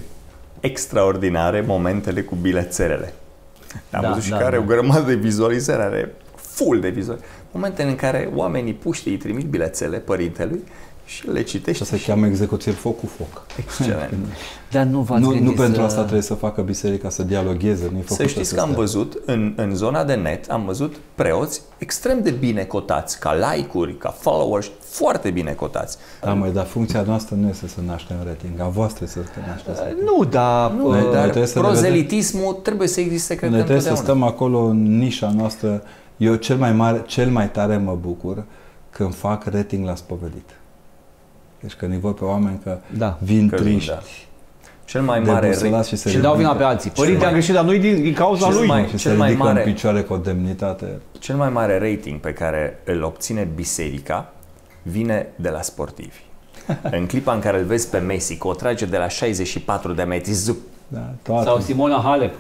Extraordinare 0.60 1.62
momentele 1.62 2.22
cu 2.22 2.36
bilețelele. 2.36 3.14
Am 3.92 4.02
Da, 4.02 4.08
văzut 4.08 4.24
și 4.24 4.30
da, 4.30 4.38
care 4.38 4.56
da. 4.56 4.62
o 4.62 4.66
grămadă 4.66 5.06
de 5.06 5.16
vizualizări, 5.16 5.82
are 5.82 6.14
full 6.36 6.80
de 6.80 6.90
vizualizări. 6.90 7.30
Momente 7.54 7.84
în 7.84 7.95
care 7.95 8.30
oamenii 8.36 8.74
puști 8.74 9.10
îi 9.10 9.18
trimit 9.18 9.45
bilețele 9.45 9.97
părintelui 9.97 10.64
și 11.06 11.28
le 11.30 11.39
Și 11.39 11.45
citește 11.45 11.84
asta 11.84 11.95
se 11.97 12.04
cheamă 12.04 12.26
execuție 12.26 12.72
foc 12.72 12.99
cu 12.99 13.06
foc. 13.18 13.45
excelent. 13.60 14.14
Dar 14.72 14.84
nu 14.86 14.99
v-ați 15.01 15.22
Nu, 15.22 15.28
nu 15.28 15.34
gândit 15.36 15.56
pentru 15.56 15.80
să... 15.80 15.86
asta 15.86 15.99
trebuie 16.01 16.22
să 16.22 16.34
facă 16.34 16.62
biserica 16.62 17.10
să 17.10 17.24
dialogheze. 17.24 17.91
Nu 17.93 18.16
Să 18.16 18.26
știți 18.26 18.56
că 18.56 18.62
am 18.62 18.72
văzut 18.72 19.22
în, 19.26 19.54
în 19.56 19.76
zona 19.76 20.04
de 20.04 20.14
net, 20.14 20.49
am 20.51 20.66
văzut 20.66 20.95
preoți 21.16 21.62
extrem 21.78 22.22
de 22.22 22.32
bine 22.32 22.64
cotați, 22.64 23.20
ca 23.20 23.34
like-uri, 23.34 23.97
ca 23.97 24.10
followers, 24.10 24.70
foarte 24.80 25.30
bine 25.30 25.51
cotați. 25.51 25.97
Da, 26.22 26.34
măi, 26.34 26.51
dar 26.51 26.66
funcția 26.66 27.01
noastră 27.01 27.36
nu 27.39 27.47
este 27.47 27.68
să 27.68 27.80
naștem 27.86 28.16
rating. 28.26 28.60
A 28.60 28.68
voastră 28.68 29.06
să 29.06 29.20
nașteți 29.47 29.80
rating. 29.80 29.99
Nu, 30.01 30.24
dar... 30.24 30.72
Nu, 30.72 30.89
Noi- 30.89 31.01
noi 31.01 31.12
dar 31.14 31.24
trebuie 31.24 31.45
să 31.47 31.60
ne 31.60 31.66
prozelitismul 31.66 32.54
trebuie 32.54 32.88
să 32.88 32.99
existe, 32.99 33.36
cred 33.36 33.49
Noi 33.49 33.60
că 33.60 33.66
trebuie 33.66 33.84
să 33.86 33.89
întotdeauna. 33.89 34.28
stăm 34.28 34.34
acolo 34.36 34.60
în 34.64 34.97
nișa 34.97 35.34
noastră. 35.38 35.84
Eu 36.24 36.36
cel 36.36 36.57
mai, 36.57 36.71
mare, 36.74 37.01
cel 37.05 37.30
mai 37.30 37.51
tare 37.51 37.78
mă 37.78 37.97
bucur 38.01 38.43
când 38.89 39.15
fac 39.15 39.43
rating 39.45 39.86
la 39.86 39.95
spovedit. 39.95 40.49
Deci 41.59 41.74
când 41.74 41.91
îi 41.91 41.99
văd 41.99 42.15
pe 42.15 42.24
oameni 42.24 42.59
că 42.63 42.78
Da. 42.97 43.17
vin 43.21 43.49
Că 43.49 43.55
vin, 43.55 43.65
triști, 43.65 43.89
da. 43.89 43.99
Cel 44.86 45.01
mai 45.01 45.19
mare 45.19 45.47
debusolați 45.47 45.89
și 45.89 45.95
se 45.95 46.09
Și 46.09 46.17
dau 46.17 46.36
vina 46.36 46.47
ridică. 46.47 46.63
pe 46.65 46.71
alții. 46.74 46.91
Cel 46.91 47.03
Părinte, 47.03 47.19
mai- 47.19 47.28
am 47.28 47.34
greșit, 47.34 47.53
dar 47.53 47.63
nu 47.63 47.71
din, 47.71 48.01
din 48.01 48.13
cauza 48.13 48.45
Cel 48.45 48.55
lui. 48.57 48.67
mai- 48.67 48.84
și 48.84 48.95
cel 48.97 49.11
se 49.11 49.17
mai 49.17 49.28
ridică 49.30 49.47
mare- 49.47 49.63
în 49.65 49.74
picioare 49.74 50.01
cu 50.01 50.13
o 50.13 50.17
demnitate. 50.17 50.86
Cel 51.19 51.36
mai 51.36 51.49
mare 51.49 51.78
rating 51.91 52.19
pe 52.19 52.34
care 52.34 52.80
îl 52.86 53.03
obține 53.03 53.47
biserica 53.55 54.34
vine 54.82 55.28
de 55.36 55.49
la 55.49 55.61
sportivi. 55.61 56.19
în 56.97 57.05
clipa 57.05 57.34
în 57.34 57.39
care 57.39 57.59
îl 57.59 57.65
vezi 57.65 57.89
pe 57.89 57.97
Messi, 57.97 58.38
că 58.38 58.47
o 58.47 58.53
trage 58.53 58.86
de 58.86 58.97
la 58.97 59.07
64 59.07 59.93
de 59.93 60.03
metri, 60.03 60.32
zup, 60.32 60.57
Da, 60.94 61.14
toate. 61.22 61.46
Sau 61.46 61.60
Simona 61.60 62.00
Halep. 62.02 62.34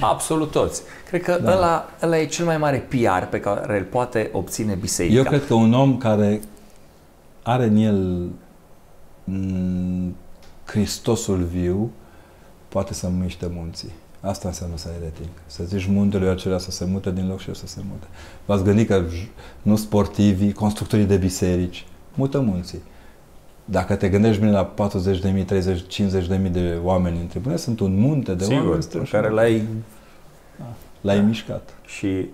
absolut 0.00 0.50
toți. 0.50 0.82
Cred 1.08 1.22
că 1.22 1.38
da. 1.42 1.52
ăla, 1.56 1.88
ăla 2.02 2.18
e 2.18 2.26
cel 2.26 2.44
mai 2.44 2.58
mare 2.58 2.78
PR 2.88 3.24
pe 3.30 3.40
care 3.40 3.78
îl 3.78 3.84
poate 3.84 4.30
obține 4.32 4.74
biserica. 4.74 5.14
Eu 5.14 5.22
cred 5.24 5.46
că 5.46 5.54
un 5.54 5.72
om 5.72 5.96
care 5.98 6.40
are 7.42 7.64
în 7.64 7.76
el 7.76 8.28
m, 9.24 10.14
Hristosul 10.64 11.42
viu 11.42 11.90
poate 12.68 12.94
să 12.94 13.08
miște 13.22 13.50
munții. 13.54 13.92
Asta 14.20 14.48
înseamnă 14.48 14.76
să 14.76 14.88
ai 14.88 14.94
rating. 15.02 15.28
Să 15.46 15.64
zici 15.64 15.86
muntelui 15.86 16.28
acela 16.28 16.58
să 16.58 16.70
se 16.70 16.84
mute 16.84 17.10
din 17.10 17.28
loc 17.28 17.40
și 17.40 17.48
el 17.48 17.54
să 17.54 17.66
se 17.66 17.80
mute. 17.90 18.06
V-ați 18.46 18.62
gândit 18.64 18.88
că 18.88 19.04
j- 19.04 19.28
nu 19.62 19.76
sportivii, 19.76 20.52
constructorii 20.52 21.04
de 21.04 21.16
biserici, 21.16 21.86
mută 22.14 22.40
munții. 22.40 22.82
Dacă 23.64 23.96
te 23.96 24.08
gândești 24.08 24.40
bine 24.40 24.52
la 24.52 24.74
40.000, 25.34 25.44
30, 25.44 26.02
50.000 26.02 26.50
de 26.50 26.78
oameni 26.82 27.20
în 27.20 27.26
tribune, 27.26 27.56
sunt 27.56 27.80
un 27.80 28.00
munte 28.00 28.34
de 28.34 28.44
Sigur, 28.44 28.58
oameni 28.58 28.74
pe 28.74 28.80
strânși. 28.80 29.10
care 29.10 29.28
l-ai 29.28 29.66
L-ai 31.00 31.20
mișcat. 31.20 31.74
Și 31.86 32.28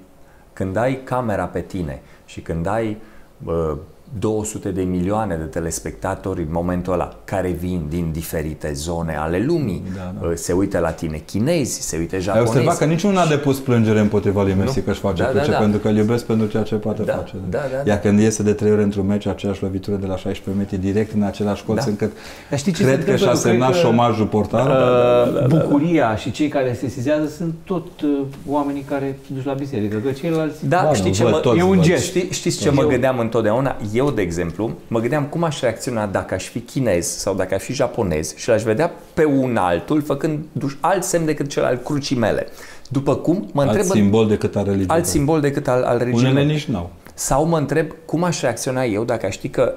când 0.52 0.76
ai 0.76 1.02
camera 1.04 1.44
pe 1.44 1.60
tine 1.60 2.00
și 2.24 2.40
când 2.40 2.66
ai 2.66 2.96
bă, 3.38 3.76
200 4.18 4.68
de 4.70 4.82
milioane 4.82 5.34
de 5.34 5.42
telespectatori 5.44 6.40
în 6.40 6.48
momentul 6.50 6.92
ăla 6.92 7.16
care 7.24 7.48
vin 7.48 7.80
din 7.88 8.08
diferite 8.12 8.72
zone 8.72 9.16
ale 9.16 9.38
lumii, 9.46 9.82
Da, 9.96 10.12
da. 10.20 10.26
bă, 10.26 10.34
se 10.34 10.52
uită 10.52 10.78
la 10.78 10.90
tine 10.90 11.22
chinezi, 11.26 11.80
se 11.88 11.96
uită 11.96 12.14
Ai 12.14 12.20
japonezi. 12.20 12.48
observat 12.50 12.78
că 12.78 12.84
niciunul 12.84 13.16
n-a 13.16 13.26
depus 13.26 13.58
plângere 13.58 14.00
împotriva 14.00 14.42
lui 14.42 14.54
Messi 14.58 14.76
Nu. 14.78 14.82
că 14.84 14.90
își 14.90 15.00
face 15.00 15.22
Da, 15.22 15.28
da, 15.28 15.32
cruce, 15.34 15.50
da. 15.50 15.56
pentru 15.58 15.78
că 15.78 15.88
îl 15.88 15.96
iubesc 15.96 16.24
pentru 16.24 16.46
ceea 16.46 16.62
ce 16.62 16.74
poate 16.74 17.02
Da, 17.02 17.12
face. 17.12 17.34
da, 17.50 17.58
da, 17.58 17.76
Iar 17.76 17.84
da. 17.84 17.98
când 17.98 18.18
iese 18.20 18.42
de 18.42 18.52
trei 18.52 18.72
ore 18.72 18.82
într-un 18.82 19.06
meci, 19.06 19.26
aceeași 19.26 19.62
lovitură 19.62 19.96
de 19.96 20.06
la 20.06 20.16
16 20.16 20.62
metri 20.62 20.86
direct 20.90 21.14
în 21.14 21.22
același 21.22 21.64
colț, 21.64 21.84
Da. 21.84 21.90
încât 21.90 22.12
Dar 22.50 22.58
știi 22.58 22.72
ce 22.72 22.78
se 22.78 22.84
cred 22.84 23.04
că 23.04 23.10
întâmplă? 23.10 23.24
și-a 23.24 23.32
Eu 23.34 23.40
cred 23.40 23.50
semnat 23.52 23.72
că, 23.72 23.78
șomajul 23.78 24.26
portarul. 24.26 25.46
uh, 25.50 25.58
Bucuria 25.58 26.16
și 26.16 26.30
cei 26.30 26.48
care 26.48 26.72
se 26.72 26.78
sesizează 26.88 27.28
sunt 27.28 27.54
tot 27.64 27.86
uh, 28.02 28.10
oamenii 28.46 28.82
care 28.82 29.18
duci 29.34 29.44
la 29.44 29.52
biserică, 29.52 29.96
că 29.96 30.10
ceilalți... 30.10 30.66
Da, 30.68 30.82
Ba, 30.86 30.94
știi 30.94 31.08
nu, 31.10 31.14
ce 31.16 31.22
văd 31.22 31.32
mă, 31.32 31.38
toți, 31.38 31.58
e 31.58 31.62
un 31.62 31.74
văd. 31.74 31.84
gest. 31.84 32.04
Știi, 32.04 32.28
știți 32.30 32.58
ce 32.60 32.70
mă 32.70 32.82
Eu- 32.82 32.88
gândeam 32.88 33.18
întotdeauna? 33.18 33.76
Eu, 33.98 34.10
de 34.10 34.22
exemplu, 34.22 34.70
mă 34.88 34.98
gândeam 35.00 35.24
cum 35.24 35.42
aș 35.42 35.60
reacționa 35.60 36.06
dacă 36.06 36.34
aș 36.34 36.44
fi 36.48 36.58
chinez 36.60 37.06
sau 37.06 37.34
dacă 37.34 37.54
aș 37.54 37.62
fi 37.62 37.72
japonez 37.72 38.34
și 38.36 38.48
l-aș 38.48 38.62
vedea 38.62 38.92
pe 39.14 39.24
un 39.24 39.56
altul 39.56 40.02
făcând 40.02 40.38
alt 40.80 41.02
semn 41.04 41.24
decât 41.24 41.48
cel 41.48 41.64
al 41.64 41.76
crucii 41.76 42.16
mele. 42.16 42.46
După 42.88 43.16
cum 43.16 43.48
mă 43.52 43.60
Alt 43.62 43.70
întreb 43.70 43.90
simbol 43.90 44.28
decât 44.28 44.56
a 44.56 44.62
religiei. 44.62 44.86
alt 44.88 45.06
simbol 45.06 45.40
decât 45.40 45.68
al, 45.68 45.82
al 45.82 45.98
religiei 45.98 46.20
Unele 46.30 46.40
mele. 46.40 46.52
nici 46.52 46.64
n-au. 46.64 46.90
Sau 47.14 47.44
mă 47.46 47.56
întreb 47.58 47.90
cum 48.04 48.22
aș 48.24 48.40
reacționa 48.40 48.84
eu 48.84 49.04
dacă 49.04 49.26
aș 49.26 49.32
ști 49.32 49.48
că 49.48 49.74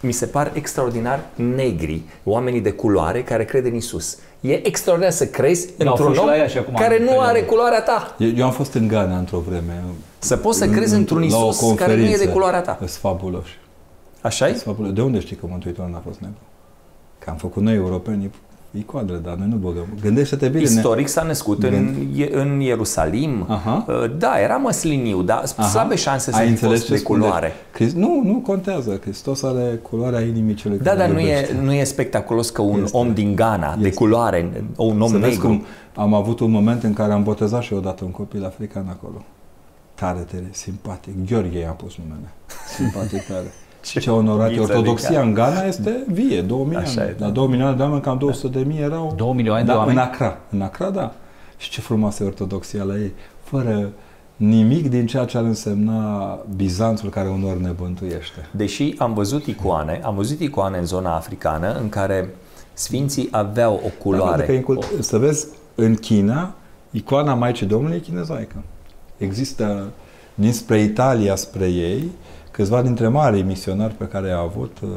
mi 0.00 0.12
se 0.12 0.26
par 0.26 0.50
extraordinar 0.54 1.20
negri, 1.34 2.00
oamenii 2.24 2.60
de 2.60 2.70
culoare 2.70 3.22
care 3.22 3.44
cred 3.44 3.64
în 3.64 3.74
Isus. 3.74 4.18
E 4.40 4.66
extraordinar 4.66 5.12
să 5.12 5.26
crezi 5.26 5.68
Da, 5.76 5.84
au 5.84 5.90
într-un 5.90 6.06
fost 6.06 6.18
și 6.18 6.24
om 6.24 6.30
la 6.30 6.36
ea 6.36 6.46
și 6.46 6.58
acum 6.58 6.74
care 6.74 6.94
în 6.96 7.00
nu 7.02 7.06
perioadă. 7.08 7.30
are 7.30 7.40
culoarea 7.42 7.82
ta. 7.82 8.14
Eu, 8.18 8.28
eu 8.36 8.44
am 8.44 8.52
fost 8.52 8.74
în 8.74 8.88
Ghana 8.88 9.16
într-o 9.18 9.38
vreme. 9.38 9.82
Să 10.26 10.36
poți 10.36 10.58
să 10.58 10.68
crezi 10.68 10.94
într-un 10.94 11.28
la 11.28 11.36
o 11.44 11.48
Isus 11.48 11.74
care 11.76 11.92
nu 11.92 11.98
e 11.98 12.02
de 12.02 12.06
conferință. 12.08 12.32
culoarea 12.32 12.60
ta. 12.60 12.76
Sunt 12.78 12.90
fabuloși. 12.90 13.58
așa 14.20 14.46
Sunt 14.46 14.60
fabuloși. 14.60 14.94
De 14.94 15.02
unde 15.02 15.20
știi 15.20 15.36
că 15.36 15.46
Mântuitorul 15.50 15.90
n-a 15.90 16.02
fost 16.06 16.18
negru? 16.20 16.38
Că 17.18 17.30
am 17.30 17.36
făcut 17.36 17.62
noi 17.62 17.74
europenii 17.74 18.30
icoadele, 18.78 19.18
dar 19.18 19.34
noi 19.34 19.46
nu 19.50 19.56
băgăm. 19.56 19.86
Gândește-te 20.00 20.48
bine. 20.48 20.62
ne- 20.62 20.68
Istoric 20.70 21.08
s-a 21.08 21.22
născut 21.22 21.62
în, 21.62 21.94
în 22.32 22.60
Ierusalim. 22.60 23.44
Aha. 23.48 23.84
Uh, 23.88 23.94
Da, 24.18 24.40
era 24.40 24.56
măsliniu, 24.56 25.22
dar 25.22 25.42
Aha. 25.56 25.68
slabe 25.68 25.94
șanse 25.94 26.30
să 26.30 26.36
Ai 26.36 26.44
fi 26.44 26.50
înțeles 26.50 26.72
fost 26.74 26.86
ce 26.86 26.92
de 26.92 26.98
spune? 26.98 27.20
culoare. 27.20 27.52
Crist- 27.72 27.94
nu, 27.94 28.20
nu 28.24 28.38
contează. 28.46 28.98
Hristos 29.00 29.42
are 29.42 29.80
culoarea 29.90 30.20
inimii 30.20 30.54
celui 30.54 30.78
Da, 30.78 30.84
care 30.84 30.98
dar 30.98 31.08
nu 31.08 31.18
iubește. 31.20 31.52
e, 31.60 31.64
nu 31.64 31.72
e 31.72 31.84
spectaculos 31.84 32.50
că 32.50 32.62
un 32.62 32.82
Este. 32.82 32.96
om 32.96 33.12
din 33.14 33.34
Ghana, 33.34 33.76
de 33.76 33.86
Este. 33.86 33.96
culoare, 33.98 34.50
un 34.76 35.00
om 35.00 35.10
Să 35.10 35.16
vezi 35.16 35.30
negru, 35.32 35.46
cum 35.46 35.64
am 35.94 36.14
avut 36.14 36.40
un 36.40 36.50
moment 36.50 36.82
în 36.82 36.92
care 36.92 37.12
am 37.12 37.22
botezat 37.22 37.62
și 37.62 37.72
odată 37.72 38.04
un 38.04 38.10
copil 38.10 38.44
african 38.44 38.86
acolo. 38.90 39.24
Tare, 39.96 40.18
tare, 40.30 40.48
simpatic. 40.50 41.26
Gheorghe 41.26 41.58
i-am 41.58 41.76
pus 41.76 41.96
numele. 41.96 42.32
Simpatic 42.76 43.26
tare. 43.26 43.52
Ce, 43.84 44.00
ce 44.00 44.10
onorat 44.10 44.58
Ortodoxia 44.58 45.20
în 45.20 45.34
Ghana 45.34 45.62
este 45.62 46.04
vie, 46.12 46.40
2 46.42 46.58
milioane. 46.62 46.86
Așa 46.86 47.04
e, 47.04 47.14
da. 47.18 47.26
La 47.26 47.32
2 47.32 47.46
milioane 47.46 47.76
de 47.76 47.82
oameni, 47.82 48.00
cam 48.00 48.18
200 48.18 48.58
de 48.58 48.64
mii 48.64 48.80
erau... 48.80 49.12
2 49.16 49.32
milioane 49.32 49.62
de 49.64 49.70
da, 49.70 49.76
oameni? 49.76 49.96
În 49.96 50.02
Accra. 50.02 50.38
În 50.50 50.60
Accra, 50.62 50.90
da. 50.90 51.12
Și 51.56 51.70
ce 51.70 51.80
frumoasă 51.80 52.22
e 52.22 52.26
Ortodoxia 52.26 52.82
la 52.82 52.96
ei. 52.98 53.12
Fără 53.42 53.90
nimic 54.36 54.88
din 54.90 55.06
ceea 55.06 55.24
ce 55.24 55.38
ar 55.38 55.44
însemna 55.44 56.38
Bizanțul 56.56 57.08
care 57.10 57.28
unor 57.28 57.56
ne 57.56 57.70
bântuiește. 57.70 58.48
Deși 58.50 58.94
am 58.98 59.14
văzut 59.14 59.46
icoane, 59.46 60.00
am 60.04 60.14
văzut 60.14 60.40
icoane 60.40 60.78
în 60.78 60.84
zona 60.84 61.14
africană 61.16 61.72
în 61.80 61.88
care 61.88 62.34
sfinții 62.72 63.28
aveau 63.30 63.80
o 63.84 63.88
culoare. 64.02 64.38
Da, 64.40 64.44
că 64.44 64.52
în 64.52 64.62
cult- 64.62 64.86
Să 65.00 65.18
vezi, 65.18 65.46
în 65.74 65.94
China, 65.94 66.54
icoana 66.90 67.34
Maicii 67.34 67.66
Domnului 67.66 67.96
e 67.96 68.00
chinezoică. 68.00 68.56
Există 69.16 69.88
dinspre 70.34 70.80
Italia 70.82 71.36
spre 71.36 71.66
ei 71.66 72.10
câțiva 72.50 72.82
dintre 72.82 73.08
marii 73.08 73.42
misionari 73.42 73.94
pe 73.94 74.04
care 74.04 74.30
a 74.30 74.40
avut 74.40 74.76
uh, 74.82 74.88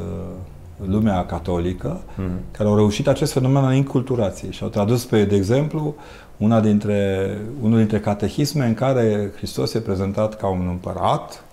lumea 0.86 1.26
catolică, 1.26 2.00
Mhm. 2.16 2.30
care 2.50 2.68
au 2.68 2.74
reușit 2.76 3.08
acest 3.08 3.32
fenomen 3.32 3.64
al 3.64 3.74
inculturației 3.74 4.52
și 4.52 4.62
au 4.62 4.68
tradus 4.68 5.04
pe, 5.04 5.24
de 5.24 5.36
exemplu, 5.36 5.94
una 6.36 6.60
dintre, 6.60 7.28
unul 7.62 7.78
dintre 7.78 8.00
catehisme 8.00 8.66
în 8.66 8.74
care 8.74 9.30
Hristos 9.36 9.74
e 9.74 9.78
prezentat 9.80 10.36
ca 10.36 10.46
un 10.48 10.66
împărat, 10.70 11.44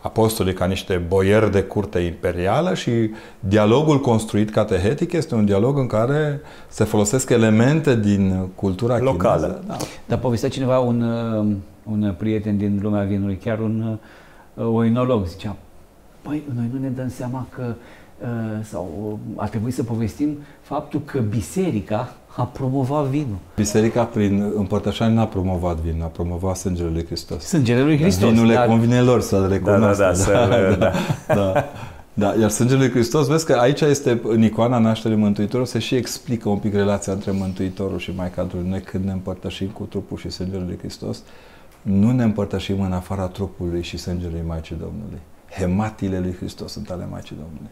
apostolii 0.00 0.52
ca 0.54 0.64
niște 0.64 1.02
boieri 1.08 1.50
de 1.52 1.62
curte 1.62 1.98
imperială 1.98 2.74
și 2.74 2.90
dialogul 3.40 4.00
construit 4.00 4.50
catehetic 4.50 5.12
este 5.12 5.34
un 5.34 5.44
dialog 5.44 5.78
în 5.78 5.86
care 5.86 6.40
se 6.68 6.84
folosesc 6.84 7.30
elemente 7.30 7.96
din 7.96 8.48
cultura 8.54 8.98
Locală. 8.98 9.40
chineză. 9.46 9.62
Da. 9.66 9.76
Dar 10.06 10.18
povestea 10.18 10.48
cineva, 10.48 10.78
un, 10.78 11.02
uh, 11.02 11.46
un 11.90 12.14
prieten 12.18 12.56
din 12.56 12.78
lumea 12.82 13.02
vinului, 13.02 13.36
chiar 13.36 13.58
un 13.58 13.98
uh, 14.54 14.64
oinolog, 14.66 15.26
zicea, 15.26 15.56
păi, 16.22 16.42
noi 16.54 16.70
nu 16.72 16.78
ne 16.80 16.88
dăm 16.88 17.08
seama 17.08 17.46
că 17.54 17.74
uh, 18.20 18.26
sau 18.64 18.90
uh, 19.10 19.18
ar 19.36 19.48
trebui 19.48 19.70
să 19.70 19.82
povestim 19.82 20.38
faptul 20.60 21.00
că 21.04 21.18
biserica 21.18 22.12
a 22.36 22.42
promovat 22.42 23.04
vinul. 23.04 23.36
Biserica 23.56 24.04
prin 24.04 24.52
împărtășanie 24.56 25.14
n-a 25.14 25.26
promovat 25.26 25.76
vin, 25.76 26.02
a 26.02 26.06
promovat 26.06 26.56
sângele 26.56 26.88
lui 26.92 27.04
Hristos. 27.06 27.44
Sângele 27.44 27.82
lui 27.82 27.98
Hristos. 27.98 28.30
Vinul 28.30 28.46
le 28.46 28.54
dar- 28.54 28.66
convine 28.66 29.00
lor 29.00 29.20
să-l 29.20 29.48
recunoască. 29.48 30.02
da, 30.02 30.12
să-l- 30.12 30.76
da, 30.78 30.90
da. 31.34 31.52
Da, 32.12 32.34
iar 32.40 32.50
sângele 32.50 32.78
lui 32.78 32.90
Hristos, 32.90 33.26
vezi 33.26 33.44
că 33.46 33.52
aici 33.52 33.80
este, 33.80 34.20
în 34.24 34.42
icoana 34.42 34.78
nașterii 34.78 35.16
Mântuitorului, 35.16 35.70
se 35.70 35.78
și 35.78 35.94
explică 35.94 36.48
un 36.48 36.58
pic 36.58 36.74
relația 36.74 37.12
între 37.12 37.30
Mântuitorul 37.30 37.98
și 37.98 38.12
Maica 38.16 38.42
Domnului. 38.42 38.70
Noi 38.70 38.80
când 38.80 39.04
ne 39.04 39.12
împărtășim 39.12 39.66
cu 39.66 39.82
trupul 39.84 40.16
și 40.16 40.30
sângele 40.30 40.62
lui 40.66 40.78
Hristos, 40.78 41.22
nu 41.88 42.10
ne 42.10 42.22
împărtășim 42.22 42.80
în 42.80 42.92
afara 42.92 43.26
trupului 43.26 43.82
și 43.82 43.96
sângelui 43.96 44.42
Maicii 44.46 44.76
Domnului. 44.76 45.18
Hematile 45.58 46.18
lui 46.18 46.34
Hristos 46.34 46.72
sunt 46.72 46.90
ale 46.90 47.06
Maicii 47.10 47.36
Domnului. 47.36 47.70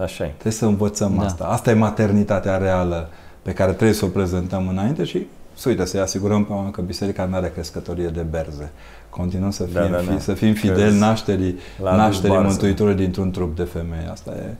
Așa 0.00 0.24
e. 0.24 0.28
Trebuie 0.28 0.52
să 0.52 0.64
învățăm 0.66 1.16
Da. 1.16 1.24
asta. 1.24 1.44
Asta 1.44 1.70
e 1.70 1.74
maternitatea 1.74 2.56
reală 2.56 3.08
pe 3.42 3.52
care 3.52 3.72
trebuie 3.72 3.92
să 3.96 4.04
o 4.04 4.08
prezentăm 4.08 4.68
înainte 4.68 5.04
și 5.04 5.26
să 5.54 5.68
uite, 5.68 5.84
să-i 5.84 6.00
asigurăm 6.00 6.44
pe 6.44 6.52
oameni 6.52 6.72
că 6.72 6.80
biserica 6.80 7.24
nu 7.24 7.34
are 7.36 7.48
crescătorie 7.50 8.08
de 8.08 8.20
berze. 8.22 8.70
Continuăm 9.10 9.50
să 9.50 9.64
fim, 9.64 9.72
Da, 9.74 9.86
da, 9.86 10.00
da. 10.00 10.12
fi- 10.12 10.20
să 10.20 10.34
fim 10.34 10.54
fideli 10.54 10.98
Că 10.98 11.04
nașterii, 11.04 11.58
la 11.82 11.96
nașterii 11.96 12.30
barză. 12.36 12.48
Mântuitorului 12.48 12.96
dintr-un 13.04 13.30
trup 13.30 13.56
de 13.56 13.62
femeie. 13.62 14.08
Asta 14.10 14.30
e, 14.30 14.54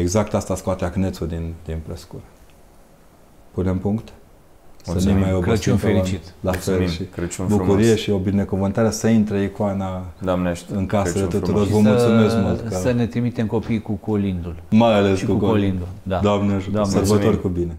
exact 0.00 0.34
asta 0.34 0.54
scoate 0.56 0.84
acnețul 0.84 1.26
din, 1.26 1.54
din 1.64 1.76
prescură. 1.86 2.22
Punem 3.50 3.78
punct? 3.78 4.12
Să 4.84 4.90
Mulțumim. 4.90 5.16
ne 5.16 5.22
mai 5.24 5.32
obosim 5.32 5.50
Crăciun 5.52 5.76
pe 5.76 5.86
oameni. 5.86 6.04
fericit. 6.04 6.34
La 6.40 6.50
Mulțumim. 6.50 6.78
fel 6.78 6.88
și 6.88 7.02
Crăciun 7.02 7.46
bucurie 7.48 7.74
frumos. 7.84 7.98
și 8.00 8.10
o 8.10 8.18
binecuvântare 8.18 8.90
să 8.90 9.06
intre 9.08 9.42
icoana 9.42 10.04
Doamnește, 10.22 10.74
în 10.74 10.86
casele 10.86 11.12
Crăciun 11.26 11.40
tuturor. 11.40 11.66
frumos. 11.66 11.82
Vă 11.84 11.98
Și 11.98 12.04
mulțumesc 12.06 12.30
să, 12.34 12.40
mult 12.40 12.60
că- 12.68 12.74
Să 12.74 12.92
ne 12.92 13.06
trimitem 13.06 13.46
copiii 13.46 13.80
cu 13.82 13.92
colindul. 13.92 14.54
mai 14.70 14.94
ales 14.94 15.18
Și 15.18 15.24
cu, 15.24 15.32
cu 15.32 15.38
Colin. 15.38 15.52
colindul. 15.54 15.86
Da. 16.02 16.18
Doamne 16.22 16.54
ajută, 16.54 16.70
Doamne, 16.70 16.92
sărbători 16.92 17.22
mulțumim. 17.24 17.40
cu 17.40 17.48
bine. 17.60 17.78